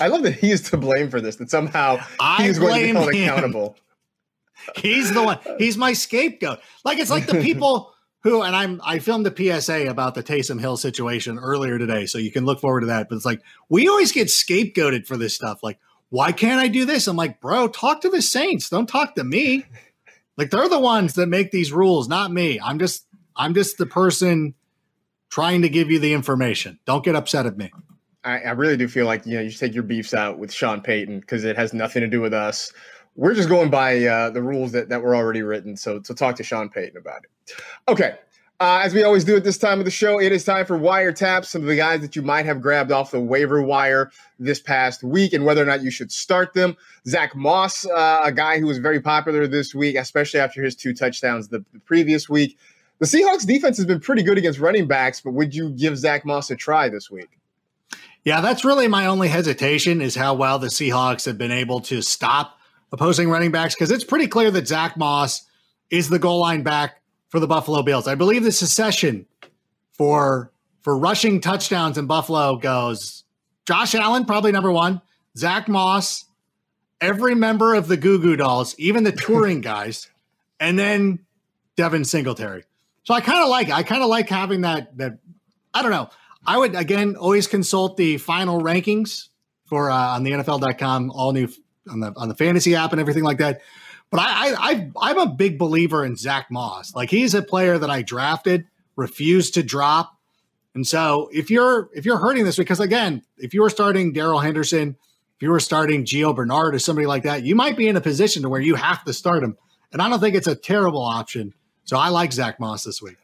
I 0.00 0.08
love 0.08 0.24
that 0.24 0.34
he 0.34 0.50
is 0.50 0.62
to 0.70 0.76
blame 0.76 1.10
for 1.10 1.20
this. 1.20 1.36
That 1.36 1.50
somehow 1.50 1.98
he's 2.38 2.58
going 2.58 2.80
to 2.80 2.82
be 2.82 2.92
held 2.94 3.14
him. 3.14 3.22
accountable. 3.22 3.76
He's 4.76 5.12
the 5.12 5.22
one. 5.22 5.38
He's 5.58 5.76
my 5.76 5.92
scapegoat. 5.92 6.58
Like 6.84 6.98
it's 6.98 7.10
like 7.10 7.26
the 7.26 7.40
people 7.42 7.93
who 8.24 8.42
and 8.42 8.56
I'm 8.56 8.80
I 8.82 8.98
filmed 8.98 9.26
the 9.26 9.60
PSA 9.60 9.88
about 9.88 10.14
the 10.14 10.22
Taysom 10.22 10.58
Hill 10.58 10.76
situation 10.76 11.38
earlier 11.38 11.78
today, 11.78 12.06
so 12.06 12.18
you 12.18 12.32
can 12.32 12.44
look 12.44 12.60
forward 12.60 12.80
to 12.80 12.86
that. 12.88 13.08
But 13.08 13.16
it's 13.16 13.24
like 13.24 13.42
we 13.68 13.86
always 13.86 14.10
get 14.10 14.28
scapegoated 14.28 15.06
for 15.06 15.16
this 15.16 15.34
stuff. 15.34 15.62
Like, 15.62 15.78
why 16.08 16.32
can't 16.32 16.58
I 16.58 16.68
do 16.68 16.84
this? 16.86 17.06
I'm 17.06 17.16
like, 17.16 17.40
bro, 17.40 17.68
talk 17.68 18.00
to 18.00 18.08
the 18.08 18.22
Saints. 18.22 18.68
Don't 18.68 18.88
talk 18.88 19.14
to 19.14 19.24
me. 19.24 19.64
Like 20.36 20.50
they're 20.50 20.68
the 20.68 20.80
ones 20.80 21.14
that 21.14 21.28
make 21.28 21.52
these 21.52 21.72
rules, 21.72 22.08
not 22.08 22.32
me. 22.32 22.58
I'm 22.58 22.80
just 22.80 23.06
I'm 23.36 23.54
just 23.54 23.78
the 23.78 23.86
person 23.86 24.54
trying 25.30 25.62
to 25.62 25.68
give 25.68 25.92
you 25.92 26.00
the 26.00 26.12
information. 26.12 26.80
Don't 26.86 27.04
get 27.04 27.14
upset 27.14 27.46
at 27.46 27.56
me. 27.56 27.70
I, 28.24 28.40
I 28.40 28.50
really 28.50 28.76
do 28.76 28.88
feel 28.88 29.06
like 29.06 29.26
you 29.26 29.36
know 29.36 29.42
you 29.42 29.50
should 29.50 29.60
take 29.60 29.74
your 29.74 29.84
beefs 29.84 30.12
out 30.12 30.38
with 30.38 30.52
Sean 30.52 30.80
Payton 30.80 31.20
because 31.20 31.44
it 31.44 31.56
has 31.56 31.72
nothing 31.72 32.00
to 32.00 32.08
do 32.08 32.20
with 32.20 32.34
us. 32.34 32.72
We're 33.16 33.34
just 33.34 33.48
going 33.48 33.70
by 33.70 34.04
uh, 34.04 34.30
the 34.30 34.42
rules 34.42 34.72
that, 34.72 34.88
that 34.88 35.02
were 35.02 35.14
already 35.14 35.42
written. 35.42 35.76
So, 35.76 36.00
so 36.02 36.14
talk 36.14 36.36
to 36.36 36.42
Sean 36.42 36.68
Payton 36.68 36.96
about 36.96 37.22
it. 37.24 37.54
Okay. 37.88 38.16
Uh, 38.60 38.80
as 38.84 38.94
we 38.94 39.02
always 39.02 39.24
do 39.24 39.36
at 39.36 39.42
this 39.42 39.58
time 39.58 39.80
of 39.80 39.84
the 39.84 39.90
show, 39.90 40.20
it 40.20 40.30
is 40.30 40.44
time 40.44 40.64
for 40.64 40.78
wiretaps. 40.78 41.46
Some 41.46 41.62
of 41.62 41.68
the 41.68 41.76
guys 41.76 42.00
that 42.00 42.14
you 42.14 42.22
might 42.22 42.46
have 42.46 42.60
grabbed 42.60 42.92
off 42.92 43.10
the 43.10 43.20
waiver 43.20 43.60
wire 43.60 44.10
this 44.38 44.60
past 44.60 45.02
week 45.02 45.32
and 45.32 45.44
whether 45.44 45.60
or 45.60 45.66
not 45.66 45.82
you 45.82 45.90
should 45.90 46.12
start 46.12 46.54
them. 46.54 46.76
Zach 47.06 47.34
Moss, 47.34 47.84
uh, 47.84 48.20
a 48.22 48.32
guy 48.32 48.60
who 48.60 48.66
was 48.66 48.78
very 48.78 49.00
popular 49.00 49.46
this 49.48 49.74
week, 49.74 49.96
especially 49.96 50.38
after 50.38 50.62
his 50.62 50.76
two 50.76 50.94
touchdowns 50.94 51.48
the, 51.48 51.64
the 51.72 51.80
previous 51.80 52.28
week. 52.28 52.56
The 53.00 53.06
Seahawks 53.06 53.44
defense 53.44 53.76
has 53.76 53.86
been 53.86 54.00
pretty 54.00 54.22
good 54.22 54.38
against 54.38 54.60
running 54.60 54.86
backs, 54.86 55.20
but 55.20 55.32
would 55.32 55.52
you 55.54 55.70
give 55.70 55.98
Zach 55.98 56.24
Moss 56.24 56.50
a 56.50 56.56
try 56.56 56.88
this 56.88 57.10
week? 57.10 57.30
Yeah, 58.24 58.40
that's 58.40 58.64
really 58.64 58.88
my 58.88 59.06
only 59.06 59.28
hesitation 59.28 60.00
is 60.00 60.14
how 60.14 60.32
well 60.32 60.58
the 60.58 60.68
Seahawks 60.68 61.26
have 61.26 61.36
been 61.36 61.52
able 61.52 61.80
to 61.80 62.00
stop 62.02 62.58
opposing 62.94 63.28
running 63.28 63.50
backs 63.50 63.74
because 63.74 63.90
it's 63.90 64.04
pretty 64.04 64.28
clear 64.28 64.50
that 64.52 64.68
Zach 64.68 64.96
Moss 64.96 65.42
is 65.90 66.08
the 66.08 66.18
goal 66.18 66.38
line 66.38 66.62
back 66.62 67.02
for 67.28 67.40
the 67.40 67.46
Buffalo 67.46 67.82
Bills. 67.82 68.06
I 68.06 68.14
believe 68.14 68.44
the 68.44 68.52
secession 68.52 69.26
for 69.92 70.52
for 70.80 70.96
rushing 70.96 71.40
touchdowns 71.40 71.98
in 71.98 72.06
Buffalo 72.06 72.56
goes 72.56 73.24
Josh 73.66 73.94
Allen, 73.94 74.24
probably 74.24 74.52
number 74.52 74.70
one. 74.70 75.02
Zach 75.36 75.68
Moss, 75.68 76.24
every 77.00 77.34
member 77.34 77.74
of 77.74 77.88
the 77.88 77.96
Goo 77.96 78.20
Goo 78.20 78.36
Dolls, 78.36 78.74
even 78.78 79.02
the 79.02 79.12
touring 79.12 79.60
guys, 79.60 80.08
and 80.60 80.78
then 80.78 81.18
Devin 81.76 82.04
Singletary. 82.04 82.64
So 83.02 83.12
I 83.12 83.20
kind 83.20 83.42
of 83.42 83.48
like 83.48 83.70
I 83.70 83.82
kind 83.82 84.02
of 84.02 84.08
like 84.08 84.28
having 84.28 84.60
that 84.60 84.96
that 84.98 85.18
I 85.74 85.82
don't 85.82 85.90
know. 85.90 86.10
I 86.46 86.58
would 86.58 86.76
again 86.76 87.16
always 87.16 87.48
consult 87.48 87.96
the 87.96 88.18
final 88.18 88.60
rankings 88.60 89.28
for 89.66 89.90
uh, 89.90 90.14
on 90.14 90.22
the 90.22 90.30
NFL.com, 90.30 91.10
all 91.10 91.32
new 91.32 91.48
on 91.90 92.00
the 92.00 92.12
on 92.16 92.28
the 92.28 92.34
fantasy 92.34 92.74
app 92.74 92.92
and 92.92 93.00
everything 93.00 93.24
like 93.24 93.38
that. 93.38 93.60
But 94.10 94.20
I, 94.20 94.54
I 94.54 94.90
I 95.00 95.10
am 95.10 95.18
a 95.18 95.26
big 95.26 95.58
believer 95.58 96.04
in 96.04 96.16
Zach 96.16 96.50
Moss. 96.50 96.94
Like 96.94 97.10
he's 97.10 97.34
a 97.34 97.42
player 97.42 97.78
that 97.78 97.90
I 97.90 98.02
drafted, 98.02 98.66
refused 98.96 99.54
to 99.54 99.62
drop. 99.62 100.16
And 100.74 100.86
so 100.86 101.30
if 101.32 101.50
you're 101.50 101.90
if 101.94 102.04
you're 102.04 102.18
hurting 102.18 102.44
this 102.44 102.56
because 102.56 102.80
again, 102.80 103.22
if 103.38 103.54
you 103.54 103.62
were 103.62 103.70
starting 103.70 104.12
Darrell 104.12 104.40
Henderson, 104.40 104.96
if 105.36 105.42
you 105.42 105.50
were 105.50 105.60
starting 105.60 106.04
Gio 106.04 106.34
Bernard 106.34 106.74
or 106.74 106.78
somebody 106.78 107.06
like 107.06 107.24
that, 107.24 107.44
you 107.44 107.54
might 107.54 107.76
be 107.76 107.88
in 107.88 107.96
a 107.96 108.00
position 108.00 108.42
to 108.42 108.48
where 108.48 108.60
you 108.60 108.74
have 108.74 109.04
to 109.04 109.12
start 109.12 109.42
him. 109.42 109.56
And 109.92 110.02
I 110.02 110.08
don't 110.08 110.20
think 110.20 110.34
it's 110.34 110.46
a 110.46 110.56
terrible 110.56 111.02
option. 111.02 111.54
So 111.84 111.96
I 111.96 112.08
like 112.08 112.32
Zach 112.32 112.58
Moss 112.58 112.84
this 112.84 113.00
week. 113.00 113.16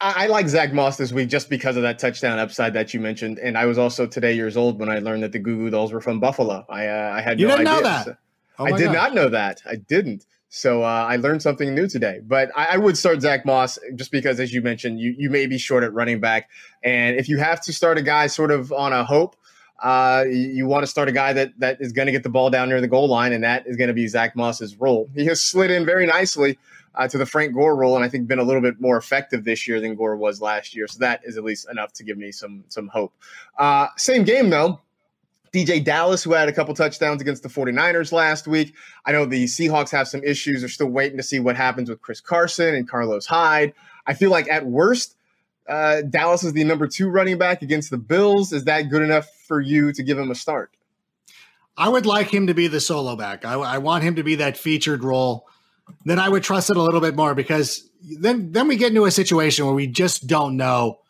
I, 0.00 0.24
I 0.24 0.26
like 0.26 0.48
Zach 0.48 0.72
Moss 0.72 0.96
this 0.96 1.12
week 1.12 1.28
just 1.28 1.48
because 1.50 1.76
of 1.76 1.82
that 1.82 1.98
touchdown 1.98 2.38
upside 2.38 2.74
that 2.74 2.94
you 2.94 3.00
mentioned. 3.00 3.38
And 3.38 3.58
I 3.58 3.66
was 3.66 3.78
also 3.78 4.06
today 4.06 4.34
years 4.34 4.56
old 4.56 4.78
when 4.78 4.88
I 4.88 4.98
learned 5.00 5.22
that 5.22 5.32
the 5.32 5.38
Goo 5.38 5.56
Goo 5.56 5.70
Dolls 5.70 5.92
were 5.92 6.00
from 6.00 6.20
Buffalo. 6.20 6.64
I 6.68 6.86
uh, 6.86 7.12
I 7.16 7.20
had 7.20 7.40
you 7.40 7.48
no 7.48 7.56
didn't 7.56 7.68
idea. 7.68 7.82
know 7.82 7.88
that. 7.88 8.04
So 8.04 8.16
Oh 8.60 8.64
I 8.66 8.72
did 8.72 8.86
God. 8.86 8.92
not 8.92 9.14
know 9.14 9.28
that. 9.28 9.62
I 9.66 9.76
didn't. 9.76 10.26
So 10.50 10.82
uh, 10.82 10.86
I 11.08 11.16
learned 11.16 11.42
something 11.42 11.74
new 11.74 11.86
today. 11.86 12.20
But 12.26 12.50
I, 12.56 12.74
I 12.74 12.76
would 12.76 12.96
start 12.96 13.20
Zach 13.20 13.44
Moss 13.46 13.78
just 13.94 14.10
because, 14.10 14.40
as 14.40 14.52
you 14.52 14.62
mentioned, 14.62 14.98
you 14.98 15.14
you 15.16 15.30
may 15.30 15.46
be 15.46 15.58
short 15.58 15.84
at 15.84 15.92
running 15.92 16.20
back, 16.20 16.48
and 16.82 17.16
if 17.16 17.28
you 17.28 17.38
have 17.38 17.60
to 17.62 17.72
start 17.72 17.98
a 17.98 18.02
guy 18.02 18.26
sort 18.28 18.50
of 18.50 18.72
on 18.72 18.92
a 18.92 19.04
hope. 19.04 19.36
Uh, 19.80 20.24
you, 20.26 20.48
you 20.48 20.66
want 20.66 20.82
to 20.82 20.88
start 20.88 21.08
a 21.08 21.12
guy 21.12 21.32
that 21.32 21.52
that 21.60 21.76
is 21.80 21.92
going 21.92 22.06
to 22.06 22.10
get 22.10 22.24
the 22.24 22.28
ball 22.28 22.50
down 22.50 22.68
near 22.68 22.80
the 22.80 22.88
goal 22.88 23.06
line, 23.08 23.32
and 23.32 23.44
that 23.44 23.64
is 23.64 23.76
going 23.76 23.86
to 23.86 23.94
be 23.94 24.08
Zach 24.08 24.34
Moss's 24.34 24.74
role. 24.74 25.08
He 25.14 25.24
has 25.26 25.40
slid 25.40 25.70
in 25.70 25.86
very 25.86 26.04
nicely 26.04 26.58
uh, 26.98 27.06
to 27.06 27.16
the 27.16 27.24
Frank 27.24 27.54
Gore 27.54 27.76
role, 27.76 27.94
and 27.94 28.04
I 28.04 28.08
think 28.08 28.26
been 28.26 28.40
a 28.40 28.44
little 28.44 28.60
bit 28.60 28.80
more 28.80 28.96
effective 28.96 29.44
this 29.44 29.68
year 29.68 29.80
than 29.80 29.94
Gore 29.94 30.16
was 30.16 30.42
last 30.42 30.74
year. 30.74 30.88
So 30.88 30.98
that 30.98 31.20
is 31.24 31.38
at 31.38 31.44
least 31.44 31.70
enough 31.70 31.92
to 31.94 32.04
give 32.04 32.18
me 32.18 32.32
some 32.32 32.64
some 32.68 32.88
hope. 32.88 33.14
Uh, 33.56 33.86
same 33.96 34.24
game 34.24 34.50
though. 34.50 34.80
DeeJay 35.54 35.82
Dallas, 35.82 36.22
who 36.22 36.32
had 36.32 36.48
a 36.48 36.52
couple 36.52 36.74
touchdowns 36.74 37.22
against 37.22 37.42
the 37.42 37.48
49ers 37.48 38.12
last 38.12 38.46
week. 38.46 38.74
I 39.06 39.12
know 39.12 39.24
the 39.24 39.44
Seahawks 39.44 39.90
have 39.92 40.06
some 40.06 40.22
issues. 40.22 40.60
They're 40.60 40.68
still 40.68 40.88
waiting 40.88 41.16
to 41.16 41.22
see 41.22 41.40
what 41.40 41.56
happens 41.56 41.88
with 41.88 42.02
Chris 42.02 42.20
Carson 42.20 42.74
and 42.74 42.86
Carlos 42.86 43.24
Hyde. 43.24 43.72
I 44.06 44.12
feel 44.12 44.30
like 44.30 44.46
at 44.50 44.66
worst, 44.66 45.16
uh, 45.66 46.02
Dallas 46.02 46.44
is 46.44 46.52
the 46.52 46.64
number 46.64 46.86
two 46.86 47.08
running 47.08 47.38
back 47.38 47.62
against 47.62 47.90
the 47.90 47.96
Bills. 47.96 48.52
Is 48.52 48.64
that 48.64 48.90
good 48.90 49.00
enough 49.00 49.26
for 49.46 49.58
you 49.58 49.90
to 49.94 50.02
give 50.02 50.18
him 50.18 50.30
a 50.30 50.34
start? 50.34 50.70
I 51.78 51.88
would 51.88 52.04
like 52.04 52.28
him 52.28 52.46
to 52.48 52.54
be 52.54 52.66
the 52.66 52.80
solo 52.80 53.16
back. 53.16 53.46
I, 53.46 53.54
I 53.54 53.78
want 53.78 54.04
him 54.04 54.16
to 54.16 54.22
be 54.22 54.34
that 54.34 54.58
featured 54.58 55.02
role. 55.02 55.46
Then 56.04 56.18
I 56.18 56.28
would 56.28 56.42
trust 56.42 56.70
it 56.70 56.76
a 56.76 56.82
little 56.82 57.00
bit 57.00 57.16
more 57.16 57.34
because 57.34 57.88
then 58.02 58.52
then 58.52 58.68
we 58.68 58.76
get 58.76 58.88
into 58.88 59.04
a 59.04 59.10
situation 59.10 59.66
where 59.66 59.74
we 59.74 59.86
just 59.86 60.26
don't 60.26 60.56
know 60.56 61.00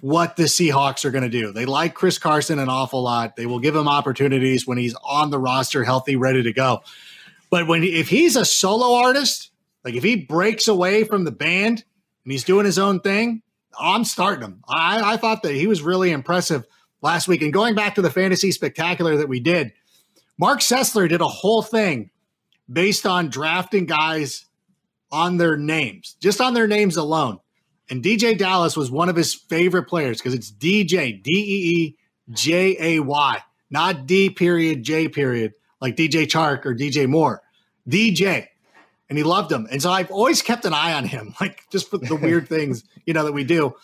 what 0.00 0.36
the 0.36 0.44
Seahawks 0.44 1.04
are 1.04 1.10
going 1.10 1.22
to 1.22 1.28
do. 1.28 1.52
They 1.52 1.64
like 1.64 1.94
Chris 1.94 2.18
Carson 2.18 2.58
an 2.58 2.68
awful 2.68 3.02
lot. 3.02 3.36
They 3.36 3.46
will 3.46 3.60
give 3.60 3.76
him 3.76 3.86
opportunities 3.86 4.66
when 4.66 4.78
he's 4.78 4.94
on 5.04 5.30
the 5.30 5.38
roster, 5.38 5.84
healthy, 5.84 6.16
ready 6.16 6.42
to 6.42 6.52
go. 6.52 6.82
But 7.50 7.68
when 7.68 7.84
if 7.84 8.08
he's 8.08 8.34
a 8.34 8.44
solo 8.44 8.94
artist, 9.04 9.50
like 9.84 9.94
if 9.94 10.02
he 10.02 10.16
breaks 10.16 10.66
away 10.66 11.04
from 11.04 11.24
the 11.24 11.30
band 11.30 11.84
and 12.24 12.32
he's 12.32 12.44
doing 12.44 12.66
his 12.66 12.78
own 12.78 13.00
thing, 13.00 13.42
I'm 13.78 14.04
starting 14.04 14.42
him. 14.42 14.64
I, 14.68 15.12
I 15.12 15.16
thought 15.16 15.42
that 15.42 15.54
he 15.54 15.66
was 15.66 15.82
really 15.82 16.10
impressive 16.10 16.66
last 17.00 17.28
week. 17.28 17.42
And 17.42 17.52
going 17.52 17.74
back 17.74 17.94
to 17.96 18.02
the 18.02 18.10
fantasy 18.10 18.50
spectacular 18.50 19.16
that 19.18 19.28
we 19.28 19.40
did, 19.40 19.72
Mark 20.38 20.60
Sessler 20.60 21.08
did 21.08 21.20
a 21.20 21.28
whole 21.28 21.62
thing 21.62 22.10
based 22.72 23.06
on 23.06 23.28
drafting 23.28 23.86
guys 23.86 24.46
on 25.10 25.36
their 25.36 25.56
names, 25.56 26.16
just 26.20 26.40
on 26.40 26.54
their 26.54 26.66
names 26.66 26.96
alone. 26.96 27.38
And 27.90 28.02
DeeJay 28.02 28.38
Dallas 28.38 28.76
was 28.76 28.90
one 28.90 29.08
of 29.08 29.16
his 29.16 29.34
favorite 29.34 29.84
players 29.84 30.18
because 30.18 30.34
it's 30.34 30.50
DJ, 30.50 31.22
D 31.22 31.30
E 31.30 31.76
E 31.76 31.96
J 32.30 32.76
A 32.96 33.00
Y, 33.00 33.38
not 33.70 34.06
D 34.06 34.30
period, 34.30 34.82
J 34.82 35.08
period, 35.08 35.52
like 35.80 35.96
DJ 35.96 36.24
Chark 36.24 36.64
or 36.64 36.74
DJ 36.74 37.06
Moore. 37.06 37.42
DJ. 37.88 38.46
And 39.08 39.18
he 39.18 39.24
loved 39.24 39.52
him. 39.52 39.66
And 39.70 39.82
so 39.82 39.90
I've 39.90 40.10
always 40.10 40.40
kept 40.40 40.64
an 40.64 40.72
eye 40.72 40.94
on 40.94 41.04
him, 41.04 41.34
like 41.40 41.68
just 41.70 41.90
for 41.90 41.98
the 41.98 42.16
weird 42.16 42.48
things, 42.48 42.84
you 43.04 43.12
know, 43.12 43.24
that 43.24 43.32
we 43.32 43.44
do. 43.44 43.74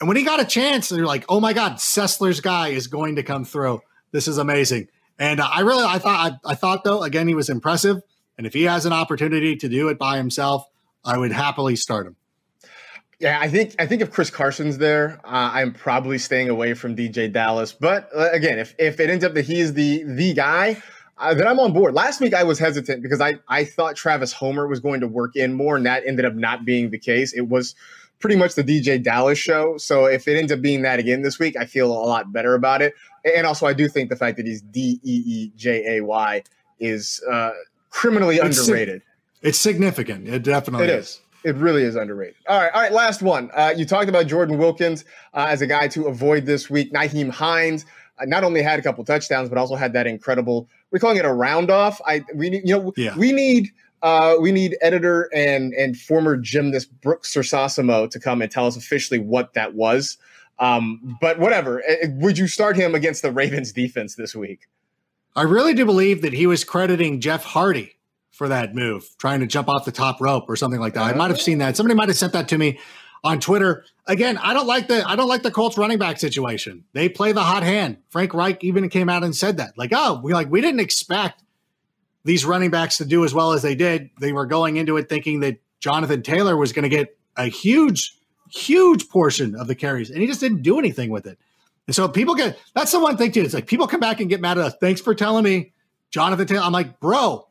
And 0.00 0.08
when 0.08 0.16
he 0.16 0.24
got 0.24 0.40
a 0.40 0.44
chance, 0.44 0.90
they're 0.90 1.06
like, 1.06 1.24
oh 1.28 1.40
my 1.40 1.52
God, 1.52 1.76
Sessler's 1.76 2.40
guy 2.40 2.68
is 2.68 2.86
going 2.86 3.16
to 3.16 3.22
come 3.22 3.44
through. 3.44 3.80
This 4.12 4.28
is 4.28 4.38
amazing. 4.38 4.88
And 5.18 5.40
uh, 5.40 5.48
I 5.50 5.60
really, 5.60 5.84
I 5.84 5.98
thought, 5.98 6.32
I, 6.44 6.50
I 6.52 6.54
thought 6.54 6.84
though, 6.84 7.02
again, 7.02 7.26
he 7.26 7.34
was 7.34 7.48
impressive. 7.48 8.02
And 8.38 8.46
if 8.46 8.54
he 8.54 8.62
has 8.62 8.86
an 8.86 8.92
opportunity 8.92 9.56
to 9.56 9.68
do 9.68 9.88
it 9.88 9.98
by 9.98 10.16
himself, 10.16 10.64
I 11.04 11.18
would 11.18 11.32
happily 11.32 11.76
start 11.76 12.06
him. 12.06 12.16
Yeah, 13.18 13.38
I 13.40 13.48
think 13.48 13.74
I 13.80 13.86
think 13.86 14.00
if 14.00 14.12
Chris 14.12 14.30
Carson's 14.30 14.78
there, 14.78 15.20
uh, 15.24 15.50
I'm 15.52 15.74
probably 15.74 16.18
staying 16.18 16.48
away 16.48 16.74
from 16.74 16.94
DeeJay 16.94 17.32
Dallas. 17.32 17.72
But 17.72 18.08
uh, 18.14 18.30
again, 18.30 18.60
if 18.60 18.76
if 18.78 19.00
it 19.00 19.10
ends 19.10 19.24
up 19.24 19.34
that 19.34 19.44
he's 19.44 19.74
the 19.74 20.04
the 20.04 20.34
guy, 20.34 20.80
uh, 21.18 21.34
then 21.34 21.48
I'm 21.48 21.58
on 21.58 21.72
board. 21.72 21.94
Last 21.94 22.20
week 22.20 22.32
I 22.32 22.44
was 22.44 22.60
hesitant 22.60 23.02
because 23.02 23.20
I 23.20 23.40
I 23.48 23.64
thought 23.64 23.96
Travis 23.96 24.32
Homer 24.32 24.68
was 24.68 24.78
going 24.78 25.00
to 25.00 25.08
work 25.08 25.34
in 25.34 25.54
more, 25.54 25.76
and 25.76 25.84
that 25.84 26.04
ended 26.06 26.26
up 26.26 26.34
not 26.34 26.64
being 26.64 26.90
the 26.90 26.98
case. 26.98 27.32
It 27.32 27.48
was 27.48 27.74
pretty 28.20 28.36
much 28.36 28.54
the 28.54 28.62
DeeJay 28.62 29.02
Dallas 29.02 29.38
show. 29.38 29.78
So 29.78 30.06
if 30.06 30.28
it 30.28 30.36
ends 30.38 30.52
up 30.52 30.60
being 30.60 30.82
that 30.82 31.00
again 31.00 31.22
this 31.22 31.40
week, 31.40 31.56
I 31.56 31.64
feel 31.64 31.90
a 31.90 31.94
lot 31.94 32.32
better 32.32 32.54
about 32.54 32.82
it. 32.82 32.94
And 33.24 33.48
also, 33.48 33.66
I 33.66 33.72
do 33.72 33.88
think 33.88 34.10
the 34.10 34.16
fact 34.16 34.36
that 34.36 34.46
he's 34.46 34.62
D 34.62 35.00
E 35.02 35.22
E 35.26 35.52
J 35.56 35.98
A 35.98 36.04
Y 36.04 36.44
is 36.78 37.20
uh, 37.28 37.50
criminally 37.90 38.36
It's 38.36 38.56
sig- 38.56 38.64
underrated. 38.68 39.02
It's 39.42 39.58
significant. 39.58 40.28
It 40.28 40.42
definitely 40.42 40.86
It 40.88 40.90
is. 40.98 41.20
It 41.44 41.54
really 41.54 41.84
is 41.84 41.94
underrated. 41.94 42.34
All 42.48 42.60
right, 42.60 42.72
all 42.74 42.80
right. 42.82 42.92
Last 42.92 43.22
one. 43.22 43.50
Uh, 43.54 43.72
you 43.76 43.84
talked 43.86 44.08
about 44.08 44.26
Jordan 44.26 44.58
Wilkins 44.58 45.04
uh, 45.34 45.46
as 45.48 45.62
a 45.62 45.66
guy 45.68 45.86
to 45.88 46.06
avoid 46.08 46.46
this 46.46 46.68
week. 46.68 46.92
Nyheim 46.92 47.30
Hines 47.30 47.84
uh, 48.18 48.24
not 48.24 48.42
only 48.42 48.60
had 48.60 48.80
a 48.80 48.82
couple 48.82 49.04
touchdowns, 49.04 49.48
but 49.48 49.56
also 49.56 49.76
had 49.76 49.92
that 49.92 50.06
incredible. 50.08 50.68
We're 50.90 50.98
calling 50.98 51.16
it 51.16 51.24
a 51.24 51.32
round 51.32 51.70
off. 51.70 52.00
I 52.04 52.24
we 52.34 52.50
need 52.50 52.62
you 52.68 52.76
know 52.76 52.92
Yeah. 52.96 53.16
we 53.16 53.30
need 53.30 53.68
uh, 54.02 54.34
we 54.40 54.50
need 54.50 54.76
editor 54.80 55.28
and 55.32 55.72
and 55.74 55.96
former 55.96 56.36
gymnast 56.36 56.88
Brooks 57.00 57.32
Sorsasimo 57.32 58.10
to 58.10 58.18
come 58.18 58.42
and 58.42 58.50
tell 58.50 58.66
us 58.66 58.76
officially 58.76 59.20
what 59.20 59.54
that 59.54 59.74
was. 59.74 60.18
Um, 60.58 61.16
but 61.20 61.38
whatever. 61.38 61.84
Uh, 61.88 62.08
Would 62.14 62.36
you 62.36 62.48
start 62.48 62.74
him 62.76 62.96
against 62.96 63.22
the 63.22 63.30
Ravens 63.30 63.70
defense 63.72 64.16
this 64.16 64.34
week? 64.34 64.66
I 65.38 65.42
really 65.42 65.72
do 65.72 65.86
believe 65.86 66.22
that 66.22 66.32
he 66.32 66.48
was 66.48 66.64
crediting 66.64 67.20
Jeff 67.20 67.44
Hardy 67.44 67.94
for 68.32 68.48
that 68.48 68.74
move, 68.74 69.08
trying 69.18 69.38
to 69.38 69.46
jump 69.46 69.68
off 69.68 69.84
the 69.84 69.92
top 69.92 70.20
rope 70.20 70.46
or 70.48 70.56
something 70.56 70.80
like 70.80 70.94
that. 70.94 71.04
I 71.04 71.12
might 71.12 71.30
have 71.30 71.40
seen 71.40 71.58
that. 71.58 71.76
Somebody 71.76 71.94
might 71.94 72.08
have 72.08 72.18
sent 72.18 72.32
that 72.32 72.48
to 72.48 72.58
me 72.58 72.80
on 73.22 73.38
Twitter. 73.38 73.84
Again, 74.08 74.36
I 74.36 74.52
don't 74.52 74.66
like 74.66 74.88
the 74.88 75.08
I 75.08 75.14
don't 75.14 75.28
like 75.28 75.44
the 75.44 75.52
Colts 75.52 75.78
running 75.78 75.96
back 75.96 76.18
situation. 76.18 76.86
They 76.92 77.08
play 77.08 77.30
the 77.30 77.44
hot 77.44 77.62
hand. 77.62 77.98
Frank 78.10 78.34
Reich 78.34 78.64
even 78.64 78.88
came 78.88 79.08
out 79.08 79.22
and 79.22 79.32
said 79.32 79.58
that. 79.58 79.78
Like, 79.78 79.90
oh, 79.94 80.20
we 80.24 80.34
like 80.34 80.50
we 80.50 80.60
didn't 80.60 80.80
expect 80.80 81.44
these 82.24 82.44
running 82.44 82.70
backs 82.70 82.96
to 82.96 83.04
do 83.04 83.24
as 83.24 83.32
well 83.32 83.52
as 83.52 83.62
they 83.62 83.76
did. 83.76 84.10
They 84.20 84.32
were 84.32 84.46
going 84.46 84.76
into 84.76 84.96
it 84.96 85.08
thinking 85.08 85.38
that 85.40 85.60
Jonathan 85.78 86.22
Taylor 86.22 86.56
was 86.56 86.72
going 86.72 86.82
to 86.82 86.88
get 86.88 87.16
a 87.36 87.46
huge, 87.46 88.18
huge 88.50 89.08
portion 89.08 89.54
of 89.54 89.68
the 89.68 89.76
carries, 89.76 90.10
and 90.10 90.20
he 90.20 90.26
just 90.26 90.40
didn't 90.40 90.62
do 90.62 90.80
anything 90.80 91.10
with 91.10 91.28
it. 91.28 91.38
And 91.88 91.96
so 91.96 92.06
people 92.06 92.36
get 92.36 92.60
that's 92.74 92.92
the 92.92 93.00
one 93.00 93.16
thing 93.16 93.32
too. 93.32 93.40
It's 93.40 93.54
like 93.54 93.66
people 93.66 93.88
come 93.88 93.98
back 93.98 94.20
and 94.20 94.28
get 94.28 94.40
mad 94.40 94.58
at 94.58 94.64
us. 94.64 94.74
Thanks 94.80 95.00
for 95.00 95.14
telling 95.14 95.42
me, 95.42 95.72
Jonathan 96.10 96.46
Taylor. 96.46 96.62
I'm 96.62 96.72
like, 96.72 97.00
bro, 97.00 97.48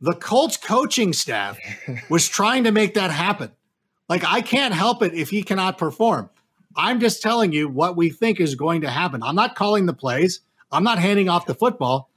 the 0.00 0.14
Colts 0.14 0.56
coaching 0.56 1.12
staff 1.12 1.58
was 2.08 2.28
trying 2.28 2.64
to 2.64 2.72
make 2.72 2.94
that 2.94 3.10
happen. 3.10 3.50
Like, 4.08 4.24
I 4.24 4.40
can't 4.40 4.72
help 4.72 5.02
it 5.02 5.14
if 5.14 5.30
he 5.30 5.42
cannot 5.42 5.78
perform. 5.78 6.30
I'm 6.76 7.00
just 7.00 7.22
telling 7.22 7.52
you 7.52 7.68
what 7.68 7.96
we 7.96 8.10
think 8.10 8.40
is 8.40 8.54
going 8.54 8.82
to 8.82 8.90
happen. 8.90 9.22
I'm 9.22 9.36
not 9.36 9.54
calling 9.56 9.86
the 9.86 9.92
plays. 9.92 10.40
I'm 10.70 10.84
not 10.84 10.98
handing 10.98 11.28
off 11.28 11.46
the 11.46 11.54
football. 11.54 12.08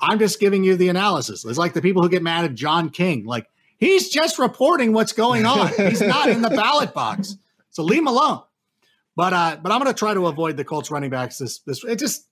I'm 0.00 0.18
just 0.18 0.38
giving 0.38 0.64
you 0.64 0.76
the 0.76 0.88
analysis. 0.88 1.44
It's 1.44 1.58
like 1.58 1.72
the 1.72 1.82
people 1.82 2.02
who 2.02 2.08
get 2.08 2.22
mad 2.22 2.44
at 2.44 2.54
John 2.54 2.90
King. 2.90 3.24
Like, 3.24 3.48
he's 3.78 4.10
just 4.10 4.38
reporting 4.38 4.92
what's 4.92 5.12
going 5.12 5.46
on. 5.46 5.68
He's 5.76 6.00
not 6.00 6.28
in 6.28 6.42
the 6.42 6.50
ballot 6.56 6.92
box. 6.92 7.36
So 7.70 7.82
leave 7.82 8.00
him 8.00 8.06
alone. 8.06 8.42
But 9.16 9.32
uh, 9.32 9.56
but 9.62 9.72
I'm 9.72 9.80
going 9.80 9.92
to 9.92 9.98
try 9.98 10.14
to 10.14 10.26
avoid 10.26 10.56
the 10.56 10.64
Colts 10.64 10.90
running 10.90 11.10
backs. 11.10 11.38
This 11.38 11.58
this 11.60 11.82
it 11.84 11.98
just 11.98 12.26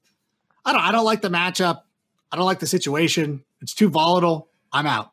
I 0.64 0.72
don't 0.72 0.82
I 0.82 0.92
don't 0.92 1.04
like 1.04 1.22
the 1.22 1.30
matchup. 1.30 1.82
I 2.30 2.36
don't 2.36 2.46
like 2.46 2.60
the 2.60 2.66
situation. 2.66 3.42
It's 3.60 3.74
too 3.74 3.88
volatile. 3.88 4.48
I'm 4.72 4.86
out. 4.86 5.10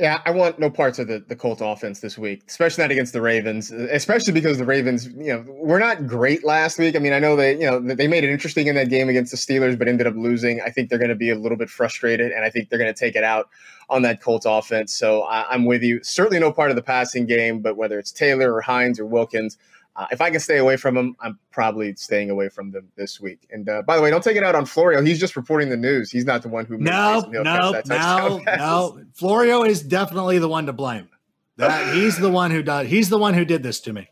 Yeah, 0.00 0.22
I 0.24 0.30
want 0.30 0.60
no 0.60 0.70
parts 0.70 1.00
of 1.00 1.08
the, 1.08 1.24
the 1.26 1.34
Colts 1.34 1.60
offense 1.60 1.98
this 1.98 2.16
week, 2.16 2.44
especially 2.46 2.84
not 2.84 2.92
against 2.92 3.12
the 3.12 3.20
Ravens, 3.20 3.72
especially 3.72 4.32
because 4.32 4.56
the 4.56 4.64
Ravens, 4.64 5.06
you 5.06 5.32
know, 5.32 5.44
were 5.48 5.80
not 5.80 6.06
great 6.06 6.44
last 6.44 6.78
week. 6.78 6.94
I 6.94 7.00
mean, 7.00 7.12
I 7.12 7.18
know 7.18 7.34
they, 7.34 7.54
you 7.54 7.68
know, 7.68 7.80
they 7.80 8.06
made 8.06 8.22
it 8.22 8.30
interesting 8.30 8.68
in 8.68 8.76
that 8.76 8.90
game 8.90 9.08
against 9.08 9.32
the 9.32 9.36
Steelers, 9.36 9.76
but 9.76 9.88
ended 9.88 10.06
up 10.06 10.14
losing. 10.14 10.60
I 10.60 10.70
think 10.70 10.88
they're 10.88 11.00
going 11.00 11.08
to 11.08 11.16
be 11.16 11.30
a 11.30 11.34
little 11.34 11.58
bit 11.58 11.68
frustrated, 11.68 12.30
and 12.30 12.44
I 12.44 12.50
think 12.50 12.68
they're 12.68 12.78
going 12.78 12.94
to 12.94 12.98
take 12.98 13.16
it 13.16 13.24
out 13.24 13.48
on 13.90 14.02
that 14.02 14.20
Colts 14.20 14.46
offense. 14.46 14.94
So 14.94 15.22
I, 15.22 15.52
I'm 15.52 15.64
with 15.64 15.82
you. 15.82 16.00
Certainly 16.04 16.38
no 16.38 16.52
part 16.52 16.70
of 16.70 16.76
the 16.76 16.82
passing 16.82 17.26
game, 17.26 17.58
but 17.58 17.76
whether 17.76 17.98
it's 17.98 18.12
Taylor 18.12 18.54
or 18.54 18.60
Hines 18.60 19.00
or 19.00 19.06
Wilkins, 19.06 19.58
uh, 19.98 20.06
if 20.12 20.20
I 20.20 20.30
can 20.30 20.38
stay 20.38 20.58
away 20.58 20.76
from 20.76 20.94
them, 20.94 21.16
I'm 21.20 21.38
probably 21.50 21.92
staying 21.96 22.30
away 22.30 22.48
from 22.48 22.70
them 22.70 22.88
this 22.94 23.20
week. 23.20 23.48
And 23.50 23.68
uh, 23.68 23.82
by 23.82 23.96
the 23.96 24.02
way, 24.02 24.10
don't 24.10 24.22
take 24.22 24.36
it 24.36 24.44
out 24.44 24.54
on 24.54 24.64
Florio. 24.64 25.02
He's 25.02 25.18
just 25.18 25.34
reporting 25.34 25.68
the 25.70 25.76
news. 25.76 26.08
He's 26.08 26.24
not 26.24 26.42
the 26.42 26.48
one 26.48 26.66
who. 26.66 26.78
No, 26.78 27.28
no, 27.28 27.42
no, 27.42 28.40
no. 28.56 29.04
Florio 29.12 29.64
is 29.64 29.82
definitely 29.82 30.38
the 30.38 30.48
one 30.48 30.66
to 30.66 30.72
blame. 30.72 31.08
That 31.56 31.92
he's 31.94 32.16
the 32.16 32.30
one 32.30 32.52
who 32.52 32.62
did. 32.62 32.86
He's 32.86 33.10
the 33.10 33.18
one 33.18 33.34
who 33.34 33.44
did 33.44 33.64
this 33.64 33.80
to 33.80 33.92
me. 33.92 34.08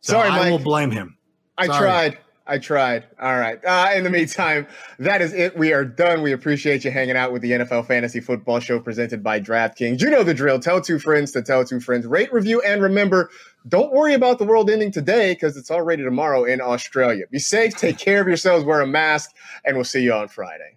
So 0.00 0.14
Sorry, 0.14 0.30
I 0.30 0.38
Mike. 0.38 0.50
will 0.52 0.58
blame 0.58 0.90
him. 0.90 1.18
I 1.58 1.66
tried. 1.66 2.18
I 2.46 2.58
tried. 2.58 3.04
All 3.20 3.36
right. 3.38 3.62
Uh, 3.64 3.90
in 3.94 4.04
the 4.04 4.10
meantime, 4.10 4.66
that 4.98 5.20
is 5.20 5.32
it. 5.32 5.56
We 5.56 5.72
are 5.72 5.84
done. 5.84 6.22
We 6.22 6.32
appreciate 6.32 6.84
you 6.84 6.90
hanging 6.92 7.16
out 7.16 7.32
with 7.32 7.42
the 7.42 7.52
NFL 7.52 7.86
Fantasy 7.86 8.20
Football 8.20 8.60
Show 8.60 8.78
presented 8.78 9.22
by 9.22 9.40
DraftKings. 9.40 10.00
You 10.00 10.10
know 10.10 10.22
the 10.22 10.34
drill. 10.34 10.60
Tell 10.60 10.80
two 10.80 10.98
friends 10.98 11.32
to 11.32 11.42
tell 11.42 11.64
two 11.64 11.80
friends. 11.80 12.06
Rate, 12.06 12.32
review, 12.32 12.60
and 12.62 12.80
remember, 12.80 13.30
don't 13.68 13.92
worry 13.92 14.14
about 14.14 14.38
the 14.38 14.44
world 14.44 14.70
ending 14.70 14.92
today 14.92 15.34
because 15.34 15.56
it's 15.56 15.70
already 15.70 16.04
tomorrow 16.04 16.44
in 16.44 16.60
Australia. 16.60 17.24
Be 17.30 17.40
safe. 17.40 17.76
Take 17.76 17.98
care 17.98 18.20
of 18.20 18.28
yourselves. 18.28 18.64
Wear 18.64 18.80
a 18.80 18.86
mask, 18.86 19.34
and 19.64 19.76
we'll 19.76 19.84
see 19.84 20.02
you 20.02 20.12
on 20.12 20.28
Friday. 20.28 20.76